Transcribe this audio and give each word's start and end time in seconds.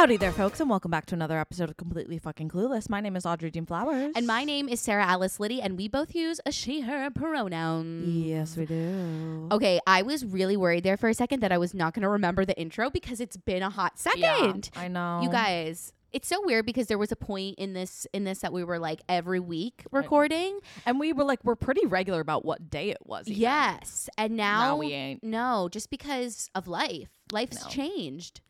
Howdy 0.00 0.16
there, 0.16 0.32
folks, 0.32 0.60
and 0.60 0.70
welcome 0.70 0.90
back 0.90 1.04
to 1.04 1.14
another 1.14 1.38
episode 1.38 1.68
of 1.68 1.76
Completely 1.76 2.16
Fucking 2.16 2.48
Clueless. 2.48 2.88
My 2.88 3.02
name 3.02 3.16
is 3.16 3.26
Audrey 3.26 3.50
Dean 3.50 3.66
Flowers. 3.66 4.14
And 4.16 4.26
my 4.26 4.44
name 4.44 4.66
is 4.66 4.80
Sarah 4.80 5.04
Alice 5.04 5.38
Liddy, 5.38 5.60
and 5.60 5.76
we 5.76 5.88
both 5.88 6.14
use 6.14 6.40
a 6.46 6.52
she, 6.52 6.80
her 6.80 7.10
pronoun. 7.10 8.04
Yes, 8.06 8.56
we 8.56 8.64
do. 8.64 9.48
Okay, 9.52 9.78
I 9.86 10.00
was 10.00 10.24
really 10.24 10.56
worried 10.56 10.84
there 10.84 10.96
for 10.96 11.10
a 11.10 11.12
second 11.12 11.40
that 11.40 11.52
I 11.52 11.58
was 11.58 11.74
not 11.74 11.92
going 11.92 12.00
to 12.00 12.08
remember 12.08 12.46
the 12.46 12.58
intro 12.58 12.88
because 12.88 13.20
it's 13.20 13.36
been 13.36 13.62
a 13.62 13.68
hot 13.68 13.98
second. 13.98 14.70
I 14.74 14.88
know. 14.88 15.20
You 15.22 15.28
guys, 15.28 15.92
it's 16.12 16.28
so 16.28 16.40
weird 16.46 16.64
because 16.64 16.86
there 16.86 16.96
was 16.96 17.12
a 17.12 17.16
point 17.16 17.58
in 17.58 17.74
this 17.74 18.06
in 18.14 18.24
this 18.24 18.38
that 18.38 18.54
we 18.54 18.64
were 18.64 18.78
like 18.78 19.02
every 19.06 19.38
week 19.38 19.84
recording. 19.92 20.60
And 20.86 20.98
we 20.98 21.12
were 21.12 21.24
like, 21.24 21.44
we're 21.44 21.56
pretty 21.56 21.84
regular 21.84 22.20
about 22.20 22.42
what 22.42 22.70
day 22.70 22.88
it 22.88 23.04
was. 23.04 23.28
even. 23.28 23.38
Yes, 23.42 24.08
and 24.16 24.34
now 24.34 24.60
Now 24.60 24.76
we 24.78 24.94
ain't. 24.94 25.22
No, 25.22 25.68
just 25.70 25.90
because 25.90 26.48
of 26.54 26.68
life, 26.68 27.10
life's 27.32 27.62
No. 27.62 27.68
changed, 27.68 28.40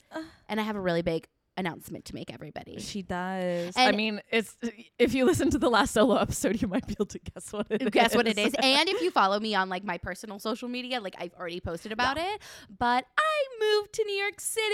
and 0.48 0.60
I 0.60 0.62
have 0.62 0.76
a 0.76 0.80
really 0.80 1.02
big 1.02 1.26
announcement 1.56 2.04
to 2.06 2.14
make 2.14 2.32
everybody. 2.32 2.78
She 2.80 3.02
does. 3.02 3.74
I 3.76 3.92
mean, 3.92 4.20
it's 4.30 4.56
if 4.98 5.14
you 5.14 5.24
listen 5.24 5.50
to 5.50 5.58
the 5.58 5.68
last 5.70 5.92
solo 5.92 6.16
episode, 6.16 6.60
you 6.62 6.68
might 6.68 6.86
be 6.86 6.94
able 6.94 7.06
to 7.06 7.18
guess 7.18 7.52
what 7.52 7.66
it 7.70 7.82
is. 7.82 7.90
guess 7.90 8.14
what 8.14 8.26
it 8.26 8.38
is 8.38 8.54
and 8.62 8.88
if 8.88 9.00
you 9.00 9.10
follow 9.10 9.38
me 9.40 9.54
on 9.54 9.68
like 9.68 9.84
my 9.84 9.98
personal 9.98 10.38
social 10.38 10.68
media 10.68 11.00
like 11.00 11.14
i've 11.18 11.32
already 11.34 11.60
posted 11.60 11.92
about 11.92 12.16
it 12.16 12.40
but 12.78 13.04
i 13.18 13.44
moved 13.60 13.92
to 13.92 14.04
new 14.04 14.14
york 14.14 14.40
city 14.40 14.66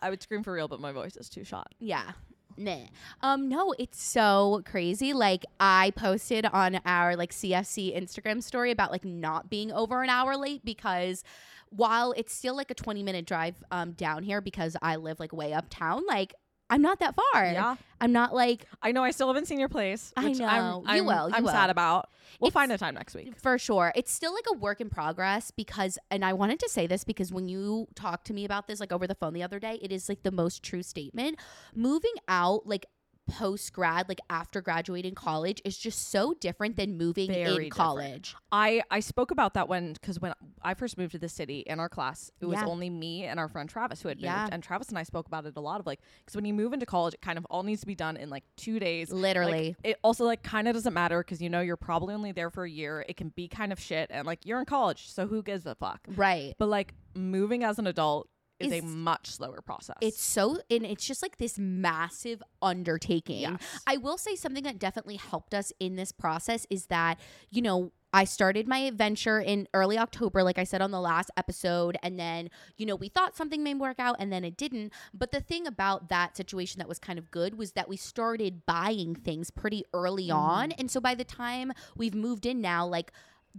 I 0.00 0.10
would 0.10 0.22
scream 0.22 0.42
for 0.42 0.52
real, 0.52 0.68
but 0.68 0.80
my 0.80 0.92
voice 0.92 1.16
is 1.16 1.28
too 1.28 1.44
shot. 1.44 1.74
yeah 1.80 2.12
Nah. 2.58 2.86
Um, 3.22 3.48
no, 3.48 3.72
it's 3.78 4.02
so 4.02 4.62
crazy. 4.64 5.12
Like 5.12 5.44
I 5.60 5.92
posted 5.94 6.44
on 6.44 6.80
our 6.84 7.14
like 7.14 7.32
CFC 7.32 7.96
Instagram 7.96 8.42
story 8.42 8.72
about 8.72 8.90
like 8.90 9.04
not 9.04 9.48
being 9.48 9.70
over 9.70 10.02
an 10.02 10.10
hour 10.10 10.36
late 10.36 10.64
because 10.64 11.22
while 11.70 12.12
it's 12.16 12.32
still 12.32 12.56
like 12.56 12.70
a 12.70 12.74
20 12.74 13.02
minute 13.02 13.26
drive 13.26 13.56
um 13.70 13.92
down 13.92 14.22
here 14.22 14.40
because 14.40 14.76
I 14.82 14.96
live 14.96 15.20
like 15.20 15.32
way 15.32 15.52
uptown, 15.52 16.02
like 16.06 16.34
I'm 16.70 16.82
not 16.82 16.98
that 17.00 17.14
far. 17.14 17.46
Yeah. 17.46 17.76
I'm 17.98 18.12
not 18.12 18.34
like 18.34 18.66
I 18.82 18.92
know 18.92 19.02
I 19.02 19.10
still 19.10 19.28
haven't 19.28 19.46
seen 19.46 19.58
your 19.58 19.70
place. 19.70 20.12
I 20.18 20.28
which 20.28 20.38
know. 20.38 20.46
I'm, 20.46 20.96
You 20.96 21.00
I'm, 21.02 21.06
will, 21.06 21.28
you 21.30 21.34
I'm 21.36 21.44
will. 21.44 21.50
sad 21.50 21.70
about. 21.70 22.10
We'll 22.40 22.48
It's- 22.48 22.52
find 22.60 22.70
a 22.70 22.76
time 22.76 22.94
next 22.94 23.14
week. 23.14 23.32
For 23.40 23.56
sure. 23.58 23.90
It's 23.96 24.12
still 24.12 24.34
like 24.34 24.44
a 24.50 24.54
work 24.54 24.80
in 24.82 24.90
progress 24.90 25.50
because, 25.50 25.98
and 26.10 26.22
I 26.26 26.34
wanted 26.34 26.58
to 26.60 26.68
say 26.68 26.86
this 26.86 27.04
because 27.04 27.32
when 27.32 27.48
you 27.48 27.88
talked 27.94 28.26
to 28.26 28.34
me 28.34 28.44
about 28.44 28.66
this, 28.66 28.80
like 28.80 28.92
over 28.92 29.06
the 29.06 29.14
phone 29.14 29.32
the 29.32 29.42
other 29.42 29.58
day, 29.58 29.78
it 29.80 29.90
is 29.90 30.10
like 30.10 30.24
the 30.24 30.30
most 30.30 30.62
true 30.62 30.82
statement. 30.82 31.38
Moving 31.74 32.12
out, 32.28 32.66
like, 32.66 32.84
post 33.28 33.72
grad 33.72 34.08
like 34.08 34.20
after 34.30 34.60
graduating 34.60 35.14
college 35.14 35.60
is 35.64 35.76
just 35.78 36.08
so 36.10 36.34
different 36.40 36.76
than 36.76 36.96
moving 36.96 37.28
Very 37.28 37.40
in 37.42 37.48
different. 37.48 37.72
college 37.72 38.34
I 38.50 38.82
I 38.90 39.00
spoke 39.00 39.30
about 39.30 39.54
that 39.54 39.68
when 39.68 39.92
because 39.92 40.18
when 40.20 40.32
I 40.62 40.74
first 40.74 40.96
moved 40.98 41.12
to 41.12 41.18
the 41.18 41.28
city 41.28 41.60
in 41.60 41.78
our 41.78 41.88
class, 41.88 42.30
it 42.40 42.46
was 42.46 42.58
Yeah. 42.60 42.66
only 42.66 42.88
me 42.90 43.24
and 43.24 43.38
our 43.38 43.46
friend 43.48 43.68
Travis 43.68 44.00
who 44.02 44.08
had 44.08 44.18
Yeah. 44.20 44.40
moved, 44.40 44.54
and 44.54 44.62
Travis 44.62 44.88
and 44.88 44.98
I 44.98 45.02
spoke 45.02 45.26
about 45.26 45.44
it 45.46 45.54
a 45.56 45.60
lot 45.60 45.78
of 45.80 45.86
like 45.86 46.00
because 46.24 46.34
when 46.34 46.44
you 46.44 46.54
move 46.54 46.72
into 46.72 46.86
college, 46.86 47.14
it 47.14 47.20
kind 47.20 47.38
of 47.38 47.44
all 47.50 47.62
needs 47.62 47.80
to 47.82 47.86
be 47.86 47.94
done 47.94 48.16
in 48.16 48.30
like 48.30 48.44
two 48.56 48.78
days. 48.78 49.10
Like, 49.12 49.20
Literally. 49.22 49.76
it 49.84 49.98
also 50.02 50.24
like 50.24 50.42
kind 50.42 50.66
of 50.66 50.74
doesn't 50.74 50.94
matter 50.94 51.18
because 51.20 51.40
you 51.42 51.50
know 51.50 51.60
you're 51.60 51.76
probably 51.76 52.14
only 52.14 52.32
there 52.32 52.50
for 52.50 52.64
a 52.64 52.70
year. 52.70 53.04
It 53.08 53.16
can 53.16 53.28
be 53.28 53.46
kind 53.48 53.72
of 53.72 53.78
shit, 53.78 54.08
and 54.10 54.26
like 54.26 54.46
you're 54.46 54.58
in 54.60 54.64
college, 54.66 55.08
so 55.10 55.26
who 55.26 55.42
gives 55.42 55.66
a 55.66 55.74
fuck? 55.74 56.00
right 56.16 56.54
But 56.58 56.68
like 56.68 56.94
moving 57.14 57.62
as 57.64 57.78
an 57.78 57.86
adult 57.86 58.28
is, 58.60 58.72
a 58.72 58.80
much 58.82 59.30
slower 59.30 59.60
process. 59.60 59.96
it's 60.00 60.22
so 60.22 60.58
and 60.70 60.84
it's 60.84 61.04
just 61.04 61.22
like 61.22 61.36
this 61.38 61.58
massive 61.58 62.42
undertaking 62.62 63.40
Yes. 63.40 63.62
i 63.86 63.96
will 63.96 64.18
say 64.18 64.34
something 64.34 64.64
that 64.64 64.78
definitely 64.78 65.16
helped 65.16 65.54
us 65.54 65.72
in 65.78 65.96
this 65.96 66.12
process 66.12 66.66
is 66.70 66.86
that 66.86 67.18
you 67.50 67.62
know 67.62 67.92
I 68.12 68.24
started 68.24 68.66
my 68.66 68.78
adventure 68.78 69.38
in 69.38 69.68
early 69.74 69.98
October, 69.98 70.42
like 70.42 70.58
I 70.58 70.64
said 70.64 70.80
on 70.80 70.90
the 70.90 71.00
last 71.00 71.30
episode. 71.36 71.98
And 72.02 72.18
then, 72.18 72.48
you 72.76 72.86
know, 72.86 72.96
we 72.96 73.08
thought 73.08 73.36
something 73.36 73.62
may 73.62 73.74
work 73.74 73.98
out 73.98 74.16
and 74.18 74.32
then 74.32 74.44
it 74.44 74.56
didn't. 74.56 74.92
But 75.12 75.30
the 75.30 75.40
thing 75.40 75.66
about 75.66 76.08
that 76.08 76.36
situation 76.36 76.78
that 76.78 76.88
was 76.88 76.98
kind 76.98 77.18
of 77.18 77.30
good 77.30 77.58
was 77.58 77.72
that 77.72 77.88
we 77.88 77.96
started 77.96 78.64
buying 78.64 79.14
things 79.14 79.50
pretty 79.50 79.84
early 79.92 80.28
mm-hmm. 80.28 80.38
on. 80.38 80.72
And 80.72 80.90
so 80.90 81.00
by 81.00 81.14
the 81.14 81.24
time 81.24 81.72
we've 81.96 82.14
moved 82.14 82.46
in 82.46 82.60
now, 82.60 82.86
like, 82.86 83.12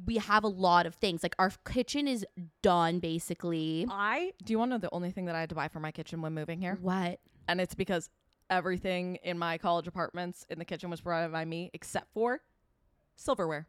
we 0.06 0.18
have 0.18 0.44
a 0.44 0.48
lot 0.48 0.86
of 0.86 0.96
things. 0.96 1.24
Like, 1.24 1.36
our 1.40 1.52
kitchen 1.68 2.08
is 2.08 2.26
done 2.62 3.00
basically. 3.00 3.86
I 3.90 4.32
do 4.44 4.54
you 4.54 4.60
want 4.60 4.70
to 4.70 4.76
know 4.76 4.80
the 4.80 4.94
only 4.94 5.12
thing 5.12 5.26
that 5.26 5.36
I 5.36 5.42
had 5.42 5.50
to 5.50 5.56
buy 5.56 5.68
for 5.68 5.80
my 5.80 5.92
kitchen 5.92 6.22
when 6.22 6.34
moving 6.34 6.60
here? 6.60 6.78
What? 6.82 7.20
and 7.50 7.60
it's 7.60 7.74
because 7.74 8.10
everything 8.52 9.16
in 9.24 9.38
my 9.38 9.58
college 9.58 9.88
apartments 9.88 10.46
in 10.50 10.60
the 10.60 10.66
kitchen 10.66 10.90
was 10.90 11.02
provided 11.02 11.32
by 11.32 11.44
me 11.44 11.72
except 11.74 12.14
for 12.14 12.42
silverware. 13.16 13.68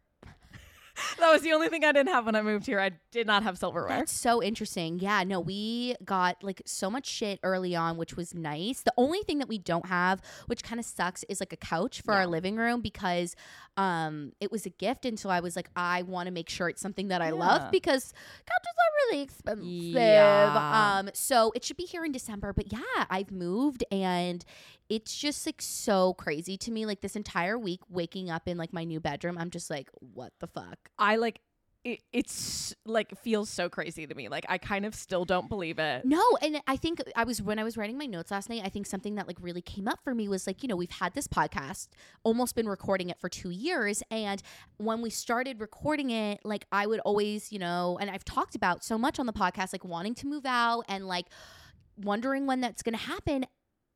that 1.18 1.30
was 1.32 1.42
the 1.42 1.52
only 1.52 1.68
thing 1.68 1.84
I 1.84 1.92
didn't 1.92 2.08
have 2.12 2.26
when 2.26 2.34
I 2.34 2.42
moved 2.42 2.66
here. 2.66 2.80
I 2.80 2.90
did 3.12 3.26
not 3.26 3.42
have 3.42 3.58
silverware. 3.58 3.88
That's 3.88 4.12
so 4.12 4.42
interesting. 4.42 4.98
Yeah, 4.98 5.22
no, 5.24 5.40
we 5.40 5.96
got 6.04 6.42
like 6.42 6.62
so 6.66 6.90
much 6.90 7.06
shit 7.06 7.40
early 7.42 7.74
on, 7.76 7.96
which 7.96 8.16
was 8.16 8.34
nice. 8.34 8.82
The 8.82 8.92
only 8.96 9.20
thing 9.22 9.38
that 9.38 9.48
we 9.48 9.58
don't 9.58 9.86
have, 9.86 10.20
which 10.46 10.62
kind 10.62 10.78
of 10.78 10.84
sucks, 10.86 11.24
is 11.28 11.40
like 11.40 11.52
a 11.52 11.56
couch 11.56 12.00
for 12.02 12.12
Yeah. 12.14 12.20
our 12.20 12.26
living 12.26 12.56
room 12.56 12.80
because 12.80 13.36
um 13.76 14.32
it 14.40 14.50
was 14.50 14.66
a 14.66 14.70
gift 14.70 15.06
and 15.06 15.18
so 15.18 15.30
I 15.30 15.40
was 15.40 15.54
like 15.56 15.70
I 15.76 16.02
want 16.02 16.26
to 16.26 16.32
make 16.32 16.50
sure 16.50 16.68
it's 16.68 16.82
something 16.82 17.08
that 17.08 17.22
I 17.22 17.28
Yeah. 17.28 17.34
love 17.34 17.70
because 17.70 18.12
couches 18.44 18.76
are 18.78 18.92
really 19.10 19.22
expensive. 19.22 19.64
Yeah. 19.64 20.98
Um 21.00 21.10
so 21.14 21.52
it 21.54 21.64
should 21.64 21.76
be 21.76 21.84
here 21.84 22.04
in 22.04 22.12
December, 22.12 22.52
but 22.52 22.72
yeah, 22.72 23.04
I've 23.08 23.30
moved 23.30 23.84
and 23.92 24.44
it's 24.90 25.16
just 25.16 25.46
like 25.46 25.62
so 25.62 26.12
crazy 26.14 26.58
to 26.58 26.70
me 26.70 26.84
like 26.84 27.00
this 27.00 27.16
entire 27.16 27.56
week 27.56 27.80
waking 27.88 28.28
up 28.28 28.46
in 28.46 28.58
like 28.58 28.72
my 28.72 28.84
new 28.84 29.00
bedroom, 29.00 29.38
I'm 29.38 29.50
just 29.50 29.70
like 29.70 29.88
what 30.00 30.32
the 30.40 30.48
fuck? 30.48 30.90
I 30.98 31.16
like 31.16 31.40
it, 31.82 32.02
it's 32.12 32.74
like 32.84 33.16
feels 33.22 33.48
so 33.48 33.70
crazy 33.70 34.06
to 34.06 34.14
me. 34.14 34.28
Like 34.28 34.44
I 34.48 34.58
kind 34.58 34.84
of 34.84 34.94
still 34.94 35.24
don't 35.24 35.48
believe 35.48 35.78
it. 35.78 36.04
No, 36.04 36.22
and 36.42 36.60
I 36.66 36.76
think 36.76 37.00
I 37.16 37.24
was 37.24 37.40
when 37.40 37.58
I 37.58 37.64
was 37.64 37.76
writing 37.76 37.96
my 37.96 38.06
notes 38.06 38.30
last 38.30 38.50
night, 38.50 38.62
I 38.64 38.68
think 38.68 38.86
something 38.86 39.14
that 39.14 39.26
like 39.26 39.38
really 39.40 39.62
came 39.62 39.88
up 39.88 40.00
for 40.04 40.14
me 40.14 40.28
was 40.28 40.46
like, 40.46 40.62
you 40.62 40.68
know, 40.68 40.76
we've 40.76 40.90
had 40.90 41.14
this 41.14 41.26
podcast, 41.26 41.88
almost 42.22 42.54
been 42.54 42.68
recording 42.68 43.08
it 43.08 43.18
for 43.18 43.28
2 43.28 43.50
years, 43.50 44.02
and 44.10 44.42
when 44.76 45.00
we 45.00 45.08
started 45.08 45.60
recording 45.60 46.10
it, 46.10 46.40
like 46.44 46.66
I 46.70 46.86
would 46.86 47.00
always, 47.00 47.50
you 47.50 47.58
know, 47.58 47.96
and 48.00 48.10
I've 48.10 48.24
talked 48.24 48.54
about 48.54 48.84
so 48.84 48.98
much 48.98 49.18
on 49.18 49.26
the 49.26 49.32
podcast 49.32 49.72
like 49.72 49.84
wanting 49.84 50.14
to 50.16 50.26
move 50.26 50.44
out 50.44 50.84
and 50.88 51.06
like 51.08 51.26
wondering 51.96 52.46
when 52.46 52.60
that's 52.60 52.82
going 52.82 52.96
to 52.96 53.04
happen 53.04 53.46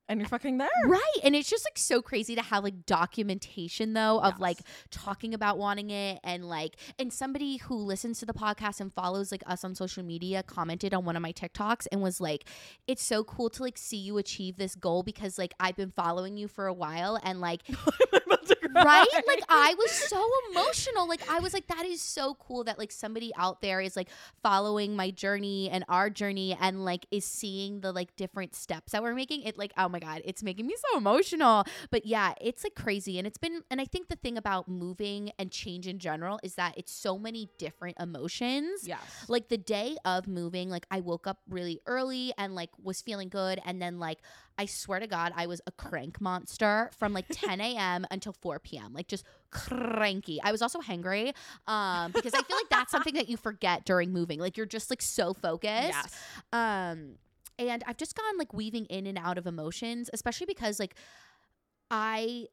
And 0.08 0.20
you're 0.20 0.28
fucking 0.28 0.58
there. 0.58 0.68
Right. 0.86 1.00
And 1.22 1.34
it's 1.34 1.48
just 1.48 1.64
like 1.64 1.78
so 1.78 2.02
crazy 2.02 2.34
to 2.34 2.42
have 2.42 2.62
like 2.62 2.84
documentation 2.84 3.94
though 3.94 4.18
of 4.20 4.34
Yes. 4.34 4.40
like 4.40 4.58
talking 4.90 5.32
about 5.32 5.56
wanting 5.58 5.90
it 5.90 6.20
and 6.22 6.44
like 6.48 6.76
and 6.98 7.12
somebody 7.12 7.56
who 7.56 7.74
listens 7.74 8.18
to 8.20 8.26
the 8.26 8.34
podcast 8.34 8.80
and 8.80 8.92
follows 8.92 9.32
like 9.32 9.42
us 9.46 9.64
on 9.64 9.74
social 9.74 10.02
media 10.04 10.42
commented 10.42 10.92
on 10.92 11.04
one 11.06 11.16
of 11.16 11.22
my 11.22 11.32
TikToks 11.32 11.86
and 11.90 12.02
was 12.02 12.20
like 12.20 12.44
it's 12.86 13.02
so 13.02 13.24
cool 13.24 13.48
to 13.50 13.62
like 13.62 13.78
see 13.78 13.96
you 13.96 14.18
achieve 14.18 14.56
this 14.56 14.74
goal 14.74 15.02
because 15.02 15.38
like 15.38 15.54
I've 15.58 15.76
been 15.76 15.90
following 15.92 16.36
you 16.36 16.48
for 16.48 16.66
a 16.66 16.74
while 16.74 17.18
and 17.22 17.40
like 17.40 17.62
I'm 17.68 18.20
about 18.26 18.46
to 18.46 18.56
cry. 18.56 18.82
right 18.84 19.06
like 19.26 19.42
i 19.48 19.74
was 19.78 19.90
so 19.90 20.28
emotional 20.50 21.08
like 21.08 21.20
i 21.30 21.38
was 21.38 21.54
like 21.54 21.66
that 21.68 21.86
is 21.86 22.02
so 22.02 22.34
cool 22.34 22.64
that 22.64 22.78
like 22.78 22.90
somebody 22.92 23.32
out 23.38 23.62
there 23.62 23.80
is 23.80 23.94
like 23.96 24.08
following 24.42 24.96
my 24.96 25.10
journey 25.10 25.70
and 25.70 25.84
our 25.88 26.10
journey 26.10 26.56
and 26.60 26.84
like 26.84 27.06
is 27.10 27.24
seeing 27.24 27.80
the 27.80 27.92
like 27.92 28.14
different 28.16 28.54
steps 28.54 28.92
that 28.92 29.02
we're 29.02 29.14
making 29.14 29.42
it 29.42 29.56
like 29.56 29.72
oh 29.78 29.88
my 29.94 30.00
god 30.06 30.18
it's 30.24 30.42
making 30.42 30.66
me 30.66 30.74
so 30.86 30.98
emotional. 30.98 31.64
But 31.94 32.02
yeah 32.14 32.34
it's 32.48 32.62
like 32.66 32.74
crazy. 32.74 33.14
And 33.18 33.26
it's 33.28 33.38
been 33.38 33.62
and 33.70 33.80
i 33.80 33.86
think 33.92 34.08
the 34.08 34.16
thing 34.24 34.36
about 34.44 34.68
moving 34.68 35.30
and 35.38 35.50
change 35.50 35.86
in 35.92 35.98
general 36.08 36.36
is 36.42 36.54
that 36.60 36.72
it's 36.80 36.92
so 37.06 37.12
many 37.26 37.42
different 37.58 37.96
emotions. 38.00 38.86
Yes. 38.92 39.00
like 39.28 39.48
the 39.48 39.58
day 39.76 39.96
of 40.04 40.26
moving 40.40 40.66
like 40.76 40.86
i 40.90 41.00
woke 41.00 41.26
up 41.26 41.38
really 41.48 41.76
early 41.86 42.32
and 42.36 42.54
like 42.54 42.70
was 42.82 43.00
feeling 43.08 43.28
good. 43.28 43.60
And 43.64 43.80
then 43.82 43.98
like 43.98 44.18
i 44.58 44.66
swear 44.66 45.00
to 45.00 45.06
god 45.06 45.32
i 45.36 45.46
was 45.52 45.60
a 45.66 45.72
crank 45.84 46.20
monster 46.20 46.90
from 46.98 47.12
like 47.12 47.26
10 47.32 47.60
a.m 47.60 48.06
until 48.10 48.32
4 48.32 48.58
p.m 48.60 48.92
like 48.92 49.08
just 49.08 49.24
cranky. 49.50 50.40
I 50.42 50.50
was 50.52 50.62
also 50.62 50.80
hangry 50.80 51.32
um 51.66 52.10
because 52.12 52.34
i 52.34 52.42
feel 52.42 52.56
like 52.56 52.70
that's 52.70 52.90
something 52.96 53.14
that 53.14 53.28
you 53.28 53.36
forget 53.36 53.84
during 53.84 54.12
moving. 54.12 54.38
Like 54.40 54.56
you're 54.56 54.66
just 54.78 54.90
like 54.90 55.02
so 55.02 55.34
focused. 55.34 55.98
Yes. 55.98 56.20
um 56.52 56.98
and 57.58 57.82
i've 57.86 57.96
just 57.96 58.16
gone 58.16 58.38
like 58.38 58.52
weaving 58.52 58.84
in 58.86 59.06
and 59.06 59.18
out 59.18 59.38
of 59.38 59.46
emotions 59.46 60.10
especially 60.12 60.46
because 60.46 60.78
like 60.78 60.94
i 61.90 62.46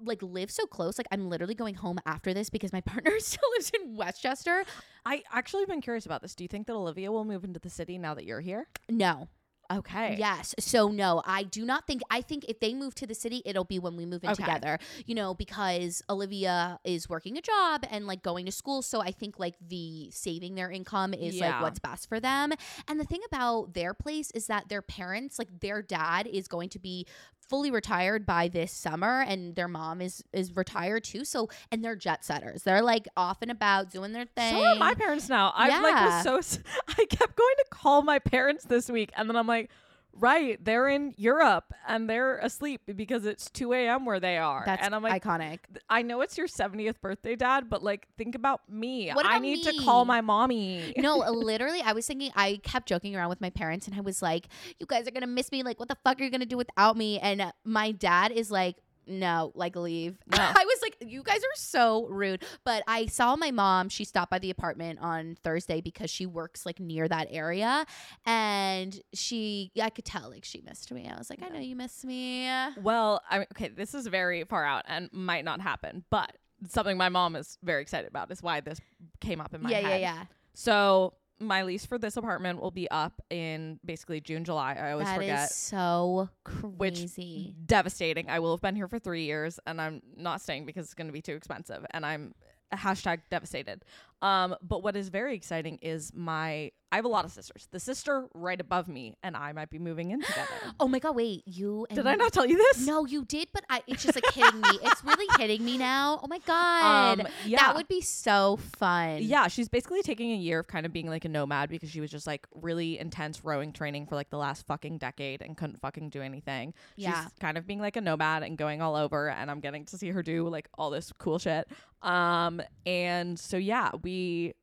like 0.00 0.22
live 0.22 0.50
so 0.50 0.66
close. 0.66 0.98
Like 0.98 1.06
I'm 1.10 1.28
literally 1.28 1.54
going 1.54 1.74
home 1.74 1.98
after 2.06 2.34
this 2.34 2.50
because 2.50 2.72
my 2.72 2.80
partner 2.86 3.12
still 3.18 3.48
lives 3.56 3.70
in 3.74 3.96
Westchester. 3.96 4.64
I 5.04 5.22
actually 5.32 5.62
have 5.62 5.68
been 5.68 5.80
curious 5.80 6.06
about 6.06 6.22
this. 6.22 6.34
Do 6.34 6.44
you 6.44 6.48
think 6.48 6.66
that 6.66 6.74
Olivia 6.74 7.12
will 7.12 7.24
move 7.24 7.44
into 7.44 7.60
the 7.60 7.70
city 7.70 7.98
now 7.98 8.14
that 8.14 8.24
you're 8.24 8.40
here? 8.40 8.68
No. 8.88 9.28
Okay. 9.72 10.16
Yes. 10.18 10.54
So 10.58 10.88
no, 10.88 11.22
I 11.24 11.42
do 11.44 11.64
not 11.64 11.86
think 11.86 12.02
I 12.10 12.20
think 12.20 12.44
if 12.48 12.60
they 12.60 12.74
move 12.74 12.94
to 12.96 13.06
the 13.06 13.14
city, 13.14 13.42
it'll 13.44 13.64
be 13.64 13.78
when 13.78 13.96
we 13.96 14.04
move 14.06 14.24
in 14.24 14.30
Okay. 14.30 14.42
together. 14.42 14.78
You 15.06 15.14
know, 15.14 15.34
because 15.34 16.02
Olivia 16.10 16.78
is 16.84 17.08
working 17.08 17.36
a 17.38 17.42
job 17.42 17.84
and 17.90 18.06
like 18.06 18.22
going 18.22 18.46
to 18.46 18.52
school, 18.52 18.82
so 18.82 19.00
I 19.00 19.10
think 19.10 19.38
like 19.38 19.54
the 19.66 20.10
saving 20.10 20.54
their 20.54 20.70
income 20.70 21.14
is 21.14 21.36
Yeah. 21.36 21.50
like 21.52 21.62
what's 21.62 21.78
best 21.78 22.08
for 22.08 22.20
them. 22.20 22.52
And 22.88 23.00
the 23.00 23.04
thing 23.04 23.20
about 23.26 23.74
their 23.74 23.94
place 23.94 24.30
is 24.32 24.46
that 24.48 24.68
their 24.68 24.82
parents, 24.82 25.38
like 25.38 25.48
their 25.60 25.82
dad 25.82 26.26
is 26.26 26.48
going 26.48 26.68
to 26.70 26.78
be 26.78 27.06
fully 27.48 27.70
retired 27.70 28.26
by 28.26 28.48
this 28.48 28.72
summer 28.72 29.22
and 29.22 29.54
their 29.56 29.68
mom 29.68 30.00
is 30.00 30.22
is 30.32 30.54
retired 30.56 31.04
too. 31.04 31.24
So 31.24 31.48
and 31.70 31.84
they're 31.84 31.96
jet 31.96 32.24
setters. 32.24 32.62
They're 32.62 32.82
like 32.82 33.06
off 33.16 33.38
and 33.42 33.50
about 33.50 33.90
doing 33.90 34.12
their 34.12 34.26
thing. 34.26 34.54
So 34.54 34.64
are 34.64 34.74
my 34.76 34.94
parents 34.94 35.28
now. 35.28 35.52
I 35.54 35.68
like 35.82 35.94
Yeah. 35.94 36.22
was 36.24 36.50
so 36.50 36.62
I 36.88 37.04
kept 37.06 37.36
going 37.36 37.54
to 37.58 37.64
call 37.70 38.02
my 38.02 38.18
parents 38.18 38.64
this 38.64 38.88
week 38.90 39.10
and 39.16 39.28
then 39.28 39.36
I'm 39.36 39.46
like, 39.46 39.70
right, 40.16 40.62
they're 40.64 40.88
in 40.88 41.14
Europe 41.16 41.72
and 41.86 42.08
they're 42.08 42.38
asleep 42.38 42.82
because 42.94 43.24
it's 43.26 43.50
2 43.50 43.72
a.m. 43.72 44.04
where 44.04 44.20
they 44.20 44.38
are. 44.38 44.62
That's 44.64 44.84
and 44.84 44.94
I'm 44.94 45.02
like, 45.02 45.22
iconic. 45.22 45.58
I 45.88 46.02
know 46.02 46.20
it's 46.20 46.38
your 46.38 46.46
70th 46.46 47.00
birthday, 47.00 47.36
Dad, 47.36 47.68
but 47.68 47.82
like, 47.82 48.06
think 48.16 48.34
about 48.34 48.60
me. 48.68 49.10
What 49.10 49.26
I 49.26 49.38
need 49.38 49.64
me? 49.64 49.72
to 49.72 49.84
call 49.84 50.04
my 50.04 50.20
mommy. 50.20 50.94
no, 50.98 51.18
literally, 51.30 51.80
I 51.82 51.92
was 51.92 52.06
thinking, 52.06 52.30
I 52.34 52.60
kept 52.62 52.88
joking 52.88 53.16
around 53.16 53.28
with 53.28 53.40
my 53.40 53.50
parents 53.50 53.86
and 53.86 53.96
I 53.96 54.00
was 54.00 54.22
like, 54.22 54.48
you 54.78 54.86
guys 54.86 55.06
are 55.06 55.12
going 55.12 55.22
to 55.22 55.26
miss 55.26 55.50
me. 55.52 55.62
Like, 55.62 55.78
what 55.78 55.88
the 55.88 55.98
fuck 56.04 56.20
are 56.20 56.24
you 56.24 56.30
going 56.30 56.40
to 56.40 56.46
do 56.46 56.56
without 56.56 56.96
me? 56.96 57.18
And 57.18 57.40
uh, 57.40 57.52
my 57.64 57.90
dad 57.92 58.32
is 58.32 58.50
like, 58.50 58.76
no, 59.06 59.52
like 59.54 59.76
leave. 59.76 60.18
No. 60.34 60.42
I 60.42 60.64
was 60.64 60.78
like, 60.82 60.96
you 61.00 61.22
guys 61.22 61.38
are 61.38 61.56
so 61.56 62.06
rude. 62.08 62.44
But 62.64 62.82
I 62.88 63.06
saw 63.06 63.36
my 63.36 63.50
mom. 63.52 63.88
She 63.88 64.04
stopped 64.04 64.30
by 64.30 64.40
the 64.40 64.50
apartment 64.50 64.98
on 65.00 65.36
Thursday 65.44 65.80
because 65.80 66.10
she 66.10 66.26
works 66.26 66.66
like 66.66 66.80
near 66.80 67.06
that 67.06 67.28
area. 67.30 67.86
And 68.26 69.00
she, 69.12 69.70
I 69.80 69.90
could 69.90 70.04
tell 70.04 70.30
like 70.30 70.44
she 70.44 70.60
missed 70.62 70.90
me. 70.90 71.08
I 71.08 71.16
was 71.16 71.30
like, 71.30 71.42
I 71.42 71.48
know 71.48 71.60
you 71.60 71.76
miss 71.76 72.04
me. 72.04 72.48
Well, 72.82 73.22
I 73.30 73.38
mean, 73.38 73.46
okay, 73.52 73.68
this 73.68 73.94
is 73.94 74.06
very 74.08 74.42
far 74.44 74.64
out 74.64 74.84
and 74.88 75.08
might 75.12 75.44
not 75.44 75.60
happen, 75.60 76.04
but 76.10 76.32
something 76.68 76.96
my 76.96 77.08
mom 77.08 77.36
is 77.36 77.58
very 77.62 77.82
excited 77.82 78.08
about 78.08 78.30
is 78.30 78.42
why 78.42 78.60
this 78.60 78.80
came 79.20 79.40
up 79.40 79.54
in 79.54 79.62
my 79.62 79.70
yeah, 79.70 79.80
head. 79.80 80.00
yeah, 80.00 80.14
yeah. 80.14 80.24
So 80.54 81.14
my 81.46 81.62
lease 81.62 81.84
for 81.86 81.98
this 81.98 82.16
apartment 82.16 82.60
will 82.60 82.70
be 82.70 82.90
up 82.90 83.20
in 83.30 83.78
basically 83.84 84.20
June, 84.20 84.44
July. 84.44 84.74
I 84.74 84.92
always 84.92 85.06
That 85.06 85.12
is 85.12 85.16
forget. 85.16 85.50
so 85.50 86.28
Which- 86.62 86.94
crazy. 86.96 87.54
Devastating. 87.66 88.28
I 88.28 88.38
will 88.40 88.52
have 88.54 88.60
been 88.62 88.76
here 88.76 88.88
for 88.88 88.98
three 88.98 89.24
years 89.24 89.58
and 89.66 89.80
I'm 89.80 90.02
not 90.16 90.40
staying 90.40 90.66
because 90.66 90.86
it's 90.86 90.94
going 90.94 91.06
to 91.08 91.12
be 91.12 91.22
too 91.22 91.34
expensive. 91.34 91.84
And 91.90 92.04
I'm 92.04 92.34
hashtag 92.72 93.20
devastated. 93.30 93.84
Um, 94.24 94.56
but 94.62 94.82
what 94.82 94.96
is 94.96 95.10
very 95.10 95.34
exciting 95.36 95.78
is 95.82 96.10
my 96.14 96.72
I 96.90 96.96
have 96.98 97.04
a 97.06 97.08
lot 97.08 97.24
of 97.24 97.32
sisters. 97.32 97.66
The 97.72 97.80
sister 97.80 98.28
right 98.34 98.60
above 98.60 98.86
me 98.86 99.16
and 99.20 99.36
I 99.36 99.52
might 99.52 99.68
be 99.68 99.80
moving 99.80 100.12
in 100.12 100.20
together. 100.22 100.48
oh 100.80 100.86
my 100.86 101.00
God, 101.00 101.16
wait, 101.16 101.42
you 101.44 101.88
and 101.90 101.96
Did 101.96 102.06
I 102.06 102.14
not 102.14 102.32
tell 102.32 102.46
you 102.46 102.56
this? 102.56 102.86
No, 102.86 103.04
you 103.04 103.24
did, 103.24 103.48
but 103.52 103.64
I, 103.68 103.82
it's 103.88 104.04
just 104.04 104.14
like 104.14 104.32
hitting 104.32 104.60
me. 104.60 104.78
It's 104.80 105.02
really 105.02 105.26
hitting 105.40 105.64
me 105.64 105.76
now. 105.76 106.20
Oh 106.22 106.28
my 106.28 106.38
god, 106.46 107.20
Um, 107.20 107.26
yeah. 107.44 107.58
that 107.58 107.74
would 107.74 107.88
be 107.88 108.00
so 108.00 108.60
fun. 108.78 109.18
Yeah, 109.22 109.48
she's 109.48 109.68
basically 109.68 110.02
taking 110.02 110.30
a 110.30 110.36
year 110.36 110.60
of 110.60 110.68
kind 110.68 110.86
of 110.86 110.92
being 110.92 111.08
like 111.08 111.24
a 111.24 111.28
nomad 111.28 111.68
because 111.68 111.90
she 111.90 112.00
was 112.00 112.12
just 112.12 112.28
like 112.28 112.46
really 112.54 112.96
intense 113.00 113.44
rowing 113.44 113.72
training 113.72 114.06
for 114.06 114.14
like 114.14 114.30
the 114.30 114.38
last 114.38 114.64
fucking 114.68 114.98
decade 114.98 115.42
and 115.42 115.56
couldn't 115.56 115.80
fucking 115.80 116.10
do 116.10 116.22
anything. 116.22 116.74
Yeah. 116.94 117.24
She's 117.24 117.32
kind 117.40 117.58
of 117.58 117.66
being 117.66 117.80
like 117.80 117.96
a 117.96 118.00
nomad 118.00 118.44
and 118.44 118.56
going 118.56 118.80
all 118.80 118.94
over 118.94 119.28
and 119.28 119.50
I'm 119.50 119.58
getting 119.58 119.84
to 119.86 119.98
see 119.98 120.10
her 120.10 120.22
do 120.22 120.48
like 120.48 120.68
all 120.78 120.90
this 120.90 121.12
cool 121.18 121.40
shit. 121.40 121.66
Um 122.02 122.60
and 122.86 123.36
so 123.36 123.56
yeah, 123.56 123.90
we 124.02 124.13
re 124.14 124.54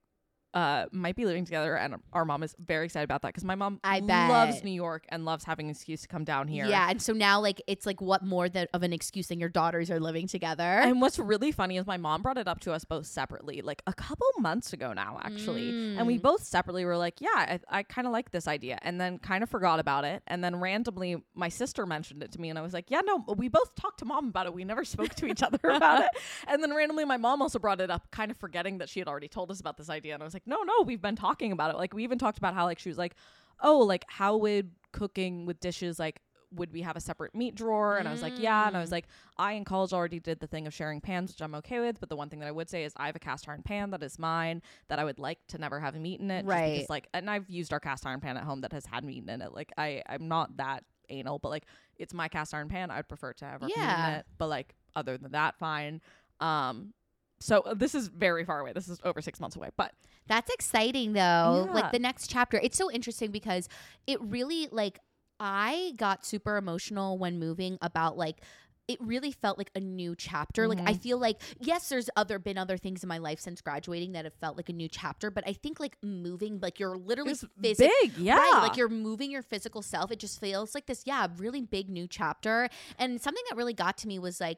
uh 0.54 0.86
might 0.92 1.16
be 1.16 1.26
living 1.26 1.46
together 1.46 1.76
and 1.78 1.96
our 2.14 2.26
mom 2.26 2.44
is 2.44 2.56
very 2.60 2.86
excited 2.86 3.04
about 3.06 3.22
that 3.22 3.30
because 3.30 3.44
my 3.46 3.56
mom 3.56 3.80
I 3.84 4.00
loves 4.00 4.56
bet. 4.58 4.64
New 4.66 4.72
York 4.72 5.06
and 5.10 5.24
loves 5.26 5.44
having 5.46 5.68
an 5.68 5.72
excuse 5.72 6.02
to 6.02 6.08
come 6.08 6.24
down 6.24 6.48
here. 6.48 6.66
Yeah, 6.66 6.90
and 6.90 7.02
so 7.02 7.14
now 7.14 7.40
like 7.40 7.62
it's 7.68 7.86
like 7.86 8.02
what 8.02 8.24
more 8.24 8.50
than 8.50 8.68
of 8.74 8.84
an 8.84 8.92
excuse 8.94 9.28
than 9.28 9.40
your 9.40 9.50
daughters 9.50 9.90
are 9.90 10.00
living 10.00 10.28
together. 10.28 10.64
And 10.64 11.00
what's 11.02 11.18
really 11.20 11.52
funny 11.52 11.78
is 11.78 11.86
my 11.86 11.98
mom 11.98 12.22
brought 12.22 12.38
it 12.38 12.48
up 12.48 12.60
to 12.62 12.74
us 12.74 12.84
both 12.84 13.06
separately, 13.06 13.62
like 13.62 13.82
a 13.88 13.94
couple 13.94 14.28
months 14.40 14.74
ago 14.74 14.94
now, 14.94 15.20
actually. 15.24 15.70
And 15.98 16.06
we 16.08 16.18
Mm. 16.18 16.22
both 16.24 16.44
separately 16.44 16.84
were 16.86 16.98
like, 16.98 17.22
yeah, 17.22 17.30
I, 17.36 17.60
I 17.70 17.84
kind 17.84 18.06
of 18.06 18.12
like 18.14 18.32
this 18.32 18.48
idea. 18.48 18.78
And 18.82 19.00
then 19.00 19.18
kind 19.20 19.44
of 19.44 19.50
forgot 19.50 19.80
about 19.80 20.04
it. 20.06 20.22
And 20.28 20.44
then 20.44 20.58
randomly, 20.60 21.24
my 21.34 21.50
sister 21.50 21.86
mentioned 21.86 22.22
it 22.24 22.32
to 22.34 22.42
me. 22.42 22.50
And 22.50 22.60
I 22.60 22.62
was 22.62 22.74
like, 22.74 22.92
yeah, 22.92 23.02
no, 23.06 23.24
we 23.38 23.48
both 23.48 23.74
talked 23.76 24.00
to 24.00 24.06
mom 24.06 24.28
about 24.28 24.46
it. 24.48 24.54
We 24.54 24.66
never 24.66 24.84
spoke 24.84 25.16
to 25.16 25.26
each 25.28 25.42
other 25.44 25.60
about 25.64 26.04
it. 26.04 26.10
And 26.48 26.62
then 26.62 26.74
randomly, 26.74 27.06
my 27.06 27.18
mom 27.18 27.42
also 27.42 27.60
brought 27.60 27.80
it 27.82 27.90
up, 27.90 28.12
kind 28.12 28.30
of 28.32 28.38
forgetting 28.38 28.80
that 28.80 28.90
she 28.90 29.00
had 29.00 29.08
already 29.08 29.28
told 29.28 29.52
us 29.52 29.60
about 29.60 29.78
this 29.78 29.90
idea. 29.90 30.14
And 30.14 30.22
I 30.22 30.26
was 30.26 30.34
like, 30.34 30.41
no, 30.46 30.64
no, 30.64 30.82
we've 30.86 31.02
been 31.02 31.16
talking 31.16 31.52
about 31.52 31.72
it. 31.74 31.78
Like, 31.78 31.94
we 31.94 32.04
even 32.04 32.18
talked 32.18 32.38
about 32.38 32.54
how, 32.54 32.66
like, 32.66 32.80
she 32.80 32.90
was 32.90 32.98
like, 32.98 33.16
oh, 33.62 33.80
like, 33.80 34.06
how 34.08 34.38
would 34.38 34.72
cooking 34.92 35.46
with 35.46 35.60
dishes, 35.60 36.00
like, 36.00 36.22
would 36.54 36.74
we 36.74 36.82
have 36.82 36.98
a 36.98 37.00
separate 37.00 37.34
meat 37.34 37.56
drawer? 37.56 37.98
And 37.98 38.10
I 38.10 38.12
was 38.12 38.22
like, 38.22 38.38
yeah. 38.38 38.68
And 38.68 38.76
I 38.76 38.82
was 38.82 38.90
Mm. 38.90 38.94
like, 38.94 39.08
I 39.38 39.54
in 39.54 39.64
college 39.64 39.94
already 39.94 40.20
did 40.20 40.42
the 40.42 40.48
thing 40.48 40.68
of 40.68 40.74
sharing 40.74 41.00
pans, 41.00 41.32
which 41.32 41.42
I'm 41.42 41.56
okay 41.56 41.80
with. 41.80 42.00
But 42.02 42.10
the 42.10 42.18
one 42.18 42.28
thing 42.30 42.40
that 42.42 42.48
I 42.48 42.52
would 42.52 42.70
say 42.70 42.84
is 42.84 42.92
I 42.98 43.06
have 43.06 43.16
a 43.16 43.20
cast 43.20 43.48
iron 43.48 43.62
pan 43.64 43.92
that 43.92 44.04
is 44.04 44.20
mine 44.20 44.62
that 44.90 45.00
I 45.00 45.06
would 45.06 45.18
like 45.18 45.40
to 45.48 45.58
never 45.58 45.80
have 45.80 45.96
meat 45.96 46.20
in 46.20 46.30
it. 46.30 46.40
just 46.42 46.48
Right. 46.50 46.74
because, 46.74 46.90
like, 46.90 47.08
and 47.14 47.30
I've 47.30 47.50
used 47.50 47.72
our 47.72 47.80
cast 47.80 48.06
iron 48.06 48.20
pan 48.20 48.36
at 48.36 48.44
home 48.44 48.60
that 48.62 48.74
has 48.74 48.86
had 48.86 49.06
meat 49.06 49.24
in 49.30 49.42
it. 49.42 49.54
Like, 49.54 49.72
I, 49.78 50.04
I'm 50.10 50.28
not 50.28 50.58
that 50.58 50.84
anal, 51.08 51.40
but 51.40 51.50
like, 51.50 51.64
it's 51.98 52.14
my 52.14 52.28
cast 52.28 52.54
iron 52.54 52.68
pan. 52.68 52.92
I'd 52.92 53.08
prefer 53.08 53.32
to 53.32 53.46
have 53.46 53.62
our 53.64 53.70
meat 53.70 53.76
in 53.78 53.84
Yeah. 53.84 54.18
it. 54.18 54.26
But 54.38 54.48
like, 54.48 54.76
other 54.94 55.18
than 55.18 55.32
that, 55.32 55.58
fine. 55.58 56.02
Um, 56.42 56.94
so 57.42 57.60
uh, 57.62 57.74
this 57.74 57.94
is 57.96 58.08
very 58.08 58.46
far 58.46 58.60
away. 58.62 58.72
This 58.74 58.88
is 58.88 59.00
over 59.04 59.22
six 59.22 59.40
months 59.40 59.56
away. 59.56 59.70
But 59.76 59.92
That's 60.28 60.52
exciting 60.54 61.14
though. 61.14 61.66
Yeah. 61.68 61.74
Like 61.74 61.92
the 61.92 62.00
next 62.00 62.28
chapter. 62.30 62.60
It's 62.62 62.78
so 62.78 62.90
interesting 62.92 63.32
because 63.32 63.68
it 64.08 64.22
really 64.22 64.70
like 64.72 65.00
I 65.40 65.94
got 65.98 66.26
super 66.26 66.56
emotional 66.58 67.18
when 67.18 67.40
moving 67.40 67.78
about 67.82 68.16
like 68.18 68.42
it 68.88 68.98
really 69.00 69.32
felt 69.32 69.58
like 69.58 69.72
a 69.74 69.80
new 69.80 70.16
chapter. 70.16 70.68
Like 70.68 70.80
I 70.82 70.94
Mhm. 70.94 71.02
feel 71.02 71.18
like 71.18 71.40
yes, 71.60 71.88
there's 71.90 72.10
other 72.18 72.40
been 72.40 72.58
other 72.58 72.78
things 72.78 73.04
in 73.04 73.08
my 73.10 73.20
life 73.20 73.40
since 73.40 73.62
graduating 73.62 74.12
that 74.14 74.26
have 74.26 74.34
felt 74.34 74.58
like 74.58 74.70
a 74.70 74.74
new 74.74 74.90
chapter, 74.90 75.32
but 75.32 75.48
I 75.48 75.54
think 75.54 75.80
like 75.80 75.98
moving, 76.04 76.60
like 76.60 76.80
you're 76.80 76.98
literally 76.98 77.32
it's 77.32 77.46
big. 77.60 78.18
Yeah. 78.18 78.36
Right, 78.38 78.60
like 78.64 78.76
you're 78.78 78.90
moving 78.90 79.32
your 79.32 79.44
physical 79.44 79.82
self. 79.82 80.12
It 80.12 80.20
just 80.20 80.40
feels 80.42 80.76
like 80.76 80.88
this, 80.88 81.04
yeah, 81.06 81.28
really 81.38 81.62
big 81.62 81.90
new 81.90 82.06
chapter. 82.08 82.68
And 83.00 83.22
something 83.22 83.44
that 83.50 83.56
really 83.56 83.74
got 83.74 83.98
to 84.00 84.08
me 84.08 84.20
was 84.20 84.42
like 84.42 84.58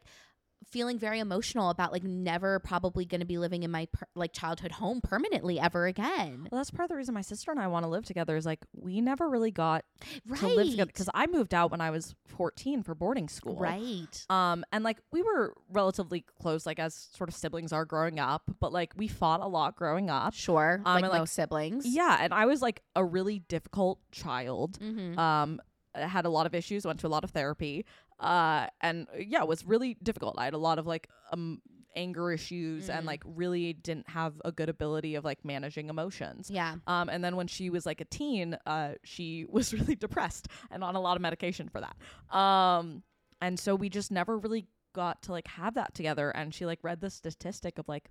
feeling 0.69 0.97
very 0.99 1.19
emotional 1.19 1.69
about 1.69 1.91
like 1.91 2.03
never 2.03 2.59
probably 2.59 3.05
going 3.05 3.19
to 3.21 3.25
be 3.25 3.37
living 3.37 3.63
in 3.63 3.71
my 3.71 3.87
per- 3.91 4.07
like 4.15 4.33
childhood 4.33 4.71
home 4.73 5.01
permanently 5.01 5.59
ever 5.59 5.85
again. 5.85 6.47
Well, 6.51 6.59
that's 6.59 6.71
part 6.71 6.85
of 6.85 6.89
the 6.89 6.95
reason 6.95 7.13
my 7.13 7.21
sister 7.21 7.51
and 7.51 7.59
I 7.59 7.67
want 7.67 7.83
to 7.85 7.89
live 7.89 8.05
together 8.05 8.35
is 8.35 8.45
like 8.45 8.59
we 8.73 9.01
never 9.01 9.29
really 9.29 9.51
got 9.51 9.85
Right. 10.27 10.39
to 10.39 10.47
live 10.47 10.69
together 10.69 10.87
because 10.87 11.09
I 11.13 11.27
moved 11.27 11.53
out 11.53 11.71
when 11.71 11.81
I 11.81 11.89
was 11.91 12.15
14 12.27 12.83
for 12.83 12.95
boarding 12.95 13.27
school. 13.29 13.55
Right. 13.57 14.25
Um, 14.29 14.63
and 14.71 14.83
like 14.83 14.97
we 15.11 15.21
were 15.21 15.53
relatively 15.69 16.25
close, 16.41 16.65
like 16.65 16.79
as 16.79 16.93
sort 16.95 17.29
of 17.29 17.35
siblings 17.35 17.71
are 17.73 17.85
growing 17.85 18.19
up, 18.19 18.43
but 18.59 18.71
like 18.73 18.93
we 18.95 19.07
fought 19.07 19.41
a 19.41 19.47
lot 19.47 19.75
growing 19.75 20.09
up. 20.09 20.33
Sure. 20.33 20.81
Um, 20.85 20.95
like 20.95 21.03
and, 21.03 21.13
like, 21.13 21.27
siblings. 21.27 21.85
Yeah, 21.85 22.17
and 22.21 22.33
I 22.33 22.45
was 22.45 22.61
like 22.61 22.81
a 22.95 23.03
really 23.03 23.39
difficult 23.39 23.99
child. 24.11 24.79
Mm-hmm. 24.79 25.17
Um, 25.19 25.61
I 25.95 26.07
had 26.07 26.25
a 26.25 26.29
lot 26.29 26.45
of 26.47 26.55
issues, 26.55 26.85
went 26.85 26.99
to 27.01 27.07
a 27.07 27.09
lot 27.09 27.23
of 27.23 27.31
therapy. 27.31 27.85
Uh, 28.23 28.67
and 28.81 29.07
uh, 29.13 29.17
yeah, 29.19 29.41
it 29.41 29.47
was 29.47 29.65
really 29.65 29.95
difficult. 30.01 30.35
I 30.37 30.45
had 30.45 30.53
a 30.53 30.57
lot 30.57 30.79
of 30.79 30.87
like 30.87 31.07
um 31.31 31.61
anger 31.95 32.31
issues 32.31 32.89
and 32.89 33.03
Mm. 33.03 33.07
like 33.07 33.21
really 33.23 33.73
didn't 33.73 34.09
have 34.09 34.33
a 34.43 34.51
good 34.51 34.67
ability 34.67 35.13
of 35.13 35.23
like 35.23 35.45
managing 35.45 35.89
emotions. 35.89 36.49
yeah. 36.49 36.77
Um, 36.87 37.07
and 37.07 37.23
then 37.23 37.35
when 37.35 37.45
she 37.47 37.69
was 37.69 37.85
like 37.85 38.01
a 38.01 38.05
teen, 38.05 38.57
uh, 38.65 38.93
she 39.03 39.45
was 39.49 39.73
really 39.73 39.95
depressed 39.95 40.47
and 40.71 40.83
on 40.83 40.95
a 40.95 40.99
lot 41.01 41.17
of 41.17 41.21
medication 41.21 41.69
for 41.69 41.81
that. 41.81 42.35
Um, 42.35 43.03
and 43.41 43.59
so 43.59 43.75
we 43.75 43.89
just 43.89 44.11
never 44.11 44.39
really 44.39 44.65
got 44.95 45.21
to 45.23 45.31
like 45.31 45.47
have 45.49 45.75
that 45.75 45.93
together. 45.93 46.31
And 46.31 46.51
she 46.53 46.65
like 46.65 46.79
read 46.81 46.99
the 46.99 47.11
statistic 47.11 47.77
of 47.77 47.87
like, 47.87 48.09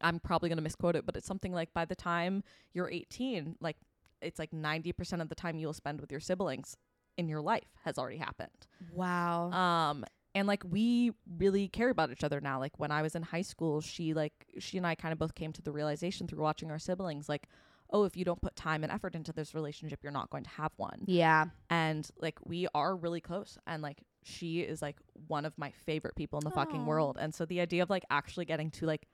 I'm 0.00 0.18
probably 0.18 0.48
gonna 0.48 0.62
misquote 0.62 0.96
it, 0.96 1.06
but 1.06 1.16
it's 1.16 1.26
something 1.26 1.52
like 1.52 1.72
by 1.72 1.84
the 1.84 1.94
time 1.96 2.42
you're 2.72 2.90
18, 2.90 3.56
like 3.60 3.76
it's 4.20 4.38
like 4.40 4.50
90% 4.50 5.20
of 5.20 5.28
the 5.28 5.34
time 5.36 5.58
you'll 5.58 5.72
spend 5.72 6.00
with 6.00 6.10
your 6.10 6.20
siblings 6.20 6.76
in 7.18 7.28
your 7.28 7.42
life 7.42 7.68
has 7.84 7.98
already 7.98 8.16
happened. 8.16 8.66
Wow. 8.94 9.50
Um, 9.50 10.04
and 10.34 10.46
like 10.46 10.62
we 10.64 11.12
really 11.36 11.68
care 11.68 11.90
about 11.90 12.10
each 12.10 12.24
other 12.24 12.40
now. 12.40 12.58
Like 12.60 12.78
when 12.78 12.90
I 12.90 13.02
was 13.02 13.14
in 13.14 13.22
high 13.22 13.42
school, 13.42 13.80
she 13.80 14.14
like 14.14 14.32
she 14.58 14.78
and 14.78 14.86
I 14.86 14.94
kind 14.94 15.12
of 15.12 15.18
both 15.18 15.34
came 15.34 15.52
to 15.52 15.62
the 15.62 15.72
realization 15.72 16.26
through 16.28 16.42
watching 16.42 16.70
our 16.70 16.78
siblings, 16.78 17.28
like, 17.28 17.48
oh, 17.90 18.04
if 18.04 18.16
you 18.16 18.24
don't 18.24 18.40
put 18.40 18.54
time 18.54 18.84
and 18.84 18.92
effort 18.92 19.14
into 19.14 19.32
this 19.32 19.54
relationship, 19.54 20.00
you're 20.02 20.12
not 20.12 20.30
going 20.30 20.44
to 20.44 20.50
have 20.50 20.72
one. 20.76 21.00
yeah. 21.06 21.46
And 21.70 22.08
like 22.20 22.38
we 22.46 22.68
are 22.74 22.94
really 22.94 23.20
close, 23.20 23.58
and 23.66 23.82
like 23.82 24.02
she 24.22 24.60
is 24.60 24.80
like 24.80 24.96
one 25.26 25.44
of 25.44 25.56
my 25.58 25.72
favorite 25.86 26.14
people 26.14 26.38
in 26.38 26.44
the 26.44 26.50
fucking 26.50 26.86
world. 26.86 27.16
And 27.20 27.34
so 27.34 27.44
the 27.44 27.60
idea 27.60 27.82
of 27.82 27.90
like 27.90 28.04
actually 28.10 28.44
getting 28.44 28.70
to 28.72 28.86
like 28.86 29.08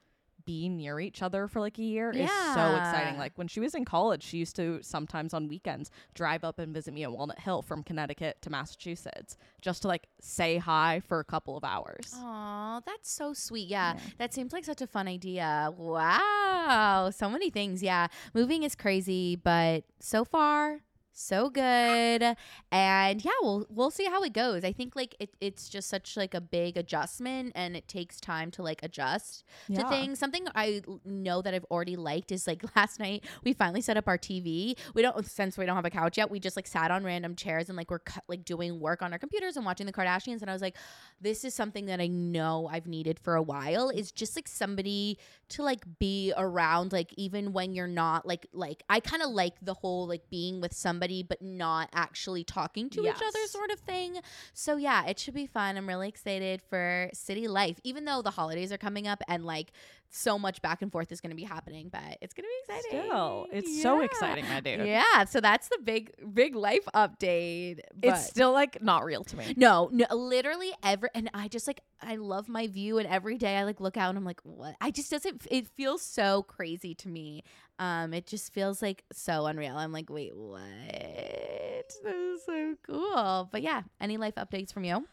be 0.44 0.68
near 0.68 1.00
each 1.00 1.22
other 1.22 1.48
for 1.48 1.60
like 1.60 1.78
a 1.78 1.82
year 1.82 2.10
is 2.10 2.30
so 2.30 2.76
exciting. 2.76 3.18
Like 3.18 3.32
when 3.36 3.48
she 3.48 3.60
was 3.60 3.74
in 3.74 3.84
college, 3.84 4.22
she 4.22 4.38
used 4.38 4.56
to 4.56 4.78
sometimes 4.82 5.34
on 5.34 5.48
weekends 5.48 5.90
drive 6.14 6.44
up 6.44 6.58
and 6.58 6.72
visit 6.74 6.94
me 6.94 7.04
at 7.04 7.12
Walnut 7.12 7.38
Hill 7.38 7.62
from 7.62 7.82
Connecticut 7.82 8.40
to 8.42 8.50
Massachusetts 8.50 9.36
just 9.60 9.82
to 9.82 9.88
like 9.88 10.06
say 10.20 10.58
hi 10.58 11.00
for 11.06 11.20
a 11.20 11.24
couple 11.24 11.56
of 11.56 11.64
hours. 11.64 12.14
Aw, 12.16 12.80
that's 12.86 13.10
so 13.10 13.32
sweet. 13.32 13.68
Yeah, 13.68 13.96
that 14.18 14.34
seems 14.34 14.52
like 14.52 14.64
such 14.64 14.82
a 14.82 14.86
fun 14.86 15.08
idea. 15.08 15.72
Wow, 15.76 17.10
so 17.14 17.28
many 17.30 17.50
things. 17.50 17.82
Yeah, 17.82 18.08
moving 18.34 18.62
is 18.62 18.74
crazy, 18.74 19.36
but 19.36 19.84
so 20.00 20.24
far 20.24 20.80
so 21.14 21.48
good. 21.48 22.36
And 22.72 23.24
yeah, 23.24 23.30
we'll 23.40 23.66
we'll 23.70 23.90
see 23.90 24.04
how 24.06 24.22
it 24.22 24.32
goes. 24.32 24.64
I 24.64 24.72
think 24.72 24.96
like 24.96 25.14
it, 25.20 25.30
it's 25.40 25.68
just 25.68 25.88
such 25.88 26.16
like 26.16 26.34
a 26.34 26.40
big 26.40 26.76
adjustment, 26.76 27.52
and 27.54 27.76
it 27.76 27.88
takes 27.88 28.20
time 28.20 28.50
to 28.52 28.62
like 28.62 28.82
adjust 28.82 29.44
to 29.72 29.88
things. 29.88 30.18
Something 30.18 30.46
i 30.54 30.82
know 31.04 31.40
that 31.42 31.54
I've 31.54 31.64
already 31.70 31.96
liked 31.96 32.32
is 32.32 32.46
like 32.46 32.62
last 32.76 32.98
night 32.98 33.24
we 33.44 33.52
finally 33.52 33.80
set 33.80 33.96
up 33.96 34.08
our 34.08 34.18
TV. 34.18 34.76
We 34.94 35.02
don't 35.02 35.24
since 35.24 35.56
we 35.56 35.64
don't 35.66 35.76
have 35.76 35.84
a 35.84 35.90
couch 35.90 36.18
yet. 36.18 36.30
We 36.30 36.40
just 36.40 36.56
like 36.56 36.66
sat 36.66 36.90
on 36.90 37.04
random 37.04 37.36
chairs 37.36 37.68
and 37.68 37.76
like 37.76 37.90
we're 37.90 38.00
cu- 38.00 38.20
like 38.28 38.44
doing 38.44 38.80
work 38.80 39.00
on 39.02 39.12
our 39.12 39.18
computers 39.18 39.56
and 39.56 39.64
watching 39.64 39.86
the 39.86 39.92
Kardashians. 39.92 40.40
And 40.40 40.50
I 40.50 40.52
was 40.52 40.62
like, 40.62 40.76
this 41.20 41.44
is 41.44 41.54
something 41.54 41.86
that 41.86 42.00
I 42.00 42.08
know 42.08 42.68
I've 42.70 42.86
needed 42.86 43.18
for 43.20 43.36
a 43.36 43.42
while. 43.42 43.88
Is 43.88 44.10
just 44.10 44.36
like 44.36 44.48
somebody 44.48 45.18
to 45.50 45.62
like 45.62 45.84
be 45.98 46.32
around, 46.36 46.92
like 46.92 47.14
even 47.16 47.52
when 47.52 47.74
you're 47.74 47.86
not 47.86 48.26
like 48.26 48.46
like 48.52 48.82
I 48.88 48.98
kind 48.98 49.22
of 49.22 49.30
like 49.30 49.54
the 49.62 49.74
whole 49.74 50.08
like 50.08 50.28
being 50.28 50.60
with 50.60 50.74
somebody 50.74 51.03
but 51.22 51.42
not 51.42 51.88
actually 51.92 52.44
talking 52.44 52.88
to 52.90 53.02
each 53.02 53.16
other 53.16 53.46
sort 53.48 53.70
of 53.70 53.80
thing. 53.80 54.20
So 54.52 54.76
yeah, 54.76 55.06
it 55.06 55.18
should 55.18 55.34
be 55.34 55.46
fun. 55.46 55.76
I'm 55.76 55.86
really 55.88 56.08
excited 56.08 56.62
for 56.68 57.10
city 57.12 57.48
life, 57.48 57.80
even 57.84 58.04
though 58.04 58.22
the 58.22 58.30
holidays 58.30 58.72
are 58.72 58.78
coming 58.78 59.06
up 59.06 59.22
and 59.28 59.44
like 59.44 59.72
so 60.10 60.38
much 60.38 60.62
back 60.62 60.80
and 60.80 60.92
forth 60.92 61.10
is 61.10 61.20
going 61.20 61.30
to 61.30 61.36
be 61.36 61.42
happening, 61.42 61.88
but 61.90 62.18
it's 62.20 62.34
going 62.34 62.44
to 62.44 62.48
be 62.48 62.74
exciting. 62.74 63.08
Still, 63.08 63.46
it's 63.52 63.82
so 63.82 64.00
exciting, 64.00 64.48
my 64.48 64.60
dude. 64.60 64.86
Yeah, 64.86 65.24
so 65.24 65.40
that's 65.40 65.68
the 65.68 65.78
big 65.82 66.12
big 66.32 66.54
life 66.54 66.86
update. 66.94 67.80
It's 68.02 68.26
still 68.26 68.52
like 68.52 68.80
not 68.82 69.04
real 69.04 69.24
to 69.24 69.36
me. 69.36 69.54
no, 69.56 69.88
no, 69.92 70.06
literally 70.14 70.72
ever. 70.82 71.10
And 71.14 71.30
I 71.34 71.48
just 71.48 71.66
like, 71.66 71.80
I 72.00 72.16
love 72.16 72.48
my 72.48 72.66
view. 72.68 72.98
And 72.98 73.08
every 73.08 73.38
day 73.38 73.56
I 73.56 73.64
like 73.64 73.80
look 73.80 73.96
out 73.96 74.10
and 74.10 74.18
I'm 74.18 74.24
like, 74.24 74.40
what? 74.44 74.76
I 74.80 74.90
just 74.90 75.10
doesn't, 75.10 75.46
it 75.50 75.66
feels 75.68 76.02
so 76.02 76.42
crazy 76.44 76.94
to 76.96 77.08
me. 77.08 77.42
Um, 77.78 78.14
It 78.14 78.26
just 78.26 78.52
feels 78.52 78.80
like 78.82 79.04
so 79.12 79.46
unreal. 79.46 79.76
I'm 79.76 79.92
like, 79.92 80.08
wait, 80.10 80.36
what? 80.36 80.60
This 82.02 82.14
is 82.14 82.44
so 82.44 82.74
cool. 82.86 83.48
But 83.50 83.62
yeah, 83.62 83.82
any 84.00 84.16
life 84.16 84.34
updates 84.36 84.72
from 84.72 84.84
you? 84.84 85.06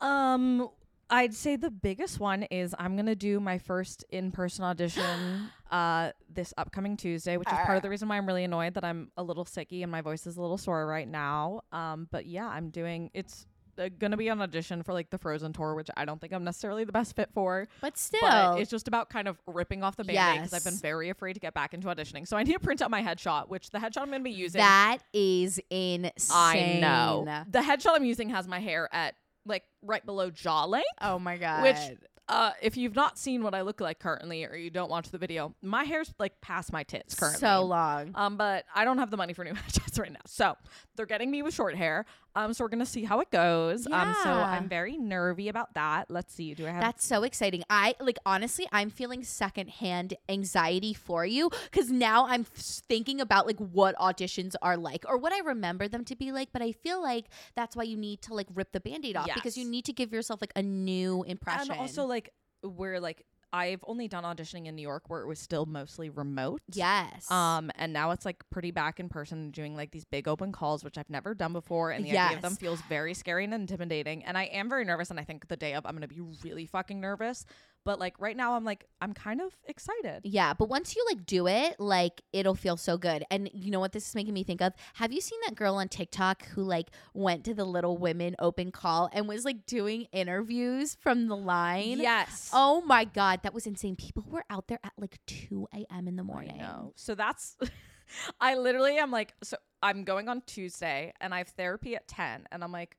Um, 0.00 0.68
I'd 1.10 1.34
say 1.34 1.56
the 1.56 1.70
biggest 1.70 2.20
one 2.20 2.44
is 2.44 2.74
I'm 2.78 2.96
gonna 2.96 3.16
do 3.16 3.40
my 3.40 3.58
first 3.58 4.04
in-person 4.10 4.64
audition 4.64 5.50
uh 5.70 6.12
this 6.32 6.54
upcoming 6.56 6.96
Tuesday, 6.96 7.36
which 7.36 7.48
is 7.48 7.58
part 7.64 7.76
of 7.76 7.82
the 7.82 7.90
reason 7.90 8.08
why 8.08 8.16
I'm 8.16 8.26
really 8.26 8.44
annoyed 8.44 8.74
that 8.74 8.84
I'm 8.84 9.10
a 9.16 9.22
little 9.22 9.44
sicky 9.44 9.82
and 9.82 9.90
my 9.90 10.00
voice 10.00 10.26
is 10.26 10.36
a 10.36 10.40
little 10.40 10.58
sore 10.58 10.86
right 10.86 11.08
now. 11.08 11.62
Um, 11.72 12.06
but 12.10 12.26
yeah, 12.26 12.46
I'm 12.46 12.70
doing 12.70 13.10
it's. 13.14 13.46
Uh, 13.80 13.88
gonna 13.98 14.16
be 14.16 14.28
an 14.28 14.40
audition 14.40 14.82
for 14.82 14.92
like 14.92 15.10
the 15.10 15.18
Frozen 15.18 15.52
tour, 15.54 15.74
which 15.74 15.88
I 15.96 16.04
don't 16.04 16.20
think 16.20 16.32
I'm 16.32 16.44
necessarily 16.44 16.84
the 16.84 16.92
best 16.92 17.16
fit 17.16 17.30
for. 17.32 17.66
But 17.80 17.96
still, 17.98 18.20
But 18.20 18.60
it's 18.60 18.70
just 18.70 18.86
about 18.88 19.08
kind 19.10 19.26
of 19.28 19.40
ripping 19.46 19.82
off 19.82 19.96
the 19.96 20.04
band-aid 20.04 20.42
because 20.42 20.54
I've 20.54 20.64
been 20.64 20.80
very 20.80 21.08
afraid 21.08 21.32
to 21.34 21.40
get 21.40 21.54
back 21.54 21.74
into 21.74 21.88
auditioning. 21.88 22.28
So 22.28 22.36
I 22.36 22.42
need 22.42 22.52
to 22.52 22.58
print 22.60 22.82
out 22.82 22.90
my 22.90 23.02
headshot, 23.02 23.48
which 23.48 23.70
the 23.70 23.78
headshot 23.78 24.02
I'm 24.02 24.10
gonna 24.10 24.20
be 24.20 24.30
using. 24.30 24.58
that 24.60 24.98
is 25.12 25.58
insane. 25.70 26.36
I 26.36 26.78
know 26.80 27.24
the 27.48 27.60
headshot 27.60 27.94
I'm 27.96 28.04
using 28.04 28.30
has 28.30 28.46
my 28.46 28.58
hair 28.60 28.88
at 28.92 29.14
like 29.46 29.64
right 29.82 30.04
below 30.04 30.30
jaw 30.30 30.64
length. 30.66 30.86
Oh 31.00 31.18
my 31.18 31.36
God. 31.38 31.62
Which, 31.62 31.98
uh, 32.28 32.52
if 32.62 32.76
you've 32.76 32.94
not 32.94 33.18
seen 33.18 33.42
what 33.42 33.54
I 33.54 33.62
look 33.62 33.80
like 33.80 33.98
currently, 33.98 34.44
or 34.44 34.54
you 34.54 34.70
don't 34.70 34.88
watch 34.90 35.08
the 35.10 35.18
video, 35.18 35.52
my 35.62 35.82
hair's 35.82 36.12
like 36.18 36.40
past 36.40 36.72
my 36.72 36.84
tits 36.84 37.14
currently. 37.14 37.40
so 37.40 37.62
long. 37.64 38.12
Um, 38.14 38.36
but 38.36 38.66
I 38.72 38.84
don't 38.84 38.98
have 38.98 39.10
the 39.10 39.16
money 39.16 39.32
for 39.32 39.44
new 39.44 39.52
headshots 39.54 39.98
right 39.98 40.12
now, 40.12 40.20
so 40.26 40.56
they're 40.94 41.06
getting 41.06 41.30
me 41.30 41.42
with 41.42 41.54
short 41.54 41.74
hair. 41.74 42.04
Um, 42.34 42.52
so 42.54 42.64
we're 42.64 42.68
gonna 42.68 42.86
see 42.86 43.04
how 43.04 43.20
it 43.20 43.30
goes. 43.30 43.86
Um, 43.86 44.14
so 44.22 44.30
I'm 44.30 44.68
very 44.68 44.96
nervy 44.96 45.48
about 45.48 45.74
that. 45.74 46.10
Let's 46.10 46.32
see. 46.34 46.54
Do 46.54 46.66
I 46.66 46.70
have? 46.70 46.80
That's 46.80 47.04
so 47.04 47.22
exciting. 47.24 47.64
I 47.68 47.94
like 48.00 48.18
honestly, 48.24 48.66
I'm 48.72 48.90
feeling 48.90 49.24
secondhand 49.24 50.14
anxiety 50.28 50.94
for 50.94 51.26
you 51.26 51.50
because 51.70 51.90
now 51.90 52.26
I'm 52.26 52.44
thinking 52.44 53.20
about 53.20 53.46
like 53.46 53.58
what 53.58 53.96
auditions 53.96 54.54
are 54.62 54.76
like 54.76 55.04
or 55.08 55.18
what 55.18 55.32
I 55.32 55.40
remember 55.40 55.88
them 55.88 56.04
to 56.06 56.16
be 56.16 56.32
like. 56.32 56.50
But 56.52 56.62
I 56.62 56.72
feel 56.72 57.02
like 57.02 57.26
that's 57.56 57.74
why 57.74 57.82
you 57.84 57.96
need 57.96 58.22
to 58.22 58.34
like 58.34 58.46
rip 58.54 58.72
the 58.72 58.80
band-aid 58.80 59.16
off 59.16 59.28
because 59.34 59.56
you 59.58 59.64
need 59.64 59.84
to 59.86 59.92
give 59.92 60.12
yourself 60.12 60.40
like 60.40 60.52
a 60.56 60.62
new 60.62 61.22
impression. 61.24 61.72
and 61.72 61.80
also 61.80 62.04
like 62.04 62.30
we're 62.62 63.00
like 63.00 63.24
I've 63.52 63.82
only 63.86 64.08
done 64.08 64.24
auditioning 64.24 64.66
in 64.66 64.76
New 64.76 64.82
York 64.82 65.04
where 65.08 65.20
it 65.22 65.26
was 65.26 65.38
still 65.38 65.66
mostly 65.66 66.08
remote. 66.10 66.62
yes. 66.72 67.30
Um, 67.30 67.70
and 67.76 67.92
now 67.92 68.12
it's 68.12 68.24
like 68.24 68.44
pretty 68.50 68.70
back 68.70 69.00
in 69.00 69.08
person 69.08 69.50
doing 69.50 69.74
like 69.76 69.90
these 69.90 70.04
big 70.04 70.28
open 70.28 70.52
calls, 70.52 70.84
which 70.84 70.96
I've 70.98 71.10
never 71.10 71.34
done 71.34 71.52
before. 71.52 71.90
And 71.90 72.04
the 72.04 72.10
idea 72.16 72.36
of 72.36 72.42
them 72.42 72.56
feels 72.56 72.80
very 72.82 73.14
scary 73.14 73.44
and 73.44 73.54
intimidating. 73.54 74.24
And 74.24 74.38
I 74.38 74.44
am 74.44 74.68
very 74.68 74.84
nervous. 74.84 75.10
And 75.10 75.18
I 75.18 75.24
think 75.24 75.48
the 75.48 75.56
day 75.56 75.74
of, 75.74 75.84
I'm 75.86 75.92
going 75.92 76.02
to 76.02 76.08
be 76.08 76.20
really 76.44 76.66
fucking 76.66 77.00
nervous. 77.00 77.44
But 77.84 77.98
like 77.98 78.14
right 78.20 78.36
now, 78.36 78.54
I'm 78.54 78.64
like, 78.64 78.84
I'm 79.00 79.14
kind 79.14 79.40
of 79.40 79.56
excited. 79.66 80.20
Yeah, 80.24 80.52
but 80.54 80.68
once 80.68 80.94
you 80.94 81.04
like 81.08 81.24
do 81.24 81.46
it, 81.46 81.80
like 81.80 82.20
it'll 82.32 82.54
feel 82.54 82.76
so 82.76 82.98
good. 82.98 83.24
And 83.30 83.48
you 83.54 83.70
know 83.70 83.80
what 83.80 83.92
this 83.92 84.06
is 84.08 84.14
making 84.14 84.34
me 84.34 84.44
think 84.44 84.60
of? 84.60 84.74
Have 84.94 85.12
you 85.12 85.20
seen 85.20 85.38
that 85.46 85.54
girl 85.54 85.76
on 85.76 85.88
TikTok 85.88 86.46
who 86.48 86.62
like 86.62 86.90
went 87.14 87.44
to 87.44 87.54
the 87.54 87.64
Little 87.64 87.96
Women 87.96 88.36
open 88.38 88.70
call 88.70 89.08
and 89.12 89.26
was 89.26 89.44
like 89.44 89.64
doing 89.66 90.06
interviews 90.12 90.96
from 91.00 91.28
the 91.28 91.36
line? 91.36 92.00
Yes. 92.00 92.50
Oh 92.52 92.82
my 92.82 93.04
god, 93.04 93.40
that 93.44 93.54
was 93.54 93.66
insane. 93.66 93.96
People 93.96 94.24
were 94.28 94.44
out 94.50 94.68
there 94.68 94.80
at 94.84 94.92
like 94.98 95.18
2 95.26 95.68
a.m. 95.74 96.06
in 96.06 96.16
the 96.16 96.22
I 96.22 96.26
morning. 96.26 96.58
know. 96.58 96.92
So 96.96 97.14
that's, 97.14 97.56
I 98.40 98.56
literally 98.56 98.98
am 98.98 99.10
like, 99.10 99.34
so 99.42 99.56
I'm 99.82 100.04
going 100.04 100.28
on 100.28 100.42
Tuesday 100.46 101.12
and 101.20 101.32
I 101.32 101.38
have 101.38 101.48
therapy 101.48 101.96
at 101.96 102.06
10. 102.08 102.46
And 102.52 102.62
I'm 102.62 102.72
like, 102.72 102.96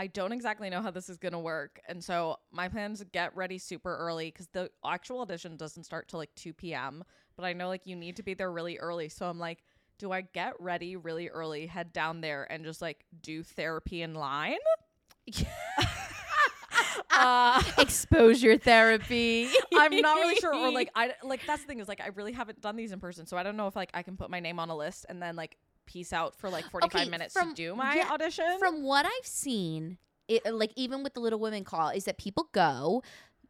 I 0.00 0.06
don't 0.06 0.32
exactly 0.32 0.70
know 0.70 0.80
how 0.80 0.90
this 0.90 1.08
is 1.08 1.18
going 1.18 1.32
to 1.32 1.38
work. 1.38 1.80
And 1.88 2.02
so 2.02 2.36
my 2.52 2.68
plan 2.68 2.92
is 2.92 3.00
to 3.00 3.04
get 3.04 3.36
ready 3.36 3.58
super 3.58 3.96
early 3.96 4.30
because 4.30 4.46
the 4.52 4.70
actual 4.86 5.20
audition 5.20 5.56
doesn't 5.56 5.84
start 5.84 6.08
till 6.08 6.20
like 6.20 6.34
2 6.36 6.52
p.m. 6.52 7.02
But 7.36 7.44
I 7.44 7.52
know 7.52 7.68
like 7.68 7.82
you 7.84 7.96
need 7.96 8.16
to 8.16 8.22
be 8.22 8.34
there 8.34 8.52
really 8.52 8.78
early. 8.78 9.08
So 9.08 9.26
I'm 9.28 9.40
like, 9.40 9.64
do 9.98 10.12
I 10.12 10.20
get 10.20 10.54
ready 10.60 10.94
really 10.96 11.28
early, 11.28 11.66
head 11.66 11.92
down 11.92 12.20
there 12.20 12.46
and 12.50 12.64
just 12.64 12.80
like 12.80 13.04
do 13.22 13.42
therapy 13.42 14.02
in 14.02 14.14
line? 14.14 14.58
uh, 17.10 17.62
Exposure 17.78 18.56
therapy. 18.56 19.48
I'm 19.76 19.96
not 19.96 20.18
really 20.18 20.36
sure. 20.36 20.54
Or 20.54 20.70
like 20.70 20.90
I 20.94 21.14
like 21.24 21.44
that's 21.46 21.62
the 21.62 21.68
thing 21.68 21.80
is 21.80 21.88
like 21.88 22.00
I 22.00 22.08
really 22.14 22.32
haven't 22.32 22.60
done 22.60 22.76
these 22.76 22.92
in 22.92 23.00
person, 23.00 23.26
so 23.26 23.36
I 23.36 23.42
don't 23.42 23.56
know 23.56 23.66
if 23.66 23.74
like 23.74 23.90
I 23.94 24.02
can 24.02 24.16
put 24.16 24.30
my 24.30 24.38
name 24.40 24.60
on 24.60 24.70
a 24.70 24.76
list 24.76 25.06
and 25.08 25.20
then 25.20 25.34
like 25.34 25.56
peace 25.88 26.12
out 26.12 26.36
for 26.36 26.48
like 26.50 26.64
45 26.70 27.00
Okay, 27.00 27.10
minutes 27.10 27.32
from- 27.32 27.48
to 27.50 27.54
do 27.54 27.74
my 27.74 27.94
yeah, 27.96 28.10
audition. 28.12 28.58
From 28.58 28.82
what 28.84 29.04
I've 29.06 29.26
seen, 29.26 29.98
it, 30.28 30.44
like 30.54 30.72
even 30.76 31.02
with 31.02 31.14
the 31.14 31.20
Little 31.20 31.40
Women 31.40 31.64
call, 31.64 31.88
is 31.88 32.04
that 32.04 32.18
people 32.18 32.48
go, 32.52 33.02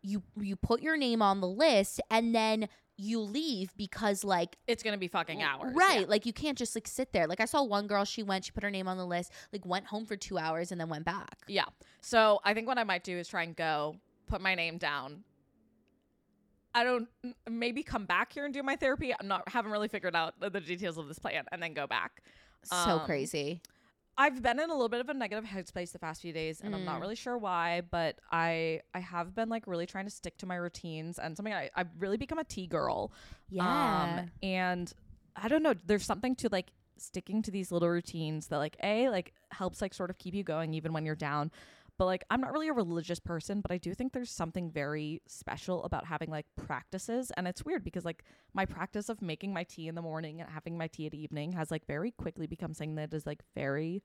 you 0.02 0.22
you 0.40 0.54
put 0.56 0.80
your 0.80 0.96
name 0.96 1.20
on 1.20 1.40
the 1.40 1.48
list, 1.48 2.00
and 2.10 2.34
then 2.34 2.68
you 2.96 3.20
leave 3.20 3.72
because 3.76 4.24
like 4.24 4.56
it's 4.66 4.82
gonna 4.82 4.96
be 4.98 5.06
fucking 5.08 5.40
hours, 5.42 5.72
right 5.74 6.00
yeah. 6.00 6.06
like 6.08 6.26
you 6.26 6.32
can't 6.32 6.58
just 6.58 6.74
like 6.74 6.88
sit 6.88 7.12
there 7.12 7.28
like 7.28 7.38
i 7.38 7.44
saw 7.44 7.62
one 7.62 7.86
girl 7.86 8.04
she 8.04 8.24
went 8.24 8.44
she 8.44 8.50
put 8.50 8.64
her 8.64 8.72
name 8.72 8.88
on 8.88 8.96
the 8.96 9.06
list 9.06 9.30
like 9.52 9.64
went 9.64 9.86
home 9.86 10.04
for 10.04 10.16
two 10.16 10.36
hours 10.36 10.72
and 10.72 10.80
then 10.80 10.88
went 10.88 11.04
back 11.04 11.36
Yeah. 11.46 11.66
So 12.00 12.40
I 12.44 12.54
think 12.54 12.66
what 12.66 12.76
I 12.76 12.82
might 12.82 13.04
do 13.04 13.16
is 13.16 13.28
try 13.28 13.44
and 13.44 13.54
go 13.54 13.94
put 14.26 14.40
my 14.40 14.56
name 14.56 14.78
down. 14.78 15.22
I 16.78 16.84
don't 16.84 17.08
maybe 17.50 17.82
come 17.82 18.04
back 18.06 18.32
here 18.32 18.44
and 18.44 18.54
do 18.54 18.62
my 18.62 18.76
therapy. 18.76 19.12
I'm 19.18 19.26
not 19.28 19.48
haven't 19.48 19.72
really 19.72 19.88
figured 19.88 20.14
out 20.14 20.38
the, 20.40 20.48
the 20.50 20.60
details 20.60 20.96
of 20.98 21.08
this 21.08 21.18
plan 21.18 21.44
and 21.52 21.62
then 21.62 21.74
go 21.74 21.86
back. 21.86 22.22
so 22.62 22.76
Um, 22.76 23.06
crazy 23.06 23.60
I've 24.20 24.42
been 24.42 24.58
in 24.58 24.68
a 24.68 24.72
little 24.72 24.88
bit 24.88 25.00
of 25.00 25.08
a 25.08 25.14
negative 25.14 25.44
headspace 25.44 25.92
the 25.92 25.98
past 26.00 26.22
few 26.22 26.32
days, 26.32 26.60
and 26.60 26.74
I'm 26.74 26.80
Mm. 26.82 26.86
not 26.86 27.00
really 27.00 27.14
sure 27.14 27.38
why, 27.38 27.82
but 27.82 28.18
I 28.32 28.80
I 28.92 28.98
have 29.00 29.34
been 29.34 29.48
like 29.48 29.66
really 29.66 29.86
trying 29.86 30.06
to 30.06 30.10
stick 30.10 30.36
to 30.38 30.46
my 30.46 30.56
routines 30.56 31.18
and 31.20 31.36
something 31.36 31.54
I 31.54 31.70
I've 31.76 31.90
really 31.98 32.16
become 32.16 32.38
a 32.38 32.44
tea 32.44 32.66
girl. 32.66 33.12
yeah 33.48 34.20
Um, 34.20 34.30
and 34.42 34.92
I 35.36 35.46
don't 35.48 35.62
know, 35.62 35.74
there's 35.86 36.04
something 36.04 36.34
to 36.36 36.48
like 36.50 36.68
sticking 36.96 37.42
to 37.42 37.52
these 37.52 37.70
little 37.70 37.88
routines 37.88 38.48
that 38.48 38.58
like 38.58 38.76
a 38.82 39.08
like 39.08 39.32
helps 39.52 39.80
like 39.80 39.94
sort 39.94 40.10
of 40.10 40.18
keep 40.18 40.34
you 40.34 40.42
going 40.42 40.74
even 40.74 40.92
when 40.92 41.06
you're 41.06 41.14
down. 41.30 41.52
But 41.98 42.06
like 42.06 42.24
I'm 42.30 42.40
not 42.40 42.52
really 42.52 42.68
a 42.68 42.72
religious 42.72 43.18
person, 43.18 43.60
but 43.60 43.72
I 43.72 43.78
do 43.78 43.92
think 43.92 44.12
there's 44.12 44.30
something 44.30 44.70
very 44.70 45.20
special 45.26 45.82
about 45.84 46.06
having 46.06 46.30
like 46.30 46.46
practices 46.56 47.32
and 47.36 47.48
it's 47.48 47.64
weird 47.64 47.82
because 47.84 48.04
like 48.04 48.22
my 48.54 48.64
practice 48.64 49.08
of 49.08 49.20
making 49.20 49.52
my 49.52 49.64
tea 49.64 49.88
in 49.88 49.94
the 49.96 50.02
morning 50.02 50.40
and 50.40 50.48
having 50.48 50.78
my 50.78 50.86
tea 50.86 51.06
at 51.06 51.14
evening 51.14 51.52
has 51.52 51.70
like 51.70 51.86
very 51.86 52.12
quickly 52.12 52.46
become 52.46 52.72
something 52.72 52.94
that 52.94 53.12
is 53.12 53.26
like 53.26 53.42
very 53.54 54.02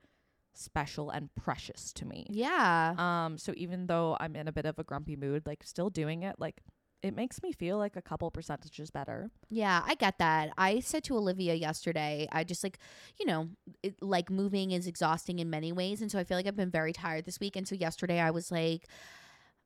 special 0.55 1.09
and 1.09 1.29
precious 1.35 1.93
to 1.93 2.05
me. 2.05 2.25
yeah 2.29 2.93
Um 2.97 3.37
so 3.37 3.53
even 3.55 3.87
though 3.87 4.17
I'm 4.19 4.35
in 4.35 4.47
a 4.47 4.51
bit 4.51 4.65
of 4.65 4.79
a 4.79 4.83
grumpy 4.83 5.15
mood, 5.15 5.45
like 5.45 5.63
still 5.63 5.89
doing 5.89 6.23
it 6.23 6.35
like 6.39 6.63
it 7.03 7.13
makes 7.15 7.43
me 7.43 7.51
feel 7.51 7.77
like 7.77 7.97
a 7.97 8.01
couple 8.01 8.31
percentages 8.31 8.89
better. 8.89 9.29
Yeah, 9.49 9.83
I 9.85 9.95
get 9.95 10.17
that. 10.19 10.51
I 10.57 10.79
said 10.79 11.03
to 11.05 11.17
Olivia 11.17 11.53
yesterday, 11.53 12.27
I 12.31 12.45
just 12.45 12.63
like, 12.63 12.79
you 13.19 13.25
know, 13.25 13.49
it, 13.83 14.01
like 14.01 14.29
moving 14.29 14.71
is 14.71 14.87
exhausting 14.87 15.39
in 15.39 15.49
many 15.49 15.73
ways. 15.73 16.01
And 16.01 16.09
so 16.09 16.17
I 16.17 16.23
feel 16.23 16.37
like 16.37 16.47
I've 16.47 16.55
been 16.55 16.71
very 16.71 16.93
tired 16.93 17.25
this 17.25 17.41
week. 17.41 17.57
And 17.57 17.67
so 17.67 17.75
yesterday 17.75 18.21
I 18.21 18.31
was 18.31 18.51
like, 18.51 18.87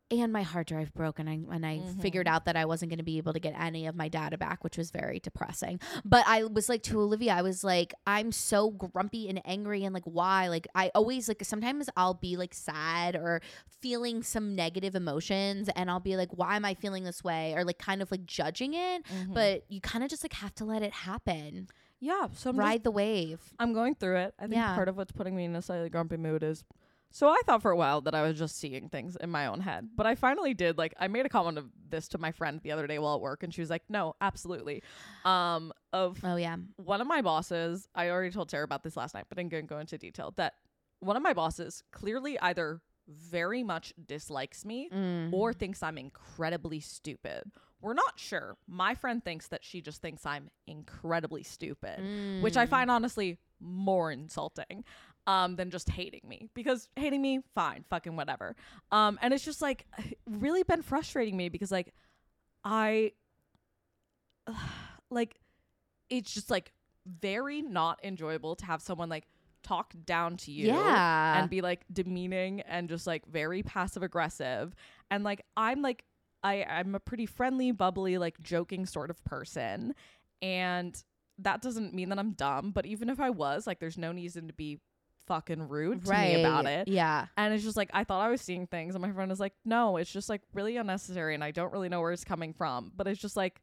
and 0.09 0.31
my 0.31 0.41
hard 0.41 0.67
drive 0.67 0.93
broke 0.93 1.19
and 1.19 1.29
I 1.29 1.33
and 1.51 1.65
I 1.65 1.79
Mhm. 1.79 2.01
figured 2.01 2.27
out 2.27 2.45
that 2.45 2.55
I 2.55 2.63
wasn't 2.65 2.89
going 2.89 2.97
to 2.99 3.03
be 3.03 3.17
able 3.17 3.33
to 3.33 3.39
get 3.39 3.53
any 3.59 3.85
of 3.87 3.95
my 3.95 4.07
data 4.07 4.37
back, 4.37 4.63
which 4.63 4.77
was 4.77 4.89
very 4.89 5.19
depressing. 5.19 5.79
But 6.05 6.23
I 6.27 6.45
was 6.45 6.69
like 6.69 6.81
to 6.83 6.99
Olivia, 7.01 7.33
I 7.33 7.41
was 7.41 7.63
like, 7.63 7.93
I'm 8.05 8.31
so 8.31 8.71
grumpy 8.71 9.27
and 9.27 9.41
angry 9.45 9.83
and 9.83 9.93
like 9.93 10.05
why? 10.05 10.47
Like 10.47 10.67
I 10.73 10.91
always 10.95 11.27
like 11.27 11.43
sometimes 11.43 11.89
I'll 11.97 12.13
be 12.13 12.37
like 12.37 12.53
sad 12.53 13.15
or 13.15 13.41
feeling 13.81 14.23
some 14.23 14.55
negative 14.55 14.95
emotions 14.95 15.69
and 15.75 15.91
I'll 15.91 15.99
be 15.99 16.15
like, 16.15 16.29
why 16.31 16.55
am 16.55 16.63
I 16.65 16.73
feeling 16.73 17.03
this 17.03 17.23
way? 17.23 17.53
Or 17.55 17.63
like 17.65 17.77
kind 17.77 18.01
of 18.01 18.09
like 18.09 18.25
judging 18.25 18.73
it. 18.73 19.03
Mhm. 19.05 19.33
But 19.33 19.65
you 19.69 19.81
kind 19.81 20.03
of 20.03 20.09
just 20.09 20.23
like 20.23 20.33
have 20.33 20.55
to 20.55 20.65
let 20.65 20.81
it 20.83 20.93
happen. 20.93 21.67
yeah, 21.99 22.27
so 22.35 22.51
I'm 22.51 22.55
just 22.55 22.59
Ride 22.59 22.83
the 22.83 22.91
wave. 22.91 23.39
I'm 23.57 23.73
going 23.73 23.95
through 23.95 24.17
it. 24.17 24.35
I 24.37 24.43
think 24.43 24.53
Yeah. 24.55 24.75
part 24.75 24.87
of 24.87 24.97
what's 24.97 25.11
putting 25.11 25.35
me 25.35 25.45
in 25.45 25.55
a 25.55 25.61
slightly 25.63 25.89
grumpy 25.89 26.15
mood 26.17 26.43
is 26.43 26.63
so 27.11 27.29
I 27.29 27.39
thought 27.45 27.61
for 27.61 27.71
a 27.71 27.75
while 27.77 28.01
that 28.01 28.13
I 28.15 28.21
was 28.23 28.37
just 28.37 28.57
seeing 28.57 28.89
things 28.89 29.15
in 29.15 29.29
my 29.29 29.47
own 29.47 29.61
head. 29.61 29.89
But 29.95 30.05
I 30.05 30.15
finally 30.15 30.53
did 30.53 30.77
like 30.77 30.93
I 30.99 31.07
made 31.07 31.25
a 31.25 31.29
comment 31.29 31.57
of 31.57 31.65
this 31.89 32.07
to 32.09 32.17
my 32.17 32.31
friend 32.31 32.59
the 32.63 32.71
other 32.71 32.85
day 32.87 32.99
while 32.99 33.15
at 33.15 33.21
work 33.21 33.43
and 33.43 33.53
she 33.53 33.61
was 33.61 33.69
like, 33.69 33.83
"No, 33.89 34.15
absolutely." 34.21 34.83
Um 35.25 35.71
of 35.93 36.19
Oh 36.23 36.35
yeah. 36.35 36.57
one 36.75 37.01
of 37.01 37.07
my 37.07 37.21
bosses, 37.21 37.87
I 37.95 38.09
already 38.09 38.31
told 38.31 38.51
Sarah 38.51 38.65
about 38.65 38.83
this 38.83 38.97
last 38.97 39.13
night, 39.13 39.25
but 39.29 39.39
I'm 39.39 39.49
going 39.49 39.63
to 39.63 39.67
go 39.67 39.79
into 39.79 39.97
detail 39.97 40.33
that 40.37 40.53
one 40.99 41.15
of 41.15 41.23
my 41.23 41.33
bosses 41.33 41.83
clearly 41.91 42.37
either 42.39 42.81
very 43.07 43.63
much 43.63 43.93
dislikes 44.05 44.65
me 44.65 44.89
Mm. 44.91 45.31
or 45.33 45.53
thinks 45.53 45.81
I'm 45.81 45.97
incredibly 45.97 46.79
stupid. 46.81 47.43
We're 47.79 47.93
not 47.93 48.19
sure. 48.19 48.57
My 48.67 48.95
friend 48.95 49.23
thinks 49.23 49.47
that 49.49 49.63
she 49.63 49.81
just 49.81 50.01
thinks 50.01 50.25
I'm 50.25 50.49
incredibly 50.65 51.43
stupid 51.43 51.99
which 52.41 52.57
I 52.57 52.65
Mm. 52.65 52.69
find 52.69 52.91
honestly 52.91 53.39
more 53.61 54.11
insulting 54.11 54.83
um, 55.27 55.55
than 55.57 55.69
just 55.69 55.89
hating 55.89 56.21
me 56.27 56.49
because 56.55 56.87
hating 56.95 57.21
me, 57.21 57.41
fine, 57.53 57.83
fucking 57.89 58.15
whatever. 58.15 58.55
Um, 58.91 59.19
and 59.21 59.33
it's 59.33 59.43
just 59.45 59.61
like 59.61 59.85
really 60.25 60.63
been 60.63 60.81
frustrating 60.81 61.37
me 61.37 61.49
because 61.49 61.71
like 61.71 61.93
I 62.63 63.11
like 65.09 65.39
it's 66.09 66.33
just 66.33 66.49
like 66.49 66.71
very 67.05 67.61
not 67.61 67.99
enjoyable 68.03 68.55
to 68.55 68.65
have 68.65 68.81
someone 68.81 69.09
like 69.09 69.25
talk 69.63 69.93
down 70.05 70.37
to 70.37 70.51
you 70.51 70.67
Yeah. 70.67 71.39
and 71.39 71.49
be 71.49 71.61
like 71.61 71.83
demeaning 71.91 72.61
and 72.61 72.87
just 72.89 73.05
like 73.07 73.25
very 73.27 73.63
passive 73.63 74.03
aggressive 74.03 74.73
and 75.11 75.23
like 75.23 75.43
i'm 75.57 75.81
like 75.81 76.03
i 76.43 76.63
i'm 76.63 76.95
a 76.95 76.99
pretty 76.99 77.25
friendly 77.25 77.71
bubbly 77.71 78.17
like 78.17 78.39
joking 78.41 78.85
sort 78.85 79.09
of 79.09 79.21
person 79.25 79.93
and 80.41 81.01
that 81.39 81.61
doesn't 81.61 81.93
mean 81.93 82.09
that 82.09 82.19
i'm 82.19 82.31
dumb 82.31 82.71
but 82.71 82.85
even 82.85 83.09
if 83.09 83.19
i 83.19 83.29
was 83.29 83.67
like 83.67 83.79
there's 83.79 83.97
no 83.97 84.11
reason 84.11 84.47
to 84.47 84.53
be 84.53 84.79
fucking 85.27 85.67
rude 85.67 86.03
to 86.05 86.11
me 86.11 86.39
about 86.39 86.65
it 86.65 86.87
Yeah. 86.87 87.27
and 87.37 87.53
it's 87.53 87.63
just 87.63 87.77
like 87.77 87.89
i 87.93 88.03
thought 88.03 88.21
i 88.21 88.29
was 88.29 88.41
seeing 88.41 88.65
things 88.65 88.95
and 88.95 89.01
my 89.01 89.11
friend 89.11 89.29
was 89.29 89.39
like 89.39 89.53
no 89.65 89.97
it's 89.97 90.11
just 90.11 90.29
like 90.29 90.41
really 90.53 90.77
unnecessary 90.77 91.35
and 91.35 91.43
i 91.43 91.51
don't 91.51 91.71
really 91.73 91.89
know 91.89 91.99
where 92.01 92.11
it's 92.13 92.23
coming 92.23 92.53
from 92.53 92.91
but 92.95 93.07
it's 93.07 93.21
just 93.21 93.35
like 93.35 93.61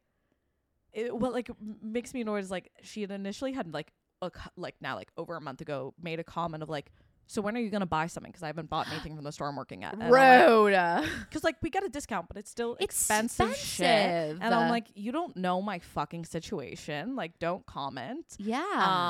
it, 0.93 1.15
what 1.15 1.33
like 1.33 1.49
makes 1.81 2.13
me 2.13 2.21
annoyed 2.21 2.43
is 2.43 2.51
like 2.51 2.71
she 2.81 3.01
had 3.01 3.11
initially 3.11 3.51
had 3.51 3.73
like 3.73 3.91
a 4.21 4.31
like 4.55 4.75
now 4.79 4.95
like 4.95 5.09
over 5.17 5.35
a 5.35 5.41
month 5.41 5.59
ago 5.61 5.93
made 6.01 6.19
a 6.19 6.23
comment 6.23 6.63
of 6.63 6.69
like 6.69 6.91
so 7.27 7.41
when 7.41 7.57
are 7.57 7.59
you 7.59 7.69
gonna 7.71 7.85
buy 7.85 8.05
something 8.07 8.31
because 8.31 8.43
i 8.43 8.47
haven't 8.47 8.69
bought 8.69 8.87
anything 8.91 9.15
from 9.15 9.23
the 9.25 9.31
store 9.31 9.49
i'm 9.49 9.55
working 9.55 9.83
at 9.83 9.97
Rude. 9.97 10.71
because 11.27 11.43
like 11.43 11.55
we 11.61 11.69
get 11.69 11.83
a 11.83 11.89
discount 11.89 12.27
but 12.27 12.37
it's 12.37 12.49
still 12.49 12.75
It's 12.79 12.95
expensive, 12.95 13.55
shit 13.57 13.85
expensive. 13.87 14.39
and 14.41 14.53
i'm 14.53 14.69
like 14.69 14.85
you 14.93 15.11
don't 15.11 15.35
know 15.35 15.61
my 15.61 15.79
fucking 15.79 16.25
situation 16.25 17.15
like 17.15 17.37
don't 17.39 17.65
comment 17.65 18.25
yeah. 18.37 18.63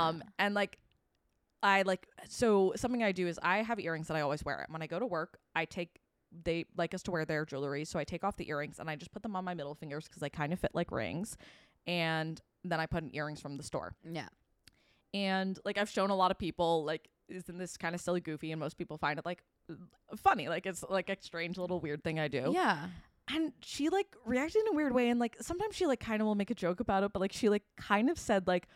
um 0.07 0.23
and 0.39 0.55
like 0.55 0.79
i 1.65 1.81
like 1.81 2.07
so 2.29 2.71
something 2.75 3.01
i 3.03 3.11
do 3.11 3.27
is 3.27 3.37
i 3.43 3.57
have 3.69 3.79
earrings 3.79 4.07
that 4.07 4.15
i 4.15 4.21
always 4.21 4.43
wear 4.45 4.59
and 4.61 4.71
when 4.71 4.81
i 4.81 4.87
go 4.87 4.99
to 4.99 5.05
work 5.05 5.37
i 5.55 5.65
take 5.65 5.99
they 6.43 6.65
like 6.77 6.93
us 6.93 7.01
to 7.03 7.11
wear 7.11 7.25
their 7.25 7.45
jewelry 7.45 7.83
so 7.85 7.97
i 7.99 8.03
take 8.03 8.23
off 8.23 8.35
the 8.37 8.47
earrings 8.49 8.79
and 8.79 8.89
i 8.89 8.95
just 8.95 9.11
put 9.11 9.23
them 9.23 9.35
on 9.35 9.43
my 9.43 9.53
middle 9.53 9.73
fingers 9.75 10.05
because 10.05 10.19
they 10.21 10.29
kind 10.29 10.53
of 10.53 10.59
fit 10.59 10.71
like 10.73 10.91
rings 10.91 11.35
and 11.87 12.41
then 12.63 12.79
i 12.79 12.85
put 12.85 13.03
in 13.03 13.09
earrings 13.15 13.41
from 13.41 13.57
the 13.57 13.63
store 13.63 13.93
yeah. 14.09 14.27
and 15.13 15.59
like 15.65 15.77
i've 15.77 15.89
shown 15.89 16.09
a 16.09 16.15
lot 16.15 16.31
of 16.31 16.37
people 16.37 16.83
like 16.85 17.09
isn't 17.29 17.57
this 17.57 17.77
kind 17.77 17.95
of 17.95 18.01
silly 18.01 18.21
goofy 18.21 18.51
and 18.51 18.59
most 18.59 18.77
people 18.77 18.97
find 18.97 19.17
it 19.17 19.25
like 19.25 19.41
funny 20.15 20.47
like 20.47 20.65
it's 20.65 20.83
like 20.89 21.09
a 21.09 21.17
strange 21.21 21.57
little 21.57 21.79
weird 21.79 22.03
thing 22.03 22.19
i 22.19 22.27
do 22.27 22.51
Yeah. 22.53 22.87
and 23.33 23.51
she 23.61 23.89
like 23.89 24.07
reacted 24.25 24.61
in 24.61 24.67
a 24.67 24.75
weird 24.75 24.93
way 24.93 25.09
and 25.09 25.19
like 25.19 25.35
sometimes 25.41 25.75
she 25.75 25.87
like 25.87 25.99
kind 25.99 26.21
of 26.21 26.27
will 26.27 26.35
make 26.35 26.51
a 26.51 26.55
joke 26.55 26.79
about 26.79 27.03
it 27.03 27.11
but 27.13 27.19
like 27.19 27.33
she 27.33 27.49
like 27.49 27.63
kind 27.77 28.09
of 28.09 28.19
said 28.19 28.45
like 28.47 28.67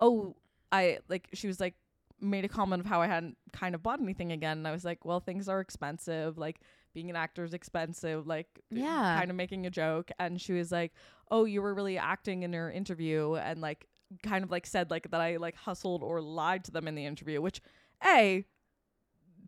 oh 0.00 0.36
i 0.70 0.98
like 1.08 1.28
she 1.34 1.46
was 1.48 1.58
like 1.58 1.74
made 2.20 2.44
a 2.44 2.48
comment 2.48 2.80
of 2.80 2.86
how 2.86 3.00
i 3.00 3.06
hadn't 3.06 3.36
kind 3.52 3.74
of 3.74 3.82
bought 3.82 4.00
anything 4.00 4.32
again 4.32 4.58
and 4.58 4.68
i 4.68 4.72
was 4.72 4.84
like 4.84 5.04
well 5.04 5.20
things 5.20 5.48
are 5.48 5.60
expensive 5.60 6.38
like 6.38 6.60
being 6.94 7.10
an 7.10 7.16
actor 7.16 7.44
is 7.44 7.52
expensive 7.52 8.26
like 8.26 8.46
uh, 8.72 8.76
Yeah. 8.76 9.16
kind 9.18 9.30
of 9.30 9.36
making 9.36 9.66
a 9.66 9.70
joke 9.70 10.10
and 10.18 10.40
she 10.40 10.54
was 10.54 10.72
like 10.72 10.92
oh 11.30 11.44
you 11.44 11.60
were 11.60 11.74
really 11.74 11.98
acting 11.98 12.42
in 12.42 12.52
your 12.52 12.70
interview 12.70 13.34
and 13.34 13.60
like 13.60 13.86
kind 14.22 14.44
of 14.44 14.50
like 14.50 14.66
said 14.66 14.90
like 14.90 15.10
that 15.10 15.20
i 15.20 15.36
like 15.36 15.56
hustled 15.56 16.02
or 16.02 16.20
lied 16.22 16.64
to 16.64 16.70
them 16.70 16.88
in 16.88 16.94
the 16.94 17.04
interview 17.04 17.40
which 17.42 17.60
a 18.04 18.44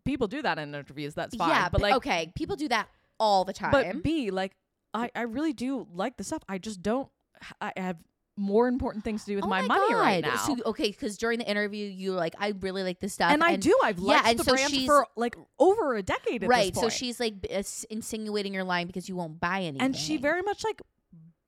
people 0.05 0.27
do 0.27 0.41
that 0.41 0.59
in 0.59 0.73
interviews 0.75 1.13
that's 1.13 1.35
fine 1.35 1.49
yeah. 1.49 1.69
but 1.69 1.81
like 1.81 1.95
okay, 1.95 2.31
people 2.35 2.55
do 2.55 2.67
that 2.67 2.87
all 3.19 3.43
the 3.45 3.53
time. 3.53 3.71
but 3.71 4.01
B, 4.01 4.31
like, 4.31 4.53
I, 4.93 5.11
I 5.13 5.23
really 5.23 5.53
do 5.53 5.87
like 5.93 6.17
the 6.17 6.23
stuff. 6.23 6.43
I 6.47 6.57
just 6.57 6.81
don't. 6.81 7.09
I 7.61 7.73
have 7.77 7.97
more 8.39 8.67
important 8.67 9.03
things 9.03 9.25
to 9.25 9.31
do 9.31 9.35
with 9.35 9.45
Oh 9.45 9.47
my, 9.49 9.61
money 9.61 9.93
right 9.93 10.23
now. 10.23 10.37
So 10.37 10.55
okay, 10.67 10.89
because 10.89 11.17
during 11.17 11.39
the 11.39 11.49
interview, 11.49 11.85
you 11.85 12.11
were 12.11 12.17
like, 12.17 12.35
I 12.39 12.53
really 12.61 12.83
like 12.83 12.99
this 12.99 13.13
stuff, 13.13 13.31
and 13.31 13.43
I 13.43 13.55
do. 13.57 13.77
I've 13.83 13.99
liked 13.99 14.27
and 14.27 14.39
the 14.39 14.43
so 14.43 14.53
brand 14.53 14.73
for 14.85 15.05
like 15.15 15.35
over 15.59 15.95
a 15.95 16.01
decade. 16.01 16.43
At 16.43 16.49
right. 16.49 16.75
So 16.75 16.89
she's 16.89 17.19
like 17.19 17.45
s- 17.49 17.85
insinuating 17.89 18.53
you're 18.53 18.63
lying 18.63 18.87
because 18.87 19.09
you 19.09 19.15
won't 19.15 19.39
buy 19.39 19.61
anything, 19.61 19.81
and 19.81 19.95
she 19.95 20.17
very 20.17 20.41
much 20.41 20.63
like 20.63 20.81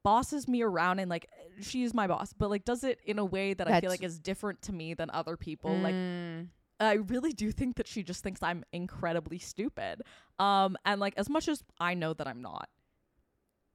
bosses 0.03 0.47
me 0.47 0.61
around 0.63 0.99
and 0.99 1.09
like 1.09 1.29
she's 1.61 1.93
my 1.93 2.07
boss, 2.07 2.33
but 2.33 2.49
like 2.49 2.65
does 2.65 2.83
it 2.83 2.99
in 3.05 3.19
a 3.19 3.25
way 3.25 3.53
that 3.53 3.67
I 3.69 3.79
feel 3.79 3.89
like 3.89 4.03
is 4.03 4.19
different 4.19 4.61
to 4.63 4.73
me 4.73 4.93
than 4.93 5.09
other 5.11 5.37
people. 5.37 5.75
Like 5.75 5.93
Mm. 5.95 6.47
I 6.79 6.93
really 6.93 7.31
do 7.31 7.51
think 7.51 7.75
that 7.75 7.87
she 7.87 8.01
just 8.01 8.23
thinks 8.23 8.41
I'm 8.41 8.63
incredibly 8.73 9.37
stupid. 9.37 10.01
Um, 10.39 10.75
and 10.83 10.99
like 10.99 11.13
as 11.17 11.29
much 11.29 11.47
as 11.47 11.63
I 11.79 11.93
know 11.93 12.13
that 12.15 12.27
I'm 12.27 12.41
not, 12.41 12.69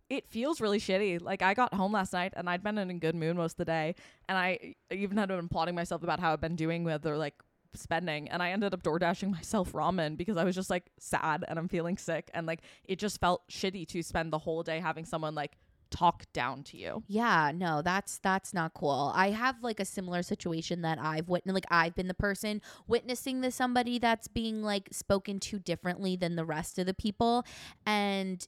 it 0.09 0.29
feels 0.29 0.61
really 0.61 0.79
shitty. 0.79 1.21
Like 1.21 1.43
I 1.43 1.55
got 1.55 1.75
home 1.75 1.93
last 1.93 2.13
night 2.13 2.33
and 2.37 2.49
I'd 2.49 2.63
been 2.63 2.79
in 2.79 2.91
a 2.91 2.95
good 2.95 3.15
mood 3.15 3.37
most 3.37 3.53
of 3.53 3.59
the 3.59 3.65
day, 3.65 3.95
and 4.29 4.39
I 4.39 4.75
even 4.91 5.17
had 5.17 5.29
been 5.29 5.49
plotting 5.49 5.75
myself 5.75 6.03
about 6.03 6.21
how 6.21 6.33
I've 6.33 6.41
been 6.41 6.57
doing 6.57 6.85
with 6.85 7.07
or 7.07 7.17
like 7.17 7.35
spending, 7.75 8.29
and 8.29 8.43
I 8.43 8.51
ended 8.51 8.73
up 8.73 8.83
door 8.83 8.99
dashing 8.99 9.31
myself 9.33 9.73
ramen 9.73 10.17
because 10.17 10.37
I 10.37 10.45
was 10.45 10.55
just 10.55 10.71
like 10.71 10.91
sad 10.99 11.45
and 11.49 11.59
I'm 11.59 11.69
feeling 11.69 11.97
sick, 11.97 12.31
and 12.35 12.47
like 12.47 12.61
it 12.85 12.99
just 12.99 13.21
felt 13.21 13.43
shitty 13.49 13.87
to 13.89 14.03
spend 14.03 14.33
the 14.33 14.39
whole 14.39 14.63
day 14.63 14.81
having 14.81 15.05
someone 15.05 15.35
like 15.35 15.57
talk 15.91 16.25
down 16.33 16.63
to 16.65 16.77
you. 16.77 17.03
Yeah, 17.07 17.53
no, 17.55 17.83
that's 17.83 18.19
that's 18.19 18.53
not 18.53 18.75
cool. 18.75 19.13
I 19.15 19.31
have 19.31 19.63
like 19.63 19.81
a 19.81 19.85
similar 19.85 20.23
situation 20.23 20.83
that 20.83 20.99
I've 21.01 21.29
witnessed. 21.29 21.55
Like 21.55 21.67
I've 21.71 21.95
been 21.95 22.09
the 22.09 22.15
person 22.15 22.61
witnessing 22.87 23.41
this 23.41 23.55
somebody 23.55 23.99
that's 23.99 24.29
being 24.29 24.63
like 24.63 24.89
spoken 24.93 25.41
to 25.41 25.59
differently 25.59 26.17
than 26.17 26.37
the 26.37 26.45
rest 26.45 26.79
of 26.79 26.87
the 26.87 26.95
people, 26.95 27.45
and 27.85 28.47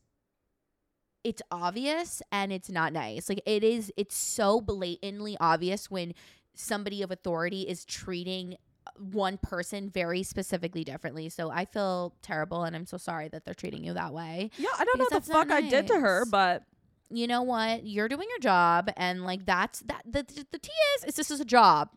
it's 1.28 1.42
obvious 1.50 2.22
and 2.32 2.52
it's 2.52 2.70
not 2.70 2.94
nice. 2.94 3.28
Like 3.28 3.42
it 3.44 3.62
is. 3.62 3.92
It's 3.98 4.16
so 4.16 4.62
blatantly 4.62 5.36
obvious 5.38 5.90
when 5.90 6.14
somebody 6.54 7.02
of 7.02 7.10
authority 7.10 7.62
is 7.62 7.84
treating 7.84 8.56
uh, 8.86 8.90
one 9.12 9.36
person 9.36 9.90
very 9.90 10.22
specifically 10.22 10.84
differently. 10.84 11.28
So 11.28 11.50
I 11.50 11.66
feel 11.66 12.14
terrible 12.22 12.64
and 12.64 12.74
I'm 12.74 12.86
so 12.86 12.96
sorry 12.96 13.28
that 13.28 13.44
they're 13.44 13.52
treating 13.52 13.84
you 13.84 13.92
that 13.92 14.14
way. 14.14 14.50
Yeah, 14.56 14.70
I 14.78 14.84
don't 14.86 14.98
know 14.98 15.06
what 15.10 15.24
the 15.24 15.32
fuck 15.32 15.50
I 15.50 15.68
did 15.68 15.86
to 15.88 16.00
her, 16.00 16.24
but 16.24 16.64
you 17.10 17.26
know 17.26 17.42
what? 17.42 17.84
You're 17.84 18.08
doing 18.08 18.28
your 18.30 18.38
job, 18.38 18.90
and 18.96 19.24
like 19.24 19.44
that's 19.44 19.80
that. 19.80 20.02
The 20.06 20.22
the, 20.22 20.46
the 20.50 20.58
T 20.58 20.70
is, 20.96 21.04
is 21.04 21.14
this 21.14 21.30
is 21.30 21.40
a 21.40 21.44
job, 21.44 21.90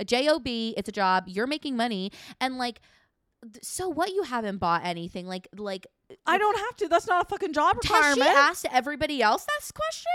a 0.00 0.04
job. 0.04 0.42
It's 0.46 0.88
a 0.88 0.92
job. 0.92 1.24
You're 1.28 1.46
making 1.46 1.76
money, 1.76 2.10
and 2.40 2.58
like, 2.58 2.80
so 3.62 3.88
what? 3.88 4.10
You 4.12 4.24
haven't 4.24 4.58
bought 4.58 4.82
anything. 4.84 5.26
Like 5.26 5.46
like. 5.56 5.86
I 6.26 6.38
don't 6.38 6.58
have 6.58 6.76
to. 6.76 6.88
That's 6.88 7.06
not 7.06 7.24
a 7.24 7.28
fucking 7.28 7.52
job 7.52 7.76
requirement. 7.82 8.22
Has 8.22 8.60
she 8.60 8.66
asked 8.66 8.66
everybody 8.72 9.22
else 9.22 9.46
this 9.58 9.72
question? 9.72 10.10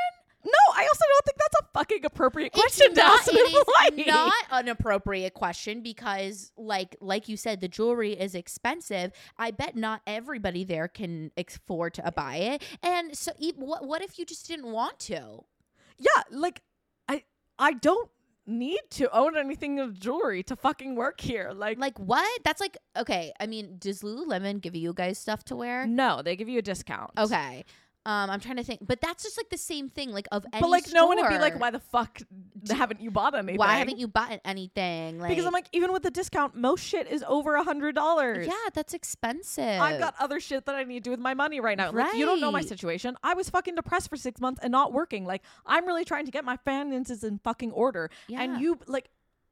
No, 0.45 0.51
I 0.73 0.83
also 0.83 1.03
don't 1.09 1.25
think 1.25 1.37
that's 1.37 1.55
a 1.61 1.67
fucking 1.73 2.05
appropriate 2.05 2.51
It's 2.53 2.61
question 2.61 2.93
to 2.95 3.01
not- 3.01 3.19
ask 3.19 3.27
an 3.31 3.37
employee. 3.37 4.05
not 4.07 4.33
an 4.51 4.67
appropriate 4.69 5.33
question 5.33 5.81
because, 5.81 6.53
like, 6.55 6.95
like 7.01 7.27
you 7.27 7.35
said, 7.35 7.59
the 7.59 7.67
jewelry 7.67 8.13
is 8.13 8.35
expensive. 8.35 9.11
I 9.37 9.51
bet 9.51 9.75
not 9.75 10.01
everybody 10.07 10.63
there 10.63 10.87
can 10.87 11.31
afford 11.35 11.95
to 11.95 12.09
buy 12.15 12.37
it. 12.37 12.63
And 12.81 13.17
so, 13.17 13.33
what 13.57 13.85
what 13.85 14.01
if 14.01 14.17
you 14.17 14.25
just 14.25 14.47
didn't 14.47 14.71
want 14.71 14.99
to? 14.99 15.43
yeah, 15.97 16.23
like 16.31 16.61
I 17.09 17.23
I 17.57 17.73
don't 17.73 18.09
need 18.49 18.81
to 18.91 19.15
own 19.15 19.37
anything 19.37 19.79
of 19.79 19.99
jewelry 19.99 20.43
to 20.43 20.55
fucking 20.55 20.95
work 20.95 21.21
here. 21.21 21.51
Like, 21.53 21.77
Like 21.77 21.97
what? 21.99 22.27
That's 22.43 22.59
like 22.59 22.77
okay. 22.97 23.31
I 23.39 23.45
mean, 23.47 23.77
does 23.79 24.01
Lululemon 24.01 24.59
give 24.61 24.75
you 24.75 24.93
guys 24.93 25.17
stuff 25.19 25.43
to 25.45 25.55
wear? 25.55 25.85
no, 25.85 26.21
they 26.21 26.35
give 26.35 26.49
you 26.49 26.59
a 26.59 26.61
discount. 26.63 27.11
Okay. 27.17 27.63
Um, 28.05 28.29
I'm 28.29 28.39
trying 28.39 28.55
to 28.55 28.63
think, 28.63 28.79
but 28.81 29.01
that's 29.01 29.23
just 29.23 29.37
like 29.37 29.49
the 29.49 29.57
same 29.57 29.89
thing, 29.89 30.11
like 30.11 30.27
of 30.31 30.45
any 30.53 30.61
but 30.61 30.69
like 30.69 30.85
no 30.93 31.05
one 31.05 31.17
would 31.17 31.29
be 31.29 31.37
like, 31.37 31.59
why 31.59 31.69
the 31.69 31.79
fuck 31.81 32.21
haven't 32.69 33.01
you 33.01 33.11
bought 33.11 33.35
anything? 33.35 33.57
Why 33.57 33.75
haven't 33.75 33.99
you 33.99 34.07
bought 34.07 34.39
anything? 34.45 35.19
Like, 35.19 35.29
Because 35.29 35.45
I'm 35.45 35.51
like, 35.51 35.67
even 35.73 35.91
with 35.91 36.03
the 36.03 36.09
discount, 36.09 36.55
most 36.55 36.83
shit 36.83 37.07
is 37.07 37.23
over 37.27 37.55
a 37.55 37.63
hundred 37.63 37.95
dollars. 37.95 38.47
yeah, 38.47 38.53
that's 38.73 38.93
expensive. 38.93 39.81
I've 39.81 39.99
got 39.99 40.15
other 40.19 40.39
shit 40.39 40.65
that 40.65 40.75
I 40.75 40.83
need 40.85 41.03
to 41.03 41.09
do 41.09 41.11
with 41.11 41.19
my 41.19 41.33
money 41.33 41.59
right 41.59 41.77
now. 41.77 41.91
Like, 41.91 42.13
you 42.15 42.25
don't 42.25 42.39
know 42.41 42.51
my 42.51 42.61
situation. 42.61 43.17
I 43.21 43.33
was 43.33 43.49
fucking 43.49 43.75
depressed 43.75 44.09
for 44.09 44.15
six 44.17 44.39
months 44.39 44.59
and 44.63 44.71
not 44.71 44.93
working. 44.93 45.25
Like, 45.25 45.43
I'm 45.65 45.85
really 45.85 46.05
trying 46.05 46.25
to 46.25 46.31
get 46.31 46.45
my 46.45 46.57
finances 46.65 47.23
in 47.23 47.39
fucking 47.39 47.71
order. 47.71 48.09
Yeah. 48.27 48.41
And 48.43 48.61
you, 48.61 48.79
like, 48.87 49.09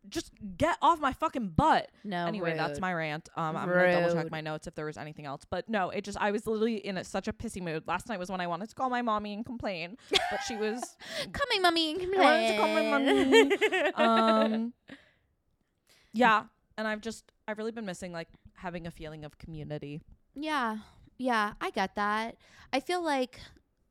just 0.10 0.32
get 0.58 0.78
off 0.82 1.00
my 1.00 1.12
fucking 1.14 1.50
butt. 1.50 1.90
no. 2.04 2.26
anyway, 2.26 2.56
that's 2.56 2.80
my 2.80 2.94
rant. 2.94 3.28
Um, 3.36 3.58
I'm 3.58 3.68
gonna 3.68 3.92
double 3.92 4.14
check 4.14 4.32
my 4.32 4.42
notes 4.42 4.68
if 4.68 4.76
there 4.76 4.86
was 4.86 4.98
anything 4.98 5.26
else. 5.26 5.44
But 5.50 5.68
no, 5.68 5.90
it 5.90 6.04
just 6.04 6.18
I 6.20 6.32
was 6.32 6.48
literally 6.48 6.76
in 6.78 6.98
a, 6.98 7.04
such 7.04 7.28
a 7.28 7.34
pissy 7.34 7.62
mood. 7.62 7.84
Last 7.88 8.08
night 8.08 8.18
was 8.20 8.30
when 8.30 8.40
I 8.40 8.48
wanted 8.48 8.70
to 8.70 8.76
call 8.76 8.90
my 8.90 9.02
mommy 9.02 9.34
and 9.34 9.46
complain, 9.46 9.98
but 10.10 10.40
she 10.48 10.56
was 10.56 10.82
coming, 11.34 11.62
mommy. 11.62 12.02
and 12.04 12.16
I 12.16 12.24
wanted 12.24 12.48
to 12.48 12.58
call 12.58 12.74
my 12.74 12.84
complain. 12.84 13.94
um 13.96 14.74
yeah 16.14 16.44
and 16.78 16.88
i've 16.88 17.02
just 17.02 17.32
i've 17.48 17.58
really 17.58 17.72
been 17.72 17.86
missing 17.86 18.12
like 18.12 18.28
having 18.56 18.88
a 18.88 18.92
feeling 18.92 19.24
of 19.26 19.38
community 19.38 20.02
Yeah. 20.36 20.78
Yeah, 21.20 21.54
I 21.60 21.72
get 21.72 21.96
that. 21.96 22.38
I 22.72 22.80
feel 22.80 23.04
like 23.04 23.40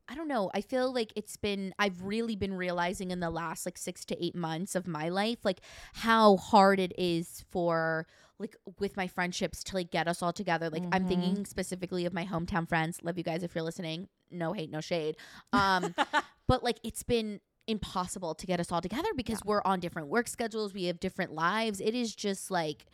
I 0.09 0.15
don't 0.15 0.27
know. 0.27 0.49
I 0.53 0.61
feel 0.61 0.93
like 0.93 1.11
it's 1.15 1.35
been 1.37 1.73
I've 1.77 2.01
really 2.01 2.35
been 2.35 2.53
realizing 2.53 3.11
in 3.11 3.19
the 3.19 3.29
last 3.29 3.65
like 3.65 3.77
6 3.77 4.05
to 4.05 4.25
8 4.25 4.35
months 4.35 4.75
of 4.75 4.87
my 4.87 5.09
life 5.09 5.39
like 5.43 5.59
how 5.93 6.37
hard 6.37 6.79
it 6.79 6.93
is 6.97 7.43
for 7.51 8.07
like 8.39 8.55
with 8.79 8.95
my 8.95 9.07
friendships 9.07 9.63
to 9.65 9.75
like 9.75 9.91
get 9.91 10.07
us 10.07 10.21
all 10.21 10.31
together. 10.31 10.69
Like 10.69 10.83
I'm 10.91 11.03
Mhm. 11.05 11.07
thinking 11.07 11.45
specifically 11.45 12.05
of 12.05 12.13
my 12.13 12.25
hometown 12.25 12.67
friends. 12.69 12.99
Love 13.03 13.17
you 13.17 13.23
guys 13.23 13.43
if 13.43 13.53
you're 13.55 13.63
listening. 13.63 14.07
No 14.31 14.53
hate, 14.53 14.71
no 14.71 14.79
shade. 14.81 15.17
Um 15.53 15.93
but 16.47 16.63
like 16.63 16.79
it's 16.83 17.03
been 17.03 17.39
impossible 17.67 18.33
to 18.35 18.45
get 18.47 18.61
us 18.61 18.71
all 18.71 18.79
together 18.79 19.09
because 19.15 19.39
we're 19.43 19.61
on 19.65 19.81
different 19.81 20.07
work 20.07 20.27
schedules, 20.29 20.73
we 20.73 20.85
have 20.85 20.99
different 21.01 21.33
lives. 21.33 21.81
It 21.81 21.93
is 21.95 22.15
just 22.15 22.49
like 22.49 22.85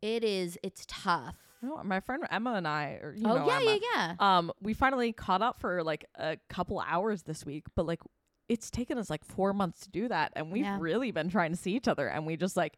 it 0.00 0.22
is 0.22 0.58
it's 0.62 0.84
tough. 0.86 1.36
My 1.84 2.00
friend 2.00 2.24
emma 2.30 2.54
and 2.54 2.66
i 2.66 2.98
or 3.02 3.14
you 3.16 3.26
oh 3.26 3.36
know 3.36 3.46
yeah, 3.46 3.56
Emma, 3.60 3.78
yeah, 3.94 4.14
yeah. 4.20 4.36
um 4.38 4.52
we 4.60 4.74
finally 4.74 5.12
caught 5.12 5.42
up 5.42 5.60
for 5.60 5.82
like 5.84 6.04
a 6.18 6.36
couple 6.48 6.80
hours 6.80 7.22
this 7.22 7.46
week 7.46 7.64
but 7.76 7.86
like 7.86 8.00
it's 8.48 8.70
taken 8.70 8.98
us 8.98 9.08
like 9.08 9.24
four 9.24 9.52
months 9.52 9.80
to 9.80 9.90
do 9.90 10.08
that 10.08 10.32
and 10.34 10.50
we've 10.50 10.64
Yeah. 10.64 10.78
really 10.80 11.10
been 11.12 11.28
trying 11.28 11.52
to 11.52 11.56
see 11.56 11.72
each 11.76 11.86
other 11.88 12.08
and 12.08 12.26
we 12.26 12.36
just 12.36 12.56
like 12.56 12.76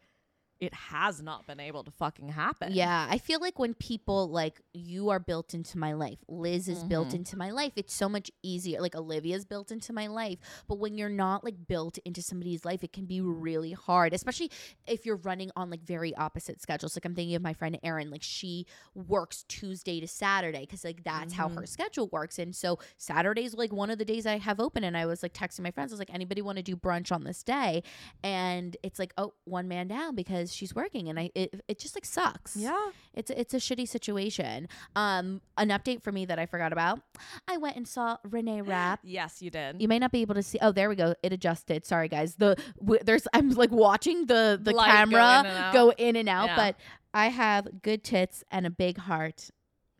it 0.60 0.72
has 0.74 1.20
not 1.20 1.46
been 1.46 1.60
able 1.60 1.84
to 1.84 1.90
fucking 1.90 2.28
happen 2.28 2.72
Yeah, 2.72 3.06
I 3.10 3.18
feel 3.18 3.40
like 3.40 3.58
when 3.58 3.74
people 3.74 4.28
like 4.28 4.60
you 4.72 5.10
are 5.10 5.18
built 5.20 5.52
into 5.54 5.78
my 5.78 5.92
life, 5.92 6.18
Liz 6.28 6.68
is 6.68 6.84
built 6.84 7.08
Mhm. 7.10 7.14
into 7.14 7.36
my 7.36 7.50
life. 7.50 7.72
It's 7.76 7.92
so 7.92 8.08
much 8.08 8.30
easier. 8.42 8.80
Like 8.80 8.94
Olivia's 8.94 9.44
built 9.44 9.70
into 9.70 9.92
my 9.92 10.06
life, 10.06 10.38
but 10.68 10.78
when 10.78 10.96
you're 10.96 11.08
not 11.08 11.44
like 11.44 11.66
built 11.66 11.98
into 12.04 12.22
somebody's 12.22 12.64
life, 12.64 12.82
it 12.84 12.92
can 12.92 13.04
be 13.06 13.20
really 13.20 13.72
hard, 13.72 14.12
especially 14.14 14.50
if 14.86 15.04
you're 15.04 15.16
running 15.16 15.50
on 15.56 15.70
like 15.70 15.82
very 15.82 16.14
opposite 16.16 16.60
schedules. 16.62 16.96
Like 16.96 17.04
I'm 17.04 17.14
thinking 17.14 17.34
of 17.34 17.42
my 17.42 17.52
friend 17.52 17.78
Erin, 17.82 18.10
like 18.10 18.22
she 18.22 18.66
works 18.94 19.44
Tuesday 19.48 20.00
to 20.00 20.08
Saturday 20.08 20.60
because 20.60 20.84
like 20.84 21.02
that's 21.04 21.34
how 21.34 21.48
Mhm. 21.48 21.56
her 21.56 21.66
schedule 21.66 22.08
works, 22.08 22.38
and 22.38 22.54
so 22.54 22.78
Saturday's 22.96 23.54
like 23.54 23.72
one 23.72 23.90
of 23.90 23.98
the 23.98 24.04
days 24.04 24.24
I 24.26 24.38
have 24.38 24.60
open, 24.60 24.84
and 24.84 24.96
I 24.96 25.06
was 25.06 25.22
like 25.22 25.32
texting 25.34 25.60
my 25.60 25.70
friends, 25.72 25.92
I 25.92 25.94
was 25.94 25.98
like, 25.98 26.14
anybody 26.14 26.40
want 26.42 26.56
to 26.56 26.62
do 26.62 26.76
brunch 26.76 27.10
on 27.12 27.24
this 27.24 27.42
day? 27.42 27.82
And 28.22 28.76
it's 28.82 28.98
like, 28.98 29.12
oh, 29.18 29.34
one 29.44 29.68
man 29.68 29.88
down 29.88 30.14
because 30.14 30.53
she's 30.54 30.74
working, 30.74 31.08
and 31.08 31.18
I 31.18 31.30
it, 31.34 31.62
it 31.68 31.78
just 31.78 31.94
like 31.96 32.04
sucks. 32.04 32.56
yeah 32.56 32.90
It's 33.14 33.30
it's 33.30 33.52
a 33.54 33.58
shitty 33.58 33.86
situation. 33.88 34.68
Um, 34.96 35.40
an 35.58 35.68
update 35.68 36.02
for 36.02 36.12
me 36.12 36.24
that 36.26 36.38
I 36.38 36.46
forgot 36.46 36.72
about. 36.72 37.00
I 37.48 37.56
went 37.58 37.76
and 37.76 37.86
saw 37.86 38.16
Renee 38.30 38.62
Rapp. 38.72 39.00
yes 39.02 39.42
you 39.42 39.50
did 39.50 39.80
You 39.82 39.88
may 39.88 39.98
not 39.98 40.12
be 40.12 40.22
able 40.22 40.34
to 40.36 40.42
see. 40.42 40.58
Oh, 40.62 40.72
there 40.72 40.88
we 40.88 40.96
go. 40.96 41.14
It 41.22 41.32
adjusted. 41.32 41.84
Sorry, 41.84 42.08
guys. 42.08 42.36
The 42.36 42.56
w- 42.80 43.00
there's 43.04 43.26
I'm 43.34 43.50
like 43.50 43.70
watching 43.72 44.26
the 44.26 44.58
the 44.62 44.72
Light 44.72 44.86
go 44.86 44.92
camera 44.92 45.40
in 45.40 45.46
and 45.46 45.58
out. 45.58 45.72
go 45.74 45.90
in 45.92 46.16
and 46.16 46.28
out, 46.28 46.46
Yeah. 46.50 46.56
but 46.56 46.76
I 47.12 47.28
have 47.28 47.82
good 47.82 48.02
tits 48.04 48.42
and 48.50 48.66
a 48.66 48.70
big 48.70 48.98
heart. 48.98 49.50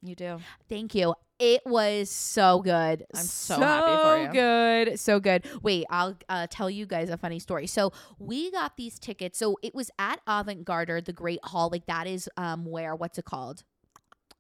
You 0.05 0.15
do 0.15 0.39
Thank 0.69 0.95
you. 0.95 1.15
It 1.39 1.63
was 1.67 2.11
so 2.11 2.61
good. 2.61 3.05
I'm 3.15 3.25
so 3.25 3.59
happy 3.59 4.03
for 4.03 4.19
you. 4.19 4.27
So 4.27 4.33
good. 4.33 5.01
So 5.01 5.21
good. 5.21 5.63
Wait, 5.63 5.85
I'll 5.91 6.17
uh, 6.29 6.47
tell 6.49 6.71
you 6.71 6.87
guys 6.87 7.11
a 7.11 7.17
funny 7.17 7.41
story. 7.41 7.67
So 7.67 7.93
we 8.19 8.53
got 8.53 8.77
these 8.77 8.99
tickets. 8.99 9.39
So 9.39 9.59
it 9.63 9.75
was 9.75 9.91
at 9.99 10.21
Avant 10.29 10.65
Gardner, 10.65 11.01
the 11.01 11.13
Great 11.13 11.41
Hall. 11.43 11.71
Like 11.73 11.87
that 11.87 12.07
is 12.07 12.29
um 12.37 12.67
where 12.67 12.95
what's 12.95 13.19
it 13.19 13.25
called? 13.25 13.65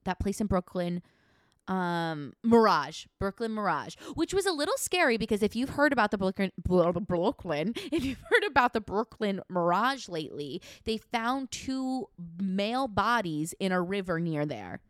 That 0.04 0.20
place 0.20 0.40
in 0.40 0.46
Brooklyn. 0.46 1.02
Um, 1.66 2.34
Mirage, 2.42 3.06
Brooklyn 3.18 3.52
Mirage, 3.52 3.94
which 4.14 4.34
was 4.34 4.44
a 4.44 4.52
little 4.52 4.76
scary 4.76 5.16
because 5.16 5.42
if 5.42 5.56
you've 5.56 5.70
heard 5.70 5.94
about 5.94 6.10
the 6.10 6.18
Brooklyn, 6.18 6.52
Brooklyn, 6.58 7.72
if 7.90 8.04
you've 8.04 8.18
heard 8.30 8.44
about 8.46 8.74
the 8.74 8.82
Brooklyn 8.82 9.40
Mirage 9.48 10.10
lately, 10.10 10.60
they 10.84 10.98
found 10.98 11.50
two 11.50 12.10
male 12.38 12.86
bodies 12.86 13.54
in 13.58 13.72
a 13.72 13.80
river 13.80 14.20
near 14.20 14.44
there. 14.44 14.80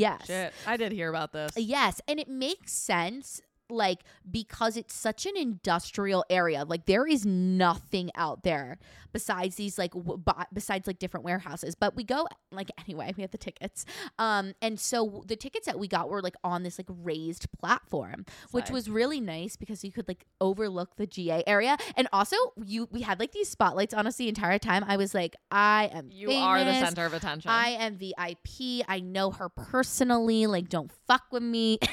Yes. 0.00 0.26
shit 0.26 0.52
i 0.66 0.76
did 0.76 0.92
hear 0.92 1.08
about 1.08 1.32
this 1.32 1.52
Yes, 1.56 2.00
and 2.08 2.18
it 2.18 2.28
makes 2.28 2.72
sense 2.72 3.40
like 3.70 4.00
because 4.30 4.76
it's 4.76 4.94
such 4.94 5.26
an 5.26 5.36
industrial 5.36 6.24
area. 6.30 6.64
Like 6.64 6.86
there 6.86 7.06
is 7.06 7.24
nothing 7.26 8.10
out 8.14 8.42
there 8.42 8.78
besides 9.12 9.56
these 9.56 9.78
like 9.78 9.92
w- 9.92 10.22
besides 10.52 10.86
like 10.86 10.98
different 10.98 11.24
warehouses. 11.24 11.74
But 11.74 11.96
we 11.96 12.04
go 12.04 12.26
like 12.52 12.70
anyway, 12.84 13.12
we 13.16 13.22
have 13.22 13.30
the 13.30 13.38
tickets. 13.38 13.84
Um 14.18 14.54
and 14.62 14.78
so 14.78 15.22
the 15.26 15.36
tickets 15.36 15.66
that 15.66 15.78
we 15.78 15.88
got 15.88 16.08
were 16.08 16.22
like 16.22 16.36
on 16.44 16.62
this 16.62 16.78
like 16.78 16.88
raised 16.88 17.46
platform, 17.52 18.24
which 18.50 18.70
was 18.70 18.88
really 18.88 19.20
nice 19.20 19.56
because 19.56 19.84
you 19.84 19.92
could 19.92 20.08
like 20.08 20.24
overlook 20.40 20.96
the 20.96 21.06
GA 21.06 21.42
area. 21.46 21.76
And 21.96 22.08
also 22.12 22.36
you 22.64 22.88
we 22.90 23.02
had 23.02 23.20
like 23.20 23.32
these 23.32 23.48
spotlights 23.48 23.94
on 23.94 24.06
us 24.06 24.16
the 24.16 24.28
entire 24.28 24.58
time. 24.58 24.84
I 24.86 24.96
was 24.96 25.14
like, 25.14 25.36
I 25.50 25.90
am 25.92 26.10
you 26.10 26.30
are 26.32 26.62
the 26.64 26.74
center 26.80 27.04
of 27.04 27.14
attention 27.14 27.50
I 27.50 27.70
am 27.70 27.96
VIP. 27.96 28.84
I 28.88 29.00
know 29.00 29.30
her 29.30 29.48
personally. 29.48 30.46
Like, 30.46 30.68
don't 30.68 30.90
fuck 31.06 31.24
with 31.30 31.42
me. 31.42 31.78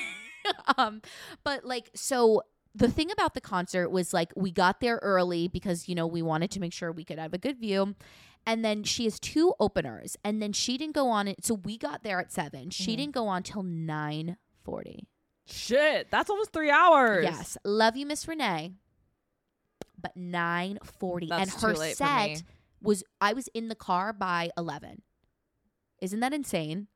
um, 0.77 1.01
but 1.43 1.65
like, 1.65 1.89
so 1.95 2.43
the 2.75 2.89
thing 2.89 3.09
about 3.11 3.33
the 3.33 3.41
concert 3.41 3.89
was 3.89 4.13
like 4.13 4.31
we 4.35 4.51
got 4.51 4.79
there 4.81 4.99
early 5.01 5.47
because 5.47 5.87
you 5.89 5.95
know 5.95 6.05
we 6.07 6.21
wanted 6.21 6.51
to 6.51 6.59
make 6.59 6.73
sure 6.73 6.91
we 6.91 7.03
could 7.03 7.19
have 7.19 7.33
a 7.33 7.37
good 7.37 7.57
view. 7.59 7.95
And 8.45 8.63
then 8.63 8.83
she 8.83 9.03
has 9.03 9.19
two 9.19 9.53
openers, 9.59 10.15
and 10.23 10.41
then 10.41 10.53
she 10.53 10.77
didn't 10.77 10.95
go 10.95 11.09
on 11.09 11.27
it. 11.27 11.43
So 11.43 11.55
we 11.55 11.77
got 11.77 12.03
there 12.03 12.17
at 12.21 12.31
7 12.31 12.69
She 12.69 12.93
Mhm. 12.93 12.97
didn't 12.97 13.13
go 13.13 13.27
on 13.27 13.43
till 13.43 13.63
nine 13.63 14.37
forty. 14.63 15.07
shit 15.45 16.09
that's 16.11 16.29
almost 16.29 16.51
three 16.53 16.69
hours 16.71 17.23
Yes, 17.23 17.57
love 17.65 17.95
you, 17.97 18.05
Miss 18.05 18.27
Renee. 18.27 18.73
But 19.99 20.15
nine 20.15 20.77
forty, 20.83 21.29
and 21.31 21.49
her 21.49 21.75
set 21.75 22.43
was. 22.81 23.03
I 23.19 23.33
was 23.33 23.47
in 23.53 23.67
the 23.67 23.75
car 23.75 24.13
by 24.13 24.51
eleven. 24.55 25.01
Isn't 26.01 26.19
that 26.19 26.33
insane? 26.33 26.87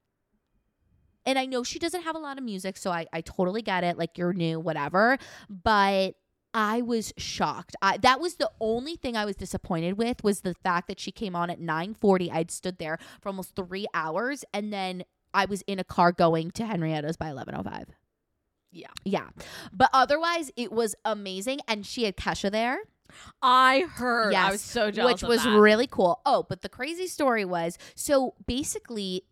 And 1.26 1.38
I 1.38 1.46
know 1.46 1.64
she 1.64 1.80
doesn't 1.80 2.04
have 2.04 2.16
a 2.16 2.20
lot 2.20 2.38
of 2.38 2.44
music, 2.44 2.78
so 2.78 2.92
I, 2.92 3.06
I 3.14 3.22
totally 3.22 3.62
get 3.62 3.84
it. 3.84 3.98
Like 3.98 4.18
you're 4.18 4.34
new, 4.34 4.60
whatever. 4.60 5.18
But 5.50 6.16
I 6.54 6.82
was 6.82 7.14
shocked. 7.18 7.76
I, 7.82 7.98
that 7.98 8.20
was 8.20 8.36
the 8.36 8.52
only 8.60 8.96
thing 8.96 9.16
I 9.16 9.26
was 9.26 9.36
disappointed 9.36 9.98
with 9.98 10.24
was 10.24 10.42
the 10.42 10.54
fact 10.54 10.88
that 10.88 11.00
she 11.00 11.12
came 11.12 11.36
on 11.36 11.50
at 11.50 11.62
9:40. 11.62 12.32
I'd 12.32 12.52
stood 12.52 12.78
there 12.78 12.98
for 13.22 13.30
almost 13.30 13.56
three 13.56 13.86
hours, 13.94 14.44
and 14.54 14.74
then 14.74 15.04
I 15.34 15.46
was 15.46 15.62
in 15.64 15.80
a 15.80 15.84
car 15.84 16.12
going 16.12 16.52
to 16.52 16.64
Henrietta's 16.64 17.18
by 17.18 17.28
11:05. 17.28 17.86
Yeah. 18.72 18.88
Yeah. 19.04 19.28
But 19.74 19.90
otherwise, 19.94 20.52
it 20.56 20.72
was 20.72 20.96
amazing. 21.04 21.60
And 21.68 21.86
she 21.86 22.04
had 22.04 22.16
Kesha 22.16 22.52
there. 22.52 22.80
I 23.42 23.82
heard. 23.82 24.34
I 24.34 24.52
was 24.52 24.62
so 24.62 24.92
jealous. 24.92 25.22
which 25.22 25.28
was 25.28 25.44
that. 25.44 25.60
really 25.60 25.88
cool. 25.88 26.22
Oh, 26.26 26.46
but 26.48 26.62
the 26.62 26.70
crazy 26.70 27.08
story 27.08 27.44
was 27.44 27.78
so 27.96 28.36
basically 28.48 29.24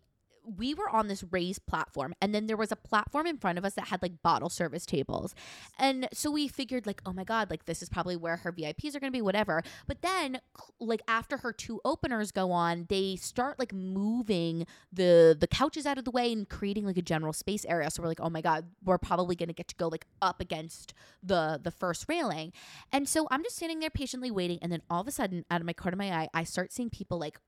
we 0.56 0.74
were 0.74 0.88
on 0.88 1.08
this 1.08 1.24
raised 1.30 1.66
platform 1.66 2.14
and 2.20 2.34
then 2.34 2.46
there 2.46 2.56
was 2.56 2.72
a 2.72 2.76
platform 2.76 3.26
in 3.26 3.38
front 3.38 3.58
of 3.58 3.64
us 3.64 3.74
that 3.74 3.88
had 3.88 4.02
like 4.02 4.22
bottle 4.22 4.48
service 4.48 4.86
tables. 4.86 5.34
And 5.78 6.08
so 6.12 6.30
we 6.30 6.48
figured 6.48 6.86
like, 6.86 7.02
oh 7.06 7.12
my 7.12 7.24
god, 7.24 7.50
like 7.50 7.64
this 7.66 7.82
is 7.82 7.88
probably 7.88 8.16
where 8.16 8.36
her 8.38 8.52
VIPs 8.52 8.94
are 8.94 9.00
going 9.00 9.12
to 9.12 9.16
be 9.16 9.22
whatever. 9.22 9.62
But 9.86 10.02
then 10.02 10.40
like 10.78 11.02
after 11.08 11.38
her 11.38 11.52
two 11.52 11.80
openers 11.84 12.32
go 12.32 12.52
on, 12.52 12.86
they 12.88 13.16
start 13.16 13.58
like 13.58 13.72
moving 13.72 14.66
the 14.92 15.36
the 15.38 15.46
couches 15.46 15.86
out 15.86 15.98
of 15.98 16.04
the 16.04 16.10
way 16.10 16.32
and 16.32 16.48
creating 16.48 16.84
like 16.84 16.96
a 16.96 17.02
general 17.02 17.32
space 17.32 17.64
area. 17.64 17.90
So 17.90 18.02
we're 18.02 18.08
like, 18.08 18.20
oh 18.20 18.30
my 18.30 18.40
god, 18.40 18.66
we're 18.84 18.98
probably 18.98 19.36
going 19.36 19.48
to 19.48 19.54
get 19.54 19.68
to 19.68 19.76
go 19.76 19.88
like 19.88 20.06
up 20.22 20.40
against 20.40 20.94
the 21.22 21.60
the 21.62 21.70
first 21.70 22.06
railing. 22.08 22.52
And 22.92 23.08
so 23.08 23.26
I'm 23.30 23.42
just 23.42 23.56
standing 23.56 23.80
there 23.80 23.90
patiently 23.90 24.30
waiting, 24.30 24.58
and 24.62 24.70
then 24.72 24.82
all 24.90 25.00
of 25.00 25.08
a 25.08 25.10
sudden, 25.10 25.44
out 25.50 25.60
of 25.60 25.66
my 25.66 25.72
corner 25.72 25.94
of 25.94 25.98
my 25.98 26.12
eye, 26.12 26.28
I 26.34 26.44
start 26.44 26.72
seeing 26.72 26.90
people 26.90 27.18
like 27.18 27.38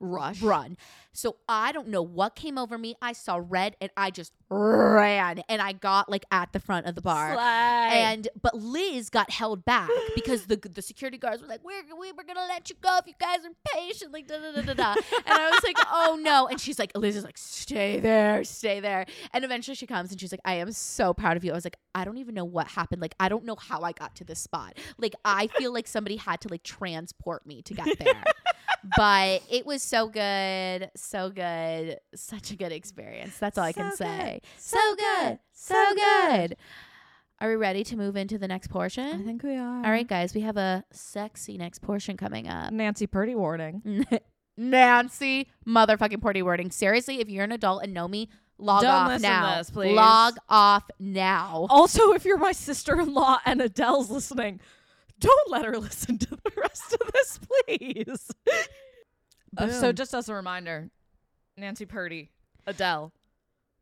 Rush. 0.00 0.40
run. 0.40 0.76
So 1.12 1.36
I 1.48 1.72
don't 1.72 1.88
know 1.88 2.02
what 2.02 2.34
came 2.34 2.56
over 2.56 2.78
me. 2.78 2.94
I 3.02 3.12
saw 3.12 3.40
red 3.42 3.76
and 3.80 3.90
I 3.96 4.10
just 4.10 4.32
ran 4.48 5.42
and 5.48 5.60
I 5.60 5.72
got 5.72 6.08
like 6.08 6.24
at 6.30 6.52
the 6.52 6.60
front 6.60 6.86
of 6.86 6.94
the 6.94 7.00
bar. 7.00 7.36
And 7.36 8.28
but 8.40 8.54
Liz 8.56 9.10
got 9.10 9.30
held 9.30 9.64
back 9.64 9.90
because 10.14 10.46
the 10.46 10.56
the 10.56 10.82
security 10.82 11.18
guards 11.18 11.42
were 11.42 11.48
like, 11.48 11.64
"We're 11.64 11.82
we 11.98 12.12
were 12.12 12.22
gonna 12.22 12.46
let 12.48 12.70
you 12.70 12.76
go 12.80 12.96
if 12.98 13.06
you 13.06 13.14
guys 13.20 13.38
are 13.44 13.50
patient." 13.74 14.12
Like 14.12 14.26
da 14.26 14.36
da 14.38 14.52
da 14.52 14.62
da 14.62 14.74
da. 14.74 14.94
and 15.26 15.40
I 15.40 15.50
was 15.50 15.62
like, 15.64 15.76
"Oh 15.92 16.18
no!" 16.20 16.46
And 16.46 16.60
she's 16.60 16.78
like, 16.78 16.96
Liz 16.96 17.16
is 17.16 17.24
like, 17.24 17.38
"Stay 17.38 18.00
there, 18.00 18.44
stay 18.44 18.80
there." 18.80 19.06
And 19.32 19.44
eventually 19.44 19.74
she 19.74 19.86
comes 19.86 20.12
and 20.12 20.20
she's 20.20 20.32
like, 20.32 20.40
"I 20.44 20.54
am 20.54 20.72
so 20.72 21.12
proud 21.12 21.36
of 21.36 21.44
you." 21.44 21.50
I 21.52 21.54
was 21.54 21.64
like, 21.64 21.76
"I 21.94 22.04
don't 22.04 22.18
even 22.18 22.34
know 22.34 22.44
what 22.44 22.68
happened. 22.68 23.02
Like 23.02 23.14
I 23.18 23.28
don't 23.28 23.44
know 23.44 23.56
how 23.56 23.82
I 23.82 23.92
got 23.92 24.14
to 24.16 24.24
this 24.24 24.40
spot. 24.40 24.78
Like 24.96 25.14
I 25.24 25.48
feel 25.48 25.72
like 25.72 25.88
somebody 25.88 26.16
had 26.16 26.40
to 26.42 26.48
like 26.48 26.62
transport 26.62 27.46
me 27.46 27.62
to 27.62 27.74
get 27.74 27.98
there." 27.98 28.24
but 28.96 29.42
it 29.50 29.66
was 29.66 29.82
so 29.82 30.08
good, 30.08 30.90
so 30.96 31.30
good, 31.30 31.98
such 32.14 32.50
a 32.50 32.56
good 32.56 32.72
experience. 32.72 33.36
That's 33.38 33.58
all 33.58 33.64
I 33.64 33.72
can 33.72 33.90
good. 33.90 33.96
say. 33.98 34.40
So 34.58 34.78
good, 34.96 35.38
so 35.52 35.94
good. 35.94 36.56
Are 37.42 37.48
we 37.48 37.56
ready 37.56 37.84
to 37.84 37.96
move 37.96 38.16
into 38.16 38.36
the 38.36 38.46
next 38.48 38.68
portion? 38.68 39.20
I 39.20 39.24
think 39.24 39.42
we 39.42 39.56
are. 39.56 39.84
All 39.84 39.90
right, 39.90 40.06
guys, 40.06 40.34
we 40.34 40.42
have 40.42 40.58
a 40.58 40.84
sexy 40.92 41.56
next 41.56 41.80
portion 41.80 42.16
coming 42.18 42.48
up. 42.48 42.70
Nancy 42.72 43.06
Purdy 43.06 43.34
warning. 43.34 44.04
Nancy 44.58 45.48
motherfucking 45.66 46.20
Purdy 46.20 46.42
warning. 46.42 46.70
Seriously, 46.70 47.20
if 47.20 47.30
you're 47.30 47.44
an 47.44 47.52
adult 47.52 47.82
and 47.82 47.94
know 47.94 48.06
me, 48.06 48.28
log 48.58 48.82
Don't 48.82 48.90
off 48.90 49.20
now. 49.22 49.56
this, 49.56 49.70
please. 49.70 49.94
Log 49.96 50.34
off 50.50 50.84
now. 50.98 51.66
Also, 51.70 52.12
if 52.12 52.26
you're 52.26 52.36
my 52.36 52.52
sister-in-law 52.52 53.38
and 53.46 53.62
Adele's 53.62 54.10
listening, 54.10 54.60
don't 55.20 55.50
let 55.50 55.64
her 55.64 55.78
listen 55.78 56.18
to 56.18 56.30
the 56.30 56.52
rest 56.56 56.92
of 56.92 57.12
this, 57.12 57.38
please. 57.66 58.30
Uh, 59.56 59.68
so, 59.68 59.92
just 59.92 60.14
as 60.14 60.28
a 60.28 60.34
reminder, 60.34 60.90
Nancy 61.56 61.86
Purdy, 61.86 62.30
Adele, 62.66 63.12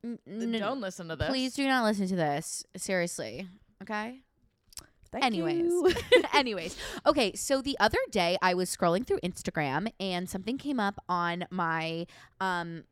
N- 0.04 0.18
n- 0.26 0.52
don't 0.52 0.80
listen 0.80 1.08
to 1.08 1.16
this. 1.16 1.28
Please 1.28 1.54
do 1.54 1.66
not 1.66 1.84
listen 1.84 2.06
to 2.08 2.16
this. 2.16 2.64
Seriously. 2.76 3.48
Okay? 3.82 4.20
Thank 5.10 5.24
Anyways. 5.24 5.58
you. 5.58 5.92
Anyways, 6.34 6.76
okay, 7.06 7.34
so 7.34 7.62
the 7.62 7.76
other 7.80 7.98
day 8.10 8.36
I 8.42 8.54
was 8.54 8.74
scrolling 8.74 9.06
through 9.06 9.20
Instagram 9.20 9.90
and 9.98 10.28
something 10.28 10.58
came 10.58 10.78
up 10.78 11.02
on 11.08 11.46
my 11.50 12.06
um 12.40 12.84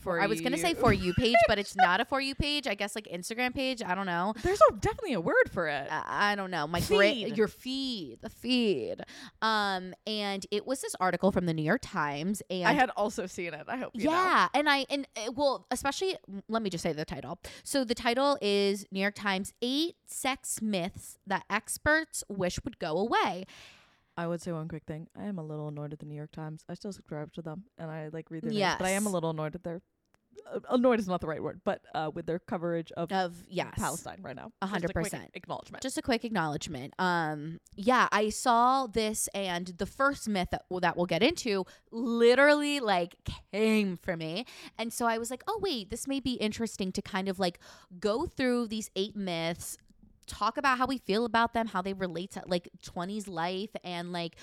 For 0.00 0.20
I 0.20 0.26
was 0.26 0.40
going 0.40 0.52
to 0.52 0.58
say 0.58 0.74
for 0.74 0.92
you 0.92 1.14
page, 1.14 1.36
but 1.46 1.58
it's 1.58 1.76
not 1.76 2.00
a 2.00 2.04
for 2.10 2.20
you 2.20 2.34
page. 2.34 2.66
I 2.66 2.74
guess 2.74 2.94
like 2.94 3.06
Instagram 3.06 3.54
page, 3.54 3.82
I 3.82 3.94
don't 3.94 4.06
know. 4.06 4.34
There's 4.42 4.60
a, 4.70 4.74
definitely 4.74 5.12
a 5.12 5.20
word 5.20 5.50
for 5.52 5.68
it. 5.68 5.86
I 5.90 6.32
I 6.32 6.34
don't 6.34 6.50
know. 6.50 6.66
My 6.66 6.80
Feed. 6.80 7.36
your 7.36 7.48
feed, 7.48 8.18
the 8.20 8.30
feed. 8.30 8.96
Um 9.42 9.94
and 10.06 10.46
it 10.50 10.66
was 10.66 10.80
this 10.80 10.94
article 11.00 11.32
from 11.32 11.46
the 11.46 11.54
New 11.54 11.62
York 11.62 11.80
Times 11.82 12.42
and 12.50 12.66
I 12.66 12.72
had 12.72 12.90
also 12.96 13.26
seen 13.26 13.54
it. 13.54 13.64
I 13.68 13.76
hope 13.76 13.90
you 13.94 14.04
know. 14.04 14.12
yeah, 14.12 14.48
and 14.54 14.68
I 14.68 14.86
and 14.90 15.06
uh, 15.16 15.32
well, 15.32 15.66
especially 15.70 16.16
mm, 16.30 16.42
let 16.48 16.62
me 16.62 16.70
just 16.70 16.82
say 16.82 16.92
the 16.92 17.04
title. 17.04 17.38
So 17.62 17.84
the 17.84 17.94
title 17.94 18.38
is 18.40 18.86
New 18.90 19.00
York 19.00 19.14
Times: 19.14 19.52
Eight 19.62 19.96
Sex 20.06 20.60
Myths 20.62 21.18
That 21.26 21.44
Experts 21.50 22.24
Wish 22.28 22.58
Would 22.64 22.78
Go 22.78 22.96
Away. 22.96 23.44
I 24.20 24.26
would 24.26 24.42
say 24.42 24.52
one 24.52 24.68
quick 24.68 24.84
thing. 24.84 25.08
I 25.18 25.24
am 25.24 25.38
a 25.38 25.42
little 25.42 25.68
annoyed 25.68 25.94
at 25.94 25.98
the 25.98 26.04
New 26.04 26.14
York 26.14 26.30
Times. 26.32 26.62
I 26.68 26.74
still 26.74 26.92
subscribe 26.92 27.32
to 27.32 27.42
them 27.42 27.64
and 27.78 27.90
I 27.90 28.08
like 28.12 28.30
read 28.30 28.42
their 28.42 28.50
news, 28.50 28.78
but 28.78 28.86
I 28.86 28.90
am 28.90 29.06
a 29.06 29.10
little 29.10 29.30
annoyed 29.30 29.54
at 29.54 29.64
their 29.64 29.80
uh, 30.54 30.60
annoyed 30.68 31.00
is 31.00 31.08
not 31.08 31.22
the 31.22 31.26
right 31.26 31.42
word, 31.42 31.60
but 31.64 31.80
uh, 31.94 32.10
with 32.14 32.26
their 32.26 32.38
coverage 32.38 32.92
of 32.92 33.10
Of 33.12 33.34
yes, 33.48 33.74
Palestine 33.76 34.18
right 34.20 34.36
now. 34.36 34.52
A 34.60 34.66
Just 34.66 34.72
hundred 34.72 34.94
percent. 34.94 35.30
acknowledgement. 35.34 35.82
Just 35.82 35.96
a 35.98 36.02
quick 36.02 36.24
acknowledgement. 36.24 36.92
Um, 36.98 37.60
yeah, 37.74 38.08
I 38.12 38.28
saw 38.28 38.86
this, 38.86 39.28
and 39.34 39.68
the 39.78 39.86
first 39.86 40.28
myth 40.28 40.48
that, 40.52 40.62
that 40.82 40.96
we'll 40.96 41.06
get 41.06 41.22
into 41.22 41.64
literally 41.90 42.78
like 42.78 43.16
came 43.52 43.96
for 43.96 44.16
me, 44.16 44.44
and 44.78 44.92
so 44.92 45.06
I 45.06 45.18
was 45.18 45.30
like, 45.30 45.42
oh 45.48 45.58
wait, 45.62 45.90
this 45.90 46.06
may 46.06 46.20
be 46.20 46.34
interesting 46.34 46.92
to 46.92 47.02
kind 47.02 47.28
of 47.28 47.38
like 47.38 47.58
go 47.98 48.26
through 48.26 48.68
these 48.68 48.90
eight 48.94 49.16
myths, 49.16 49.78
talk 50.30 50.56
about 50.56 50.78
how 50.78 50.86
we 50.86 50.98
feel 50.98 51.24
about 51.24 51.52
them, 51.54 51.66
how 51.66 51.82
they 51.82 51.92
relate 51.92 52.30
to 52.32 52.42
like 52.46 52.68
twenties 52.82 53.28
life, 53.28 53.70
and 53.84 54.12
like. 54.12 54.36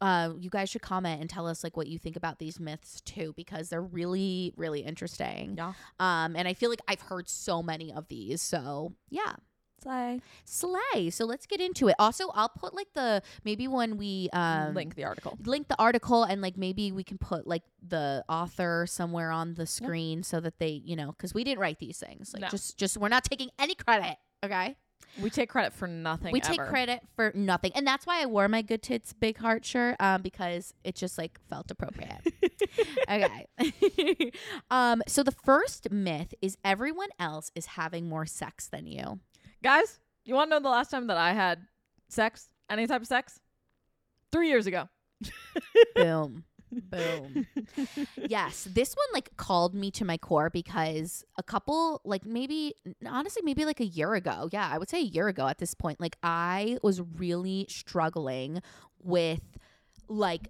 Uh, 0.00 0.32
you 0.40 0.50
guys 0.50 0.68
should 0.68 0.82
comment 0.82 1.20
and 1.20 1.30
tell 1.30 1.46
us 1.46 1.62
like 1.62 1.76
what 1.76 1.86
you 1.86 1.96
think 1.96 2.16
about 2.16 2.40
these 2.40 2.58
myths 2.58 3.00
too 3.02 3.32
because 3.36 3.68
they're 3.68 3.80
really 3.80 4.52
really 4.56 4.80
interesting 4.80 5.54
yeah. 5.56 5.74
um 6.00 6.34
and 6.34 6.48
i 6.48 6.54
feel 6.54 6.70
like 6.70 6.80
i've 6.88 7.02
heard 7.02 7.28
so 7.28 7.62
many 7.62 7.92
of 7.92 8.08
these 8.08 8.42
so 8.42 8.92
yeah 9.10 9.34
Slay. 9.80 10.20
slay 10.44 11.10
so 11.10 11.24
let's 11.24 11.46
get 11.46 11.60
into 11.60 11.86
it 11.86 11.94
also 12.00 12.30
i'll 12.34 12.48
put 12.48 12.74
like 12.74 12.92
the 12.94 13.22
maybe 13.44 13.68
when 13.68 13.96
we 13.96 14.28
um 14.32 14.74
Link 14.74 14.96
the 14.96 15.04
article. 15.04 15.38
link 15.44 15.68
the 15.68 15.78
article 15.80 16.24
and 16.24 16.42
like 16.42 16.56
maybe 16.56 16.90
we 16.90 17.04
can 17.04 17.18
put 17.18 17.46
like 17.46 17.62
the 17.86 18.24
author 18.28 18.86
somewhere 18.88 19.30
on 19.30 19.54
the 19.54 19.66
screen 19.68 20.24
so 20.24 20.40
that 20.40 20.58
they 20.58 20.82
you 20.84 20.96
know 20.96 21.12
because 21.12 21.32
we 21.32 21.44
didn't 21.44 21.60
write 21.60 21.78
these 21.78 21.98
things 21.98 22.32
like 22.32 22.42
No. 22.42 22.48
just 22.48 22.76
just 22.76 22.96
we're 22.96 23.08
not 23.08 23.22
taking 23.22 23.50
any 23.56 23.76
credit 23.76 24.16
okay 24.44 24.74
We 25.20 25.30
take 25.30 25.48
credit 25.50 25.72
for 25.72 25.86
nothing. 25.86 26.32
we 26.32 26.40
take 26.40 26.60
credit 26.60 27.00
for 27.16 27.32
nothing 27.34 27.72
and 27.74 27.86
that's 27.86 28.06
why 28.06 28.22
i 28.22 28.26
wore 28.26 28.48
my 28.48 28.62
good 28.62 28.82
tits 28.82 29.12
big 29.12 29.36
heart 29.36 29.64
shirt 29.64 29.96
um 30.00 30.22
because 30.22 30.72
it 30.84 30.94
just 30.94 31.18
like 31.18 31.38
felt 31.50 31.70
appropriate 31.70 32.20
okay 33.10 33.46
um 34.70 35.02
so 35.06 35.22
the 35.22 35.32
first 35.32 35.90
myth 35.90 36.32
is 36.40 36.56
everyone 36.64 37.08
else 37.18 37.50
is 37.54 37.66
having 37.66 38.08
more 38.08 38.24
sex 38.26 38.68
than 38.68 38.86
you 38.86 39.20
Guys, 39.62 40.00
you 40.24 40.34
want 40.34 40.50
to 40.50 40.56
know 40.56 40.60
the 40.62 40.68
last 40.68 40.90
time 40.90 41.06
that 41.06 41.16
I 41.16 41.32
had 41.34 41.60
sex? 42.08 42.48
Any 42.68 42.88
type 42.88 43.00
of 43.02 43.06
sex? 43.06 43.38
Three 44.32 44.48
years 44.48 44.66
ago. 44.66 44.88
Boom. 45.94 46.42
Boom. 46.72 47.46
yes, 48.16 48.66
this 48.70 48.94
one 48.94 49.06
like 49.12 49.36
called 49.36 49.74
me 49.74 49.90
to 49.92 50.04
my 50.04 50.16
core 50.16 50.50
because 50.50 51.24
a 51.38 51.42
couple 51.42 52.00
like 52.04 52.24
maybe 52.24 52.74
honestly 53.06 53.42
maybe 53.42 53.64
like 53.64 53.80
a 53.80 53.86
year 53.86 54.14
ago. 54.14 54.48
Yeah, 54.52 54.68
I 54.70 54.78
would 54.78 54.88
say 54.88 54.98
a 54.98 55.04
year 55.04 55.28
ago 55.28 55.46
at 55.48 55.58
this 55.58 55.74
point 55.74 56.00
like 56.00 56.16
I 56.22 56.78
was 56.82 57.00
really 57.00 57.66
struggling 57.68 58.62
with 59.02 59.42
like 60.08 60.48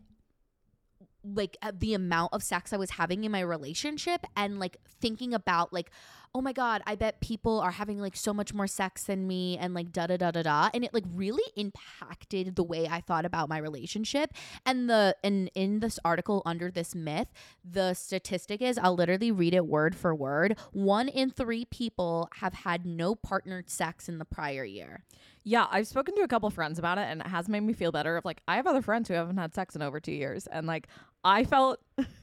like 1.25 1.57
uh, 1.63 1.73
the 1.77 1.95
amount 1.95 2.33
of 2.33 2.43
sex 2.43 2.73
I 2.73 2.77
was 2.77 2.91
having 2.91 3.25
in 3.25 3.33
my 3.33 3.41
relationship 3.41 4.25
and 4.37 4.59
like 4.59 4.77
thinking 5.01 5.35
about 5.35 5.73
like 5.73 5.91
oh 6.35 6.41
my 6.41 6.53
god 6.53 6.83
I 6.87 6.95
bet 6.95 7.21
people 7.21 7.61
are 7.61 7.73
having 7.73 7.99
like 8.01 8.17
so 8.17 8.33
much 8.33 8.55
more 8.55 8.67
sex 8.67 9.05
than 9.05 9.27
me 9.27 9.59
and 9.59 9.75
like 9.75 9.93
da 9.93 10.07
da 10.07 10.17
da 10.17 10.31
da 10.31 10.43
da 10.43 10.71
and 10.73 10.85
it 10.85 10.95
like 10.95 11.05
really 11.15 11.43
impacted 11.57 12.57
the 12.57 12.65
way 12.65 12.89
I 12.91 13.01
thought 13.01 13.25
about 13.25 13.49
my 13.49 13.59
relationship 13.59 14.33
and 14.65 14.89
the 14.89 15.17
and 15.23 15.51
in 15.55 15.81
this 15.81 15.99
article 16.05 16.43
under 16.47 16.71
this 16.71 16.95
myth 16.95 17.29
the 17.65 17.95
statistic 17.95 18.63
is 18.63 18.79
I'll 18.79 18.95
literally 18.95 19.31
read 19.31 19.55
it 19.55 19.67
word 19.67 19.95
for 19.95 20.15
word 20.15 20.59
one 20.73 21.09
in 21.09 21.31
3 21.31 21.65
people 21.67 22.29
have 22.37 22.55
had 22.55 22.87
no 22.87 23.15
partnered 23.15 23.69
sex 23.71 24.09
in 24.09 24.19
the 24.19 24.25
prior 24.25 24.65
year 24.65 25.05
Yeah, 25.45 25.67
I've 25.71 25.87
spoken 25.89 26.15
to 26.17 26.23
a 26.23 26.29
couple 26.29 26.49
friends 26.51 26.79
about 26.79 26.99
it, 26.99 27.03
and 27.11 27.21
it 27.21 27.27
has 27.27 27.49
made 27.49 27.61
me 27.63 27.73
feel 27.73 27.91
better. 27.93 28.17
Of 28.17 28.25
like, 28.25 28.43
I 28.47 28.57
have 28.57 28.67
other 28.67 28.83
friends 28.83 29.09
who 29.09 29.15
haven't 29.15 29.39
had 29.39 29.55
sex 29.55 29.75
in 29.75 29.83
over 29.83 29.99
two 30.01 30.13
years, 30.13 30.47
and 30.47 30.67
like, 30.67 30.87
I 31.25 31.45
felt, 31.45 31.81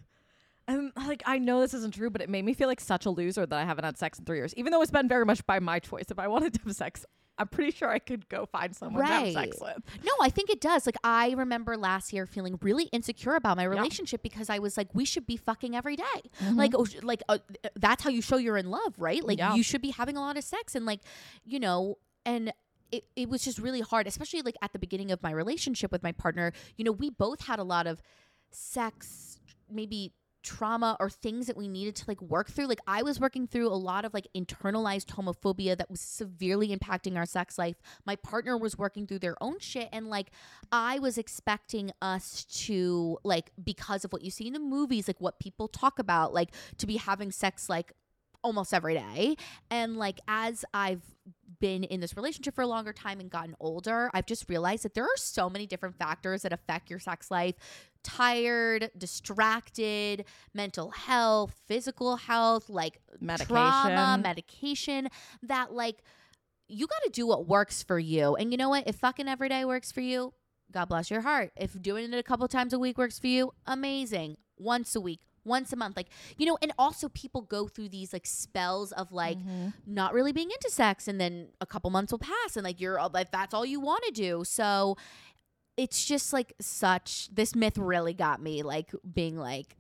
and 0.69 0.91
like, 1.08 1.23
I 1.25 1.39
know 1.39 1.60
this 1.62 1.73
isn't 1.73 1.93
true, 1.95 2.10
but 2.10 2.21
it 2.21 2.29
made 2.29 2.45
me 2.45 2.53
feel 2.53 2.67
like 2.67 2.79
such 2.79 3.05
a 3.05 3.10
loser 3.10 3.45
that 3.45 3.60
I 3.60 3.65
haven't 3.65 3.84
had 3.86 3.97
sex 3.97 4.19
in 4.19 4.25
three 4.25 4.38
years, 4.38 4.53
even 4.55 4.71
though 4.71 4.82
it's 4.82 4.91
been 4.91 5.08
very 5.08 5.25
much 5.25 5.45
by 5.45 5.60
my 5.60 5.79
choice. 5.79 6.05
If 6.10 6.19
I 6.19 6.27
wanted 6.27 6.53
to 6.53 6.60
have 6.65 6.75
sex, 6.75 7.05
I'm 7.38 7.47
pretty 7.47 7.71
sure 7.71 7.89
I 7.89 7.99
could 7.99 8.27
go 8.27 8.45
find 8.45 8.75
someone 8.75 9.01
to 9.05 9.08
have 9.12 9.32
sex 9.32 9.58
Right. 9.62 9.75
with. 9.77 10.03
No, 10.03 10.12
I 10.21 10.29
think 10.29 10.49
it 10.49 10.60
does. 10.60 10.86
Like 10.86 10.97
I 11.03 11.32
remember 11.32 11.77
last 11.77 12.12
year 12.12 12.25
feeling 12.25 12.60
really 12.62 12.86
insecure 12.91 13.36
about 13.36 13.55
my 13.58 13.63
relationship 13.63 14.21
because 14.21 14.49
I 14.49 14.60
was 14.60 14.75
like, 14.77 14.89
we 14.93 15.05
should 15.05 15.25
be 15.25 15.38
fucking 15.38 15.73
every 15.75 15.95
day. 15.95 16.03
Like, 16.51 16.73
oh, 16.75 16.86
like 17.01 17.23
uh, 17.29 17.38
that's 17.75 18.03
how 18.03 18.10
you 18.10 18.21
show 18.21 18.36
you're 18.38 18.58
in 18.58 18.69
love, 18.69 18.93
right? 18.97 19.23
Like 19.23 19.38
Yeah. 19.39 19.55
you 19.55 19.63
should 19.63 19.82
be 19.82 19.91
having 19.91 20.17
a 20.17 20.21
lot 20.21 20.36
of 20.38 20.43
sex 20.43 20.75
and 20.75 20.86
like, 20.86 20.99
you 21.43 21.60
know, 21.60 21.97
and. 22.25 22.53
It, 22.91 23.03
it 23.15 23.29
was 23.29 23.43
just 23.43 23.60
really 23.60 23.82
hard, 23.82 24.08
especially 24.08 24.41
like 24.41 24.55
at 24.63 24.73
the 24.73 24.79
beginning 24.79 25.12
of 25.12 25.21
my 25.21 25.29
relationship 25.29 25.91
with 25.91 26.01
my 26.01 26.12
partner. 26.12 26.51
You 26.75 26.84
know, 26.84 26.91
we 26.91 27.12
both 27.12 27.45
had 27.45 27.60
a 27.60 27.63
lot 27.63 27.86
of 27.86 28.01
sex, 28.49 29.39
maybe 29.71 30.12
trauma 30.43 30.95
or 30.99 31.10
things 31.10 31.47
that 31.47 31.58
we 31.58 31.67
needed 31.67 31.95
to 31.97 32.06
like 32.08 32.21
work 32.21 32.49
through. 32.49 32.67
Like 32.67 32.80
I 32.88 33.04
was 33.04 33.19
working 33.19 33.47
through 33.47 33.67
a 33.67 33.75
lot 33.75 34.06
of 34.06 34.13
like 34.13 34.28
internalized 34.36 35.08
homophobia 35.08 35.78
that 35.78 35.89
was 35.89 36.02
severely 36.02 36.75
impacting 36.75 37.17
our 37.17 37.25
sex 37.25 37.58
life. 37.58 37.82
My 38.06 38.15
partner 38.15 38.58
was 38.58 38.78
working 38.78 39.08
through 39.08 39.19
their 39.19 39.41
own 39.41 39.60
shit 39.60 39.89
and 39.91 40.10
like 40.10 40.32
I 40.71 40.99
was 40.99 41.17
expecting 41.17 41.91
us 42.02 42.45
to 42.65 43.17
like 43.23 43.52
because 43.63 44.06
of 44.06 44.13
what 44.13 44.23
you 44.23 44.32
see 44.32 44.47
in 44.47 44.54
the 44.54 44.60
movies, 44.60 45.08
like 45.08 45.19
what 45.19 45.39
people 45.39 45.67
talk 45.67 45.99
about, 45.99 46.34
like 46.34 46.49
to 46.78 46.88
be 46.88 46.97
having 46.97 47.32
sex 47.32 47.69
like 47.69 47.93
almost 48.43 48.73
every 48.73 48.93
day. 48.93 49.36
And 49.69 49.97
like 49.97 50.19
as 50.28 50.63
I've 50.73 51.04
been 51.60 51.84
in 51.84 52.00
this 52.00 52.15
relationship 52.15 52.56
for 52.56 52.62
a 52.62 52.67
longer 52.67 52.93
time 52.93 53.19
and 53.19 53.30
gotten 53.30 53.56
older, 53.60 54.10
I've 54.13 54.26
just 54.26 54.50
realized 54.50 54.84
that 54.84 54.93
there 54.93 55.04
are 55.04 55.17
so 55.17 55.50
many 55.50 55.65
different 55.65 55.98
factors 55.98 56.41
that 56.43 56.54
affect 56.54 56.89
your 56.89 57.00
sex 57.00 57.30
life 57.30 57.56
tired, 58.04 58.91
distracted, 58.98 60.26
mental 60.54 60.91
health, 60.91 61.54
physical 61.67 62.15
health, 62.15 62.69
like 62.69 63.00
trauma, 63.45 64.17
Medication. 64.17 64.22
medication 64.22 65.10
that 65.43 65.74
like 65.74 66.02
you 66.67 66.88
got 66.88 67.02
to 67.04 67.10
do 67.10 67.26
what 67.28 67.48
works 67.48 67.84
for 67.84 68.00
you. 68.00 68.36
And 68.36 68.52
you 68.52 68.58
know 68.58 68.69
what? 68.69 68.88
If 68.88 68.95
fucking 68.98 69.28
every 69.28 69.50
day 69.50 69.65
works 69.65 69.91
for 69.91 70.02
you, 70.02 70.34
God 70.72 70.86
bless 70.86 71.10
your 71.10 71.22
heart. 71.22 71.52
If 71.56 71.82
doing 71.82 72.13
it 72.13 72.17
a 72.17 72.24
couple 72.24 72.48
times 72.48 72.74
a 72.74 72.80
week 72.80 72.98
works 72.98 73.17
for 73.17 73.28
you, 73.28 73.52
amazing. 73.65 74.38
Once 74.58 74.95
a 74.95 75.02
week, 75.02 75.22
once 75.45 75.71
a 75.73 75.75
month, 75.75 75.95
like 75.97 76.08
you 76.38 76.45
know. 76.45 76.58
And 76.62 76.71
also, 76.78 77.10
people 77.10 77.41
go 77.41 77.67
through 77.67 77.89
these 77.89 78.13
like 78.13 78.25
spells 78.25 78.91
of 78.91 79.12
like 79.12 79.38
Mm-hmm. 79.38 79.69
not 79.86 80.13
really 80.13 80.32
being 80.32 80.49
into 80.52 80.69
sex, 80.69 81.08
and 81.08 81.19
then 81.19 81.49
a 81.62 81.65
couple 81.65 81.89
months 81.89 82.12
will 82.12 82.19
pass, 82.19 82.56
and 82.56 82.63
like 82.63 82.80
you're 82.80 82.99
like 83.13 83.32
that's 83.32 83.54
all 83.54 83.65
you 83.65 83.80
want 83.80 84.04
to 84.06 84.12
do. 84.12 84.43
So 84.43 84.97
it's 85.78 86.06
just 86.06 86.34
like 86.34 86.54
such. 86.60 87.30
This 87.34 87.56
myth 87.56 87.78
really 87.78 88.13
got 88.13 88.41
me 88.41 88.63
like 88.63 88.91
being 89.13 89.38
like 89.38 89.75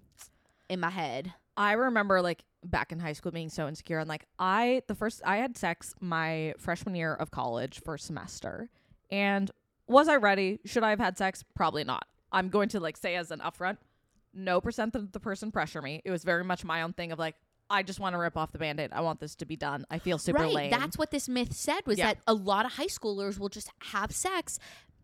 in 0.69 0.79
my 0.79 0.89
head. 0.89 1.33
I 1.57 1.73
remember 1.73 2.21
like 2.21 2.43
back 2.63 2.91
in 2.91 2.99
high 2.99 3.13
school 3.13 3.31
being 3.31 3.49
so 3.49 3.67
insecure 3.67 3.99
and 3.99 4.09
like 4.09 4.25
I 4.37 4.81
the 4.87 4.95
first 4.95 5.21
I 5.25 5.37
had 5.37 5.57
sex 5.57 5.95
my 6.01 6.53
freshman 6.57 6.93
year 6.95 7.13
of 7.13 7.31
college 7.31 7.81
first 7.83 8.05
semester. 8.05 8.69
And 9.11 9.49
was 9.87 10.07
I 10.07 10.17
ready? 10.17 10.59
Should 10.65 10.83
I 10.83 10.91
have 10.91 10.99
had 10.99 11.17
sex? 11.17 11.43
Probably 11.55 11.83
not. 11.83 12.05
I'm 12.31 12.49
going 12.49 12.69
to 12.69 12.79
like 12.79 12.95
say 12.95 13.15
as 13.15 13.31
an 13.31 13.39
upfront, 13.39 13.77
no 14.33 14.61
percent 14.61 14.95
of 14.95 15.11
the 15.11 15.19
person 15.19 15.51
pressure 15.51 15.81
me. 15.81 16.01
It 16.05 16.11
was 16.11 16.23
very 16.23 16.43
much 16.43 16.63
my 16.63 16.81
own 16.81 16.93
thing 16.93 17.11
of 17.11 17.19
like 17.19 17.35
I 17.71 17.83
just 17.83 17.99
want 17.99 18.13
to 18.13 18.17
rip 18.17 18.35
off 18.35 18.51
the 18.51 18.57
band-aid. 18.57 18.89
I 18.93 19.01
want 19.01 19.19
this 19.19 19.35
to 19.35 19.45
be 19.45 19.55
done. 19.55 19.85
I 19.91 19.99
feel 19.99 20.17
super 20.17 20.41
right. 20.41 20.51
lame. 20.53 20.71
That's 20.71 20.97
what 20.97 21.11
this 21.11 21.29
myth 21.29 21.53
said 21.53 21.81
was 21.85 21.99
Yeah. 21.99 22.07
that 22.07 22.17
a 22.25 22.33
lot 22.33 22.65
of 22.65 22.73
high 22.73 22.87
schoolers 22.87 23.37
will 23.37 23.49
just 23.49 23.69
have 23.91 24.11
sex 24.11 24.57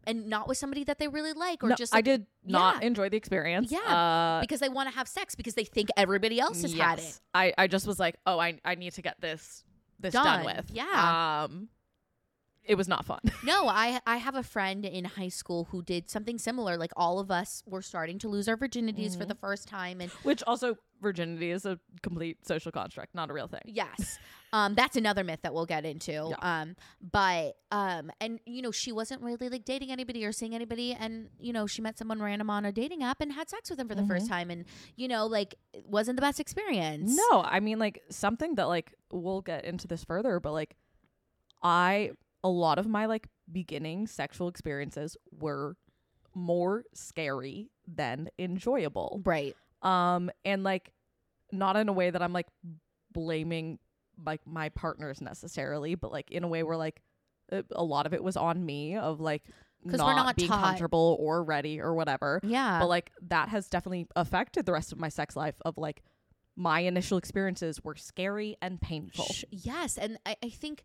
and 0.08 0.28
not 0.28 0.48
with 0.48 0.58
somebody 0.58 0.84
that 0.86 0.98
they 0.98 1.08
really 1.08 1.34
like 1.34 1.64
or 1.64 1.70
No, 1.70 1.76
just 1.76 1.94
I 1.94 2.02
did 2.02 2.26
not 2.44 2.82
yeah. 2.82 2.88
enjoy 2.88 3.10
the 3.10 3.18
experience. 3.18 3.72
Yeah, 3.72 3.80
Uh, 3.80 4.42
because 4.42 4.60
they 4.62 4.70
want 4.70 4.90
to 4.90 4.96
have 4.96 5.08
sex 5.08 5.36
because 5.36 5.54
they 5.54 5.64
think 5.64 5.90
everybody 5.96 6.40
else 6.40 6.62
has 6.64 6.74
had 6.74 7.00
it. 7.00 7.20
I, 7.36 7.54
I 7.58 7.68
just 7.68 7.86
was 7.86 8.00
like, 8.00 8.16
oh, 8.26 8.40
I 8.40 8.60
I 8.66 8.76
need 8.76 8.94
to 8.94 9.02
get 9.04 9.22
this 9.22 9.64
this 10.00 10.14
done, 10.14 10.44
Done. 10.44 10.46
with. 10.58 10.72
Yeah. 10.74 11.44
Um, 11.46 11.70
it 12.66 12.76
was 12.76 12.88
not 12.88 13.06
fun. 13.06 13.20
No, 13.44 13.68
I 13.68 14.00
I 14.08 14.18
have 14.18 14.36
a 14.36 14.44
friend 14.44 14.86
in 14.86 15.06
high 15.06 15.30
school 15.30 15.66
who 15.72 15.84
did 15.84 16.10
something 16.10 16.38
similar. 16.40 16.78
Like 16.78 16.92
all 16.98 17.20
of 17.20 17.30
us 17.30 17.62
were 17.68 17.82
starting 17.84 18.18
to 18.20 18.28
lose 18.28 18.48
our 18.48 18.58
virginities 18.58 19.12
Mm-hmm. 19.12 19.20
for 19.20 19.26
the 19.26 19.36
first 19.36 19.68
time, 19.68 20.02
and 20.02 20.10
Which 20.24 20.42
also 20.48 20.76
virginity 21.02 21.52
is 21.52 21.66
a 21.66 21.80
complete 22.02 22.46
social 22.48 22.72
construct, 22.72 23.14
not 23.14 23.30
a 23.30 23.34
real 23.34 23.48
thing. 23.48 23.62
yes, 23.66 24.18
um, 24.54 24.74
that's 24.74 24.96
another 24.96 25.24
myth 25.24 25.42
that 25.44 25.54
we'll 25.54 25.66
get 25.68 25.86
into. 25.86 26.34
Um, 26.44 26.76
but 27.02 27.58
um, 27.72 28.10
and 28.20 28.40
you 28.46 28.62
know 28.64 28.72
she 28.72 28.92
wasn't 28.92 29.22
really 29.22 29.48
like 29.50 29.64
dating 29.66 29.92
anybody 29.92 30.26
or 30.26 30.32
seeing 30.32 30.56
anybody, 30.56 30.94
and 31.00 31.30
you 31.40 31.54
know 31.54 31.68
she 31.68 31.82
met 31.84 31.98
someone 32.00 32.20
random 32.22 32.50
on 32.50 32.66
a 32.66 32.72
dating 32.72 33.04
app 33.04 33.22
and 33.22 33.32
had 33.34 33.48
sex 33.50 33.70
with 33.70 33.80
him 33.80 33.88
for 33.88 33.94
the 33.96 34.02
Mm-hmm. 34.02 34.10
first 34.12 34.28
time, 34.28 34.50
and 34.50 34.66
you 34.96 35.08
know 35.08 35.28
like 35.28 35.54
it 35.74 35.86
wasn't 35.88 36.16
the 36.18 36.22
best 36.22 36.40
experience. 36.40 37.16
No, 37.30 37.44
I 37.44 37.60
mean 37.60 37.78
like 37.78 38.02
something 38.10 38.56
that 38.56 38.66
like 38.68 38.94
we'll 39.12 39.42
get 39.42 39.66
into 39.66 39.88
this 39.88 40.04
further, 40.04 40.40
but 40.40 40.52
like 40.54 40.76
I 41.62 42.12
a 42.46 42.50
lot 42.50 42.78
of 42.78 42.86
my 42.88 43.06
like 43.08 43.28
beginning 43.52 44.06
sexual 44.08 44.48
experiences 44.48 45.18
were 45.32 45.76
more 46.36 46.84
scary 46.94 47.70
than 47.88 48.30
enjoyable. 48.38 49.22
right. 49.26 49.56
Um 49.82 50.30
and 50.44 50.64
like 50.64 50.92
not 51.52 51.76
in 51.76 51.90
a 51.90 51.94
way 51.94 52.10
that 52.10 52.22
I'm 52.22 52.34
like 52.34 52.48
blaming 53.14 53.80
like 54.24 54.42
my 54.46 54.70
partners 54.70 55.22
necessarily, 55.22 55.96
but 55.96 56.12
like 56.12 56.30
in 56.32 56.44
a 56.44 56.48
way 56.48 56.64
where 56.64 56.78
like 56.78 57.02
a, 57.52 57.64
a 57.72 57.84
lot 57.84 58.06
of 58.06 58.14
it 58.14 58.24
was 58.24 58.38
on 58.38 58.66
me 58.66 58.96
of 58.96 59.20
like 59.20 59.44
'Cause 59.88 60.00
not, 60.00 60.08
we're 60.08 60.16
not 60.16 60.36
being 60.36 60.50
taught- 60.50 60.64
comfortable 60.64 61.18
or 61.20 61.44
ready 61.44 61.80
or 61.80 61.94
whatever. 61.94 62.40
Yeah. 62.44 62.80
but 62.80 62.88
like 62.88 63.12
that 63.30 63.50
has 63.50 63.68
definitely 63.70 64.08
affected 64.16 64.66
the 64.66 64.72
rest 64.74 64.92
of 64.92 65.00
my 65.00 65.10
sex 65.10 65.36
life 65.36 65.56
of 65.64 65.78
like 65.78 66.02
my 66.56 66.80
initial 66.82 67.18
experiences 67.18 67.84
were 67.84 67.96
scary 67.96 68.56
and 68.62 68.82
painful 68.82 69.28
Yes, 69.52 69.98
and 69.98 70.18
I, 70.26 70.36
I 70.44 70.50
think 70.50 70.84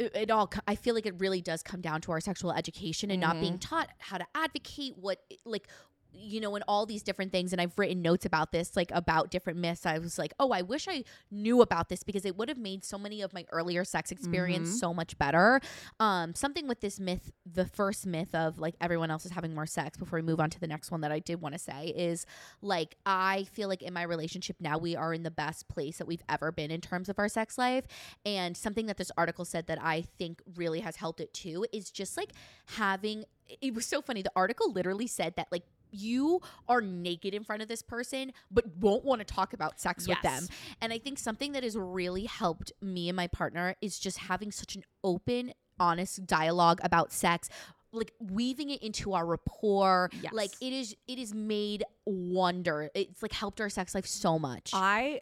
it, 0.00 0.16
it 0.16 0.30
all. 0.30 0.50
I 0.66 0.74
feel 0.74 0.94
like 0.94 1.06
it 1.06 1.14
really 1.18 1.40
does 1.40 1.62
come 1.62 1.80
down 1.80 2.00
to 2.02 2.12
our 2.12 2.20
sexual 2.20 2.52
education 2.52 3.10
and 3.10 3.20
not 3.20 3.38
being 3.38 3.58
mm-hmm. 3.58 3.76
taught 3.76 3.88
how 3.98 4.18
to 4.18 4.26
advocate 4.34 4.94
what 4.96 5.22
like. 5.44 5.68
You 6.12 6.40
know, 6.40 6.54
and 6.54 6.64
all 6.68 6.86
these 6.86 7.02
different 7.02 7.32
things, 7.32 7.52
and 7.52 7.60
I've 7.60 7.78
written 7.78 8.02
notes 8.02 8.26
about 8.26 8.52
this, 8.52 8.76
like 8.76 8.90
about 8.92 9.30
different 9.30 9.58
myths. 9.58 9.86
I 9.86 9.98
was 9.98 10.18
like, 10.18 10.32
oh, 10.38 10.50
I 10.52 10.62
wish 10.62 10.86
I 10.88 11.04
knew 11.30 11.62
about 11.62 11.88
this 11.88 12.02
because 12.02 12.24
it 12.24 12.36
would 12.36 12.48
have 12.48 12.58
made 12.58 12.84
so 12.84 12.98
many 12.98 13.22
of 13.22 13.32
my 13.32 13.46
earlier 13.52 13.84
sex 13.84 14.10
experience 14.10 14.78
so 14.80 14.94
much 14.94 15.18
better. 15.18 15.60
Um, 15.98 16.34
something 16.34 16.68
with 16.68 16.80
this 16.80 17.00
myth, 17.00 17.32
the 17.50 17.66
first 17.66 18.06
myth 18.06 18.34
of 18.34 18.58
like 18.58 18.74
everyone 18.80 19.10
else 19.10 19.24
is 19.24 19.32
having 19.32 19.54
more 19.54 19.66
sex. 19.66 19.96
Before 19.96 20.18
we 20.18 20.22
move 20.22 20.40
on 20.40 20.50
to 20.50 20.60
the 20.60 20.66
next 20.66 20.90
one, 20.90 21.00
that 21.00 21.12
I 21.12 21.18
did 21.18 21.40
want 21.40 21.54
to 21.54 21.58
say 21.58 21.92
is 21.96 22.26
like 22.62 22.96
I 23.06 23.44
feel 23.52 23.68
like 23.68 23.82
in 23.82 23.92
my 23.92 24.02
relationship 24.02 24.56
now 24.60 24.78
we 24.78 24.96
are 24.96 25.12
in 25.14 25.22
the 25.22 25.30
best 25.30 25.68
place 25.68 25.98
that 25.98 26.06
we've 26.06 26.22
ever 26.28 26.52
been 26.52 26.70
in 26.70 26.80
terms 26.80 27.08
of 27.08 27.18
our 27.18 27.28
sex 27.28 27.58
life. 27.58 27.86
And 28.24 28.56
something 28.56 28.86
that 28.86 28.96
this 28.96 29.10
article 29.16 29.44
said 29.44 29.66
that 29.68 29.82
I 29.82 30.02
think 30.18 30.42
really 30.56 30.80
has 30.80 30.96
helped 30.96 31.20
it 31.20 31.32
too 31.32 31.66
is 31.72 31.90
just 31.90 32.16
like 32.16 32.32
having 32.76 33.24
it 33.60 33.74
was 33.74 33.86
so 33.86 34.00
funny. 34.00 34.22
The 34.22 34.32
article 34.36 34.72
literally 34.72 35.06
said 35.06 35.34
that 35.36 35.48
like 35.50 35.64
you 35.92 36.40
are 36.68 36.80
naked 36.80 37.34
in 37.34 37.44
front 37.44 37.62
of 37.62 37.68
this 37.68 37.82
person 37.82 38.32
but 38.50 38.64
won't 38.78 39.04
want 39.04 39.20
to 39.20 39.24
talk 39.24 39.52
about 39.52 39.80
sex 39.80 40.06
with 40.08 40.20
them. 40.22 40.46
And 40.80 40.92
I 40.92 40.98
think 40.98 41.18
something 41.18 41.52
that 41.52 41.62
has 41.62 41.76
really 41.76 42.24
helped 42.24 42.72
me 42.80 43.08
and 43.08 43.16
my 43.16 43.26
partner 43.26 43.74
is 43.80 43.98
just 43.98 44.18
having 44.18 44.50
such 44.52 44.76
an 44.76 44.84
open, 45.04 45.52
honest 45.78 46.26
dialogue 46.26 46.80
about 46.82 47.12
sex. 47.12 47.48
Like 47.92 48.12
weaving 48.20 48.70
it 48.70 48.82
into 48.84 49.14
our 49.14 49.26
rapport, 49.26 50.10
Yes. 50.22 50.32
like 50.32 50.52
it 50.60 50.72
is, 50.72 50.94
it 51.08 51.18
is 51.18 51.34
made 51.34 51.82
wonder. 52.06 52.88
It's 52.94 53.20
like 53.22 53.32
helped 53.32 53.60
our 53.60 53.68
sex 53.68 53.94
life 53.94 54.06
so 54.06 54.38
much. 54.38 54.70
i 54.74 55.20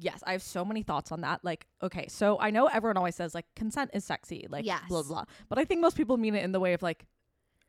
yes 0.00 0.22
i 0.24 0.30
have 0.32 0.42
so 0.42 0.64
many 0.64 0.82
thoughts 0.84 1.10
on 1.10 1.22
that 1.22 1.40
like 1.42 1.66
okay 1.82 2.06
so 2.06 2.38
i 2.38 2.50
know 2.50 2.66
everyone 2.66 2.96
always 2.96 3.16
says 3.16 3.34
like 3.34 3.46
consent 3.56 3.90
is 3.92 4.04
sexy 4.04 4.46
like 4.48 4.64
Yes. 4.64 4.82
blah 4.88 5.02
blah 5.02 5.24
but 5.48 5.58
i 5.58 5.64
think 5.64 5.80
most 5.80 5.96
people 5.96 6.16
mean 6.16 6.34
it 6.36 6.44
in 6.44 6.52
the 6.52 6.60
way 6.60 6.74
of 6.74 6.82
like 6.82 7.06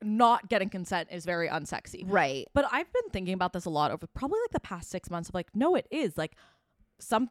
not 0.03 0.49
getting 0.49 0.69
consent 0.69 1.09
is 1.11 1.25
very 1.25 1.47
unsexy 1.47 2.03
right. 2.05 2.47
But 2.53 2.65
I've 2.71 2.91
been 2.91 3.09
thinking 3.11 3.33
about 3.33 3.53
this 3.53 3.65
a 3.65 3.69
lot 3.69 3.91
over 3.91 4.07
probably 4.07 4.39
like 4.43 4.51
the 4.51 4.59
past 4.59 4.89
six 4.89 5.09
months 5.09 5.29
of 5.29 5.35
like, 5.35 5.47
no, 5.55 5.75
it 5.75 5.87
is. 5.91 6.17
Like 6.17 6.35
some 6.99 7.29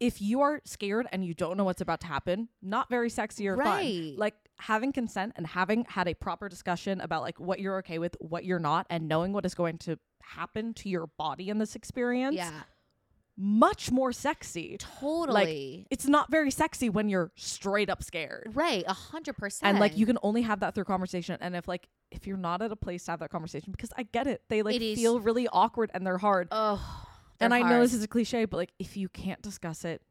if 0.00 0.22
you 0.22 0.40
are 0.42 0.60
scared 0.64 1.08
and 1.10 1.24
you 1.24 1.34
don't 1.34 1.56
know 1.56 1.64
what's 1.64 1.80
about 1.80 2.00
to 2.02 2.06
happen, 2.06 2.48
not 2.62 2.88
very 2.88 3.10
sexy 3.10 3.48
or 3.48 3.56
Right. 3.56 4.10
fun. 4.12 4.16
Like 4.16 4.34
having 4.60 4.92
consent 4.92 5.32
and 5.36 5.44
having 5.46 5.84
had 5.88 6.06
a 6.06 6.14
proper 6.14 6.48
discussion 6.48 7.00
about 7.00 7.22
like 7.22 7.40
what 7.40 7.58
you're 7.58 7.78
okay 7.78 7.98
with, 7.98 8.16
what 8.20 8.44
you're 8.44 8.60
not, 8.60 8.86
and 8.90 9.08
knowing 9.08 9.32
what 9.32 9.44
is 9.44 9.54
going 9.54 9.76
to 9.78 9.98
happen 10.22 10.72
to 10.74 10.88
your 10.88 11.08
body 11.18 11.48
in 11.48 11.58
this 11.58 11.74
experience, 11.74 12.36
Yeah. 12.36 12.52
Much 13.40 13.92
more 13.92 14.10
sexy. 14.12 14.76
Totally. 14.78 15.78
Like, 15.78 15.86
It's 15.90 16.06
not 16.06 16.28
very 16.28 16.50
sexy 16.50 16.88
when 16.88 17.08
you're 17.08 17.30
straight 17.36 17.88
up 17.88 18.02
scared. 18.02 18.50
right. 18.52 18.82
A 18.86 18.92
hundred 18.92 19.36
percent. 19.36 19.68
And 19.70 19.78
like 19.78 19.96
you 19.96 20.06
can 20.06 20.18
only 20.24 20.42
have 20.42 20.58
that 20.60 20.74
through 20.74 20.84
conversation. 20.84 21.38
And 21.40 21.54
if 21.54 21.68
like 21.68 21.88
if 22.10 22.26
you're 22.26 22.36
not 22.36 22.62
at 22.62 22.72
a 22.72 22.76
place 22.76 23.04
to 23.04 23.12
have 23.12 23.20
that 23.20 23.30
conversation, 23.30 23.70
because 23.70 23.90
I 23.96 24.02
get 24.02 24.26
it, 24.26 24.42
they 24.48 24.62
like 24.62 24.74
It 24.80 24.96
feel 24.96 25.20
really 25.20 25.46
awkward 25.46 25.90
and 25.94 26.04
they're 26.04 26.18
hard. 26.18 26.48
Oh. 26.50 27.06
and 27.38 27.54
I 27.54 27.60
they're 27.60 27.68
know 27.70 27.80
this 27.80 27.94
is 27.94 28.02
a 28.02 28.08
cliche, 28.08 28.44
but 28.44 28.56
like 28.56 28.72
if 28.80 28.96
you 28.96 29.08
can't 29.08 29.40
discuss 29.40 29.84
it, 29.84 30.02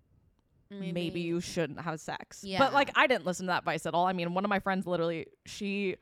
maybe, 0.69 1.19
you 1.19 1.41
shouldn't 1.41 1.81
have 1.81 1.99
sex. 1.99 2.43
Yeah. 2.45 2.59
But 2.59 2.73
like 2.73 2.91
I 2.95 3.07
didn't 3.07 3.25
listen 3.25 3.47
to 3.47 3.51
that 3.51 3.59
advice 3.59 3.85
at 3.85 3.93
all. 3.93 4.05
I 4.05 4.13
mean, 4.13 4.33
one 4.33 4.45
of 4.45 4.49
my 4.49 4.59
friends 4.59 4.87
literally, 4.87 5.27
she, 5.45 5.97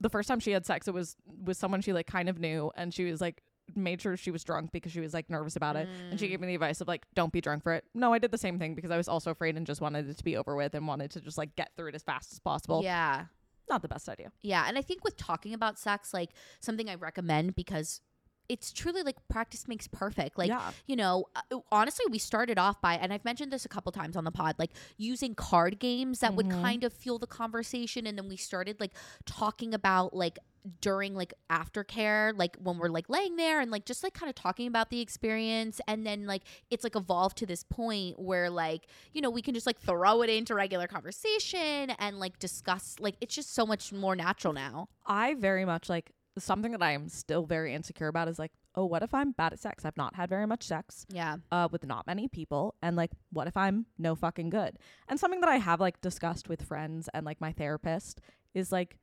the 0.00 0.08
first 0.08 0.28
time 0.28 0.40
she 0.40 0.52
had 0.52 0.64
sex, 0.64 0.88
it 0.88 0.94
was 0.94 1.16
with 1.26 1.56
someone 1.58 1.82
she 1.82 1.92
like 1.92 2.06
kind 2.06 2.28
of 2.30 2.38
knew, 2.38 2.70
and 2.76 2.92
she 2.94 3.04
was 3.04 3.20
like 3.20 3.42
made 3.74 4.00
sure 4.00 4.16
she 4.16 4.30
was 4.30 4.44
drunk 4.44 4.72
because 4.72 4.92
she 4.92 5.00
was 5.00 5.14
like 5.14 5.30
nervous 5.30 5.56
about 5.56 5.76
it, 5.76 5.88
and 5.88 6.14
Mm. 6.14 6.18
she 6.20 6.28
gave 6.28 6.40
me 6.40 6.46
the 6.46 6.54
advice 6.54 6.80
of 6.80 6.88
like 6.88 7.06
don't 7.14 7.32
be 7.32 7.40
drunk 7.40 7.62
for 7.62 7.72
it. 7.72 7.84
No, 7.94 8.12
I 8.12 8.18
did 8.18 8.30
the 8.30 8.38
same 8.38 8.58
thing 8.58 8.74
because 8.74 8.90
I 8.90 8.96
was 8.96 9.08
also 9.08 9.30
afraid 9.30 9.56
and 9.56 9.66
just 9.66 9.80
wanted 9.80 10.08
it 10.08 10.18
to 10.18 10.24
be 10.24 10.36
over 10.36 10.54
with 10.54 10.74
and 10.74 10.86
wanted 10.86 11.10
to 11.12 11.20
just 11.20 11.38
like 11.38 11.56
get 11.56 11.70
through 11.76 11.88
it 11.88 11.94
as 11.94 12.02
fast 12.02 12.32
as 12.32 12.38
possible. 12.38 12.82
Yeah. 12.82 13.26
Not 13.70 13.80
the 13.82 13.88
best 13.88 14.08
idea. 14.08 14.30
Yeah, 14.42 14.66
and 14.68 14.76
I 14.76 14.82
think 14.82 15.02
with 15.04 15.16
talking 15.16 15.54
about 15.54 15.78
sex, 15.78 16.12
like 16.12 16.30
something 16.60 16.90
I 16.90 16.96
recommend 16.96 17.54
because 17.54 18.02
it's 18.46 18.70
truly 18.74 19.02
like 19.02 19.16
practice 19.28 19.66
makes 19.66 19.88
perfect. 19.88 20.36
Like, 20.36 20.48
Yeah. 20.50 20.70
you 20.86 20.96
know, 20.96 21.24
uh, 21.34 21.60
honestly, 21.72 22.04
we 22.10 22.18
started 22.18 22.58
off 22.58 22.78
by, 22.82 22.96
and 22.96 23.10
I've 23.10 23.24
mentioned 23.24 23.50
this 23.50 23.64
a 23.64 23.70
couple 23.70 23.90
times 23.90 24.16
on 24.16 24.24
the 24.24 24.30
pod, 24.30 24.56
like 24.58 24.72
using 24.98 25.34
card 25.34 25.78
games 25.78 26.18
that 26.20 26.34
would 26.34 26.50
kind 26.50 26.84
of 26.84 26.92
fuel 26.92 27.18
the 27.18 27.26
conversation. 27.26 28.06
And 28.06 28.18
then 28.18 28.28
we 28.28 28.36
started 28.36 28.80
like 28.80 28.92
talking 29.24 29.72
about 29.72 30.12
like 30.14 30.38
during 30.80 31.14
like 31.14 31.34
aftercare, 31.50 32.32
like 32.36 32.56
when 32.62 32.78
we're 32.78 32.88
like 32.88 33.08
laying 33.08 33.36
there 33.36 33.60
and 33.60 33.70
like 33.70 33.84
just 33.84 34.02
like 34.02 34.14
kind 34.14 34.28
of 34.30 34.34
talking 34.34 34.66
about 34.66 34.90
the 34.90 35.00
experience. 35.00 35.80
And 35.86 36.06
then 36.06 36.26
like 36.26 36.42
it's 36.70 36.84
like 36.84 36.96
evolved 36.96 37.36
to 37.38 37.46
this 37.46 37.62
point 37.64 38.18
where 38.18 38.50
like, 38.50 38.86
you 39.12 39.20
know, 39.20 39.30
we 39.30 39.42
can 39.42 39.54
just 39.54 39.66
like 39.66 39.78
throw 39.78 40.22
it 40.22 40.30
into 40.30 40.54
regular 40.54 40.86
conversation 40.86 41.90
and 41.98 42.18
like 42.18 42.38
discuss, 42.38 42.96
like, 43.00 43.16
it's 43.20 43.34
just 43.34 43.54
so 43.54 43.66
much 43.66 43.92
more 43.92 44.16
natural 44.16 44.52
now. 44.52 44.88
I 45.06 45.34
very 45.34 45.64
much 45.64 45.88
like 45.88 46.12
something 46.38 46.72
that 46.72 46.82
I 46.82 46.92
am 46.92 47.08
still 47.08 47.44
very 47.46 47.74
insecure 47.74 48.08
about 48.08 48.28
is 48.28 48.38
like, 48.38 48.52
oh, 48.74 48.84
what 48.86 49.04
if 49.04 49.14
I'm 49.14 49.30
bad 49.30 49.52
at 49.52 49.60
sex? 49.60 49.84
I've 49.84 49.96
not 49.96 50.16
had 50.16 50.28
very 50.28 50.46
much 50.46 50.64
sex 50.64 51.06
Yeah. 51.08 51.36
uh, 51.52 51.68
with 51.70 51.86
not 51.86 52.08
many 52.08 52.26
people. 52.26 52.74
And 52.82 52.96
like, 52.96 53.12
what 53.30 53.46
if 53.46 53.56
I'm 53.56 53.86
no 53.98 54.16
fucking 54.16 54.50
good? 54.50 54.78
And 55.06 55.20
something 55.20 55.40
that 55.40 55.48
I 55.48 55.56
have 55.58 55.80
like 55.80 56.00
discussed 56.00 56.48
with 56.48 56.62
friends 56.62 57.08
and 57.14 57.24
like 57.24 57.40
my 57.40 57.52
therapist 57.52 58.20
is 58.52 58.72
like, 58.72 58.96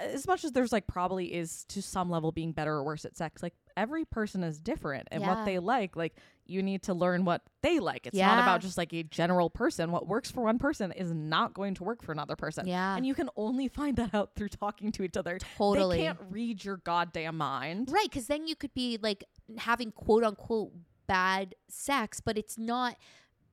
as 0.00 0.26
much 0.26 0.44
as 0.44 0.52
there's 0.52 0.72
like 0.72 0.86
probably 0.86 1.32
is 1.34 1.64
to 1.68 1.80
some 1.82 2.10
level 2.10 2.32
being 2.32 2.52
better 2.52 2.72
or 2.74 2.84
worse 2.84 3.04
at 3.04 3.16
sex, 3.16 3.42
like 3.42 3.54
every 3.76 4.04
person 4.04 4.42
is 4.42 4.60
different 4.60 5.08
and 5.10 5.22
Yeah. 5.22 5.34
what 5.34 5.44
they 5.44 5.58
like. 5.58 5.96
Like 5.96 6.14
you 6.46 6.62
need 6.62 6.82
to 6.84 6.94
learn 6.94 7.24
what 7.24 7.42
they 7.62 7.80
like. 7.80 8.06
It's 8.06 8.16
not 8.16 8.38
about 8.42 8.60
just 8.60 8.76
like 8.76 8.92
a 8.92 9.02
general 9.02 9.48
person. 9.50 9.90
What 9.90 10.06
works 10.06 10.30
for 10.30 10.42
one 10.42 10.58
person 10.58 10.92
is 10.92 11.12
not 11.12 11.54
going 11.54 11.74
to 11.74 11.84
work 11.84 12.02
for 12.02 12.12
another 12.12 12.36
person. 12.36 12.66
Yeah. 12.66 12.96
And 12.96 13.06
you 13.06 13.14
can 13.14 13.30
only 13.36 13.68
find 13.68 13.96
that 13.96 14.14
out 14.14 14.32
through 14.36 14.48
talking 14.50 14.92
to 14.92 15.02
each 15.02 15.16
other. 15.16 15.38
Totally. 15.56 15.98
They 15.98 16.02
can't 16.04 16.18
read 16.30 16.64
your 16.64 16.76
goddamn 16.78 17.36
mind. 17.38 17.90
Right, 17.90 18.04
because 18.10 18.26
then 18.26 18.46
you 18.46 18.56
could 18.56 18.74
be 18.74 18.98
like 19.00 19.24
having 19.58 19.90
quote 19.92 20.22
unquote 20.24 20.72
bad 21.06 21.54
sex, 21.68 22.20
but 22.20 22.36
it's 22.38 22.58
not. 22.58 22.96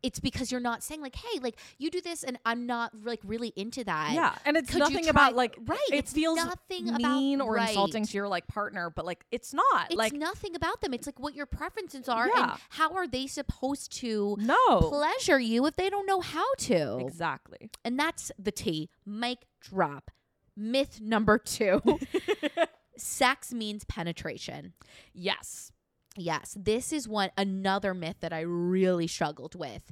It's 0.04 0.20
because 0.20 0.52
you're 0.52 0.60
not 0.62 0.84
saying 0.84 1.02
like, 1.02 1.16
"Hey, 1.16 1.40
like 1.42 1.60
you 1.78 1.92
do 1.92 2.02
this," 2.02 2.24
and 2.24 2.38
I'm 2.46 2.66
not 2.66 2.92
like 3.04 3.20
really 3.24 3.54
into 3.56 3.84
that. 3.84 4.14
Yeah, 4.14 4.34
and 4.46 4.58
it's 4.58 4.70
Could 4.72 4.80
nothing 4.80 5.08
about 5.08 5.36
like 5.36 5.58
right, 5.66 5.80
It 5.92 5.96
it's 5.96 6.14
feels 6.14 6.38
nothing 6.38 6.90
about- 6.90 7.02
mean 7.02 7.40
or 7.42 7.58
insulting 7.58 8.06
to 8.06 8.14
your 8.18 8.28
like 8.28 8.48
partner, 8.48 8.90
but 8.90 9.06
like 9.06 9.26
it's 9.32 9.54
not. 9.54 9.88
it's 9.90 9.96
like 9.96 10.14
nothing 10.14 10.56
about 10.56 10.82
them. 10.82 10.94
It's 10.94 11.06
like 11.06 11.20
what 11.20 11.36
your 11.36 11.46
preferences 11.46 12.10
are, 12.10 12.28
Yeah. 12.28 12.52
and 12.52 12.52
how 12.70 12.94
are 12.94 13.08
they 13.08 13.28
supposed 13.28 13.92
to 14.00 14.38
no, 14.40 14.80
pleasure 14.80 15.40
you 15.40 15.66
if 15.68 15.76
they 15.76 15.90
don't 15.90 16.06
know 16.08 16.22
how 16.22 16.54
to? 16.60 16.98
exactly. 17.00 17.70
And 17.86 18.00
that's 18.00 18.32
the 18.40 18.52
T. 18.52 18.90
Mic 19.06 19.40
drop. 19.62 20.10
Myth 20.58 21.00
number 21.02 21.38
two: 21.38 21.82
sex 22.98 23.54
means 23.54 23.84
penetration. 23.86 24.74
Yes, 25.14 25.72
Yes, 26.18 26.56
this 26.60 26.92
is 26.92 27.08
one 27.08 27.32
another 27.38 27.94
myth 27.94 28.18
that 28.20 28.34
I 28.34 28.42
really 28.42 29.08
struggled 29.08 29.56
with 29.56 29.92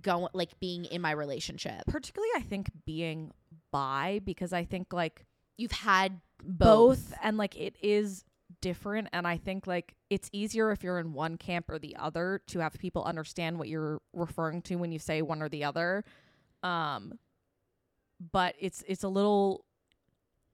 going 0.00 0.28
like 0.32 0.58
being 0.60 0.84
in 0.86 1.00
my 1.02 1.10
relationship. 1.10 1.82
particularly 1.86 2.30
I 2.36 2.40
think 2.40 2.70
being 2.86 3.32
bi 3.70 4.20
because 4.24 4.52
I 4.52 4.64
think 4.64 4.92
like 4.92 5.26
You've 5.58 5.72
had 5.72 6.20
both, 6.42 7.10
both. 7.10 7.18
and 7.22 7.36
like 7.36 7.56
it 7.56 7.76
is 7.82 8.24
different 8.60 9.08
and 9.12 9.26
I 9.26 9.36
think 9.36 9.66
like 9.66 9.94
it's 10.08 10.30
easier 10.32 10.70
if 10.72 10.82
you're 10.82 10.98
in 10.98 11.12
one 11.12 11.36
camp 11.36 11.68
or 11.68 11.78
the 11.78 11.96
other 11.96 12.40
to 12.48 12.60
have 12.60 12.72
people 12.74 13.04
understand 13.04 13.58
what 13.58 13.68
you're 13.68 14.00
referring 14.12 14.62
to 14.62 14.76
when 14.76 14.92
you 14.92 14.98
say 14.98 15.20
one 15.22 15.42
or 15.42 15.48
the 15.48 15.64
other. 15.64 16.04
Um 16.62 17.18
but 18.32 18.54
it's 18.58 18.82
it's 18.86 19.02
a 19.02 19.08
little 19.08 19.64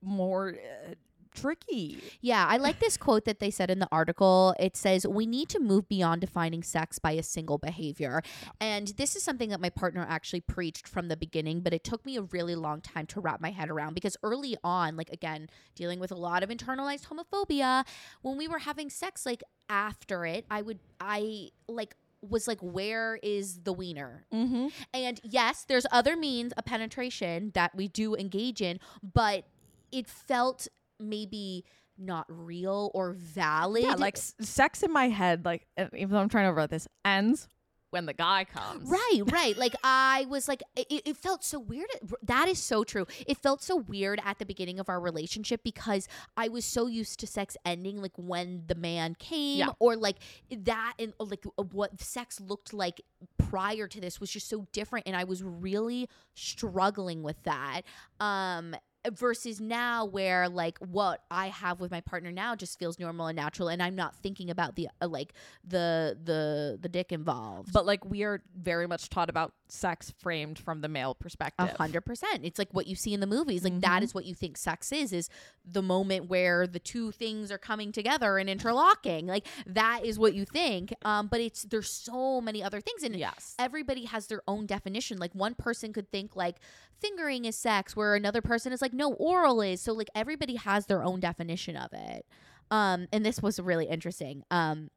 more 0.01 0.55
uh, 0.89 0.93
tricky. 1.35 2.01
Yeah, 2.21 2.45
I 2.47 2.57
like 2.57 2.79
this 2.79 2.97
quote 2.97 3.25
that 3.25 3.39
they 3.39 3.51
said 3.51 3.69
in 3.69 3.79
the 3.79 3.87
article. 3.91 4.55
It 4.59 4.75
says, 4.75 5.07
We 5.07 5.25
need 5.25 5.49
to 5.49 5.59
move 5.59 5.87
beyond 5.87 6.21
defining 6.21 6.63
sex 6.63 6.99
by 6.99 7.11
a 7.11 7.23
single 7.23 7.57
behavior. 7.57 8.21
And 8.59 8.89
this 8.97 9.15
is 9.15 9.23
something 9.23 9.49
that 9.49 9.61
my 9.61 9.69
partner 9.69 10.05
actually 10.07 10.41
preached 10.41 10.87
from 10.87 11.07
the 11.07 11.17
beginning, 11.17 11.61
but 11.61 11.73
it 11.73 11.83
took 11.83 12.05
me 12.05 12.17
a 12.17 12.21
really 12.21 12.55
long 12.55 12.81
time 12.81 13.05
to 13.07 13.19
wrap 13.19 13.41
my 13.41 13.51
head 13.51 13.69
around 13.69 13.93
because 13.93 14.17
early 14.23 14.57
on, 14.63 14.95
like 14.95 15.09
again, 15.09 15.49
dealing 15.75 15.99
with 15.99 16.11
a 16.11 16.15
lot 16.15 16.43
of 16.43 16.49
internalized 16.49 17.07
homophobia, 17.07 17.85
when 18.21 18.37
we 18.37 18.47
were 18.47 18.59
having 18.59 18.89
sex, 18.89 19.25
like 19.25 19.43
after 19.69 20.25
it, 20.25 20.45
I 20.49 20.61
would, 20.61 20.79
I 20.99 21.49
like, 21.67 21.95
was 22.21 22.47
like, 22.47 22.59
where 22.59 23.17
is 23.23 23.61
the 23.63 23.73
wiener? 23.73 24.25
Mm-hmm. 24.33 24.67
And 24.93 25.21
yes, 25.23 25.65
there's 25.67 25.85
other 25.91 26.17
means 26.17 26.51
of 26.53 26.65
penetration 26.65 27.51
that 27.53 27.75
we 27.75 27.87
do 27.87 28.15
engage 28.15 28.61
in, 28.61 28.79
but 29.01 29.45
it 29.91 30.07
felt 30.07 30.67
maybe 30.99 31.65
not 31.97 32.25
real 32.29 32.91
or 32.93 33.13
valid. 33.13 33.83
Yeah, 33.83 33.95
like 33.95 34.17
s- 34.17 34.33
sex 34.39 34.83
in 34.83 34.91
my 34.93 35.09
head, 35.09 35.45
like 35.45 35.67
even 35.93 36.09
though 36.11 36.19
I'm 36.19 36.29
trying 36.29 36.47
to 36.47 36.53
write 36.53 36.69
this, 36.69 36.87
ends 37.03 37.47
when 37.91 38.05
the 38.05 38.13
guy 38.13 38.43
comes. 38.45 38.87
Right, 38.87 39.21
right. 39.31 39.57
Like 39.57 39.73
I 39.83 40.27
was 40.29 40.47
like, 40.47 40.61
it, 40.75 41.01
it 41.05 41.17
felt 41.17 41.43
so 41.43 41.59
weird. 41.59 41.87
That 42.21 42.47
is 42.47 42.59
so 42.59 42.83
true. 42.83 43.07
It 43.27 43.37
felt 43.37 43.63
so 43.63 43.75
weird 43.77 44.21
at 44.23 44.37
the 44.37 44.45
beginning 44.45 44.79
of 44.79 44.89
our 44.89 44.99
relationship 44.99 45.61
because 45.63 46.07
I 46.37 46.49
was 46.49 46.65
so 46.65 46.85
used 46.85 47.19
to 47.21 47.27
sex 47.27 47.57
ending 47.65 47.99
like 47.99 48.11
when 48.15 48.63
the 48.67 48.75
man 48.75 49.15
came, 49.15 49.57
Yeah. 49.57 49.69
or 49.79 49.95
like 49.97 50.17
that, 50.51 50.93
and 50.99 51.13
uh, 51.19 51.23
like 51.25 51.43
what 51.71 51.99
sex 51.99 52.39
looked 52.39 52.73
like 52.75 53.01
prior 53.39 53.87
to 53.87 53.99
this 53.99 54.21
was 54.21 54.29
just 54.29 54.47
so 54.47 54.67
different, 54.71 55.07
and 55.07 55.15
I 55.15 55.23
was 55.23 55.41
really 55.43 56.07
struggling 56.35 57.23
with 57.23 57.41
that. 57.43 57.81
Um, 58.19 58.75
versus 59.13 59.61
now 59.61 60.03
where 60.05 60.49
like 60.49 60.77
what 60.79 61.23
I 61.31 61.47
have 61.47 61.79
with 61.79 61.89
my 61.89 62.01
partner 62.01 62.31
now 62.31 62.55
just 62.55 62.77
feels 62.77 62.99
normal 62.99 63.27
and 63.27 63.35
natural 63.37 63.69
and 63.69 63.81
I'm 63.81 63.95
not 63.95 64.15
thinking 64.15 64.49
about 64.49 64.75
the 64.75 64.89
uh, 65.01 65.07
like 65.07 65.33
the 65.63 66.17
the 66.21 66.77
the 66.81 66.89
dick 66.89 67.11
involved. 67.11 67.71
But 67.71 67.85
like 67.85 68.03
we 68.03 68.23
are 68.23 68.41
very 68.59 68.87
much 68.87 69.09
taught 69.09 69.29
about 69.29 69.53
sex 69.69 70.11
framed 70.17 70.59
from 70.59 70.81
the 70.81 70.87
male 70.89 71.11
A 71.11 71.15
perspective. 71.15 71.69
hundred 71.77 72.01
percent. 72.01 72.41
It's 72.43 72.59
like 72.59 72.69
what 72.71 72.87
you 72.87 72.95
see 72.95 73.13
in 73.13 73.19
the 73.19 73.27
movies. 73.27 73.63
Like 73.63 73.79
that 73.81 74.01
Mhm. 74.01 74.03
is 74.03 74.13
what 74.13 74.25
you 74.25 74.35
think 74.35 74.57
sex 74.57 74.91
is, 74.91 75.13
is 75.13 75.29
the 75.63 75.81
moment 75.81 76.27
where 76.29 76.67
the 76.67 76.79
two 76.79 77.11
things 77.11 77.51
are 77.51 77.57
coming 77.57 77.91
together 77.91 78.37
and 78.37 78.49
interlocking. 78.49 79.27
Like 79.27 79.47
that 79.65 80.03
is 80.03 80.19
what 80.19 80.33
you 80.33 80.43
think. 80.45 80.93
Um, 81.05 81.27
but 81.27 81.39
it's 81.39 81.63
there's 81.63 81.89
so 81.89 82.41
many 82.41 82.61
other 82.63 82.81
things 82.81 83.03
and 83.03 83.15
Yes. 83.15 83.55
everybody 83.59 84.05
has 84.05 84.27
their 84.27 84.41
own 84.47 84.65
definition. 84.65 85.19
Like 85.19 85.33
one 85.33 85.53
person 85.55 85.93
could 85.93 86.11
think 86.11 86.35
like 86.35 86.57
fingering 86.99 87.45
is 87.45 87.55
sex, 87.57 87.95
where 87.95 88.15
another 88.15 88.41
person 88.41 88.71
is 88.73 88.81
like, 88.81 88.93
no, 88.93 89.13
oral 89.13 89.61
is. 89.61 89.81
So 89.81 89.93
like 89.93 90.09
everybody 90.15 90.55
has 90.55 90.85
their 90.87 91.03
own 91.03 91.19
definition 91.19 91.75
of 91.75 91.89
it. 91.93 92.25
Um, 92.71 93.07
and 93.11 93.25
this 93.25 93.41
was 93.41 93.59
really 93.59 93.85
interesting. 93.85 94.43
Um, 94.51 94.89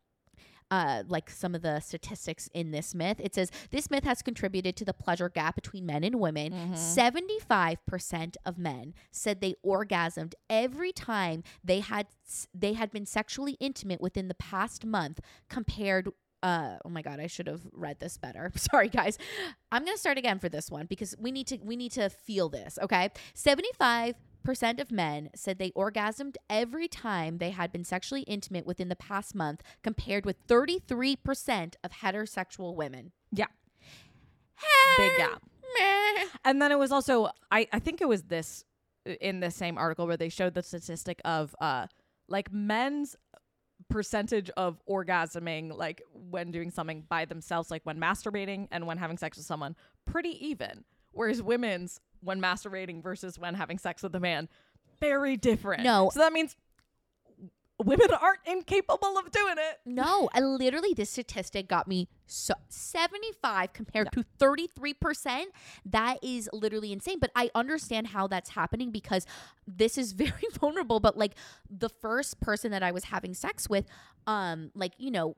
uh, 0.71 1.03
like 1.07 1.29
some 1.29 1.55
of 1.55 1.61
the 1.61 1.81
statistics 1.81 2.49
in 2.55 2.71
this 2.71 2.95
myth. 2.95 3.21
It 3.21 3.35
says 3.35 3.51
this 3.71 3.91
myth 3.91 4.05
has 4.05 4.23
contributed 4.23 4.75
to 4.77 4.87
the 4.87 4.95
pleasure 4.95 5.29
gap 5.29 5.55
between 5.55 5.85
men 5.85 6.03
and 6.03 6.19
women. 6.19 6.51
Mhm. 6.51 6.77
75% 6.79 8.37
of 8.47 8.57
men 8.59 8.95
said 9.11 9.41
they 9.43 9.55
orgasmed 9.65 10.33
every 10.49 10.91
time 10.93 11.43
they 11.63 11.81
had 11.81 12.07
s- 12.27 12.49
they 12.55 12.73
had 12.73 12.91
been 12.91 13.05
sexually 13.05 13.59
intimate 13.61 14.01
within 14.01 14.29
the 14.29 14.35
past 14.35 14.85
month 14.87 15.21
compared 15.51 16.09
uh 16.43 16.77
oh 16.85 16.89
my 16.89 17.03
god 17.03 17.21
I 17.21 17.27
should 17.27 17.47
have 17.47 17.63
read 17.73 18.01
this 18.01 18.17
better. 18.17 18.53
Sorry 18.57 18.89
guys. 18.89 19.19
I'm 19.71 19.85
going 19.85 19.97
to 19.97 20.01
start 20.01 20.19
again 20.19 20.39
for 20.39 20.49
this 20.49 20.71
one 20.71 20.87
because 20.87 21.15
we 21.19 21.31
need 21.33 21.47
to 21.49 21.59
we 21.63 21.77
need 21.77 21.93
to 21.93 22.09
feel 22.09 22.49
this, 22.49 22.79
okay? 22.83 23.11
75 23.35 24.15
Percent 24.45 24.81
of 24.81 24.91
men 24.91 25.31
said 25.37 25.59
they 25.59 25.71
orgasmed 25.71 26.35
every 26.51 26.89
time 26.89 27.39
they 27.39 27.51
had 27.51 27.71
been 27.71 27.85
sexually 27.85 28.23
intimate 28.23 28.67
within 28.67 28.89
the 28.89 28.97
past 28.97 29.37
month, 29.37 29.63
compared 29.85 30.27
with 30.27 30.45
33% 30.49 31.75
of 31.85 31.93
heterosexual 31.93 32.75
women. 32.75 33.13
Yeah. 33.31 33.47
Big 34.97 35.17
gap. 35.17 35.43
Meh. 35.79 36.25
And 36.45 36.61
then 36.61 36.73
it 36.73 36.79
was 36.79 36.91
also 36.91 37.31
I 37.53 37.69
I 37.73 37.79
think 37.79 38.01
it 38.01 38.09
was 38.09 38.25
this 38.25 38.65
uh, 39.09 39.13
in 39.21 39.39
the 39.41 39.51
same 39.51 39.79
article 39.79 40.09
where 40.09 40.17
they 40.17 40.29
showed 40.29 40.55
the 40.55 40.63
statistic 40.63 41.21
of 41.25 41.55
uh 41.61 41.87
like 42.29 42.53
men's 42.53 43.17
percentage 43.89 44.51
of 44.57 44.81
orgasming 44.89 45.77
like 45.77 46.03
when 46.31 46.51
doing 46.51 46.71
something 46.71 47.05
by 47.09 47.25
themselves 47.25 47.71
like 47.71 47.83
when 47.85 47.99
masturbating 47.99 48.69
and 48.71 48.87
when 48.87 48.99
having 48.99 49.17
sex 49.19 49.37
with 49.37 49.47
someone 49.47 49.75
pretty 50.07 50.47
even 50.47 50.85
whereas 51.13 51.43
women's 51.43 52.01
when 52.21 52.41
masturbating 52.41 53.03
versus 53.03 53.39
when 53.39 53.55
having 53.55 53.79
sex 53.79 54.03
with 54.03 54.15
a 54.15 54.21
man 54.21 54.49
very 55.01 55.37
different 55.37 55.83
No. 55.83 56.11
so 56.13 56.21
that 56.21 56.33
means 56.33 56.57
women 57.85 58.09
aren't 58.21 58.41
incapable 58.47 59.19
of 59.19 59.31
doing 59.31 59.55
it 59.59 59.81
No, 59.85 60.29
I 60.33 60.41
literally 60.41 60.95
this 60.95 61.11
statistic 61.11 61.69
got 61.69 61.89
me 61.89 62.09
so 62.27 62.55
75 62.69 63.73
compared 63.73 64.11
to 64.13 64.25
33%. 64.39 65.45
That 65.85 66.19
is 66.23 66.49
literally 66.53 66.93
insane, 66.93 67.19
but 67.19 67.31
I 67.37 67.51
understand 67.55 68.09
how 68.09 68.27
that's 68.27 68.51
happening 68.51 68.91
because 68.91 69.27
this 69.67 69.99
is 69.99 70.13
very 70.25 70.33
vulnerable, 70.59 71.01
but 71.01 71.17
like 71.17 71.35
the 71.69 71.89
first 71.89 72.41
person 72.41 72.71
that 72.71 72.83
I 72.83 72.91
was 72.91 73.05
having 73.05 73.35
sex 73.35 73.69
with 73.69 73.87
um 74.27 74.71
like, 74.75 74.93
you 74.99 75.11
know, 75.11 75.37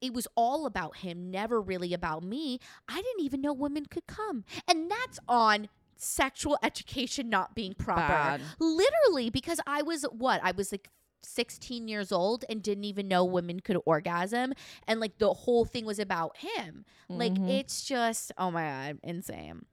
it 0.00 0.12
was 0.12 0.26
all 0.34 0.66
about 0.66 0.96
him, 0.98 1.30
never 1.30 1.60
really 1.60 1.94
about 1.94 2.24
me. 2.24 2.58
I 2.88 2.96
didn't 2.96 3.20
even 3.20 3.40
know 3.40 3.52
women 3.52 3.86
could 3.86 4.06
come. 4.06 4.44
And 4.68 4.90
that's 4.90 5.20
on 5.28 5.68
sexual 5.96 6.58
education 6.62 7.30
not 7.30 7.54
being 7.54 7.74
proper. 7.74 8.00
Bad. 8.00 8.40
Literally, 8.58 9.30
because 9.30 9.60
I 9.66 9.82
was 9.82 10.02
what? 10.10 10.40
I 10.42 10.50
was 10.50 10.72
like 10.72 10.90
16 11.24 11.88
years 11.88 12.12
old 12.12 12.44
and 12.48 12.62
didn't 12.62 12.84
even 12.84 13.08
know 13.08 13.24
women 13.24 13.60
could 13.60 13.78
orgasm. 13.84 14.52
And 14.86 15.00
like 15.00 15.18
the 15.18 15.32
whole 15.32 15.64
thing 15.64 15.84
was 15.84 15.98
about 15.98 16.36
him. 16.38 16.84
Like 17.08 17.32
Mhm. 17.34 17.48
it's 17.48 17.84
just, 17.84 18.32
oh 18.38 18.50
my 18.50 18.62
God, 18.64 18.98
insane. 19.02 19.66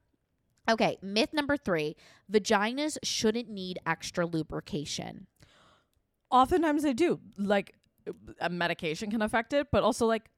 Okay, 0.70 0.98
myth 1.02 1.34
number 1.34 1.58
three 1.58 1.96
vaginas 2.32 2.98
shouldn't 3.04 3.50
need 3.50 3.80
extra 3.86 4.26
lubrication. 4.26 5.28
oftentimes 6.32 6.84
they 6.84 6.94
do 6.94 7.20
like 7.38 7.74
a 8.40 8.50
medication 8.50 9.10
can 9.10 9.22
affect 9.22 9.52
it 9.52 9.68
but 9.72 9.82
also 9.84 10.06
like 10.06 10.30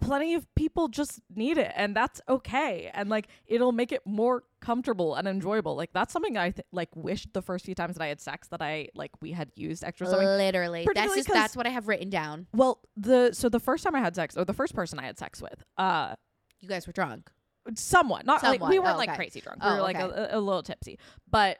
plenty 0.00 0.34
of 0.34 0.46
people 0.54 0.88
just 0.88 1.20
need 1.34 1.56
it 1.56 1.72
and 1.74 1.96
that's 1.96 2.20
okay 2.28 2.90
and 2.92 3.08
like 3.08 3.26
it'll 3.46 3.72
make 3.72 3.90
it 3.90 4.02
more 4.04 4.42
comfortable 4.60 5.14
and 5.14 5.26
enjoyable 5.26 5.74
like 5.76 5.90
that's 5.94 6.12
something 6.12 6.36
i 6.36 6.50
th- 6.50 6.66
like 6.72 6.88
wished 6.94 7.32
the 7.32 7.40
first 7.40 7.64
few 7.64 7.74
times 7.74 7.94
that 7.94 8.02
i 8.04 8.06
had 8.08 8.20
sex 8.20 8.48
that 8.48 8.60
i 8.60 8.86
like 8.94 9.10
we 9.22 9.32
had 9.32 9.50
used 9.54 9.82
extra 9.82 10.06
something 10.06 10.26
Literally. 10.26 10.86
That's 10.94 11.14
just 11.14 11.28
that's 11.28 11.56
what 11.56 11.66
I 11.66 11.70
have 11.70 11.88
written 11.88 12.10
down. 12.10 12.46
well 12.52 12.80
the 12.96 13.32
so 13.32 13.48
the 13.48 13.60
first 13.60 13.82
time 13.82 13.94
i 13.94 14.00
had 14.00 14.14
sex 14.14 14.36
or 14.36 14.44
the 14.44 14.52
first 14.52 14.74
person 14.74 14.98
i 14.98 15.04
had 15.04 15.18
sex 15.18 15.40
with 15.40 15.62
uh 15.78 16.14
You 16.60 16.68
guys 16.68 16.86
were 16.86 16.92
drunk. 16.92 17.30
somewhat 17.74 18.26
not 18.26 18.42
like 18.42 18.60
we 18.60 18.78
weren't 18.78 18.94
Oh, 18.96 18.98
like 18.98 19.08
okay. 19.10 19.16
crazy 19.16 19.40
drunk 19.40 19.62
we 19.64 19.70
Oh, 19.70 19.76
were 19.76 19.82
like 19.82 19.96
okay. 19.96 20.14
a, 20.32 20.38
a 20.38 20.40
little 20.40 20.62
tipsy 20.62 20.98
but 21.30 21.56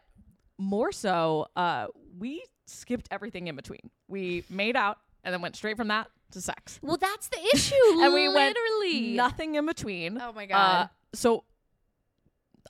more 0.61 0.91
so, 0.91 1.47
uh, 1.55 1.87
we 2.19 2.43
skipped 2.67 3.07
everything 3.13 3.47
in 3.47 3.55
between. 3.55 3.79
We 4.09 4.43
made 4.51 4.75
out 4.75 4.99
and 5.23 5.33
then 5.33 5.41
went 5.41 5.55
straight 5.55 5.77
from 5.77 5.87
that 5.87 6.09
to 6.33 6.41
sex. 6.41 6.79
Well, 6.83 6.97
that's 6.99 7.29
the 7.29 7.39
issue. 7.55 7.75
And 8.01 8.13
we 8.15 8.29
went 8.29 8.57
literally 8.57 9.13
Nothing 9.17 9.55
in 9.55 9.67
between. 9.67 10.21
Oh 10.21 10.33
my 10.33 10.45
Uh, 10.45 10.49
god. 10.49 10.91
so 11.15 11.45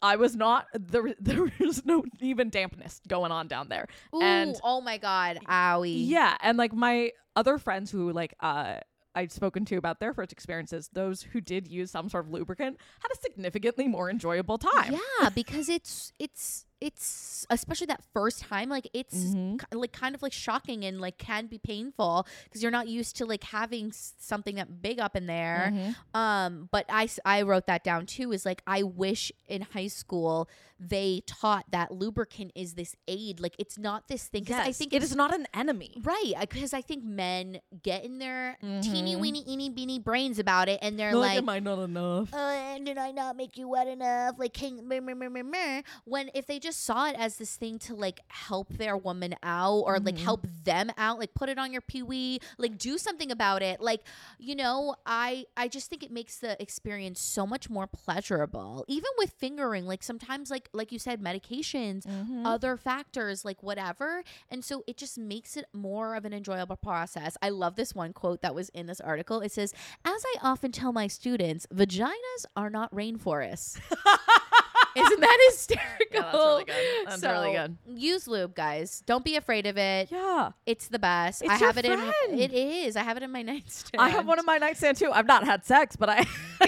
I 0.00 0.16
was 0.16 0.36
not 0.36 0.66
there. 0.74 1.14
There 1.20 1.50
was 1.60 1.84
no 1.84 2.04
even 2.20 2.50
dampness 2.50 3.00
going 3.08 3.32
on 3.32 3.48
down 3.48 3.68
there. 3.68 3.86
Ooh, 4.14 4.20
and 4.22 4.56
oh 4.62 4.80
my 4.80 4.96
god. 4.98 5.38
Owie. 5.48 6.06
yeah, 6.06 6.36
and 6.40 6.56
like 6.56 6.72
my 6.72 7.10
other 7.34 7.58
friends 7.58 7.90
who 7.90 8.12
like 8.12 8.34
uh 8.40 8.76
I'd 9.14 9.32
spoken 9.32 9.64
to 9.64 9.76
about 9.76 9.98
their 9.98 10.14
first 10.14 10.30
experiences, 10.30 10.90
those 10.92 11.22
who 11.22 11.40
did 11.40 11.66
use 11.66 11.90
some 11.90 12.08
sort 12.08 12.26
of 12.26 12.30
lubricant 12.32 12.76
had 13.00 13.10
a 13.12 13.16
significantly 13.20 13.88
more 13.88 14.08
enjoyable 14.08 14.58
time. 14.58 14.92
Yeah, 15.20 15.30
because 15.30 15.68
it's 15.68 16.12
it's 16.20 16.64
it's 16.80 17.46
especially 17.50 17.86
that 17.86 18.02
first 18.12 18.40
time 18.42 18.68
like 18.68 18.88
it's 18.92 19.14
Mhm. 19.14 19.58
ki- 19.58 19.76
like 19.76 19.92
kind 19.92 20.14
of 20.14 20.22
like 20.22 20.32
shocking 20.32 20.84
and 20.84 21.00
like 21.00 21.18
can 21.18 21.46
be 21.46 21.58
painful 21.58 22.26
because 22.44 22.62
you're 22.62 22.70
not 22.72 22.88
used 22.88 23.16
to 23.16 23.26
like 23.26 23.42
having 23.44 23.88
s- 23.88 24.14
something 24.18 24.56
that 24.56 24.80
big 24.82 25.00
up 25.00 25.16
in 25.16 25.26
there. 25.26 25.70
Mhm. 25.74 25.96
Um, 26.18 26.68
but 26.70 26.86
I 26.88 27.08
I 27.24 27.42
wrote 27.42 27.66
that 27.66 27.82
down 27.84 28.06
too. 28.06 28.32
Is 28.32 28.44
like 28.46 28.62
I 28.66 28.82
wish 28.84 29.32
in 29.48 29.62
high 29.62 29.88
school 29.88 30.48
they 30.80 31.22
taught 31.26 31.64
that 31.72 31.90
lubricant 31.90 32.52
is 32.54 32.74
this 32.74 32.94
aid. 33.08 33.40
Like 33.40 33.56
it's 33.58 33.76
not 33.78 34.06
this 34.06 34.28
thing. 34.28 34.44
Because 34.44 34.60
I 34.60 34.70
think 34.70 34.92
it's 34.92 35.12
not 35.14 35.34
an 35.34 35.48
enemy. 35.52 35.94
Right, 36.04 36.34
because 36.38 36.72
I 36.72 36.82
think 36.82 37.02
men 37.02 37.60
get 37.82 38.04
in 38.04 38.18
their 38.18 38.56
teeny 38.60 39.16
Mhm. 39.16 39.20
weeny 39.20 39.44
eeny 39.50 39.70
beeny 39.70 39.98
brains 39.98 40.38
about 40.38 40.68
it, 40.68 40.78
and 40.80 40.96
they're 40.96 41.10
They're 41.10 41.18
like, 41.18 41.38
am 41.38 41.48
I 41.48 41.58
not 41.58 41.80
enough? 41.80 42.32
uh, 42.32 42.36
and 42.36 42.86
did 42.86 42.96
I 42.98 43.10
not 43.10 43.34
make 43.36 43.56
you 43.56 43.66
wet 43.68 43.88
enough? 43.88 44.38
Like, 44.38 44.52
can, 44.52 44.86
meh, 44.86 45.00
meh, 45.00 45.14
meh, 45.14 45.28
meh, 45.28 45.42
meh. 45.42 45.82
when 46.04 46.30
if 46.34 46.46
they 46.46 46.58
just 46.60 46.67
saw 46.76 47.06
it 47.08 47.16
as 47.18 47.36
this 47.36 47.56
thing 47.56 47.78
to 47.80 47.94
like 47.94 48.20
help 48.28 48.68
their 48.68 48.96
woman 48.96 49.34
out 49.42 49.80
or 49.86 49.98
like 49.98 50.16
Mhm. 50.16 50.24
help 50.24 50.46
them 50.64 50.90
out, 50.98 51.18
like 51.18 51.34
put 51.34 51.48
it 51.48 51.58
on 51.58 51.72
your 51.72 51.80
pee 51.80 52.02
wee, 52.02 52.40
like 52.58 52.76
do 52.78 52.98
something 52.98 53.30
about 53.30 53.62
it. 53.62 53.80
Like, 53.80 54.02
you 54.38 54.54
know, 54.54 54.96
I 55.06 55.46
I 55.56 55.68
just 55.68 55.88
think 55.90 56.02
it 56.02 56.10
makes 56.10 56.38
the 56.38 56.60
experience 56.60 57.20
so 57.20 57.46
much 57.46 57.70
more 57.70 57.86
pleasurable. 57.86 58.84
Even 58.88 59.10
with 59.18 59.30
fingering, 59.32 59.86
like 59.86 60.02
sometimes, 60.02 60.50
like 60.50 60.68
like 60.72 60.92
you 60.92 60.98
said, 60.98 61.20
medications, 61.22 62.04
Mhm. 62.06 62.42
other 62.44 62.76
factors, 62.76 63.44
like 63.44 63.62
whatever, 63.62 64.22
and 64.50 64.64
so 64.64 64.84
it 64.86 64.96
just 64.96 65.18
makes 65.18 65.56
it 65.56 65.66
more 65.72 66.14
of 66.14 66.24
an 66.24 66.32
enjoyable 66.32 66.76
process. 66.76 67.36
I 67.42 67.48
love 67.50 67.76
this 67.76 67.94
one 67.94 68.12
quote 68.12 68.42
that 68.42 68.54
was 68.54 68.68
in 68.70 68.86
this 68.86 69.00
article. 69.00 69.40
It 69.40 69.52
says, 69.52 69.72
"As 70.04 70.22
I 70.24 70.34
often 70.42 70.72
tell 70.72 70.92
my 70.92 71.06
students, 71.06 71.66
vaginas 71.72 72.44
are 72.56 72.70
not 72.70 72.92
rainforests." 72.94 73.78
Isn't 74.96 75.20
that 75.20 75.38
hysterical? 75.50 75.88
Yeah, 76.10 76.22
that's 76.22 76.34
really 76.34 76.64
good. 76.64 77.06
That's 77.06 77.20
so, 77.20 77.30
really 77.32 77.52
good. 77.52 77.76
Use 77.86 78.26
lube, 78.26 78.54
guys. 78.54 79.02
Don't 79.06 79.24
be 79.24 79.36
afraid 79.36 79.66
of 79.66 79.76
it. 79.76 80.10
Yeah. 80.10 80.50
It's 80.66 80.88
the 80.88 80.98
best. 80.98 81.42
It's 81.42 81.50
I 81.50 81.56
have 81.56 81.76
it 81.78 81.84
in. 81.84 82.00
It 82.30 82.52
is. 82.52 82.96
I 82.96 83.02
have 83.02 83.16
it 83.16 83.22
in 83.22 83.30
my 83.30 83.42
nightstand. 83.52 84.00
I 84.00 84.08
have 84.08 84.26
one 84.26 84.38
in 84.38 84.44
my 84.46 84.58
nightstand 84.58 84.96
too. 84.96 85.10
I've 85.12 85.26
not 85.26 85.44
had 85.44 85.64
sex, 85.64 85.96
but 85.96 86.08
I 86.08 86.26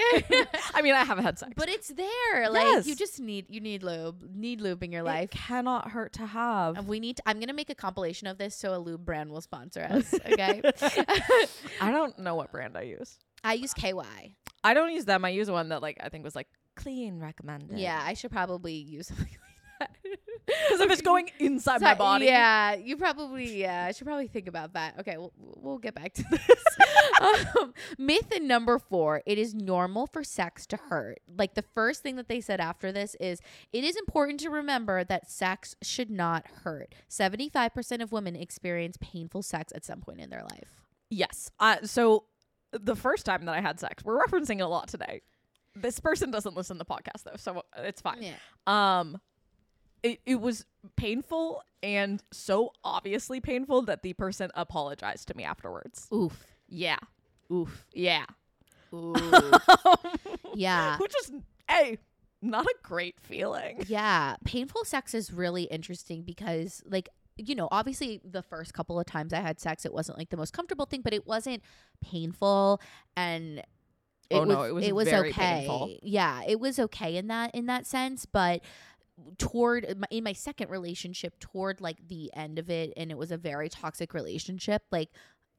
I 0.74 0.82
mean 0.82 0.94
I 0.94 1.04
haven't 1.04 1.24
had 1.24 1.38
sex. 1.38 1.52
but 1.56 1.68
it's 1.68 1.88
there. 1.88 2.50
Like 2.50 2.62
Yes. 2.64 2.86
you 2.86 2.94
just 2.94 3.18
need 3.20 3.46
you 3.48 3.60
need 3.60 3.82
lube. 3.82 4.22
Need 4.34 4.60
lube 4.60 4.82
in 4.82 4.92
your 4.92 5.02
it 5.02 5.06
life. 5.06 5.30
cannot 5.30 5.90
hurt 5.90 6.12
to 6.14 6.26
have. 6.26 6.76
And 6.76 6.86
we 6.86 7.00
need. 7.00 7.16
To, 7.16 7.22
I'm 7.26 7.40
gonna 7.40 7.52
make 7.54 7.70
a 7.70 7.74
compilation 7.74 8.26
of 8.28 8.38
this 8.38 8.54
so 8.54 8.74
a 8.74 8.78
lube 8.78 9.04
brand 9.04 9.30
will 9.30 9.40
sponsor 9.40 9.82
us. 9.82 10.12
Okay. 10.14 10.60
I 11.80 11.90
don't 11.90 12.18
know 12.18 12.34
what 12.34 12.52
brand 12.52 12.76
I 12.76 12.82
use. 12.82 13.18
I 13.42 13.54
use 13.54 13.72
KY. 13.74 14.36
I 14.62 14.74
don't 14.74 14.92
use 14.92 15.06
them. 15.06 15.24
I 15.24 15.30
use 15.30 15.50
one 15.50 15.70
that 15.70 15.82
like 15.82 15.98
I 16.02 16.08
think 16.10 16.24
was 16.24 16.36
like 16.36 16.48
clean 16.82 17.18
recommended. 17.18 17.78
Yeah, 17.78 18.00
I 18.04 18.14
should 18.14 18.30
probably 18.30 18.74
use 18.74 19.06
something 19.08 19.26
like 19.26 19.78
that. 19.80 19.96
Because 20.46 20.80
if 20.80 20.90
it's 20.90 21.02
going 21.12 21.30
inside 21.38 21.80
my 21.80 21.94
body. 21.94 22.26
Yeah, 22.26 22.74
you 22.74 22.96
probably. 22.96 23.60
Yeah, 23.60 23.86
I 23.88 23.92
should 23.92 24.06
probably 24.06 24.26
think 24.26 24.48
about 24.48 24.74
that. 24.74 24.98
Okay, 25.00 25.16
we'll, 25.16 25.32
we'll 25.38 25.78
get 25.78 25.94
back 25.94 26.12
to 26.14 26.24
this. 26.30 27.56
um, 27.60 27.72
myth 27.98 28.32
number 28.40 28.78
four: 28.78 29.22
It 29.26 29.38
is 29.38 29.54
normal 29.54 30.06
for 30.06 30.24
sex 30.24 30.66
to 30.66 30.76
hurt. 30.76 31.20
Like 31.38 31.54
the 31.54 31.64
first 31.74 32.02
thing 32.02 32.16
that 32.16 32.28
they 32.28 32.40
said 32.40 32.60
after 32.60 32.92
this 32.92 33.14
is, 33.20 33.40
it 33.72 33.84
is 33.84 33.96
important 33.96 34.40
to 34.40 34.50
remember 34.50 35.04
that 35.04 35.30
sex 35.30 35.76
should 35.82 36.10
not 36.10 36.46
hurt. 36.64 36.94
Seventy-five 37.08 37.72
percent 37.72 38.02
of 38.02 38.12
women 38.12 38.36
experience 38.36 38.96
painful 39.00 39.42
sex 39.42 39.72
at 39.74 39.84
some 39.84 40.00
point 40.00 40.20
in 40.20 40.30
their 40.30 40.42
life. 40.42 40.82
Yes. 41.10 41.50
Uh, 41.58 41.76
so 41.84 42.24
the 42.72 42.94
first 42.96 43.26
time 43.26 43.44
that 43.46 43.54
I 43.54 43.60
had 43.60 43.80
sex, 43.80 44.04
we're 44.04 44.24
referencing 44.24 44.58
it 44.58 44.62
a 44.62 44.68
lot 44.68 44.88
today. 44.88 45.22
This 45.74 46.00
person 46.00 46.30
doesn't 46.30 46.56
listen 46.56 46.78
to 46.78 46.84
the 46.84 46.84
podcast 46.84 47.24
though, 47.24 47.36
so 47.36 47.62
it's 47.76 48.00
fine. 48.00 48.22
Yeah. 48.22 48.34
Um, 48.66 49.20
it 50.02 50.20
it 50.26 50.40
was 50.40 50.64
painful 50.96 51.62
and 51.82 52.22
so 52.32 52.72
obviously 52.84 53.40
painful 53.40 53.82
that 53.82 54.02
the 54.02 54.12
person 54.14 54.50
apologized 54.54 55.28
to 55.28 55.36
me 55.36 55.44
afterwards. 55.44 56.08
Oof. 56.12 56.46
Yeah. 56.68 56.98
Oof. 57.52 57.86
Yeah. 57.92 58.24
Ooh. 58.92 59.14
yeah. 60.54 60.96
Which 60.98 61.14
is 61.22 61.32
a 61.70 61.98
not 62.42 62.64
a 62.64 62.74
great 62.82 63.20
feeling. 63.20 63.84
Yeah, 63.86 64.36
painful 64.44 64.84
sex 64.84 65.14
is 65.14 65.32
really 65.32 65.64
interesting 65.64 66.22
because 66.22 66.82
like 66.86 67.08
you 67.36 67.54
know, 67.54 67.68
obviously 67.70 68.20
the 68.22 68.42
first 68.42 68.74
couple 68.74 69.00
of 69.00 69.06
times 69.06 69.32
I 69.32 69.40
had 69.40 69.58
sex 69.60 69.86
it 69.86 69.94
wasn't 69.94 70.18
like 70.18 70.30
the 70.30 70.36
most 70.36 70.52
comfortable 70.52 70.86
thing, 70.86 71.00
but 71.02 71.14
it 71.14 71.26
wasn't 71.26 71.62
painful 72.02 72.80
and 73.16 73.62
it 74.30 74.36
Oh, 74.36 74.40
was, 74.46 74.48
no, 74.48 74.76
it 74.78 74.92
was 74.94 75.06
it 75.08 75.10
very 75.10 75.30
okay. 75.30 75.40
painful. 75.66 75.98
Yeah, 76.02 76.42
it 76.46 76.58
was 76.60 76.78
okay 76.78 77.16
in 77.16 77.26
that 77.28 77.54
in 77.54 77.66
that 77.66 77.86
sense, 77.86 78.26
but 78.26 78.62
toward 79.38 79.84
in 80.10 80.24
my 80.24 80.32
second 80.32 80.70
relationship 80.70 81.38
toward 81.40 81.80
like 81.80 82.08
the 82.08 82.30
end 82.34 82.58
of 82.58 82.70
it 82.70 82.90
and 82.96 83.10
it 83.10 83.18
was 83.18 83.30
a 83.30 83.36
very 83.36 83.68
toxic 83.68 84.14
relationship 84.14 84.82
like 84.90 85.10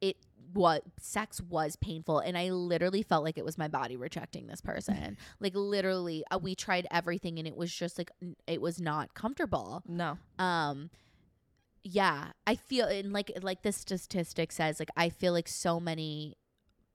it 0.02 0.18
what 0.54 0.82
sex 1.00 1.40
was 1.42 1.76
painful 1.76 2.18
and 2.18 2.36
i 2.40 2.50
literally 2.50 3.04
felt 3.04 3.24
like 3.24 3.38
it 3.38 3.46
was 3.46 3.60
my 3.60 3.68
body 3.68 3.96
rejecting 3.96 4.48
this 4.48 4.62
person 4.62 5.16
like 5.40 5.54
literally 5.56 6.24
uh, 6.32 6.40
we 6.40 6.56
tried 6.56 6.88
everything 6.90 7.38
and 7.38 7.48
it 7.48 7.56
was 7.56 7.72
just 7.72 8.00
like 8.00 8.10
n- 8.20 8.36
it 8.48 8.60
was 8.60 8.82
not 8.82 9.14
comfortable 9.14 9.84
No. 9.88 10.18
um 10.40 10.90
yeah 11.84 12.32
i 12.48 12.56
feel 12.56 12.88
and 12.88 13.14
like 13.14 13.32
like 13.44 13.62
this 13.62 13.78
statistic 13.78 14.52
says 14.52 14.80
like 14.80 14.90
i 14.98 15.10
feel 15.10 15.34
like 15.34 15.48
so 15.48 15.80
many 15.80 16.36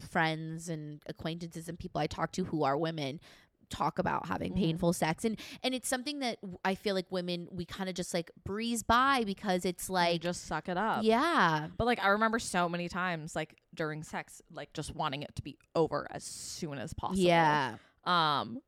friends 0.00 0.68
and 0.68 1.00
acquaintances 1.06 1.68
and 1.68 1.78
people 1.78 2.00
i 2.00 2.06
talk 2.06 2.32
to 2.32 2.44
who 2.44 2.62
are 2.64 2.76
women 2.76 3.20
talk 3.68 3.98
about 3.98 4.26
having 4.28 4.52
Mhm. 4.52 4.56
painful 4.58 4.92
sex 4.92 5.24
and 5.24 5.36
and 5.64 5.74
it's 5.74 5.88
something 5.88 6.20
that 6.20 6.38
I 6.64 6.76
feel 6.76 6.94
like 6.94 7.10
women 7.10 7.48
we 7.50 7.64
kind 7.64 7.88
of 7.90 7.96
just 7.96 8.14
like 8.14 8.30
breeze 8.44 8.84
by 8.84 9.24
because 9.24 9.64
it's 9.64 9.90
Like 9.90 10.12
like 10.12 10.20
just 10.20 10.44
suck 10.46 10.68
it 10.68 10.76
up. 10.76 11.02
yeah 11.02 11.66
But 11.76 11.84
like 11.86 11.98
I 12.00 12.08
remember 12.10 12.38
so 12.38 12.68
many 12.68 12.88
times 12.88 13.34
like 13.34 13.56
during 13.74 14.04
sex 14.04 14.40
like 14.52 14.72
just 14.72 14.94
wanting 14.94 15.24
it 15.24 15.34
to 15.34 15.42
be 15.42 15.58
over 15.74 16.06
as 16.12 16.22
soon 16.22 16.78
as 16.78 16.94
possible. 16.94 17.24
yeah 17.24 17.78
Um 18.04 18.60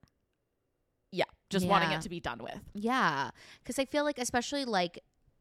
yeah, 1.13 1.25
just 1.49 1.65
wanting 1.67 1.93
it 1.93 2.03
to 2.03 2.09
be 2.09 2.19
done 2.21 2.43
with. 2.43 2.61
Yeah, 2.75 3.31
because 3.63 3.79
I 3.79 3.85
feel 3.85 4.03
like 4.05 4.19
especially 4.19 4.65
like 4.65 4.99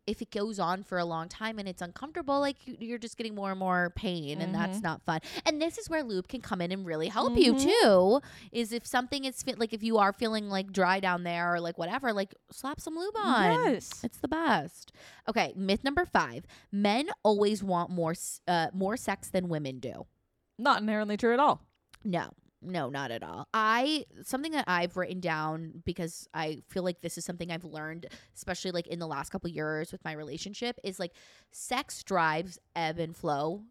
if 0.07 0.21
it 0.21 0.31
goes 0.31 0.57
on 0.57 0.81
for 0.83 0.97
a 0.97 1.05
long 1.05 1.27
time 1.29 1.59
and 1.59 1.67
it's 1.67 1.81
uncomfortable, 1.81 2.39
like 2.39 2.65
you, 2.65 2.77
you're 2.79 2.97
just 2.97 3.17
getting 3.17 3.35
more 3.35 3.51
and 3.51 3.59
more 3.59 3.91
pain, 3.95 4.41
and 4.41 4.55
that's 4.55 4.79
Mhm. 4.79 4.83
not 4.83 5.01
fun. 5.03 5.19
And 5.45 5.61
this 5.61 5.77
is 5.77 5.89
where 5.89 6.01
lube 6.01 6.27
can 6.29 6.41
come 6.41 6.61
in 6.61 6.71
and 6.71 6.85
really 6.85 7.09
help 7.09 7.37
you 7.37 7.53
Mhm. 7.53 7.61
too. 7.81 8.21
Is 8.51 8.71
if 8.71 8.87
something 8.87 9.25
is 9.25 9.43
fe- 9.43 9.55
like 9.55 9.73
if 9.73 9.83
you 9.83 9.97
are 9.97 10.13
feeling 10.13 10.49
like 10.49 10.71
dry 10.71 10.99
down 11.01 11.23
there 11.23 11.53
or 11.53 11.59
like 11.59 11.77
whatever, 11.77 12.13
like 12.13 12.33
slap 12.51 12.79
some 12.79 12.95
lube 12.95 13.15
on. 13.17 13.65
Yes. 13.73 14.03
It's 14.03 14.17
the 14.19 14.27
best. 14.29 14.93
Okay, 15.27 15.53
myth 15.55 15.83
number 15.83 16.05
five: 16.05 16.45
Men 16.71 17.09
always 17.23 17.61
want 17.61 17.89
more, 17.89 18.15
uh, 18.47 18.67
more 18.73 18.95
sex 18.97 19.27
than 19.29 19.49
women 19.49 19.79
do. 19.79 20.05
Not 20.57 20.81
inherently 20.81 21.17
true 21.17 21.33
at 21.33 21.39
all. 21.39 21.61
No, 22.03 22.29
no, 22.61 22.89
not 22.89 23.11
at 23.11 23.23
all. 23.23 23.47
I 23.53 24.05
something 24.23 24.51
that 24.53 24.65
I've 24.67 24.97
written 24.97 25.19
down 25.19 25.83
because 25.85 26.27
I 26.33 26.63
feel 26.67 26.83
like 26.83 27.01
this 27.01 27.17
is 27.17 27.25
something 27.25 27.51
I've 27.51 27.63
learned, 27.63 28.07
especially 28.35 28.71
like 28.71 28.87
in 28.87 28.99
the 28.99 29.07
last 29.07 29.29
couple 29.29 29.49
years 29.49 29.91
with 29.91 30.03
my 30.03 30.13
relationship, 30.13 30.79
is 30.83 30.99
like 30.99 31.11
sex 31.51 32.03
drives 32.03 32.57
ebb 32.75 32.99
and 32.99 33.15
flow 33.15 33.63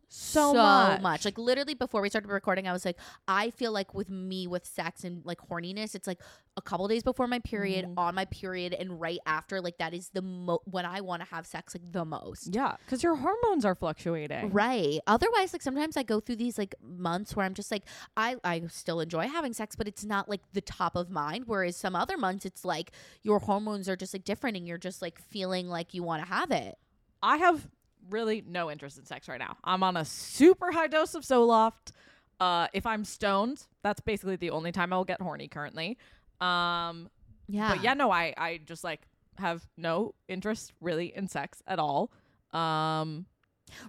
So 0.97 1.03
much. 1.03 1.25
Like 1.25 1.39
literally 1.39 1.75
before 1.75 2.01
we 2.01 2.09
started 2.09 2.31
recording, 2.31 2.69
I 2.69 2.73
was 2.73 2.85
like, 2.85 2.99
I 3.27 3.51
feel 3.51 3.73
like 3.73 3.93
with 3.93 4.09
me 4.09 4.47
with 4.47 4.65
sex 4.65 5.05
and 5.05 5.25
like 5.25 5.39
horniness, 5.39 5.95
it's 5.95 6.07
like 6.07 6.21
a 6.59 6.63
couple 6.63 6.89
days 6.89 7.03
before 7.03 7.27
my 7.27 7.39
period, 7.41 7.85
Mhm. 7.85 7.95
on 7.99 8.15
my 8.15 8.25
period, 8.25 8.73
and 8.73 8.99
right 9.01 9.19
after. 9.27 9.61
Like 9.61 9.77
that 9.79 9.93
is 9.93 10.09
the 10.11 10.23
mo 10.23 10.61
when 10.65 10.87
I 10.87 11.01
want 11.03 11.23
to 11.23 11.29
have 11.29 11.47
sex 11.47 11.75
like 11.75 11.93
the 11.93 12.05
most. 12.05 12.55
Yeah, 12.55 12.77
because 12.85 13.03
your 13.03 13.17
hormones 13.17 13.65
are 13.65 13.75
fluctuating. 13.75 14.51
Right. 14.53 15.01
Otherwise, 15.07 15.53
like 15.53 15.61
sometimes 15.63 15.97
I 15.99 16.03
go 16.03 16.19
through 16.19 16.37
these 16.37 16.57
like 16.57 16.75
months 16.83 17.37
where 17.37 17.45
I'm 17.45 17.55
just 17.55 17.71
like, 17.71 17.85
I 18.17 18.37
I 18.43 18.63
still 18.69 19.01
enjoy 19.01 19.29
having 19.29 19.53
sex, 19.53 19.77
but 19.77 19.87
it's 19.87 20.05
not 20.05 20.29
like 20.29 20.41
the 20.55 20.63
top 20.63 20.97
of 20.97 21.11
mind. 21.11 21.45
Whereas 21.47 21.77
some 21.77 21.95
other 21.95 22.17
months, 22.17 22.47
it's 22.47 22.65
like 22.65 22.91
your 23.23 23.39
hormones 23.41 23.89
are 23.89 23.97
just 23.97 24.15
like 24.15 24.25
different, 24.25 24.57
and 24.57 24.67
you're 24.67 24.79
just 24.79 25.03
like 25.03 25.19
feeling 25.21 25.69
like 25.69 25.93
you 25.95 26.03
want 26.03 26.23
to 26.23 26.29
have 26.29 26.51
it. 26.51 26.79
I 27.23 27.37
have 27.39 27.69
really 28.09 28.43
no 28.47 28.71
interest 28.71 28.97
in 28.99 29.05
sex 29.05 29.29
right 29.29 29.39
now. 29.41 29.57
I'm 29.65 29.83
on 29.83 29.97
a 29.97 30.05
super 30.05 30.73
high 30.73 30.87
dose 30.87 31.15
of 31.15 31.23
Zoloft. 31.25 31.91
Uh, 32.39 32.69
if 32.75 32.85
I'm 32.87 33.05
stoned, 33.05 33.67
that's 33.83 34.01
basically 34.01 34.37
the 34.37 34.51
only 34.51 34.71
time 34.71 34.93
I'll 34.93 35.05
get 35.07 35.21
horny 35.23 35.49
currently. 35.49 35.97
Um, 36.41 37.09
Yeah. 37.49 37.69
but 37.69 37.83
yeah, 37.83 37.95
no, 37.95 38.11
I 38.11 38.35
I 38.37 38.61
just 38.65 38.85
like 38.85 39.03
have 39.39 39.67
no 39.77 40.15
interest 40.29 40.73
really 40.81 41.15
in 41.15 41.29
sex 41.29 41.63
at 41.67 41.79
all. 41.79 42.11
Um 42.53 43.27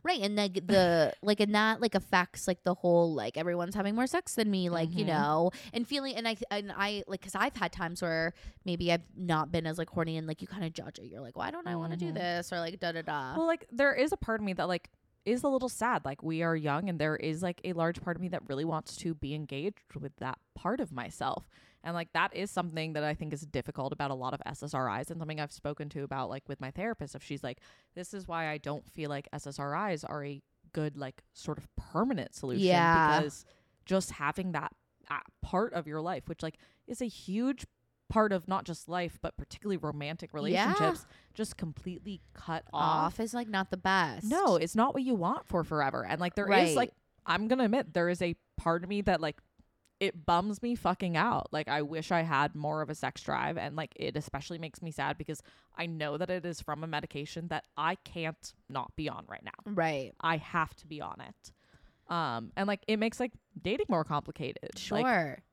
Right, 0.03 0.19
and 0.21 0.35
like 0.35 0.65
the 0.65 1.13
like 1.21 1.39
and 1.39 1.53
that 1.53 1.79
like 1.81 1.93
affects 1.93 2.47
like 2.47 2.63
the 2.63 2.73
whole 2.73 3.13
like 3.13 3.37
everyone's 3.37 3.75
having 3.75 3.93
more 3.93 4.07
sex 4.07 4.33
than 4.33 4.49
me, 4.49 4.69
like 4.69 4.95
you 4.97 5.03
Mhm. 5.05 5.07
know, 5.09 5.51
and 5.71 5.87
feeling 5.87 6.15
and 6.15 6.27
I 6.27 6.35
and 6.49 6.73
I 6.75 7.03
like 7.07 7.21
because 7.21 7.35
I've 7.35 7.55
had 7.55 7.71
times 7.71 8.01
where 8.01 8.33
maybe 8.65 8.91
I've 8.91 9.03
not 9.15 9.51
been 9.51 9.67
as 9.67 9.77
like 9.77 9.89
horny 9.91 10.17
and 10.17 10.27
like 10.27 10.41
you 10.41 10.47
kind 10.47 10.63
of 10.63 10.73
judge 10.73 10.97
it. 10.97 11.05
You're 11.05 11.21
like, 11.21 11.37
why 11.37 11.51
don't 11.51 11.67
I 11.67 11.75
want 11.75 11.91
to 11.91 11.97
do 11.97 12.07
Mhm. 12.11 12.15
this 12.15 12.51
or 12.51 12.59
like 12.59 12.79
da 12.79 12.91
da 12.91 13.03
da. 13.03 13.35
well 13.37 13.45
like 13.45 13.67
there 13.71 13.93
is 13.93 14.11
a 14.11 14.17
part 14.17 14.39
of 14.41 14.45
me 14.45 14.53
that 14.53 14.67
like 14.67 14.89
is 15.25 15.43
a 15.43 15.47
little 15.47 15.69
sad 15.69 16.05
like 16.05 16.23
we 16.23 16.41
are 16.41 16.55
young 16.55 16.89
and 16.89 16.97
there 16.99 17.15
is 17.17 17.43
like 17.43 17.61
a 17.63 17.73
large 17.73 18.01
part 18.01 18.15
of 18.15 18.21
me 18.21 18.29
that 18.29 18.41
really 18.47 18.65
wants 18.65 18.95
to 18.95 19.13
be 19.13 19.35
engaged 19.35 19.93
with 19.99 20.15
that 20.17 20.39
part 20.55 20.79
of 20.79 20.91
myself 20.91 21.47
and 21.87 21.95
like 21.95 22.11
that 22.13 22.35
is 22.35 22.51
something 22.51 22.93
that 22.93 23.03
i 23.03 23.13
think 23.13 23.33
is 23.33 23.41
difficult 23.41 23.91
about 23.93 24.11
a 24.11 24.13
lot 24.13 24.33
of 24.33 24.41
ssris 24.45 25.09
and 25.09 25.19
something 25.19 25.39
i've 25.39 25.51
spoken 25.51 25.89
to 25.89 26.03
about 26.03 26.29
like 26.29 26.43
with 26.47 26.59
my 26.61 26.69
therapist 26.69 27.15
if 27.15 27.23
she's 27.23 27.43
like 27.43 27.59
this 27.95 28.13
is 28.13 28.27
why 28.27 28.47
i 28.49 28.57
don't 28.57 28.87
feel 28.91 29.09
like 29.09 29.27
ssris 29.33 30.03
are 30.07 30.23
a 30.25 30.41
good 30.73 30.97
like 30.97 31.23
sort 31.33 31.57
of 31.57 31.67
permanent 31.75 32.35
solution 32.35 32.65
Yeah. 32.67 33.19
because 33.19 33.45
just 33.85 34.11
having 34.11 34.51
that 34.51 34.71
part 35.41 35.73
of 35.73 35.87
your 35.87 36.01
life 36.01 36.27
which 36.27 36.43
like 36.43 36.57
is 36.87 37.01
a 37.01 37.05
huge 37.05 37.65
part 38.09 38.31
of 38.33 38.47
not 38.47 38.65
just 38.65 38.87
life 38.89 39.17
but 39.21 39.35
particularly 39.37 39.77
romantic 39.77 40.29
Yeah. 40.33 40.35
relationships 40.67 41.05
just 41.33 41.57
completely 41.57 42.21
cut 42.33 42.63
off 42.73 43.19
is 43.19 43.33
like 43.33 43.47
not 43.49 43.69
the 43.71 43.77
best. 43.77 44.25
no, 44.25 44.55
it's 44.57 44.75
not 44.75 44.93
what 44.93 45.03
you 45.03 45.13
want 45.15 45.45
for 45.47 45.63
forever. 45.63 46.05
And 46.05 46.19
like 46.19 46.35
there 46.35 46.45
is 46.45 46.49
Right. 46.69 46.75
like 46.75 46.91
I'm 47.25 47.47
gonna 47.49 47.65
admit 47.65 47.93
there 47.93 48.09
is 48.09 48.21
a 48.21 48.35
part 48.57 48.83
of 48.83 48.89
me 48.89 49.01
that 49.01 49.19
like 49.21 49.37
it 49.99 50.25
bums 50.25 50.61
me 50.61 50.75
fucking 50.75 51.17
out. 51.17 51.47
Like 51.51 51.67
I 51.67 51.81
wish 51.81 52.11
I 52.11 52.21
had 52.21 52.55
more 52.55 52.81
of 52.81 52.89
a 52.89 52.95
sex 52.95 53.21
drive 53.21 53.57
and 53.57 53.75
like 53.75 53.93
it 53.95 54.15
especially 54.15 54.59
makes 54.59 54.81
me 54.81 54.91
sad 54.91 55.17
because 55.17 55.41
I 55.77 55.87
know 55.87 56.17
that 56.17 56.29
it 56.29 56.45
is 56.45 56.61
from 56.61 56.83
a 56.83 56.87
medication 56.87 57.47
that 57.47 57.65
I 57.75 57.95
can't 57.95 58.53
not 58.69 58.95
be 58.95 59.09
on 59.09 59.25
right 59.27 59.43
now. 59.43 59.73
right. 59.73 60.13
I 60.21 60.37
have 60.37 60.75
to 60.77 60.87
be 60.87 61.01
on 61.01 61.21
it. 61.21 61.51
Um 62.13 62.51
and 62.55 62.67
like 62.67 62.81
it 62.87 62.97
makes 62.97 63.19
like 63.19 63.33
dating 63.59 63.87
more 63.89 64.03
complicated. 64.03 64.77
Sure. 64.77 65.01
Like 65.01 65.43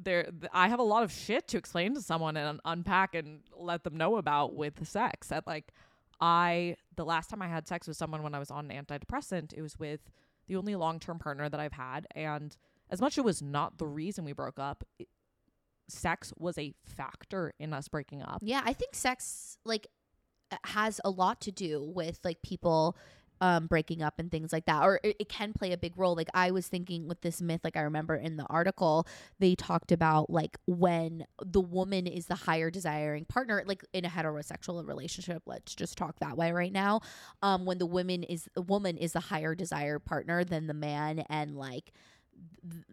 there 0.00 0.24
th- 0.24 0.50
I 0.52 0.68
have 0.68 0.78
a 0.78 0.84
lot 0.84 1.02
of 1.02 1.12
shit 1.12 1.48
to 1.48 1.58
explain 1.58 1.94
to 1.94 2.00
someone 2.00 2.36
and 2.36 2.60
unpack 2.64 3.14
and 3.14 3.40
let 3.56 3.84
them 3.84 3.96
know 3.96 4.16
about 4.16 4.54
with 4.54 4.86
sex. 4.88 5.28
That 5.28 5.46
like 5.46 5.72
I 6.20 6.76
the 6.96 7.04
last 7.04 7.28
time 7.30 7.42
I 7.42 7.48
had 7.48 7.66
sex 7.68 7.86
with 7.86 7.96
someone 7.96 8.22
when 8.22 8.34
I 8.34 8.38
was 8.38 8.50
on 8.50 8.70
an 8.70 8.84
antidepressant, 8.84 9.52
it 9.52 9.60
was 9.62 9.78
with 9.78 10.00
the 10.46 10.56
only 10.56 10.74
long-term 10.74 11.18
partner 11.18 11.48
that 11.48 11.60
I've 11.60 11.72
had 11.72 12.06
and 12.14 12.56
as 12.92 13.00
much 13.00 13.14
as 13.14 13.18
it 13.18 13.24
was 13.24 13.42
not 13.42 13.78
the 13.78 13.86
reason 13.86 14.24
we 14.24 14.32
broke 14.32 14.58
up, 14.58 14.84
it, 14.98 15.08
sex 15.88 16.32
was 16.38 16.58
a 16.58 16.74
factor 16.84 17.52
in 17.58 17.72
us 17.72 17.88
breaking 17.88 18.22
up. 18.22 18.38
Yeah, 18.42 18.62
I 18.64 18.74
think 18.74 18.94
sex 18.94 19.56
like 19.64 19.88
has 20.64 21.00
a 21.02 21.10
lot 21.10 21.40
to 21.40 21.50
do 21.50 21.82
with 21.82 22.20
like 22.22 22.42
people 22.42 22.96
um 23.40 23.66
breaking 23.66 24.02
up 24.02 24.18
and 24.18 24.30
things 24.30 24.52
like 24.52 24.66
that 24.66 24.82
or 24.82 25.00
it, 25.02 25.16
it 25.18 25.28
can 25.28 25.52
play 25.52 25.72
a 25.72 25.76
big 25.78 25.94
role 25.96 26.14
like 26.14 26.28
i 26.34 26.50
was 26.50 26.68
thinking 26.68 27.08
with 27.08 27.20
this 27.22 27.40
myth 27.40 27.62
like 27.64 27.76
i 27.76 27.80
remember 27.80 28.14
in 28.14 28.36
the 28.36 28.44
article 28.44 29.06
they 29.40 29.54
talked 29.54 29.90
about 29.90 30.28
like 30.28 30.58
when 30.66 31.24
the 31.42 31.60
woman 31.60 32.06
is 32.06 32.26
the 32.26 32.34
higher 32.34 32.70
desiring 32.70 33.24
partner 33.24 33.64
like 33.66 33.82
in 33.94 34.04
a 34.04 34.08
heterosexual 34.08 34.86
relationship 34.86 35.42
let's 35.46 35.74
just 35.74 35.96
talk 35.96 36.18
that 36.20 36.36
way 36.36 36.52
right 36.52 36.72
now 36.72 37.00
um 37.42 37.64
when 37.64 37.78
the 37.78 37.86
woman 37.86 38.22
is 38.22 38.48
the 38.54 38.62
woman 38.62 38.98
is 38.98 39.14
the 39.14 39.20
higher 39.20 39.54
desired 39.54 40.04
partner 40.04 40.44
than 40.44 40.66
the 40.66 40.74
man 40.74 41.24
and 41.30 41.56
like 41.56 41.92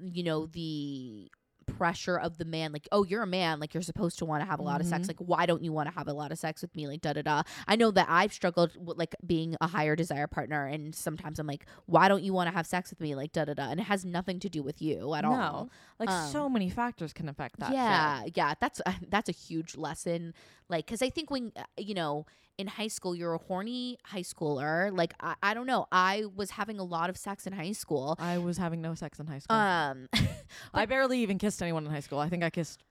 you 0.02 0.24
know 0.24 0.46
the 0.48 1.30
pressure 1.78 2.18
of 2.18 2.40
the 2.40 2.46
man 2.46 2.72
like 2.74 2.88
oh 2.92 3.04
you're 3.06 3.22
a 3.22 3.28
man 3.28 3.60
like 3.60 3.76
you're 3.76 3.84
supposed 3.84 4.18
to 4.18 4.26
want 4.26 4.42
to 4.42 4.46
have 4.50 4.60
a 4.60 4.64
lot 4.64 4.82
of 4.82 4.88
sex 4.88 5.08
like 5.08 5.20
why 5.20 5.46
don't 5.46 5.62
you 5.62 5.72
want 5.72 5.88
to 5.88 5.94
have 5.94 6.08
a 6.08 6.14
lot 6.14 6.32
of 6.32 6.40
sex 6.40 6.64
with 6.64 6.76
me? 6.76 6.88
Like 6.88 7.02
da 7.02 7.14
da 7.14 7.22
da 7.22 7.44
i 7.68 7.76
know 7.76 7.92
that 7.92 8.08
i've 8.10 8.34
struggled 8.34 8.72
with 8.84 8.98
like 8.98 9.16
being 9.24 9.56
a 9.62 9.68
higher 9.68 9.96
desire 9.96 10.26
partner 10.26 10.66
and 10.66 10.96
sometimes 10.96 11.38
i'm 11.38 11.46
like 11.46 11.68
why 11.86 12.08
don't 12.08 12.24
you 12.24 12.34
want 12.34 12.50
to 12.50 12.56
have 12.56 12.66
sex 12.66 12.90
with 12.90 13.00
me? 13.00 13.14
Like 13.14 13.34
da 13.34 13.46
da 13.46 13.54
da 13.54 13.70
and 13.70 13.80
it 13.80 13.84
has 13.84 14.04
nothing 14.04 14.40
to 14.40 14.50
do 14.50 14.64
with 14.64 14.82
you 14.82 15.14
at 15.14 15.24
all. 15.26 15.70
Like 16.00 16.10
Um, 16.10 16.32
so 16.32 16.50
many 16.50 16.72
factors 16.72 17.14
can 17.14 17.30
affect 17.30 17.60
that. 17.60 17.72
yeah 17.72 18.24
yeah 18.34 18.54
that's 18.60 18.82
uh, 18.86 18.94
that's 19.08 19.30
a 19.30 19.34
huge 19.34 19.78
lesson. 19.78 20.34
Like 20.70 20.88
because 20.88 21.04
i 21.04 21.10
think 21.12 21.30
when 21.30 21.52
uh, 21.56 21.64
you 21.78 21.94
know 21.94 22.26
in 22.60 22.68
high 22.68 22.88
school 22.90 23.16
you're 23.16 23.34
a 23.34 23.38
horny 23.38 23.98
high 24.04 24.22
schooler 24.22 24.96
like 24.96 25.14
I, 25.20 25.36
I 25.42 25.54
don't 25.54 25.66
know 25.66 25.88
i 25.92 26.26
was 26.36 26.52
having 26.52 26.78
a 26.78 26.84
lot 26.84 27.10
of 27.10 27.18
sex 27.18 27.48
in 27.48 27.54
high 27.54 27.72
school 27.72 28.16
I 28.20 28.38
was 28.38 28.58
having 28.58 28.82
no 28.82 28.94
sex 28.96 29.20
in 29.20 29.28
high 29.28 29.40
school. 29.40 29.56
um 29.56 30.08
I 30.74 30.86
barely 30.86 31.20
even 31.20 31.38
kissed 31.38 31.62
anyone 31.62 31.86
in 31.86 31.92
high 31.92 32.00
school. 32.00 32.20
I 32.20 32.30
think 32.30 32.44
I 32.44 32.50
kissed 32.50 32.84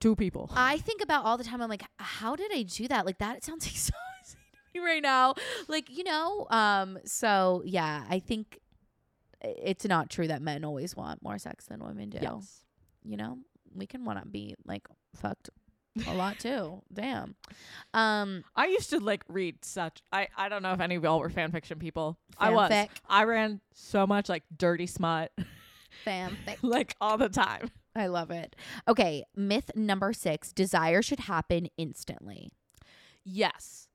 two 0.00 0.16
people. 0.16 0.50
I 0.56 0.78
think 0.78 1.02
about 1.02 1.24
all 1.24 1.36
the 1.36 1.44
time. 1.44 1.60
I'm 1.62 1.68
like, 1.68 1.84
how 1.98 2.36
did 2.36 2.50
I 2.52 2.62
do 2.62 2.88
that? 2.88 3.06
Like 3.06 3.18
that 3.18 3.44
sounds 3.44 3.66
like 3.66 3.76
so 3.76 3.94
insane 4.20 4.40
to 4.74 4.80
me 4.80 4.84
right 4.84 5.02
now. 5.02 5.34
Like 5.68 5.90
you 5.90 6.04
know. 6.04 6.46
Um. 6.50 6.98
So 7.04 7.62
yeah, 7.64 8.04
I 8.08 8.18
think 8.18 8.58
it's 9.42 9.84
not 9.84 10.10
true 10.10 10.28
that 10.28 10.42
men 10.42 10.64
always 10.64 10.96
want 10.96 11.22
more 11.22 11.38
sex 11.38 11.66
than 11.66 11.84
women 11.84 12.10
do. 12.10 12.18
Yes. 12.20 12.62
You 13.02 13.16
know, 13.16 13.38
we 13.74 13.86
can 13.86 14.04
want 14.04 14.20
to 14.20 14.26
be 14.26 14.54
like 14.64 14.86
fucked 15.14 15.50
a 16.06 16.14
lot 16.14 16.38
too. 16.38 16.82
Damn. 16.92 17.34
Um. 17.92 18.44
I 18.56 18.66
used 18.66 18.90
to 18.90 18.98
like 19.00 19.22
read 19.28 19.64
such 19.64 20.02
I 20.12 20.28
I 20.36 20.48
don't 20.48 20.62
know 20.62 20.72
if 20.72 20.80
any 20.80 20.94
of 20.96 21.04
y'all 21.04 21.20
were 21.20 21.30
fan 21.30 21.50
fiction 21.52 21.78
people. 21.78 22.18
I 22.38 22.50
was. 22.50 22.70
Fanfic. 22.70 22.88
I 23.08 23.24
ran 23.24 23.60
so 23.72 24.06
much 24.06 24.28
like 24.28 24.42
dirty 24.56 24.86
smut 24.86 25.32
Fanfic. 26.06 26.58
like 26.62 26.94
all 27.00 27.16
the 27.18 27.28
time. 27.28 27.70
I 27.96 28.08
love 28.08 28.30
it. 28.32 28.56
Okay. 28.88 29.24
Myth 29.36 29.70
number 29.76 30.12
six: 30.12 30.52
desire 30.52 31.00
should 31.02 31.20
happen 31.20 31.68
instantly. 31.76 32.50
Yes. 33.24 33.88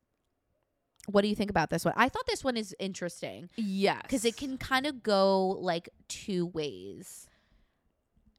What 1.07 1.23
do 1.23 1.27
you 1.27 1.35
think 1.35 1.49
about 1.49 1.69
this 1.69 1.83
one? 1.85 1.95
I 1.97 2.07
thought 2.07 2.27
this 2.27 2.43
one 2.43 2.55
is 2.55 2.75
interesting 2.79 3.49
Yes. 3.55 4.03
because 4.03 4.25
it 4.25 4.37
can 4.37 4.57
kind 4.57 4.85
of 4.85 5.01
go 5.01 5.47
like 5.59 5.89
two 6.07 6.45
ways. 6.45 7.27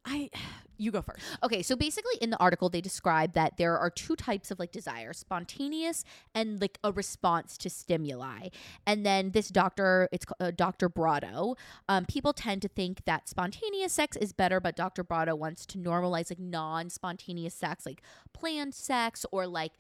I 0.05 0.31
you 0.79 0.91
go 0.91 1.03
first. 1.03 1.21
Okay, 1.43 1.63
so 1.63 1.77
basically 1.77 2.15
in 2.23 2.31
the 2.31 2.39
article 2.39 2.71
they 2.71 2.81
describe 2.81 3.35
that 3.35 3.59
there 3.59 3.79
are 3.79 3.91
two 3.91 4.17
types 4.17 4.51
of 4.51 4.59
like 4.59 4.73
desire, 4.73 5.13
spontaneous 5.13 6.05
and 6.35 6.59
like 6.59 6.79
a 6.83 6.91
response 6.91 7.59
to 7.59 7.69
stimuli. 7.69 8.49
And 8.87 9.05
then 9.05 9.33
this 9.33 9.49
doctor, 9.49 10.09
it's 10.11 10.25
uh, 10.41 10.53
Dr. 10.57 10.89
Brotto. 10.89 11.57
Um, 11.87 12.07
people 12.07 12.33
tend 12.33 12.63
to 12.63 12.69
think 12.69 13.05
that 13.05 13.29
spontaneous 13.29 13.93
sex 13.93 14.17
is 14.17 14.33
better, 14.33 14.59
but 14.59 14.75
Dr. 14.75 15.05
Brotto 15.05 15.35
wants 15.35 15.67
to 15.67 15.79
normalize 15.79 16.31
like 16.31 16.41
non-spontaneous 16.41 17.55
sex, 17.55 17.85
like 17.85 18.03
planned 18.33 18.75
sex 18.75 19.27
or 19.31 19.47
like 19.47 19.73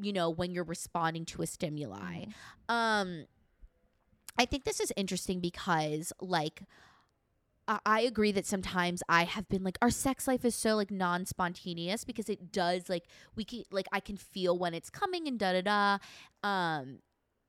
you 0.00 0.12
know 0.12 0.28
when 0.28 0.50
you're 0.50 0.64
responding 0.64 1.24
to 1.26 1.42
a 1.42 1.46
stimuli. 1.46 2.24
Um, 2.68 3.26
I 4.36 4.44
think 4.46 4.64
this 4.64 4.80
is 4.80 4.92
interesting 4.96 5.38
because 5.38 6.12
like. 6.20 6.62
I- 7.68 8.00
agree 8.00 8.32
that 8.32 8.46
sometimes 8.46 9.02
I 9.08 9.24
have 9.24 9.48
been 9.48 9.62
like 9.62 9.78
our 9.80 9.90
sex 9.90 10.26
life 10.26 10.44
is 10.44 10.54
so 10.54 10.76
like 10.76 10.90
non 10.90 11.24
spontaneous 11.26 12.04
because 12.04 12.28
it 12.28 12.52
does 12.52 12.88
like 12.88 13.04
we 13.36 13.44
can 13.44 13.62
like 13.70 13.86
I 13.92 14.00
can 14.00 14.16
feel 14.16 14.58
when 14.58 14.74
it's 14.74 14.90
coming 14.90 15.28
and 15.28 15.38
da 15.38 15.60
da 15.60 15.62
da. 15.62 15.98
Um 16.48 16.98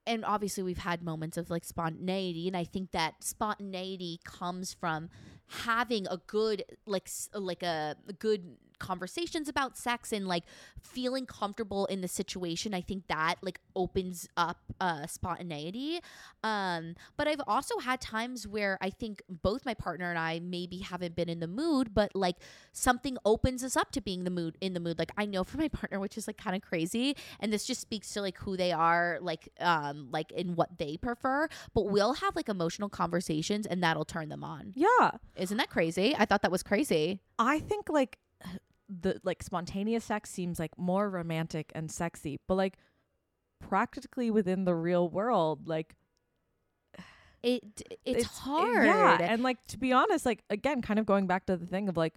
and 0.06 0.26
obviously 0.26 0.64
we've 0.64 0.80
had 0.80 1.02
moments 1.02 1.38
of 1.38 1.50
like 1.50 1.64
spontaneity 1.66 2.48
and 2.48 2.58
I 2.58 2.64
think 2.66 2.92
that 2.92 3.24
spontaneity 3.24 4.20
comes 4.24 4.74
from 4.74 5.10
having 5.48 6.08
a 6.08 6.18
good 6.28 6.64
like 6.86 7.10
like 7.34 7.64
a 7.64 7.96
good 8.20 8.58
conversations 8.80 9.48
about 9.48 9.78
sex 9.78 10.12
and 10.12 10.28
like 10.28 10.44
feeling 10.82 11.26
comfortable 11.26 11.86
in 11.86 12.02
the 12.02 12.08
situation 12.08 12.74
i 12.74 12.82
think 12.82 13.08
that 13.08 13.36
like 13.42 13.60
opens 13.76 14.28
up 14.36 14.58
uh 14.82 15.08
spontaneity. 15.08 16.00
Um 16.44 16.96
but 17.16 17.28
i've 17.28 17.42
also 17.48 17.78
had 17.80 18.02
times 18.02 18.46
where 18.48 18.78
i 18.82 18.90
think 18.90 19.22
both 19.30 19.66
my 19.66 19.74
partner 19.74 20.10
and 20.10 20.20
i 20.20 20.40
maybe 20.40 20.80
haven't 20.80 21.16
been 21.16 21.30
in 21.30 21.40
the 21.40 21.48
mood 21.48 21.94
but 21.94 22.14
like 22.16 22.36
something 22.74 23.18
opens 23.24 23.64
us 23.64 23.78
up 23.78 23.92
to 23.92 24.02
being 24.02 24.24
the 24.24 24.30
mood 24.30 24.58
in 24.60 24.74
the 24.74 24.80
mood. 24.80 25.00
Like 25.00 25.12
i 25.18 25.26
know 25.26 25.44
for 25.44 25.58
my 25.58 25.68
partner 25.80 26.00
which 26.00 26.18
is 26.18 26.28
like 26.28 26.38
kind 26.38 26.56
of 26.56 26.62
crazy 26.62 27.16
and 27.40 27.54
this 27.54 27.66
just 27.66 27.80
speaks 27.80 28.12
to 28.14 28.22
like 28.22 28.38
who 28.40 28.58
they 28.58 28.72
are 28.72 29.18
like 29.22 29.50
um 29.60 30.10
like 30.12 30.32
in 30.32 30.56
what 30.56 30.78
they 30.78 30.98
prefer 30.98 31.48
but 31.74 31.86
we'll 31.86 32.16
have 32.16 32.36
like 32.36 32.50
emotional 32.50 32.90
conversations 32.90 33.66
and 33.66 33.82
that'll 33.84 34.06
turn 34.06 34.30
them 34.30 34.44
on. 34.44 34.74
Yeah. 34.76 35.12
Isn't 35.36 35.58
that 35.58 35.70
crazy 35.70 36.16
i 36.18 36.26
thought 36.26 36.42
that 36.42 36.52
was 36.52 36.64
crazy 36.64 37.20
I 37.40 37.60
think 37.60 37.90
like 37.90 38.18
the 38.90 39.20
like 39.24 39.42
spontaneous 39.42 40.04
sex 40.06 40.30
seems 40.30 40.60
like 40.60 40.78
more 40.78 41.10
romantic 41.10 41.72
and 41.74 41.90
sexy, 41.92 42.40
but 42.48 42.56
like 42.56 42.78
practically 43.60 44.30
within 44.30 44.66
the 44.66 44.76
real 44.76 45.10
world, 45.10 45.68
like 45.68 45.96
it 47.42 47.64
it's, 48.06 48.24
it- 48.24 48.28
hard 48.28 48.86
yeah, 48.86 49.18
and 49.20 49.42
like 49.44 49.64
to 49.68 49.78
be 49.78 49.92
honest, 49.92 50.26
like 50.26 50.44
again, 50.50 50.82
kind 50.82 51.00
of 51.00 51.06
going 51.06 51.28
back 51.28 51.46
to 51.48 51.58
the 51.58 51.66
thing 51.66 51.90
of 51.90 51.98
like, 51.98 52.14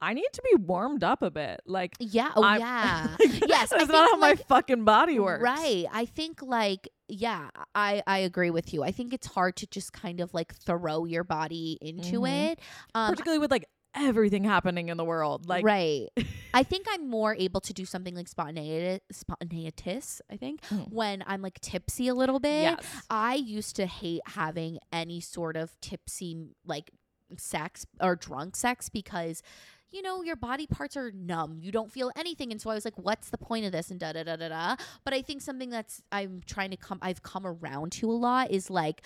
I 0.00 0.14
need 0.14 0.28
to 0.32 0.42
be 0.42 0.56
warmed 0.62 1.02
up 1.02 1.22
a 1.22 1.30
bit. 1.30 1.60
Like, 1.66 1.94
yeah 1.98 2.30
oh 2.36 2.42
I'm- 2.42 2.60
yeah 2.60 3.16
like, 3.18 3.44
Yes, 3.48 3.70
that's 3.70 3.88
not 3.88 4.10
how 4.10 4.16
my 4.16 4.34
fucking 4.34 4.84
body 4.84 5.18
works. 5.18 5.42
Right. 5.42 5.86
I 5.92 6.04
think 6.04 6.42
like 6.42 6.88
yeah, 7.08 7.48
I 7.74 8.02
I 8.06 8.18
agree 8.18 8.50
with 8.50 8.72
you. 8.74 8.82
I 8.84 8.90
think 8.92 9.12
it's 9.12 9.26
hard 9.26 9.56
to 9.56 9.66
just 9.66 9.92
kind 9.92 10.20
of 10.20 10.32
like 10.34 10.54
throw 10.54 11.04
your 11.04 11.24
body 11.24 11.78
into 11.80 12.20
Mhm. 12.20 12.52
it. 12.52 12.60
Um 12.94 13.10
Particularly 13.10 13.38
with 13.38 13.50
like 13.50 13.64
everything 13.94 14.44
happening 14.44 14.90
in 14.90 14.96
the 14.98 15.04
world. 15.04 15.48
Like 15.48 15.64
right. 15.64 16.08
I 16.54 16.62
think 16.62 16.86
I'm 16.90 17.08
more 17.08 17.34
able 17.34 17.60
to 17.62 17.72
do 17.72 17.84
something 17.84 18.14
like 18.14 18.28
spontaneous, 18.28 19.00
spontaneous. 19.10 20.20
I 20.30 20.36
think 20.36 20.60
Mm. 20.70 20.92
when 20.92 21.24
I'm 21.26 21.42
like 21.42 21.60
tipsy 21.60 22.08
a 22.08 22.14
little 22.14 22.38
bit. 22.38 22.62
yes. 22.62 22.84
I 23.10 23.34
used 23.34 23.76
to 23.76 23.86
hate 23.86 24.20
having 24.26 24.78
any 24.92 25.20
sort 25.20 25.56
of 25.56 25.78
tipsy 25.80 26.48
like 26.66 26.90
sex 27.38 27.86
or 28.00 28.16
drunk 28.16 28.56
sex 28.56 28.88
because 28.88 29.42
you 29.90 30.02
know 30.02 30.22
your 30.22 30.36
body 30.36 30.66
parts 30.66 30.96
are 30.96 31.10
numb. 31.12 31.58
You 31.60 31.72
don't 31.72 31.90
feel 31.90 32.10
anything. 32.16 32.52
And 32.52 32.60
so 32.60 32.70
i 32.70 32.74
was 32.74 32.84
like 32.84 32.98
what's 32.98 33.30
the 33.30 33.38
point 33.38 33.64
of 33.64 33.72
this? 33.72 33.90
And 33.90 33.98
da 33.98 34.12
da 34.12 34.22
da 34.24 34.36
da 34.36 34.48
da. 34.48 34.76
But 35.04 35.14
i 35.14 35.22
think 35.22 35.40
something 35.42 35.70
that's 35.70 36.02
i'm 36.12 36.42
trying 36.46 36.70
to 36.70 36.76
come 36.76 36.98
i've 37.02 37.22
come 37.22 37.46
around 37.46 37.92
to 37.92 38.10
a 38.10 38.12
lot 38.12 38.50
is 38.50 38.68
like 38.70 39.02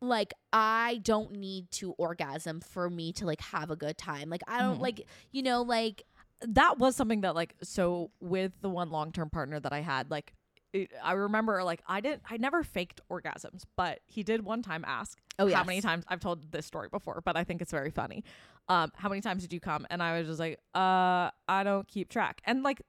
like 0.00 0.34
i 0.52 1.00
don't 1.02 1.32
need 1.32 1.70
to 1.70 1.92
orgasm 1.92 2.60
for 2.60 2.90
me 2.90 3.12
to 3.14 3.24
like 3.26 3.40
have 3.40 3.70
a 3.70 3.76
good 3.76 3.96
time. 3.96 4.28
Like 4.28 4.42
i 4.48 4.58
don't 4.60 4.78
Mhm. 4.78 4.82
like 4.82 5.06
you 5.32 5.42
know 5.42 5.62
like 5.62 6.02
that 6.40 6.78
was 6.78 6.94
something 6.96 7.22
that 7.22 7.34
like 7.34 7.54
so 7.62 8.10
with 8.20 8.52
the 8.60 8.68
one 8.68 8.90
long-term 8.90 9.30
partner 9.30 9.58
that 9.60 9.72
I 9.72 9.80
had 9.80 10.10
like 10.10 10.34
it, 10.74 10.90
I 11.02 11.12
remember 11.12 11.62
like 11.64 11.80
I 11.86 12.00
didn't 12.00 12.22
I 12.28 12.36
never 12.36 12.62
faked 12.64 13.00
orgasms 13.10 13.62
but 13.76 14.00
he 14.06 14.22
did 14.24 14.44
one 14.44 14.60
time 14.60 14.84
ask 14.86 15.18
Oh, 15.38 15.44
how 15.46 15.50
yes. 15.60 15.66
many 15.66 15.80
times 15.80 16.04
I've 16.08 16.20
told 16.20 16.52
this 16.52 16.66
story 16.66 16.88
before 16.90 17.22
but 17.24 17.36
I 17.36 17.44
think 17.44 17.62
it's 17.62 17.70
very 17.70 17.90
funny 17.90 18.24
um 18.68 18.92
how 18.96 19.08
many 19.08 19.20
times 19.20 19.42
did 19.42 19.52
you 19.52 19.60
come? 19.60 19.86
And 19.90 20.02
I 20.02 20.18
was 20.18 20.28
just 20.28 20.40
like 20.40 20.58
uh 20.74 21.30
I 21.48 21.62
don't 21.64 21.86
keep 21.88 22.08
track. 22.08 22.40
And 22.44 22.62
like 22.62 22.82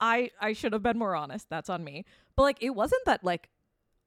I 0.00 0.30
I 0.40 0.52
should 0.52 0.72
have 0.72 0.82
been 0.82 0.98
more 0.98 1.14
honest. 1.14 1.48
That's 1.50 1.70
on 1.70 1.84
me. 1.84 2.04
But 2.36 2.42
like 2.42 2.62
it 2.62 2.70
wasn't 2.70 3.04
that 3.06 3.24
like 3.24 3.48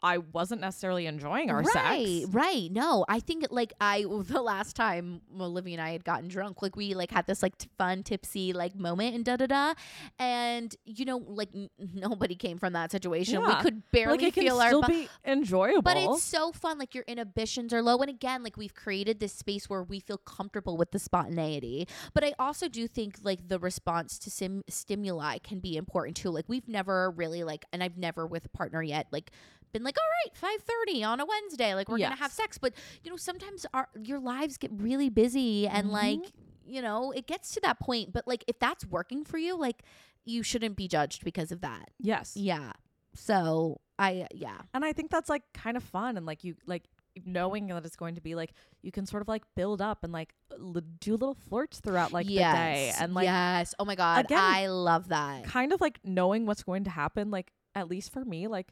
I 0.04 0.18
wasn't 0.18 0.62
necessarily 0.62 1.06
enjoying 1.06 1.52
our 1.52 1.60
right, 1.60 1.68
sex 1.68 1.86
Right. 1.86 2.26
Right. 2.30 2.72
No, 2.72 3.06
I 3.08 3.20
think 3.20 3.48
like 3.52 3.74
I 3.80 4.06
the 4.24 4.42
last 4.42 4.76
time 4.76 5.22
Olivia 5.40 5.74
and 5.74 5.82
I 5.82 5.92
had 5.92 6.04
gotten 6.04 6.28
drunk, 6.28 6.62
like 6.62 6.76
we 6.76 6.94
like 6.94 7.12
had 7.12 7.28
this 7.28 7.44
like 7.44 7.58
t- 7.58 7.70
fun 7.78 8.04
tipsy 8.04 8.54
like 8.54 8.76
moment 8.76 9.16
and 9.16 9.26
da 9.26 9.36
da 9.36 9.48
da, 9.48 9.74
and 10.20 10.76
you 10.86 11.06
know 11.06 11.18
like 11.18 11.50
n- 11.54 11.70
nobody 11.94 12.36
came 12.36 12.58
from 12.58 12.74
that 12.74 12.92
situation. 12.92 13.42
We 13.46 13.54
could 13.56 13.84
barely 13.92 14.18
like 14.18 14.34
feel 14.34 14.60
our. 14.60 14.70
still 14.70 14.82
bu- 14.82 14.88
be 14.88 15.10
enjoyable 15.26 15.82
but 15.82 15.98
it's 15.98 16.24
so 16.24 16.52
fun. 16.52 16.78
Like 16.80 16.96
your 16.96 17.04
inhibitions 17.08 17.74
are 17.74 17.82
low, 17.82 17.98
and 17.98 18.10
again, 18.10 18.44
like 18.44 18.58
we've 18.58 18.74
created 18.74 19.20
this 19.20 19.34
space 19.34 19.70
where 19.70 19.84
we 19.84 20.00
feel 20.00 20.18
comfortable 20.18 20.78
with 20.78 20.92
the 20.92 21.00
spontaneity. 21.00 21.88
But 22.14 22.24
I 22.24 22.34
also 22.40 22.68
do 22.68 22.88
think 22.88 23.18
like 23.24 23.48
the 23.48 23.60
response 23.60 24.18
to 24.20 24.32
sim- 24.32 24.64
stimuli 24.68 25.38
can 25.40 25.60
be 25.60 25.78
important 25.78 26.18
too. 26.18 26.30
Like 26.30 26.46
we've 26.48 26.68
never 26.68 27.12
really 27.12 27.44
like, 27.44 27.66
and 27.72 27.84
I've 27.84 27.98
never 27.98 28.26
with 28.26 28.46
a 28.46 28.50
partner 28.50 28.82
yet 28.82 29.08
like 29.12 29.32
been 29.72 29.84
like, 29.84 29.98
all 29.98 30.10
right, 30.26 30.36
five 30.38 30.66
thirty 30.66 31.04
on 31.04 31.20
a 31.20 31.26
Wednesday, 31.26 31.74
like 31.76 31.90
we're 31.90 31.98
gonna 32.00 32.16
have 32.16 32.32
sex. 32.32 32.58
But 32.58 32.74
you 33.04 33.12
know, 33.12 33.18
sometimes 33.18 33.66
our 33.74 33.88
your 34.02 34.20
lives 34.20 34.58
get 34.58 34.72
really 34.74 35.10
busy, 35.10 35.68
and 35.68 35.88
Mhm. 35.88 35.92
like 35.92 36.32
you 36.66 36.82
know, 36.82 37.12
it 37.12 37.28
gets 37.28 37.54
to 37.56 37.60
that 37.62 37.80
point. 37.80 38.14
But 38.14 38.28
like 38.28 38.44
if 38.48 38.58
that's 38.60 38.86
working 38.86 39.24
for 39.26 39.38
you, 39.38 39.58
like 39.58 39.84
you 40.24 40.44
shouldn't 40.44 40.76
be 40.78 40.88
judged 40.88 41.24
because 41.26 41.52
of 41.52 41.62
that. 41.62 41.90
yes 42.00 42.38
Yeah. 42.38 42.74
So 43.16 43.82
I 44.00 44.28
yeah. 44.34 44.58
and 44.74 44.86
i 44.86 44.94
think 44.94 45.12
that's 45.12 45.30
like 45.30 45.44
kind 45.54 45.76
of 45.78 45.84
fun 45.84 46.16
and 46.18 46.26
like 46.26 46.44
you 46.44 46.56
like 46.66 46.84
knowing 47.26 47.68
that 47.68 47.86
it's 47.86 47.96
going 47.98 48.16
to 48.16 48.22
be 48.22 48.36
like 48.36 48.54
you 48.82 48.92
can 48.92 49.06
sort 49.06 49.22
of 49.22 49.28
like 49.28 49.44
build 49.56 49.82
up 49.82 50.04
and 50.04 50.14
like 50.14 50.34
l- 50.52 50.76
do 51.02 51.12
little 51.12 51.34
flirts 51.34 51.80
throughout 51.82 52.14
like 52.14 52.26
the 52.26 52.36
day 52.36 52.94
and 53.00 53.14
like 53.14 53.26
yes 53.26 53.76
oh 53.80 53.84
my 53.86 53.96
god 53.96 54.26
again, 54.26 54.40
i 54.40 54.68
love 54.68 55.10
that 55.10 55.44
kind 55.44 55.74
of 55.74 55.82
like 55.82 56.00
knowing 56.06 56.46
what's 56.46 56.64
going 56.64 56.86
to 56.86 56.90
happen 56.90 57.30
like 57.30 57.52
at 57.76 57.90
least 57.90 58.14
for 58.14 58.24
me 58.24 58.48
like 58.48 58.72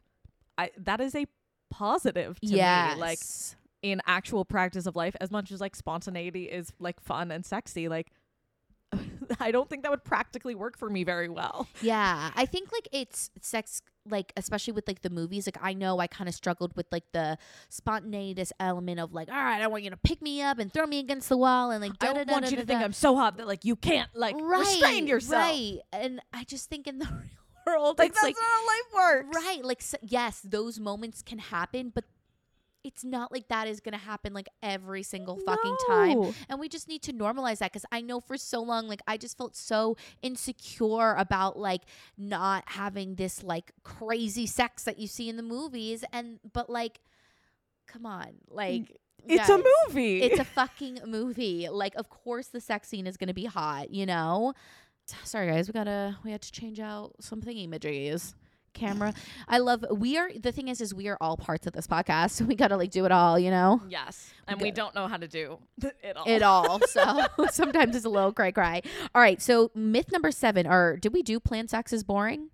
i 0.60 0.70
that 0.78 1.00
is 1.02 1.16
a 1.16 1.26
positive 1.72 2.40
to 2.40 2.48
yes 2.48 2.96
me 2.96 3.02
like 3.02 3.20
in 3.82 4.02
actual 4.08 4.44
practice 4.44 4.86
of 4.86 4.96
life 4.96 5.16
as 5.22 5.32
much 5.32 5.52
as 5.52 5.62
like 5.62 5.76
spontaneity 5.76 6.46
is 6.46 6.72
like 6.80 7.00
fun 7.00 7.32
and 7.32 7.46
sexy 7.46 7.88
like 7.88 8.12
I 9.40 9.52
don't 9.52 9.70
think 9.70 9.84
that 9.84 9.92
would 9.92 10.04
practically 10.04 10.56
work 10.56 10.76
for 10.76 10.90
me 10.90 11.04
very 11.04 11.30
well. 11.30 11.68
yeah 11.82 12.32
i 12.36 12.46
think 12.48 12.72
like 12.72 12.88
it's 12.92 13.30
sex 13.42 13.82
like 14.10 14.34
especially 14.36 14.74
with 14.74 14.88
like 14.88 15.02
the 15.04 15.12
movies 15.12 15.46
like 15.46 15.58
i 15.62 15.72
know 15.74 16.00
i 16.00 16.08
kind 16.08 16.28
of 16.28 16.34
struggled 16.34 16.76
with 16.76 16.88
like 16.92 17.04
the 17.14 17.38
spontaneous 17.70 18.52
element 18.60 19.00
of 19.00 19.14
like 19.14 19.30
all 19.30 19.36
right 19.36 19.62
i 19.62 19.68
want 19.68 19.84
you 19.84 19.92
to 19.92 19.98
pick 19.98 20.20
me 20.22 20.42
up 20.42 20.58
and 20.58 20.74
throw 20.74 20.88
me 20.88 20.98
against 21.00 21.30
the 21.30 21.38
wall 21.38 21.70
and 21.70 21.82
like 21.84 21.92
I 22.02 22.14
don't 22.14 22.28
want 22.30 22.50
you 22.50 22.58
to 22.58 22.66
think 22.66 22.82
I'm 22.82 22.94
so 22.94 23.16
hot 23.16 23.38
that 23.38 23.48
like 23.48 23.64
you 23.66 23.76
can't 23.76 24.10
like 24.16 24.36
restrain 24.42 25.06
yourself. 25.06 25.44
right 25.44 25.78
and 25.94 26.20
i 26.34 26.44
just 26.44 26.70
think 26.70 26.88
in 26.88 26.98
the 26.98 27.06
real 27.12 27.39
world 27.70 27.98
Like 28.00 28.10
it's 28.10 28.16
that's 28.22 28.24
like 28.24 28.36
not 28.36 28.44
how 28.44 28.68
life 28.68 29.26
works. 29.26 29.46
Right. 29.46 29.66
Like, 29.66 29.80
s 29.82 29.96
yes, 30.02 30.42
those 30.44 30.80
moments 30.80 31.22
can 31.22 31.40
happen, 31.40 31.92
but 31.94 32.06
it's 32.84 33.04
not 33.04 33.32
like 33.32 33.48
that 33.50 33.68
is 33.68 33.82
going 33.82 33.92
to 33.92 34.00
happen 34.00 34.34
like 34.34 34.48
every 34.64 35.04
single 35.04 35.36
fucking 35.46 35.76
time. 35.88 36.34
And 36.48 36.60
we 36.60 36.70
just 36.70 36.88
need 36.88 37.02
to 37.04 37.14
normalize 37.14 37.58
that 37.60 37.74
because 37.74 37.86
I 37.92 38.00
know 38.02 38.22
for 38.22 38.38
so 38.38 38.62
long, 38.62 38.88
like, 38.88 39.02
I 39.06 39.18
just 39.18 39.38
felt 39.38 39.56
so 39.56 39.98
insecure 40.22 41.14
about 41.16 41.60
like 41.60 41.82
not 42.18 42.64
having 42.68 43.16
this 43.16 43.44
like 43.44 43.74
crazy 43.84 44.46
sex 44.46 44.84
that 44.84 44.98
you 44.98 45.08
see 45.08 45.28
in 45.28 45.36
the 45.36 45.44
movies. 45.44 46.06
And, 46.14 46.40
but 46.54 46.70
like, 46.70 47.02
come 47.86 48.06
on. 48.06 48.36
Like, 48.50 48.98
It's 49.28 49.50
a 49.50 49.62
movie. 49.88 50.22
It's 50.22 50.40
a 50.40 50.46
fucking 50.60 51.00
movie. 51.06 51.68
Like, 51.70 51.96
of 51.96 52.10
course, 52.10 52.48
the 52.48 52.62
sex 52.62 52.88
scene 52.88 53.08
is 53.08 53.18
going 53.18 53.28
to 53.28 53.34
be 53.34 53.46
hot, 53.46 53.92
you 53.92 54.06
know? 54.06 54.54
Sorry, 55.24 55.48
guys. 55.48 55.68
We 55.68 55.74
gotta, 55.74 56.18
we 56.24 56.32
had 56.32 56.42
to 56.42 56.52
change 56.52 56.80
out 56.80 57.14
some 57.20 57.42
thingy 57.42 57.64
images. 57.64 58.36
Camera. 58.72 59.14
I 59.48 59.58
love, 59.58 59.84
we 59.92 60.16
are, 60.18 60.30
the 60.40 60.52
thing 60.52 60.68
is, 60.68 60.80
is 60.80 60.94
we 60.94 61.08
are 61.08 61.18
all 61.20 61.36
parts 61.38 61.66
of 61.66 61.74
this 61.74 61.88
podcast. 61.88 62.32
So 62.32 62.46
we 62.46 62.56
gotta 62.56 62.78
like 62.78 62.92
do 62.92 63.04
it 63.06 63.12
all, 63.12 63.38
you 63.40 63.50
know? 63.50 63.82
yes, 63.90 64.32
and 64.48 64.62
we 64.62 64.70
don't 64.72 64.94
know 64.94 65.08
how 65.08 65.18
to 65.18 65.28
do 65.28 65.58
it 66.04 66.16
all. 66.16 66.24
It 66.28 66.44
all. 66.44 66.80
So 66.88 67.26
sometimes 67.52 67.96
it's 67.96 68.06
a 68.06 68.10
little 68.10 68.32
cry 68.32 68.52
cry. 68.52 68.82
All 69.16 69.22
right. 69.22 69.42
So 69.42 69.72
myth 69.74 70.12
number 70.12 70.32
seven, 70.32 70.68
or 70.68 70.98
did 70.98 71.14
we 71.14 71.24
do 71.24 71.40
plan 71.40 71.68
sex 71.68 71.92
is 71.92 72.04
boring? 72.04 72.50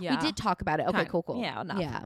Yeah. 0.00 0.14
We 0.16 0.20
did 0.26 0.36
talk 0.36 0.62
about 0.62 0.80
it. 0.80 0.84
Okay, 0.86 0.92
Kind- 0.98 1.08
cool, 1.10 1.22
cool. 1.24 1.40
yeah, 1.42 1.60
enough. 1.60 1.78
Yeah. 1.78 2.04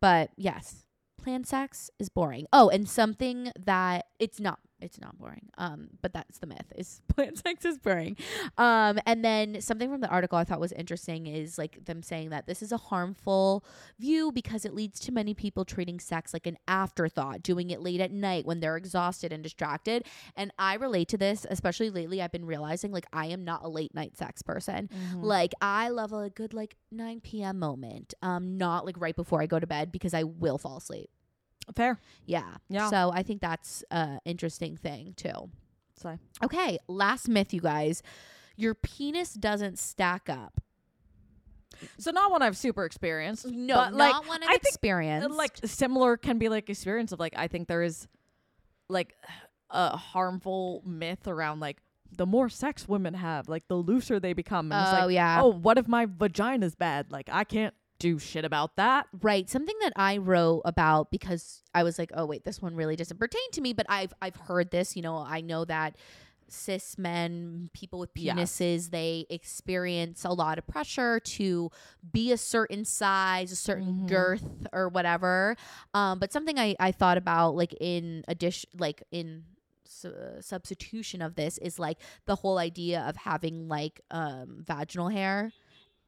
But 0.00 0.30
yes, 0.36 0.80
Plan 1.22 1.44
sex 1.44 1.90
is 1.98 2.08
boring. 2.10 2.46
Oh, 2.52 2.68
and 2.68 2.86
something 2.88 3.50
that 3.64 4.06
it's 4.18 4.40
not 4.40 4.58
it's 4.80 5.00
not 5.00 5.18
boring. 5.18 5.48
Um, 5.56 5.88
but 6.02 6.12
that's 6.12 6.38
the 6.38 6.46
myth 6.46 6.72
is 6.76 7.00
planned 7.08 7.38
sex 7.38 7.64
is 7.64 7.78
boring. 7.78 8.16
Um, 8.58 8.98
and 9.06 9.24
then 9.24 9.60
something 9.60 9.90
from 9.90 10.00
the 10.00 10.08
article 10.08 10.36
I 10.38 10.44
thought 10.44 10.60
was 10.60 10.72
interesting 10.72 11.26
is 11.26 11.56
like 11.58 11.84
them 11.84 12.02
saying 12.02 12.30
that 12.30 12.46
this 12.46 12.62
is 12.62 12.72
a 12.72 12.76
harmful 12.76 13.64
view 13.98 14.32
because 14.32 14.64
it 14.64 14.74
leads 14.74 15.00
to 15.00 15.12
many 15.12 15.34
people 15.34 15.64
treating 15.64 16.00
sex 16.00 16.32
like 16.32 16.46
an 16.46 16.58
afterthought, 16.68 17.42
doing 17.42 17.70
it 17.70 17.80
late 17.80 18.00
at 18.00 18.10
night 18.10 18.44
when 18.46 18.60
they're 18.60 18.76
exhausted 18.76 19.32
and 19.32 19.42
distracted. 19.42 20.04
And 20.36 20.52
I 20.58 20.74
relate 20.74 21.08
to 21.08 21.18
this, 21.18 21.46
especially 21.48 21.90
lately. 21.90 22.20
I've 22.20 22.32
been 22.32 22.46
realizing 22.46 22.92
like 22.92 23.06
I 23.12 23.26
am 23.26 23.44
not 23.44 23.64
a 23.64 23.68
late 23.68 23.94
night 23.94 24.16
sex 24.16 24.42
person. 24.42 24.88
Mhm. 24.88 25.22
Like 25.22 25.52
I 25.60 25.88
love 25.88 26.12
a 26.12 26.30
good 26.30 26.52
like 26.52 26.76
9 26.90 27.20
p.m. 27.20 27.58
moment. 27.58 28.14
Um, 28.22 28.56
not 28.58 28.84
like 28.84 29.00
right 29.00 29.16
before 29.16 29.40
I 29.40 29.46
go 29.46 29.58
to 29.58 29.66
bed 29.66 29.92
because 29.92 30.14
I 30.14 30.24
will 30.24 30.58
fall 30.58 30.76
asleep. 30.76 31.10
Fair. 31.74 31.98
Yeah. 32.26 32.54
Yeah. 32.68 32.90
So 32.90 33.10
I 33.12 33.22
think 33.22 33.40
that's 33.40 33.84
a 33.90 34.18
interesting 34.24 34.76
thing 34.76 35.14
too. 35.16 35.50
So 35.96 36.18
Okay, 36.42 36.78
last 36.88 37.28
myth, 37.28 37.54
you 37.54 37.60
guys. 37.60 38.02
Your 38.56 38.74
penis 38.74 39.34
doesn't 39.34 39.78
stack 39.78 40.28
up. 40.28 40.60
so 41.98 42.10
not 42.10 42.30
one 42.30 42.42
I've 42.42 42.56
super 42.56 42.84
experienced. 42.84 43.46
No, 43.46 43.74
but, 43.76 43.90
not 43.90 43.96
like, 43.96 44.28
one 44.28 44.42
I 44.42 44.46
I've 44.46 44.50
think, 44.52 44.64
uh, 44.64 44.68
experienced. 44.68 45.30
like 45.30 45.56
similar 45.64 46.16
can 46.16 46.38
be 46.38 46.48
like 46.48 46.70
experience 46.70 47.12
of 47.12 47.20
like 47.20 47.34
I 47.36 47.48
think 47.48 47.68
there 47.68 47.82
is 47.82 48.06
like 48.88 49.14
a 49.70 49.96
harmful 49.96 50.82
myth 50.86 51.26
around 51.26 51.60
like 51.60 51.78
the 52.16 52.26
more 52.26 52.48
sex 52.48 52.88
women 52.88 53.14
have, 53.14 53.48
like 53.48 53.66
the 53.66 53.74
looser 53.74 54.20
they 54.20 54.32
become. 54.34 54.70
And 54.70 54.80
it's 54.82 55.02
oh 55.02 55.06
like, 55.06 55.14
yeah. 55.14 55.40
oh, 55.42 55.48
what 55.48 55.78
if 55.78 55.88
my 55.88 56.06
vagina's 56.06 56.74
bad? 56.76 57.10
Like 57.10 57.28
I 57.32 57.44
can't 57.44 57.74
do 58.04 58.18
shit 58.18 58.44
about 58.44 58.76
that. 58.76 59.06
Right. 59.22 59.48
Something 59.48 59.76
that 59.80 59.92
I 59.96 60.18
wrote 60.18 60.62
about 60.66 61.10
because 61.10 61.62
I 61.74 61.82
was 61.84 61.98
like, 61.98 62.10
oh 62.14 62.26
wait, 62.26 62.44
this 62.44 62.60
one 62.60 62.74
really 62.76 62.96
doesn't 62.96 63.18
pertain 63.18 63.48
to 63.52 63.60
me, 63.60 63.72
but 63.72 63.86
I've 63.88 64.12
I've 64.20 64.36
heard 64.36 64.70
this, 64.70 64.94
you 64.96 65.02
know, 65.02 65.16
I 65.16 65.40
know 65.40 65.64
that 65.64 65.96
cis 66.48 66.98
men, 66.98 67.70
people 67.72 67.98
with 67.98 68.12
penises, 68.14 68.90
they 68.90 69.24
experience 69.30 70.24
a 70.24 70.32
lot 70.32 70.58
of 70.58 70.66
pressure 70.66 71.18
to 71.18 71.70
be 72.12 72.30
a 72.32 72.36
certain 72.36 72.84
size, 72.84 73.50
a 73.50 73.56
certain 73.56 74.02
Mhm. 74.02 74.08
girth 74.08 74.66
or 74.72 74.88
whatever. 74.90 75.56
Um, 75.94 76.18
but 76.18 76.30
something 76.32 76.58
I, 76.58 76.76
I 76.78 76.92
thought 76.92 77.16
about 77.16 77.56
like 77.56 77.74
in 77.80 78.22
addition 78.28 78.68
like 78.78 79.02
in 79.10 79.44
su- 79.86 80.14
substitution 80.40 81.22
of 81.22 81.34
this 81.34 81.56
is 81.58 81.78
like 81.78 81.98
the 82.26 82.36
whole 82.36 82.58
idea 82.58 83.00
of 83.08 83.16
having 83.16 83.66
like 83.68 84.00
um 84.10 84.62
vaginal 84.66 85.08
hair 85.08 85.50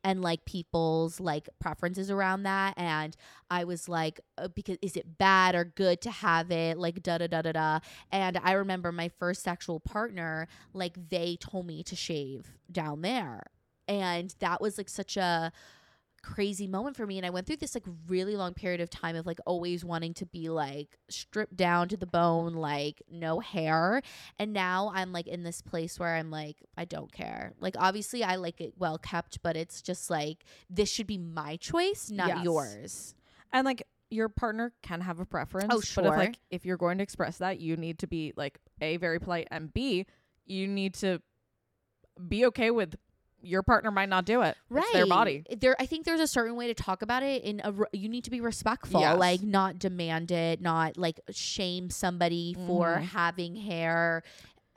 and 0.06 0.22
like 0.22 0.44
people's 0.44 1.18
like 1.18 1.48
preferences 1.58 2.12
around 2.12 2.44
that 2.44 2.72
and 2.76 3.16
i 3.50 3.64
was 3.64 3.88
like 3.88 4.20
uh, 4.38 4.46
because 4.46 4.78
is 4.80 4.96
it 4.96 5.18
bad 5.18 5.54
or 5.56 5.64
good 5.64 6.00
to 6.00 6.10
have 6.10 6.50
it? 6.50 6.78
Like 6.78 7.02
da 7.02 7.18
da 7.18 7.26
da 7.26 7.42
da 7.42 7.52
da. 7.52 7.78
And 8.12 8.38
i 8.42 8.52
remember 8.52 8.92
my 8.92 9.08
first 9.08 9.42
sexual 9.42 9.80
partner 9.80 10.46
like 10.72 11.08
they 11.08 11.36
told 11.40 11.66
me 11.66 11.82
to 11.84 11.96
shave 11.96 12.52
down 12.70 13.02
there. 13.02 13.42
And 13.88 14.34
that 14.40 14.60
was 14.60 14.78
like 14.78 14.88
such 14.88 15.16
a 15.16 15.52
crazy 16.26 16.66
moment 16.66 16.96
for 16.96 17.06
me. 17.06 17.16
And 17.18 17.24
I 17.24 17.30
went 17.30 17.46
through 17.46 17.58
this 17.58 17.74
like 17.74 17.84
really 18.08 18.34
long 18.34 18.52
period 18.52 18.80
of 18.80 18.90
time 18.90 19.14
of 19.14 19.26
like 19.26 19.38
always 19.46 19.84
wanting 19.84 20.12
to 20.14 20.26
be 20.26 20.48
like 20.48 20.98
stripped 21.08 21.56
down 21.56 21.88
to 21.88 21.96
the 21.96 22.06
bone, 22.06 22.54
like 22.54 23.00
no 23.08 23.38
hair. 23.38 24.02
And 24.38 24.52
now 24.52 24.90
I'm 24.92 25.12
like 25.12 25.28
in 25.28 25.44
this 25.44 25.62
place 25.62 26.00
where 26.00 26.16
I'm 26.16 26.30
like, 26.30 26.56
I 26.76 26.84
don't 26.84 27.12
care. 27.12 27.54
Like, 27.60 27.76
obviously, 27.78 28.24
I 28.24 28.36
like 28.36 28.60
it 28.60 28.74
well 28.76 28.98
kept, 28.98 29.40
but 29.42 29.56
it's 29.56 29.80
just 29.80 30.10
like, 30.10 30.44
this 30.68 30.90
should 30.90 31.06
be 31.06 31.18
my 31.18 31.56
choice, 31.56 32.10
not 32.10 32.28
Yes. 32.28 32.44
yours. 32.44 33.14
And 33.52 33.64
like 33.64 33.86
your 34.10 34.28
partner 34.28 34.72
can 34.82 35.00
have 35.02 35.20
a 35.20 35.24
preference. 35.24 35.72
Oh, 35.72 35.80
sure. 35.80 36.04
But 36.04 36.10
if 36.10 36.16
like 36.16 36.38
if 36.50 36.66
you're 36.66 36.76
going 36.76 36.98
to 36.98 37.04
express 37.04 37.38
that, 37.38 37.60
you 37.60 37.76
need 37.76 38.00
to 38.00 38.06
be 38.06 38.32
like 38.36 38.58
A, 38.80 38.96
very 38.96 39.20
polite 39.20 39.46
and 39.50 39.72
B, 39.72 40.06
you 40.44 40.66
need 40.66 40.94
to 40.94 41.22
be 42.28 42.46
okay 42.46 42.70
with 42.70 42.96
your 43.42 43.62
partner 43.62 43.90
might 43.90 44.08
not 44.08 44.24
do 44.24 44.42
it. 44.42 44.56
Right. 44.70 44.82
It's 44.84 44.92
their 44.92 45.06
body. 45.06 45.44
There, 45.60 45.76
I 45.78 45.86
think 45.86 46.04
there's 46.04 46.20
a 46.20 46.26
certain 46.26 46.56
way 46.56 46.66
to 46.68 46.74
talk 46.74 47.02
about 47.02 47.22
it. 47.22 47.42
In 47.44 47.60
a, 47.64 47.72
re- 47.72 47.86
you 47.92 48.08
need 48.08 48.24
to 48.24 48.30
be 48.30 48.40
respectful, 48.40 49.00
Yes. 49.00 49.18
like 49.18 49.42
not 49.42 49.78
demand 49.78 50.30
it, 50.32 50.60
not 50.60 50.96
like 50.96 51.20
shame 51.30 51.90
somebody 51.90 52.54
for 52.66 52.96
Mhm. 52.96 53.02
having 53.02 53.54
hair. 53.56 54.22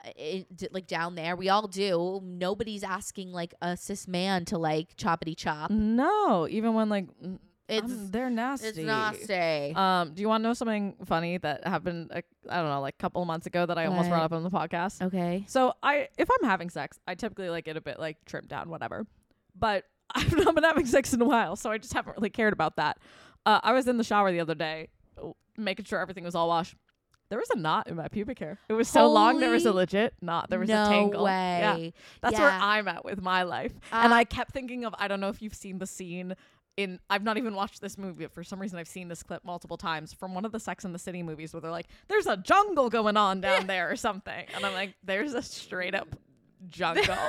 uh, 0.04 0.10
It, 0.16 0.72
like 0.72 0.86
down 0.86 1.14
there, 1.14 1.36
we 1.36 1.48
all 1.50 1.66
do. 1.68 2.20
Nobody's 2.24 2.82
asking 2.82 3.32
like 3.32 3.52
a 3.60 3.76
cis 3.76 4.08
man 4.08 4.44
to 4.46 4.56
like 4.58 4.96
choppity 4.96 5.36
chop. 5.36 5.70
No, 5.70 6.46
even 6.48 6.72
when 6.74 6.88
like 6.88 7.06
It's 7.70 7.90
um, 7.92 8.10
they're 8.10 8.30
nasty. 8.30 8.68
it's 8.68 8.78
nasty. 8.78 9.74
Um, 9.74 10.12
do 10.14 10.20
you 10.22 10.28
want 10.28 10.42
to 10.42 10.48
know 10.48 10.54
something 10.54 10.96
funny 11.04 11.38
that 11.38 11.66
happened? 11.66 12.10
I 12.12 12.22
don't 12.56 12.68
know, 12.68 12.80
like 12.80 12.94
a 12.98 13.02
couple 13.02 13.22
of 13.22 13.26
months 13.28 13.46
ago 13.46 13.64
that 13.66 13.78
I 13.78 13.86
almost 13.86 14.08
What? 14.08 14.16
brought 14.16 14.24
up 14.24 14.32
on 14.32 14.42
the 14.42 14.50
podcast. 14.50 15.00
okay. 15.02 15.44
So 15.48 15.74
I, 15.82 16.08
if 16.18 16.28
I'm 16.30 16.48
having 16.48 16.68
sex, 16.70 16.98
I 17.06 17.14
typically 17.14 17.48
like 17.50 17.64
get 17.64 17.76
a 17.76 17.80
bit 17.80 17.98
like 17.98 18.16
trimmed 18.26 18.48
down, 18.48 18.68
whatever. 18.70 19.06
But 19.58 19.84
I've 20.14 20.32
not 20.36 20.54
been 20.54 20.64
having 20.64 20.86
sex 20.86 21.12
in 21.14 21.22
a 21.22 21.24
while, 21.24 21.54
so 21.56 21.70
I 21.70 21.78
just 21.78 21.92
haven't 21.94 22.16
really 22.16 22.30
cared 22.30 22.52
about 22.52 22.76
that. 22.76 22.98
Uh, 23.46 23.60
I 23.62 23.72
was 23.72 23.86
in 23.86 23.96
the 23.96 24.04
shower 24.04 24.32
the 24.32 24.40
other 24.40 24.54
day, 24.56 24.88
making 25.56 25.84
sure 25.84 26.00
everything 26.00 26.24
was 26.24 26.34
all 26.34 26.48
washed. 26.48 26.74
There 27.28 27.38
was 27.38 27.48
a 27.50 27.56
knot 27.56 27.86
in 27.86 27.94
my 27.94 28.08
pubic 28.08 28.40
hair. 28.40 28.58
It 28.68 28.72
was 28.72 28.88
so 28.88 29.08
long. 29.08 29.38
There 29.38 29.50
was 29.52 29.64
a 29.64 29.72
legit 29.72 30.14
knot. 30.20 30.50
There 30.50 30.58
was 30.58 30.68
no 30.68 30.82
a 30.84 30.88
tangle. 30.88 31.22
way. 31.24 31.30
Yeah, 31.84 31.90
that's 32.20 32.36
where 32.36 32.50
I'm 32.50 32.88
at 32.88 33.04
with 33.04 33.22
my 33.22 33.44
life. 33.44 33.72
and 33.92 34.12
Uh, 34.12 34.16
I 34.16 34.24
kept 34.24 34.50
thinking 34.50 34.84
of 34.84 34.96
I 34.98 35.06
don't 35.06 35.20
know 35.20 35.28
if 35.28 35.40
you've 35.40 35.54
seen 35.54 35.78
the 35.78 35.86
scene 35.86 36.34
in 36.76 37.00
I've 37.08 37.22
not 37.22 37.36
even 37.36 37.54
watched 37.54 37.80
this 37.80 37.98
movie, 37.98 38.24
but 38.24 38.32
for 38.32 38.44
some 38.44 38.60
reason 38.60 38.78
I've 38.78 38.88
seen 38.88 39.08
this 39.08 39.22
clip 39.22 39.44
multiple 39.44 39.76
times 39.76 40.12
from 40.12 40.34
one 40.34 40.44
of 40.44 40.52
the 40.52 40.60
Sex 40.60 40.84
and 40.84 40.94
the 40.94 40.98
City 40.98 41.22
movies 41.22 41.52
where 41.52 41.60
they're 41.60 41.70
like, 41.70 41.88
"There's 42.08 42.26
a 42.26 42.36
jungle 42.36 42.90
going 42.90 43.16
on 43.16 43.40
down 43.42 43.66
there" 43.66 43.90
or 43.90 43.96
something, 43.96 44.46
and 44.54 44.64
I'm 44.64 44.72
like, 44.72 44.94
"There's 45.02 45.34
a 45.34 45.42
straight 45.42 45.94
up 45.94 46.08
jungle." 46.68 47.16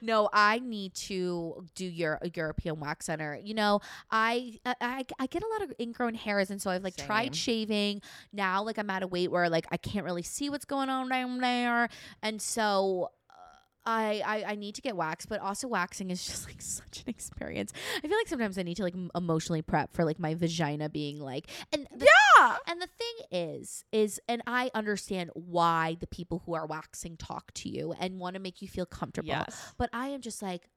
No, 0.00 0.28
I 0.32 0.58
need 0.58 0.94
to 0.94 1.64
do 1.74 1.84
your 1.84 2.20
European 2.34 2.80
wax 2.80 3.06
center. 3.06 3.38
You 3.42 3.54
know, 3.54 3.80
I, 4.10 4.58
I 4.64 4.74
I 4.80 5.04
I 5.18 5.26
get 5.26 5.42
a 5.42 5.48
lot 5.48 5.62
of 5.62 5.72
ingrown 5.80 6.14
hairs, 6.14 6.50
and 6.50 6.60
so 6.60 6.70
I've 6.70 6.84
like 6.84 6.98
Same. 6.98 7.06
tried 7.06 7.36
shaving. 7.36 8.02
Now, 8.32 8.62
like 8.62 8.78
I'm 8.78 8.90
at 8.90 9.02
a 9.02 9.06
weight 9.06 9.30
where 9.30 9.48
like 9.48 9.66
I 9.70 9.76
can't 9.76 10.04
really 10.04 10.22
see 10.22 10.50
what's 10.50 10.64
going 10.64 10.88
on 10.88 11.08
down 11.08 11.38
there, 11.38 11.88
and 12.22 12.40
so. 12.40 13.10
I, 13.86 14.22
I, 14.26 14.44
I 14.52 14.54
need 14.56 14.74
to 14.74 14.82
get 14.82 14.96
waxed, 14.96 15.28
but 15.28 15.40
also 15.40 15.68
waxing 15.68 16.10
is 16.10 16.24
just 16.26 16.46
like 16.46 16.60
such 16.60 17.02
an 17.04 17.10
experience. 17.10 17.72
I 17.96 18.06
feel 18.06 18.16
like 18.16 18.28
sometimes 18.28 18.58
I 18.58 18.62
need 18.62 18.76
to 18.76 18.82
like 18.82 18.94
emotionally 19.14 19.62
prep 19.62 19.94
for 19.94 20.04
like 20.04 20.18
my 20.18 20.34
vagina 20.34 20.88
being 20.88 21.20
like, 21.20 21.46
and 21.72 21.86
the, 21.94 22.08
yeah. 22.38 22.56
and 22.66 22.80
the 22.80 22.88
thing 22.88 23.26
is, 23.30 23.84
is, 23.92 24.20
and 24.28 24.42
I 24.46 24.70
understand 24.74 25.30
why 25.34 25.96
the 26.00 26.06
people 26.06 26.42
who 26.44 26.54
are 26.54 26.66
waxing 26.66 27.16
talk 27.16 27.52
to 27.54 27.68
you 27.68 27.94
and 27.98 28.18
want 28.18 28.34
to 28.34 28.40
make 28.40 28.60
you 28.60 28.68
feel 28.68 28.86
comfortable. 28.86 29.28
Yes. 29.28 29.74
But 29.78 29.90
I 29.92 30.08
am 30.08 30.20
just 30.20 30.42
like, 30.42 30.68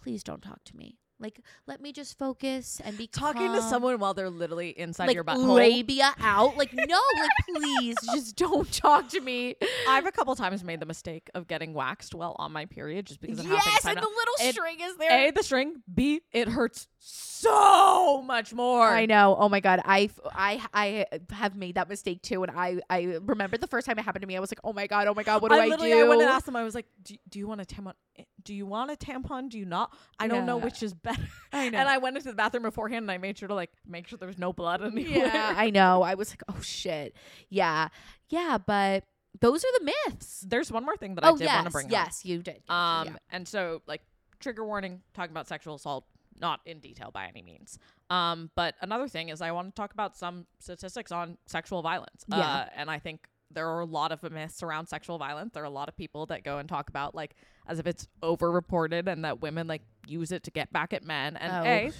please 0.00 0.22
don't 0.22 0.42
talk 0.42 0.64
to 0.64 0.76
me. 0.76 0.99
Like, 1.20 1.40
let 1.66 1.80
me 1.80 1.92
just 1.92 2.18
focus 2.18 2.80
and 2.84 2.96
be 2.96 3.06
Talking 3.06 3.52
to 3.52 3.60
someone 3.62 3.98
while 3.98 4.14
they're 4.14 4.30
literally 4.30 4.70
inside 4.70 5.06
like 5.08 5.14
your 5.14 5.24
butthole. 5.24 5.54
labia 5.54 6.14
out. 6.20 6.56
Like, 6.56 6.72
no, 6.72 7.00
like 7.18 7.30
please 7.54 7.96
just 8.14 8.36
don't 8.36 8.70
talk 8.72 9.08
to 9.10 9.20
me. 9.20 9.56
I've 9.88 10.06
a 10.06 10.12
couple 10.12 10.34
times 10.36 10.64
made 10.64 10.80
the 10.80 10.86
mistake 10.86 11.28
of 11.34 11.46
getting 11.46 11.74
waxed 11.74 12.14
while 12.14 12.34
on 12.38 12.52
my 12.52 12.64
period 12.66 13.06
just 13.06 13.20
because 13.20 13.38
of 13.40 13.46
how 13.46 13.52
yes, 13.54 13.64
things 13.64 13.84
and 13.84 13.96
the 13.98 14.08
little 14.08 14.34
It- 14.48 14.54
string 14.54 14.78
is 14.80 14.96
there. 14.96 15.28
A, 15.28 15.30
the 15.30 15.42
string. 15.42 15.82
B, 15.92 16.22
it 16.32 16.48
hurts 16.48 16.88
so 16.98 18.22
much 18.22 18.52
more. 18.52 18.86
I 18.86 19.06
know. 19.06 19.36
Oh 19.38 19.48
my 19.48 19.60
god, 19.60 19.80
I 19.84 20.10
I 20.34 20.60
I 20.74 21.06
have 21.32 21.56
made 21.56 21.74
that 21.76 21.88
mistake 21.88 22.22
too, 22.22 22.42
and 22.42 22.52
I 22.56 22.80
I 22.88 23.18
remember 23.22 23.56
the 23.56 23.66
first 23.66 23.86
time 23.86 23.98
it 23.98 24.02
happened 24.04 24.22
to 24.22 24.26
me. 24.26 24.36
I 24.36 24.40
was 24.40 24.50
like, 24.50 24.60
oh 24.64 24.72
my 24.72 24.86
god, 24.86 25.06
oh 25.08 25.14
my 25.14 25.22
god, 25.22 25.42
what 25.42 25.50
do 25.50 25.56
I, 25.58 25.66
literally, 25.66 25.90
do? 25.92 26.00
I 26.00 26.08
went 26.08 26.20
and 26.22 26.30
asked 26.30 26.46
them. 26.46 26.56
I 26.56 26.64
was 26.64 26.74
like, 26.74 26.86
"Do, 27.02 27.14
do 27.28 27.38
you 27.38 27.46
want 27.48 27.60
a 27.60 27.64
tampon? 27.64 27.92
Eh, 28.18 28.24
Do 28.44 28.54
you 28.54 28.66
want 28.66 28.90
a 28.90 28.96
tampon? 28.96 29.48
Do 29.48 29.58
you 29.58 29.64
not? 29.64 29.94
I 30.18 30.28
don't 30.28 30.46
know 30.46 30.56
which 30.56 30.82
is 30.82 30.94
better." 30.94 31.22
I 31.52 31.68
know. 31.70 31.78
And 31.78 31.88
I 31.88 31.98
went 31.98 32.16
into 32.16 32.28
the 32.28 32.34
bathroom 32.34 32.62
beforehand 32.64 33.04
and 33.04 33.10
I 33.10 33.18
made 33.18 33.38
sure 33.38 33.48
to 33.48 33.54
like 33.54 33.70
make 33.86 34.06
sure 34.06 34.18
there 34.18 34.28
was 34.28 34.38
no 34.38 34.52
blood 34.52 34.82
anywhere. 34.82 35.26
yeah, 35.26 35.54
I 35.56 35.70
know. 35.70 36.02
I 36.02 36.14
was 36.14 36.30
like, 36.30 36.42
oh 36.48 36.60
shit, 36.60 37.14
yeah, 37.48 37.88
yeah, 38.28 38.58
but 38.58 39.04
those 39.40 39.64
are 39.64 39.78
the 39.78 39.92
myths. 40.06 40.44
There's 40.46 40.70
one 40.72 40.84
more 40.84 40.96
thing 40.96 41.14
that 41.16 41.24
oh 41.24 41.28
I 41.28 41.32
did 41.32 41.40
yes, 41.44 41.54
want 41.54 41.66
to 41.66 41.70
bring 41.72 41.86
up. 41.86 41.92
yes, 41.92 42.24
you 42.24 42.38
did. 42.42 42.62
Um, 42.68 43.06
Yeah. 43.08 43.16
and 43.30 43.46
so 43.46 43.82
like 43.86 44.02
trigger 44.40 44.64
warning, 44.64 45.02
talking 45.14 45.30
about 45.30 45.46
sexual 45.46 45.74
assault, 45.76 46.04
not 46.40 46.60
in 46.66 46.80
detail 46.80 47.10
by 47.12 47.26
any 47.26 47.42
means. 47.42 47.78
Um, 48.08 48.50
but 48.56 48.74
another 48.80 49.06
thing 49.06 49.28
is 49.28 49.40
I 49.40 49.52
want 49.52 49.68
to 49.74 49.80
talk 49.80 49.92
about 49.92 50.16
some 50.16 50.46
statistics 50.58 51.12
on 51.12 51.36
sexual 51.46 51.80
violence. 51.82 52.24
Yeah. 52.26 52.38
Uh, 52.38 52.66
and 52.74 52.90
I 52.90 52.98
think 52.98 53.28
there 53.52 53.68
are 53.68 53.80
a 53.80 53.84
lot 53.84 54.12
of 54.12 54.22
myths 54.30 54.62
around 54.62 54.86
sexual 54.86 55.18
violence. 55.18 55.52
There 55.54 55.62
are 55.62 55.66
a 55.66 55.70
lot 55.70 55.88
of 55.88 55.96
people 55.96 56.26
that 56.26 56.42
go 56.44 56.58
and 56.58 56.68
talk 56.68 56.88
about 56.88 57.14
like 57.14 57.34
as 57.70 57.78
if 57.78 57.86
it's 57.86 58.08
overreported 58.22 59.06
and 59.06 59.24
that 59.24 59.40
women 59.40 59.66
like 59.66 59.82
use 60.06 60.32
it 60.32 60.42
to 60.42 60.50
get 60.50 60.72
back 60.72 60.92
at 60.92 61.04
men. 61.04 61.36
And 61.36 61.52
Oh. 61.52 61.70
a, 61.70 61.92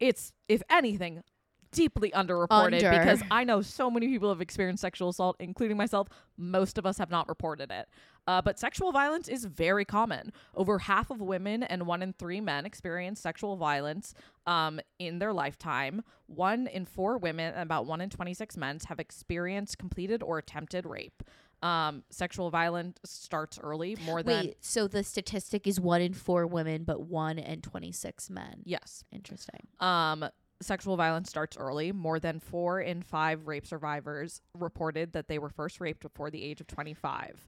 it's 0.00 0.32
if 0.48 0.62
anything 0.70 1.22
deeply 1.70 2.10
underreported 2.12 2.82
Under. 2.82 2.90
because 2.90 3.22
I 3.30 3.44
know 3.44 3.60
so 3.60 3.90
many 3.90 4.08
people 4.08 4.30
have 4.30 4.40
experienced 4.40 4.80
sexual 4.80 5.10
assault, 5.10 5.36
including 5.38 5.76
myself. 5.76 6.08
Most 6.38 6.78
of 6.78 6.86
us 6.86 6.96
have 6.96 7.10
not 7.10 7.28
reported 7.28 7.70
it. 7.70 7.88
Uh, 8.26 8.40
but 8.40 8.58
sexual 8.58 8.90
violence 8.90 9.28
is 9.28 9.44
very 9.44 9.84
common. 9.84 10.32
Over 10.54 10.78
half 10.78 11.10
of 11.10 11.20
women 11.20 11.62
and 11.62 11.86
one 11.86 12.02
in 12.02 12.14
three 12.14 12.40
men 12.40 12.64
experience 12.64 13.20
sexual 13.20 13.56
violence 13.56 14.14
um, 14.46 14.80
in 14.98 15.18
their 15.18 15.34
lifetime. 15.34 16.02
One 16.26 16.66
in 16.68 16.86
four 16.86 17.18
women 17.18 17.52
and 17.52 17.62
about 17.62 17.84
one 17.84 18.00
in 18.00 18.08
26 18.08 18.56
men 18.56 18.78
have 18.86 18.98
experienced 18.98 19.76
completed 19.76 20.22
or 20.22 20.38
attempted 20.38 20.86
rape. 20.86 21.22
Um, 21.62 22.04
sexual 22.10 22.50
violence 22.50 22.98
starts 23.04 23.58
early, 23.58 23.96
more 24.04 24.22
than. 24.22 24.46
Wait, 24.46 24.56
so 24.60 24.86
the 24.86 25.02
statistic 25.02 25.66
is 25.66 25.80
one 25.80 26.00
in 26.00 26.14
four 26.14 26.46
women, 26.46 26.84
but 26.84 27.00
one 27.02 27.38
in 27.38 27.60
twenty 27.62 27.90
six 27.92 28.30
men. 28.30 28.62
Yes. 28.64 29.02
Interesting. 29.12 29.66
Um, 29.80 30.24
sexual 30.60 30.96
violence 30.96 31.28
starts 31.30 31.56
early. 31.56 31.90
More 31.92 32.20
than 32.20 32.38
four 32.40 32.80
in 32.80 33.02
five 33.02 33.46
rape 33.48 33.66
survivors 33.66 34.40
reported 34.56 35.12
that 35.14 35.26
they 35.28 35.38
were 35.38 35.48
first 35.50 35.80
raped 35.80 36.00
before 36.00 36.30
the 36.30 36.42
age 36.42 36.60
of 36.60 36.66
25. 36.66 37.46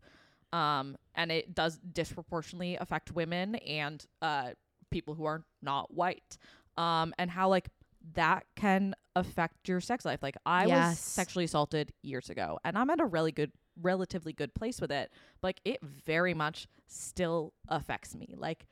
Um, 0.52 0.96
and 1.14 1.30
it 1.32 1.54
does 1.54 1.78
disproportionately 1.92 2.76
affect 2.76 3.12
women 3.12 3.54
and 3.56 4.04
uh, 4.22 4.50
people 4.90 5.14
who 5.14 5.24
are 5.24 5.44
not 5.62 5.92
white. 5.94 6.38
Um, 6.76 7.12
and 7.18 7.30
how 7.30 7.48
like 7.48 7.68
that 8.14 8.46
can 8.56 8.94
affect 9.16 9.68
your 9.68 9.80
sex 9.80 10.04
life. 10.04 10.20
Like 10.22 10.36
I 10.46 10.62
was 10.66 10.70
Yes. 10.70 11.00
sexually 11.00 11.44
assaulted 11.44 11.92
years 12.02 12.30
ago, 12.30 12.58
and 12.64 12.78
I'm 12.78 12.90
at 12.90 13.00
a 13.00 13.04
really 13.04 13.32
good, 13.32 13.52
relatively 13.82 14.32
good 14.32 14.54
place 14.54 14.80
with 14.80 14.92
it. 14.92 15.10
Like 15.42 15.60
it 15.64 15.80
very 15.82 16.34
much 16.34 16.68
still 16.86 17.52
affects 17.68 18.14
me. 18.14 18.34
Like 18.36 18.66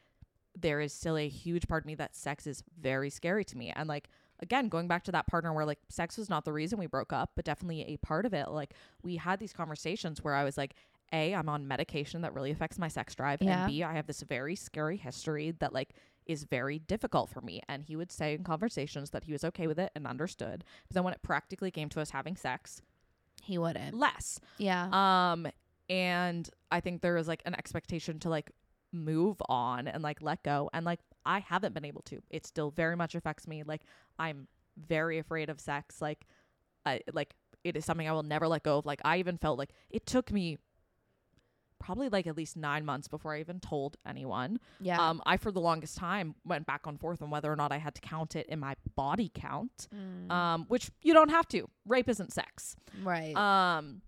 there 0.59 0.81
is 0.81 0.93
still 0.93 1.17
a 1.17 1.29
huge 1.29 1.69
part 1.69 1.85
of 1.85 1.87
me 1.87 1.95
that 1.97 2.17
sex 2.17 2.47
is 2.47 2.63
very 2.81 3.11
scary 3.11 3.45
to 3.45 3.57
me. 3.57 3.73
And 3.75 3.89
like 3.89 4.09
again, 4.41 4.69
going 4.69 4.89
back 4.89 5.05
to 5.05 5.13
that 5.13 5.27
partner 5.27 5.53
where 5.53 5.67
like 5.67 5.79
sex 5.89 6.17
was 6.17 6.31
not 6.31 6.45
the 6.45 6.53
reason 6.53 6.79
we 6.79 6.87
broke 6.87 7.13
up, 7.13 7.33
but 7.35 7.45
definitely 7.45 7.83
a 7.83 7.97
part 7.99 8.27
of 8.27 8.35
it. 8.35 8.49
Like 8.51 8.75
we 9.03 9.17
had 9.17 9.39
these 9.39 9.53
conversations 9.53 10.23
where 10.23 10.35
I 10.35 10.45
was 10.45 10.57
like, 10.57 10.75
A, 11.13 11.35
I'm 11.35 11.49
on 11.49 11.67
medication 11.67 12.23
that 12.23 12.35
really 12.35 12.51
affects 12.51 12.79
my 12.79 12.89
sex 12.89 13.15
drive. 13.15 13.43
Yeah. 13.43 13.65
And 13.65 13.73
B, 13.73 13.83
I 13.83 13.95
have 13.95 14.07
this 14.07 14.23
very 14.23 14.57
scary 14.57 14.97
history 14.97 15.53
that 15.59 15.73
like 15.73 15.95
is 16.27 16.45
very 16.45 16.79
difficult 16.79 17.31
for 17.31 17.41
me. 17.41 17.63
And 17.69 17.83
he 17.83 17.97
would 17.97 18.13
say 18.13 18.35
in 18.35 18.45
conversations 18.45 19.11
that 19.11 19.25
he 19.25 19.33
was 19.33 19.45
okay 19.45 19.67
with 19.67 19.79
it 19.79 19.91
and 19.95 20.07
understood. 20.07 20.63
But 20.89 20.95
then 20.95 21.05
when 21.05 21.15
it 21.15 21.23
practically 21.23 21.71
came 21.71 21.89
to 21.89 22.01
us 22.01 22.11
having 22.11 22.37
sex, 22.37 22.83
He 23.43 23.59
wouldn't. 23.59 23.95
less. 23.95 24.41
Yeah. 24.59 24.89
Um, 24.93 25.47
and 25.89 26.49
I 26.71 26.81
think 26.81 27.01
there 27.01 27.15
was 27.15 27.29
like 27.29 27.43
an 27.47 27.55
expectation 27.55 28.19
to 28.21 28.29
like 28.29 28.51
move 28.93 29.41
on 29.49 29.89
and 29.89 30.03
like 30.03 30.21
let 30.23 30.43
go. 30.43 30.69
And 30.73 30.85
like 30.85 31.01
I 31.25 31.41
haven't 31.41 31.75
been 31.75 31.85
able 31.85 32.03
to. 32.03 32.21
It 32.31 32.47
still 32.47 32.71
very 32.71 32.97
much 32.97 33.15
affects 33.15 33.47
me. 33.47 33.63
Like 33.63 33.83
I'm 34.19 34.49
very 34.77 35.19
afraid 35.19 35.51
of 35.51 35.61
sex. 35.61 36.01
Like 36.03 36.27
I 36.85 37.01
like 37.13 37.35
it 37.65 37.77
is 37.77 37.85
something 37.85 38.09
I 38.09 38.13
will 38.13 38.23
never 38.23 38.49
let 38.49 38.63
go 38.63 38.79
of. 38.79 38.87
Like 38.87 39.01
I 39.05 39.19
even 39.19 39.39
felt 39.39 39.59
like 39.59 39.73
it 39.91 40.07
took 40.07 40.33
me 40.33 40.59
probably 41.79 42.09
like 42.09 42.27
at 42.27 42.37
least 42.37 42.57
nine 42.57 42.85
months 42.85 43.09
before 43.09 43.35
I 43.35 43.41
even 43.41 43.61
told 43.61 43.97
anyone. 44.07 44.59
yeah. 44.81 45.01
Um, 45.09 45.23
I 45.27 45.37
for 45.37 45.51
the 45.53 45.61
longest 45.61 45.97
time 45.97 46.35
went 46.45 46.67
back 46.67 46.87
and 46.87 46.99
forth 46.99 47.23
on 47.23 47.31
whether 47.31 47.51
or 47.53 47.57
not 47.57 47.73
I 47.73 47.79
had 47.79 47.95
to 47.95 48.01
count 48.01 48.37
it 48.37 48.47
in 48.49 48.59
my 48.61 48.75
body 48.97 49.31
count. 49.35 49.89
Mm, 49.95 50.31
Um, 50.31 50.65
which 50.69 50.91
you 51.03 51.15
don't 51.15 51.31
have 51.31 51.47
to. 51.49 51.69
Rape 51.87 52.09
isn't 52.09 52.33
sex. 52.33 52.77
right. 53.03 53.35
Um, 53.37 54.03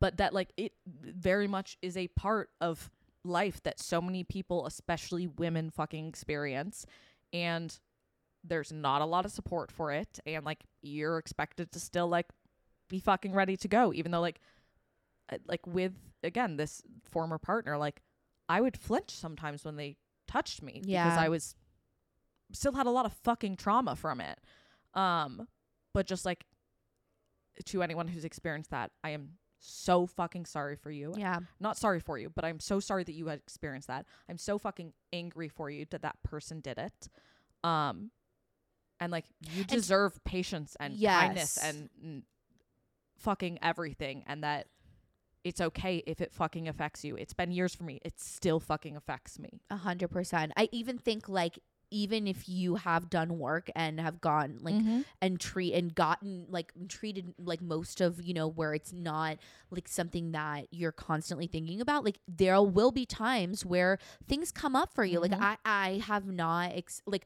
but 0.00 0.16
that 0.16 0.34
like 0.34 0.50
it 0.56 0.72
very 1.02 1.46
much 1.46 1.78
is 1.80 1.96
a 1.96 2.08
part 2.08 2.50
of 2.60 2.90
life 3.24 3.62
that 3.62 3.78
so 3.80 4.00
many 4.00 4.24
people, 4.24 4.66
especially 4.66 5.26
women, 5.26 5.70
fucking 5.70 6.06
experience, 6.08 6.86
and 7.32 7.78
there's 8.44 8.72
not 8.72 9.02
a 9.02 9.04
lot 9.04 9.24
of 9.24 9.32
support 9.32 9.72
for 9.72 9.90
it 9.90 10.20
and 10.24 10.44
like 10.44 10.62
you're 10.80 11.18
expected 11.18 11.72
to 11.72 11.80
still 11.80 12.06
like 12.06 12.26
be 12.88 13.00
fucking 13.00 13.32
ready 13.32 13.56
to 13.56 13.66
go 13.66 13.92
even 13.92 14.12
though 14.12 14.20
like 14.20 14.40
like 15.46 15.66
with 15.66 15.92
again 16.22 16.56
this 16.56 16.82
former 17.02 17.38
partner 17.38 17.76
like 17.78 18.02
I 18.48 18.60
would 18.60 18.76
flinch 18.76 19.10
sometimes 19.10 19.64
when 19.64 19.76
they 19.76 19.96
touched 20.28 20.62
me 20.62 20.80
because 21.04 21.18
I 21.18 21.28
was 21.28 21.54
still 22.52 22.72
had 22.72 22.86
a 22.86 22.90
lot 22.90 23.06
of 23.06 23.12
fucking 23.12 23.56
trauma 23.56 23.96
from 23.96 24.20
it. 24.20 24.38
Um 24.94 25.48
but 25.92 26.06
just 26.06 26.24
like 26.24 26.44
to 27.64 27.82
anyone 27.82 28.06
who's 28.08 28.24
experienced 28.24 28.70
that, 28.70 28.90
I 29.02 29.10
am 29.10 29.30
so 29.58 30.06
fucking 30.06 30.44
sorry 30.44 30.76
for 30.76 30.90
you. 30.90 31.14
Yeah. 31.16 31.38
Not 31.58 31.76
sorry 31.78 31.98
for 32.00 32.18
you, 32.18 32.28
but 32.28 32.44
I'm 32.44 32.60
so 32.60 32.78
sorry 32.80 33.02
that 33.04 33.14
you 33.14 33.26
had 33.28 33.38
experienced 33.38 33.88
that. 33.88 34.04
I'm 34.28 34.36
so 34.38 34.58
fucking 34.58 34.92
angry 35.12 35.48
for 35.48 35.70
you 35.70 35.86
that 35.90 36.02
that 36.02 36.22
person 36.22 36.60
did 36.60 36.78
it. 36.78 37.08
Um 37.64 38.10
and 39.00 39.10
like 39.10 39.24
you 39.50 39.60
And- 39.62 39.66
deserve 39.68 40.22
patience 40.24 40.76
and 40.78 40.96
kindness 41.20 41.58
and 42.00 42.22
fucking 43.18 43.58
everything 43.62 44.22
and 44.26 44.44
that 44.44 44.66
it's 45.46 45.60
okay 45.60 46.02
if 46.06 46.20
it 46.20 46.32
fucking 46.32 46.66
affects 46.68 47.04
you. 47.04 47.16
It's 47.16 47.32
been 47.34 47.50
years 47.52 47.74
for 47.74 47.84
me. 47.84 48.00
It 48.04 48.18
still 48.20 48.60
fucking 48.60 48.96
affects 48.96 49.38
me. 49.38 49.60
A 49.70 49.76
hundred 49.76 50.08
percent. 50.10 50.52
I 50.56 50.68
even 50.72 50.98
think 50.98 51.28
like 51.28 51.58
even 51.92 52.26
if 52.26 52.48
you 52.48 52.74
have 52.74 53.08
done 53.08 53.38
work 53.38 53.70
and 53.76 54.00
have 54.00 54.20
gone 54.20 54.58
like 54.60 54.74
and 55.22 55.38
treat 55.38 55.72
and 55.72 55.94
gotten 55.94 56.44
like 56.50 56.72
treated 56.88 57.32
like 57.38 57.62
most 57.62 58.00
of 58.00 58.20
you 58.20 58.34
know 58.34 58.48
where 58.48 58.74
it's 58.74 58.92
not 58.92 59.38
like 59.70 59.86
something 59.86 60.32
that 60.32 60.66
you're 60.72 60.90
constantly 60.90 61.46
thinking 61.46 61.80
about 61.80 62.04
like 62.04 62.18
there 62.26 62.60
will 62.60 62.90
be 62.90 63.06
times 63.06 63.64
where 63.64 63.98
things 64.26 64.50
come 64.50 64.74
up 64.74 64.92
for 64.92 65.04
you 65.04 65.20
Mhm. 65.20 65.30
like 65.30 65.40
i 65.40 65.56
i 65.64 66.02
have 66.04 66.26
not 66.26 66.72
ex- 66.74 67.02
like 67.06 67.24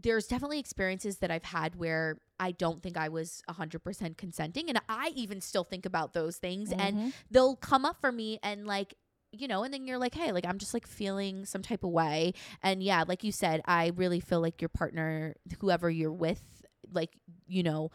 there's 0.00 0.26
definitely 0.26 0.58
experiences 0.58 1.18
that 1.18 1.30
i've 1.30 1.44
had 1.44 1.74
where 1.76 2.18
i 2.40 2.50
don't 2.52 2.82
think 2.82 2.96
i 2.96 3.08
was 3.08 3.42
100% 3.50 4.16
consenting 4.16 4.68
and 4.68 4.80
i 4.88 5.12
even 5.14 5.40
still 5.40 5.64
think 5.64 5.84
about 5.86 6.12
those 6.12 6.36
things 6.38 6.72
and 6.72 6.96
Mhm. 6.96 7.12
they'll 7.30 7.56
come 7.56 7.84
up 7.84 8.00
for 8.00 8.12
me 8.12 8.38
and 8.42 8.66
like 8.66 8.94
you 9.32 9.48
know 9.48 9.62
and 9.64 9.72
then 9.72 9.86
you're 9.86 9.98
like 9.98 10.14
hey 10.14 10.30
like 10.32 10.46
i'm 10.46 10.58
just 10.58 10.74
like 10.74 10.86
feeling 10.86 11.44
some 11.46 11.62
type 11.62 11.82
of 11.84 11.90
way 11.90 12.34
and 12.62 12.82
yeah 12.82 13.04
like 13.06 13.24
you 13.24 13.32
said 13.32 13.62
i 13.66 13.90
really 13.96 14.20
feel 14.20 14.40
like 14.40 14.60
your 14.60 14.68
partner 14.68 15.34
whoever 15.60 15.90
you're 15.90 16.12
with 16.12 16.62
like 16.92 17.10
you 17.46 17.62
know 17.62 17.90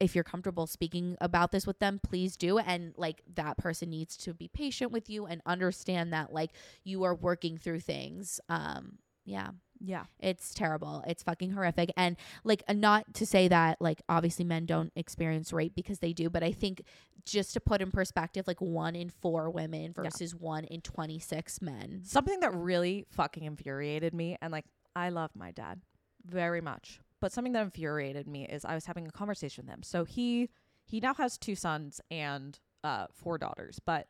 if 0.00 0.14
you're 0.14 0.24
comfortable 0.24 0.66
speaking 0.66 1.16
about 1.20 1.52
this 1.52 1.66
with 1.66 1.78
them 1.78 2.00
please 2.02 2.36
do 2.36 2.58
and 2.58 2.92
like 2.96 3.22
that 3.34 3.56
person 3.56 3.88
needs 3.90 4.16
to 4.16 4.34
be 4.34 4.48
patient 4.48 4.90
with 4.90 5.08
you 5.08 5.24
and 5.24 5.40
understand 5.46 6.12
that 6.12 6.32
like 6.32 6.50
you 6.82 7.04
are 7.04 7.14
working 7.14 7.56
through 7.56 7.80
things 7.80 8.40
um 8.48 8.98
yeah 9.24 9.50
yeah. 9.80 10.04
it's 10.18 10.54
terrible. 10.54 11.02
It's 11.06 11.22
fucking 11.22 11.52
horrific. 11.52 11.90
And 11.96 12.16
like 12.44 12.62
uh, 12.68 12.72
not 12.72 13.12
to 13.14 13.26
say 13.26 13.48
that 13.48 13.80
like 13.80 14.02
obviously 14.08 14.44
men 14.44 14.66
don't 14.66 14.92
experience 14.96 15.52
rape 15.52 15.74
because 15.74 15.98
they 16.00 16.12
do, 16.12 16.30
but 16.30 16.42
I 16.42 16.52
think 16.52 16.82
just 17.24 17.54
to 17.54 17.60
put 17.60 17.80
in 17.80 17.90
perspective, 17.90 18.46
like 18.46 18.60
one 18.60 18.94
in 18.96 19.10
four 19.10 19.50
women 19.50 19.94
Yeah. 19.96 20.02
versus 20.04 20.34
one 20.34 20.64
in 20.64 20.80
twenty 20.80 21.18
six 21.18 21.60
men. 21.62 22.00
Something 22.04 22.40
that 22.40 22.54
really 22.54 23.06
fucking 23.10 23.42
infuriated 23.44 24.14
me, 24.14 24.36
and 24.42 24.52
like 24.52 24.64
I 24.96 25.08
love 25.08 25.30
my 25.34 25.50
dad 25.50 25.80
very 26.24 26.60
much, 26.60 27.00
but 27.20 27.32
something 27.32 27.52
that 27.52 27.62
infuriated 27.62 28.26
me 28.26 28.46
is 28.46 28.64
I 28.64 28.74
was 28.74 28.86
having 28.86 29.06
a 29.06 29.10
conversation 29.10 29.64
with 29.66 29.74
him. 29.74 29.82
So 29.82 30.04
he 30.04 30.50
he 30.84 31.00
now 31.00 31.14
has 31.14 31.38
two 31.38 31.54
sons 31.56 32.00
and 32.10 32.58
uh 32.82 33.06
four 33.12 33.38
daughters, 33.38 33.78
but 33.84 34.06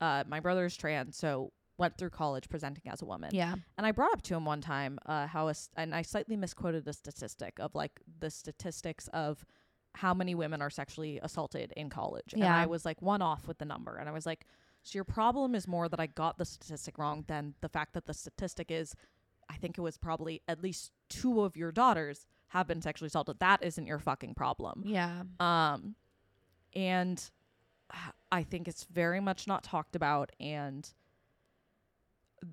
uh 0.00 0.24
my 0.26 0.40
brother's 0.40 0.76
trans, 0.76 1.16
so 1.16 1.52
went 1.78 1.96
through 1.96 2.10
college 2.10 2.48
presenting 2.48 2.84
as 2.90 3.02
a 3.02 3.04
woman. 3.04 3.30
Yeah. 3.32 3.54
And 3.76 3.86
I 3.86 3.92
brought 3.92 4.12
up 4.12 4.22
to 4.22 4.34
him 4.34 4.44
one 4.44 4.60
time 4.60 4.98
uh, 5.06 5.26
how, 5.26 5.48
a 5.48 5.50
s 5.50 5.70
and 5.76 5.94
I 5.94 6.02
slightly 6.02 6.36
misquoted 6.36 6.84
the 6.84 6.92
statistic 6.92 7.58
of 7.58 7.74
like 7.74 8.00
the 8.20 8.30
statistics 8.30 9.08
of 9.12 9.44
how 9.94 10.14
many 10.14 10.34
women 10.34 10.62
are 10.62 10.70
sexually 10.70 11.18
assaulted 11.22 11.72
in 11.76 11.90
college. 11.90 12.32
And 12.32 12.42
Yeah. 12.42 12.56
I 12.56 12.66
was 12.66 12.84
like 12.84 13.02
one 13.02 13.22
off 13.22 13.46
with 13.48 13.58
the 13.58 13.64
number. 13.64 13.96
And 13.96 14.08
I 14.08 14.12
was 14.12 14.26
like, 14.26 14.46
so 14.82 14.96
your 14.96 15.04
problem 15.04 15.54
is 15.54 15.66
more 15.68 15.88
that 15.88 16.00
I 16.00 16.06
got 16.06 16.38
the 16.38 16.44
statistic 16.44 16.98
wrong 16.98 17.24
than 17.26 17.54
the 17.60 17.68
fact 17.68 17.92
that 17.94 18.06
the 18.06 18.14
statistic 18.14 18.70
is, 18.70 18.94
I 19.48 19.56
think 19.56 19.78
it 19.78 19.80
was 19.82 19.96
probably 19.98 20.40
at 20.48 20.62
least 20.62 20.92
two 21.08 21.42
of 21.42 21.56
your 21.56 21.72
daughters 21.72 22.26
have 22.48 22.66
been 22.66 22.82
sexually 22.82 23.06
assaulted. 23.06 23.38
That 23.38 23.62
isn't 23.62 23.86
your 23.86 23.98
fucking 23.98 24.34
problem. 24.34 24.82
Yeah. 24.86 25.22
Um, 25.40 25.94
and 26.74 27.22
uh, 27.90 28.12
I 28.30 28.42
think 28.42 28.66
it's 28.68 28.84
very 28.84 29.20
much 29.20 29.46
not 29.46 29.62
talked 29.62 29.94
about, 29.94 30.30
and 30.40 30.88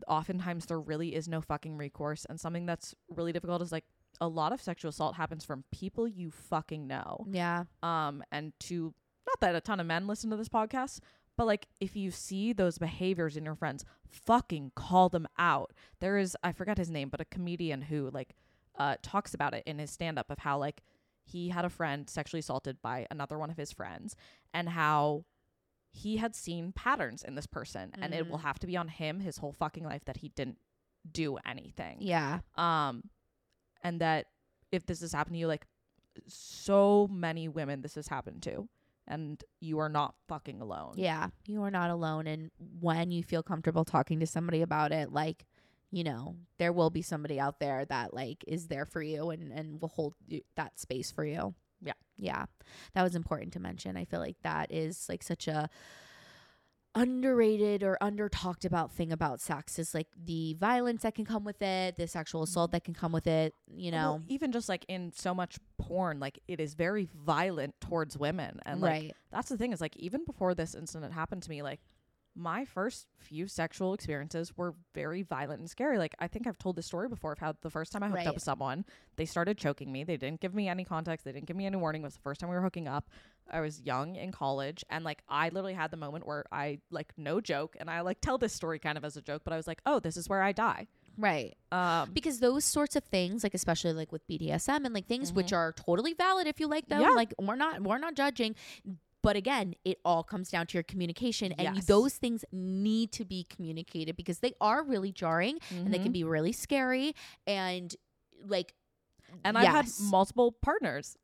oftentimes 0.07 0.65
there 0.65 0.79
really 0.79 1.15
is 1.15 1.27
no 1.27 1.41
fucking 1.41 1.77
recourse. 1.77 2.25
And 2.29 2.39
something 2.39 2.65
that's 2.65 2.95
really 3.09 3.31
difficult 3.31 3.61
is 3.61 3.71
like 3.71 3.85
a 4.21 4.27
lot 4.27 4.51
of 4.51 4.61
sexual 4.61 4.89
assault 4.89 5.15
happens 5.15 5.45
from 5.45 5.63
people 5.71 6.07
you 6.07 6.31
fucking 6.31 6.87
know. 6.87 7.25
Yeah. 7.29 7.65
Um, 7.83 8.23
and 8.31 8.53
to 8.61 8.93
not 9.27 9.39
that 9.41 9.55
a 9.55 9.61
ton 9.61 9.79
of 9.79 9.85
men 9.85 10.07
listen 10.07 10.29
to 10.31 10.37
this 10.37 10.49
podcast, 10.49 10.99
but 11.37 11.47
like 11.47 11.67
if 11.79 11.95
you 11.95 12.11
see 12.11 12.51
those 12.53 12.77
behaviors 12.77 13.37
in 13.37 13.45
your 13.45 13.55
friends, 13.55 13.85
fucking 14.07 14.71
call 14.75 15.09
them 15.09 15.27
out. 15.37 15.71
There 15.99 16.17
is 16.17 16.35
I 16.43 16.51
forget 16.51 16.77
his 16.77 16.89
name, 16.91 17.09
but 17.09 17.21
a 17.21 17.25
comedian 17.25 17.83
who 17.83 18.09
like 18.13 18.35
uh 18.77 18.95
talks 19.01 19.33
about 19.33 19.53
it 19.53 19.63
in 19.65 19.79
his 19.79 19.91
stand 19.91 20.19
up 20.19 20.29
of 20.29 20.39
how 20.39 20.57
like 20.57 20.81
he 21.23 21.49
had 21.49 21.65
a 21.65 21.69
friend 21.69 22.09
sexually 22.09 22.39
assaulted 22.39 22.81
by 22.81 23.05
another 23.11 23.37
one 23.37 23.49
of 23.49 23.57
his 23.57 23.71
friends 23.71 24.15
and 24.53 24.69
how 24.69 25.25
he 25.91 26.17
had 26.17 26.35
seen 26.35 26.71
patterns 26.71 27.23
in 27.23 27.35
this 27.35 27.47
person 27.47 27.91
and 28.01 28.13
it 28.13 28.29
will 28.29 28.37
Mm. 28.37 28.43
have 28.43 28.59
to 28.59 28.67
be 28.67 28.77
on 28.77 28.87
him 28.87 29.19
his 29.19 29.37
whole 29.37 29.51
fucking 29.53 29.83
life 29.83 30.05
that 30.05 30.17
he 30.17 30.29
didn't 30.29 30.57
do 31.11 31.37
anything 31.45 31.97
Yeah. 32.01 32.39
um 32.55 33.09
and 33.81 33.99
that 34.01 34.27
if 34.71 34.85
this 34.85 35.01
has 35.01 35.13
happened 35.13 35.35
to 35.35 35.39
you 35.39 35.47
like 35.47 35.65
so 36.27 37.07
many 37.11 37.47
women 37.47 37.81
this 37.81 37.95
has 37.95 38.07
happened 38.07 38.43
to 38.43 38.67
and 39.07 39.43
you 39.59 39.79
are 39.79 39.89
not 39.89 40.13
fucking 40.27 40.61
alone 40.61 40.93
Yeah. 40.95 41.29
You 41.47 41.63
are 41.63 41.71
not 41.71 41.89
alone. 41.89 42.27
And 42.27 42.51
when 42.79 43.09
you 43.09 43.23
feel 43.23 43.41
comfortable 43.41 43.83
talking 43.83 44.19
to 44.19 44.27
somebody 44.27 44.61
about 44.61 44.91
it, 44.91 45.11
like, 45.11 45.47
you 45.89 46.03
know, 46.03 46.35
there 46.59 46.71
will 46.71 46.91
be 46.91 47.01
somebody 47.01 47.39
out 47.39 47.59
there 47.59 47.85
that 47.85 48.13
like 48.13 48.43
is 48.47 48.67
there 48.67 48.85
for 48.85 49.01
you 49.01 49.31
and, 49.31 49.51
and 49.51 49.81
will 49.81 49.89
hold 49.89 50.13
you, 50.27 50.41
that 50.55 50.79
space 50.79 51.11
for 51.11 51.25
you. 51.25 51.55
Yeah. 51.81 51.93
Yeah. 52.17 52.45
That 52.93 53.03
was 53.03 53.15
important 53.15 53.53
to 53.53 53.59
mention. 53.59 53.97
I 53.97 54.05
feel 54.05 54.19
like 54.19 54.37
that 54.43 54.71
is 54.71 55.07
like 55.09 55.23
such 55.23 55.47
a 55.47 55.69
underrated 56.95 57.83
or 57.83 57.97
under 58.01 58.27
talked 58.27 58.65
about 58.65 58.91
thing 58.91 59.11
about 59.11 59.39
sex 59.39 59.77
is 59.77 59.93
like 59.93 60.07
the 60.25 60.55
violence 60.55 61.03
that 61.03 61.13
can 61.13 61.23
come 61.23 61.43
with 61.43 61.61
it, 61.61 61.97
the 61.97 62.07
sexual 62.07 62.41
mm-hmm. 62.41 62.49
assault 62.49 62.71
that 62.71 62.83
can 62.83 62.93
come 62.93 63.11
with 63.11 63.27
it, 63.27 63.53
you 63.73 63.91
know. 63.91 64.13
Well, 64.13 64.23
even 64.27 64.51
just 64.51 64.67
like 64.67 64.85
in 64.87 65.13
so 65.13 65.33
much 65.33 65.57
porn 65.77 66.19
like 66.19 66.39
it 66.47 66.59
is 66.59 66.73
very 66.73 67.07
violent 67.25 67.79
towards 67.79 68.17
women 68.17 68.59
and 68.65 68.81
like 68.81 68.91
right. 68.91 69.15
that's 69.31 69.49
the 69.49 69.57
thing 69.57 69.71
is 69.71 69.81
like 69.81 69.95
even 69.97 70.25
before 70.25 70.53
this 70.53 70.75
incident 70.75 71.13
happened 71.13 71.43
to 71.43 71.49
me 71.49 71.61
like 71.61 71.79
my 72.35 72.63
first 72.63 73.07
few 73.17 73.47
sexual 73.47 73.93
experiences 73.93 74.55
were 74.55 74.73
very 74.93 75.23
violent 75.23 75.59
and 75.59 75.69
scary 75.69 75.97
like 75.97 76.15
i 76.19 76.27
think 76.27 76.47
i've 76.47 76.57
told 76.57 76.75
this 76.75 76.85
story 76.85 77.09
before 77.09 77.31
of 77.33 77.39
how 77.39 77.53
the 77.61 77.69
first 77.69 77.91
time 77.91 78.03
i 78.03 78.07
hooked 78.07 78.17
Right. 78.19 78.27
up 78.27 78.35
with 78.35 78.43
someone 78.43 78.85
they 79.17 79.25
started 79.25 79.57
choking 79.57 79.91
me 79.91 80.03
they 80.03 80.15
didn't 80.15 80.39
give 80.39 80.53
me 80.53 80.67
any 80.69 80.85
context 80.85 81.25
they 81.25 81.31
didn't 81.31 81.47
give 81.47 81.57
me 81.57 81.65
any 81.65 81.75
warning 81.77 82.01
it 82.03 82.05
was 82.05 82.13
the 82.15 82.21
first 82.21 82.39
time 82.39 82.49
we 82.49 82.55
were 82.55 82.61
hooking 82.61 82.87
up 82.87 83.09
i 83.51 83.59
was 83.59 83.81
young 83.81 84.15
in 84.15 84.31
college 84.31 84.85
and 84.89 85.03
like 85.03 85.21
i 85.27 85.45
literally 85.49 85.73
had 85.73 85.91
the 85.91 85.97
moment 85.97 86.25
where 86.27 86.45
i 86.51 86.79
like 86.91 87.11
no 87.17 87.41
joke 87.41 87.75
and 87.79 87.89
i 87.89 88.01
like 88.01 88.21
tell 88.21 88.37
this 88.37 88.53
story 88.53 88.79
kind 88.79 88.97
of 88.97 89.03
as 89.03 89.17
a 89.17 89.21
joke 89.21 89.41
but 89.43 89.51
i 89.51 89.57
was 89.57 89.67
like 89.67 89.81
oh 89.85 89.99
this 89.99 90.15
is 90.15 90.29
where 90.29 90.41
i 90.41 90.51
die 90.51 90.87
Right. 91.17 91.57
um 91.73 92.11
because 92.13 92.39
those 92.39 92.63
sorts 92.63 92.95
of 92.95 93.03
things 93.03 93.43
like 93.43 93.53
especially 93.53 93.91
like 93.91 94.09
with 94.13 94.25
BDSM 94.29 94.85
and 94.85 94.93
like 94.93 95.05
things 95.07 95.33
which 95.33 95.51
are 95.51 95.73
totally 95.73 96.13
valid 96.13 96.47
if 96.47 96.61
you 96.61 96.67
like 96.67 96.87
them 96.87 97.01
Mm-hmm. 97.01 97.09
Yeah. 97.09 97.15
like 97.15 97.33
we're 97.41 97.57
not 97.57 97.81
we're 97.81 97.97
not 97.97 98.15
judging 98.15 98.55
but 99.21 99.35
again 99.35 99.73
it 99.85 99.97
all 100.05 100.23
comes 100.23 100.49
down 100.49 100.65
to 100.67 100.73
your 100.77 100.83
communication 100.83 101.51
and 101.53 101.67
you, 101.67 101.73
Yes. 101.75 101.85
those 101.85 102.15
things 102.15 102.45
need 102.51 103.11
to 103.13 103.25
be 103.25 103.45
communicated 103.49 104.15
because 104.15 104.39
they 104.39 104.53
are 104.61 104.83
really 104.83 105.11
jarring 105.11 105.59
and 105.69 105.93
they 105.93 105.99
can 105.99 106.09
mhm. 106.09 106.13
be 106.13 106.23
really 106.23 106.51
scary 106.51 107.15
and 107.47 107.95
like 108.45 108.73
And 109.43 109.57
I've 109.57 109.67
had 109.67 109.87
multiple 110.01 110.51
partners 110.51 111.17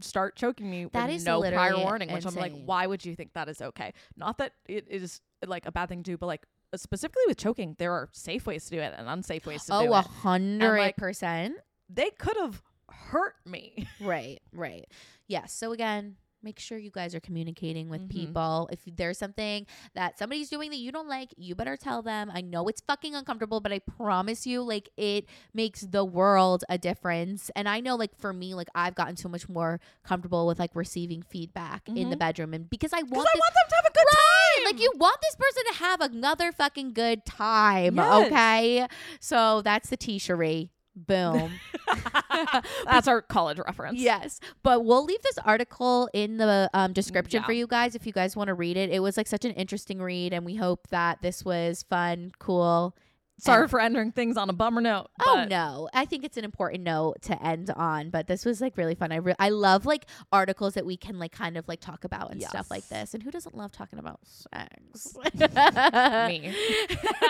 start 0.00 0.36
choking 0.36 0.70
me 0.70 0.86
That 0.92 1.08
with 1.08 1.24
no 1.24 1.40
prior 1.42 1.76
warning, 1.76 2.10
which 2.12 2.26
I'm 2.26 2.34
like, 2.34 2.52
why 2.64 2.86
would 2.86 3.04
you 3.04 3.14
think 3.14 3.32
that 3.34 3.48
is 3.48 3.60
okay? 3.60 3.92
Not 4.16 4.38
that 4.38 4.52
it 4.66 4.86
is 4.88 5.20
like 5.46 5.66
a 5.66 5.72
bad 5.72 5.88
thing 5.88 6.02
to 6.02 6.10
do, 6.12 6.16
but 6.16 6.26
like 6.26 6.46
specifically 6.74 7.22
with 7.26 7.36
choking, 7.38 7.76
there 7.78 7.92
are 7.92 8.08
safe 8.12 8.46
ways 8.46 8.64
to 8.66 8.70
do 8.76 8.80
it 8.80 8.94
and 8.96 9.08
unsafe 9.08 9.46
ways 9.46 9.64
to 9.64 9.72
do 9.72 9.74
it. 9.74 9.80
oh 9.80 9.86
do 9.86 9.92
a 9.92 10.00
it. 10.00 10.06
hundred 10.06 10.96
percent. 10.96 11.56
They 11.88 12.10
could 12.10 12.36
have 12.36 12.62
hurt 12.90 13.34
me. 13.44 13.86
right 14.00 14.40
right 14.52 14.86
yes 15.28 15.52
so 15.52 15.72
again 15.72 16.16
make 16.42 16.58
sure 16.58 16.78
you 16.78 16.90
guys 16.90 17.14
are 17.14 17.20
communicating 17.20 17.88
with 17.88 18.02
Mhm. 18.02 18.10
people 18.10 18.68
if 18.70 18.80
there's 18.86 19.18
something 19.18 19.66
that 19.94 20.18
somebody's 20.18 20.48
doing 20.48 20.70
that 20.70 20.76
you 20.78 20.92
don't 20.92 21.08
like 21.08 21.34
you 21.36 21.54
better 21.54 21.76
tell 21.76 22.02
them 22.02 22.30
i 22.32 22.40
know 22.40 22.66
it's 22.68 22.80
fucking 22.82 23.14
uncomfortable 23.14 23.60
but 23.60 23.72
i 23.72 23.78
promise 23.80 24.46
you 24.46 24.62
like 24.62 24.88
it 24.96 25.24
makes 25.54 25.80
the 25.82 26.04
world 26.04 26.62
a 26.68 26.78
difference 26.78 27.50
and 27.56 27.68
i 27.68 27.80
know 27.80 27.96
like 27.96 28.14
for 28.18 28.32
me 28.32 28.54
like 28.54 28.68
i've 28.74 28.94
gotten 28.94 29.16
so 29.16 29.28
much 29.28 29.48
more 29.48 29.80
comfortable 30.04 30.46
with 30.46 30.58
like 30.58 30.70
receiving 30.74 31.22
feedback 31.22 31.88
in 31.88 32.10
the 32.10 32.16
Mhm. 32.16 32.18
bedroom 32.20 32.54
and 32.54 32.68
because 32.70 32.92
i 32.92 33.02
want 33.02 33.28
I 33.34 33.38
want 33.38 33.54
them 33.54 33.68
to 33.70 33.74
have 33.76 33.86
a 33.86 33.92
good 33.92 34.06
time. 34.10 34.64
like 34.66 34.80
you 34.80 34.92
want 34.96 35.18
this 35.22 35.36
person 35.36 35.62
to 35.72 35.74
have 35.78 36.00
another 36.00 36.52
fucking 36.52 36.92
good 36.92 37.24
time 37.24 37.96
Yes. 37.96 38.26
okay 38.26 38.86
so 39.20 39.62
that's 39.62 39.90
the 39.90 39.96
t 39.96 40.18
Cherie. 40.18 40.70
Boom. 40.96 41.52
That's 42.86 43.06
our 43.06 43.20
college 43.20 43.58
reference. 43.58 43.98
Yes, 43.98 44.40
but 44.62 44.84
we'll 44.84 45.04
leave 45.04 45.20
this 45.22 45.38
article 45.44 46.08
in 46.14 46.38
the 46.38 46.70
um, 46.72 46.94
description 46.94 47.42
for 47.44 47.52
you 47.52 47.66
guys 47.66 47.94
if 47.94 48.06
you 48.06 48.12
guys 48.12 48.34
want 48.34 48.48
to 48.48 48.54
read 48.54 48.78
it. 48.78 48.90
It 48.90 49.00
was 49.00 49.18
like 49.18 49.26
such 49.26 49.44
an 49.44 49.52
interesting 49.52 50.00
read, 50.00 50.32
and 50.32 50.46
we 50.46 50.56
hope 50.56 50.88
that 50.88 51.20
this 51.20 51.44
was 51.44 51.84
fun, 51.88 52.32
cool. 52.38 52.96
Sorry 53.38 53.62
and- 53.62 53.70
for 53.70 53.80
ending 53.80 54.12
things 54.12 54.36
on 54.36 54.48
a 54.48 54.52
bummer 54.52 54.80
note. 54.80 55.08
Oh 55.24 55.44
no, 55.48 55.88
I 55.92 56.04
think 56.06 56.24
it's 56.24 56.36
an 56.36 56.44
important 56.44 56.82
note 56.84 57.20
to 57.22 57.42
end 57.42 57.70
on. 57.70 58.10
But 58.10 58.26
this 58.28 58.44
was 58.44 58.60
like 58.60 58.76
really 58.76 58.94
fun. 58.94 59.12
I 59.12 59.16
re- 59.16 59.34
I 59.38 59.50
love 59.50 59.84
like 59.84 60.06
articles 60.32 60.74
that 60.74 60.86
we 60.86 60.96
can 60.96 61.18
like 61.18 61.32
kind 61.32 61.56
of 61.56 61.68
like 61.68 61.80
talk 61.80 62.04
about 62.04 62.32
and 62.32 62.42
stuff 62.42 62.70
like 62.70 62.88
this. 62.88 63.12
And 63.14 63.22
who 63.22 63.30
doesn't 63.30 63.54
love 63.56 63.72
talking 63.72 63.98
about 63.98 64.20
sex? 64.24 65.16
Me. 66.28 66.54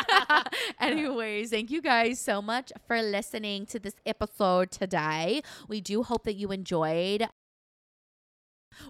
Anyways, 0.81 1.51
thank 1.51 1.71
you 1.71 1.83
guys 1.83 2.21
so 2.21 2.41
much 2.41 2.73
for 2.87 3.03
listening 3.03 3.67
to 3.67 3.79
this 3.79 3.95
episode 4.05 4.71
today. 4.71 5.43
We 5.69 5.81
do 5.81 6.03
hope 6.03 6.25
that 6.25 6.35
you 6.35 6.51
enjoyed. 6.53 7.29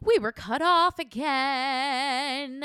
We 0.02 0.18
were 0.18 0.32
cut 0.32 0.62
off 0.62 0.98
again. 0.98 2.64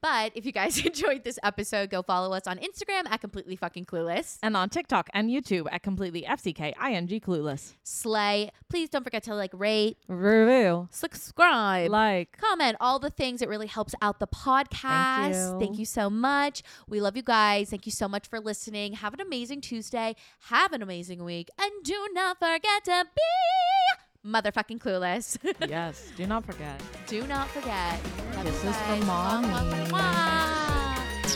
But 0.00 0.32
if 0.34 0.44
you 0.46 0.52
guys 0.52 0.78
enjoyed 0.84 1.24
this 1.24 1.38
episode, 1.42 1.90
go 1.90 2.02
follow 2.02 2.34
us 2.34 2.46
on 2.46 2.58
Instagram 2.58 3.08
at 3.10 3.20
completely 3.20 3.56
fucking 3.56 3.86
clueless. 3.86 4.38
And 4.42 4.56
on 4.56 4.68
TikTok 4.68 5.08
and 5.14 5.30
YouTube 5.30 5.66
at 5.70 5.82
completely 5.82 6.22
FCK 6.22 6.74
ING 6.82 7.08
clueless. 7.20 7.74
Slay. 7.82 8.50
Please 8.68 8.88
don't 8.88 9.04
forget 9.04 9.22
to 9.24 9.34
like 9.34 9.50
rate, 9.54 9.98
Review. 10.08 10.88
subscribe, 10.90 11.90
Like. 11.90 12.36
comment, 12.38 12.76
all 12.80 12.98
the 12.98 13.10
things. 13.10 13.42
It 13.42 13.48
really 13.48 13.66
helps 13.66 13.94
out 14.02 14.20
the 14.20 14.26
podcast. 14.26 15.52
you. 15.54 15.58
Thank 15.58 15.78
you 15.78 15.84
so 15.84 16.10
much. 16.10 16.62
We 16.88 17.00
love 17.00 17.16
you 17.16 17.22
guys. 17.22 17.70
Thank 17.70 17.86
you 17.86 17.92
so 17.92 18.08
much 18.08 18.28
for 18.28 18.40
listening. 18.40 18.94
Have 18.94 19.14
an 19.14 19.20
amazing 19.20 19.60
Tuesday. 19.60 20.14
Have 20.48 20.72
an 20.72 20.82
amazing 20.82 21.24
week. 21.24 21.48
And 21.58 21.70
do 21.82 22.08
not 22.12 22.38
forget 22.38 22.84
to 22.84 23.04
be 23.14 24.07
motherfucking 24.28 24.78
clueless. 24.78 25.38
yes. 25.68 26.10
Do 26.16 26.26
not 26.26 26.44
forget. 26.44 26.80
do 27.06 27.26
not 27.26 27.48
forget. 27.48 27.98
Love 28.34 28.44
you 28.44 28.52
Kisses 28.52 28.76
from 28.76 29.00
guys. 29.00 29.04
Mwah, 29.04 29.42
mommy. 29.48 30.38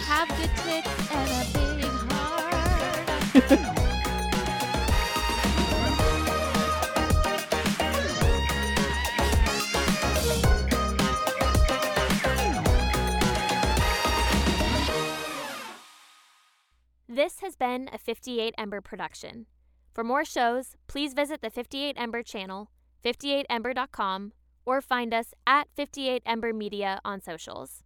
Have 0.07 0.29
good 0.29 0.51
tits 0.65 1.13
and 1.13 1.31
a 1.31 1.45
big 1.53 1.85
heart. 2.11 3.83
This 17.09 17.41
has 17.41 17.57
been 17.57 17.91
a 17.93 17.99
58 17.99 18.55
Ember 18.57 18.81
production. 18.81 19.47
For 19.93 20.03
more 20.03 20.25
shows, 20.25 20.77
please 20.87 21.13
visit 21.13 21.43
the 21.43 21.51
58 21.51 21.97
Ember 21.99 22.23
channel, 22.23 22.71
58ember.com, 23.05 24.33
or 24.65 24.81
find 24.81 25.13
us 25.13 25.35
at 25.47 25.69
58 25.75 26.23
Ember 26.25 26.53
Media 26.53 27.01
on 27.05 27.21
socials. 27.21 27.83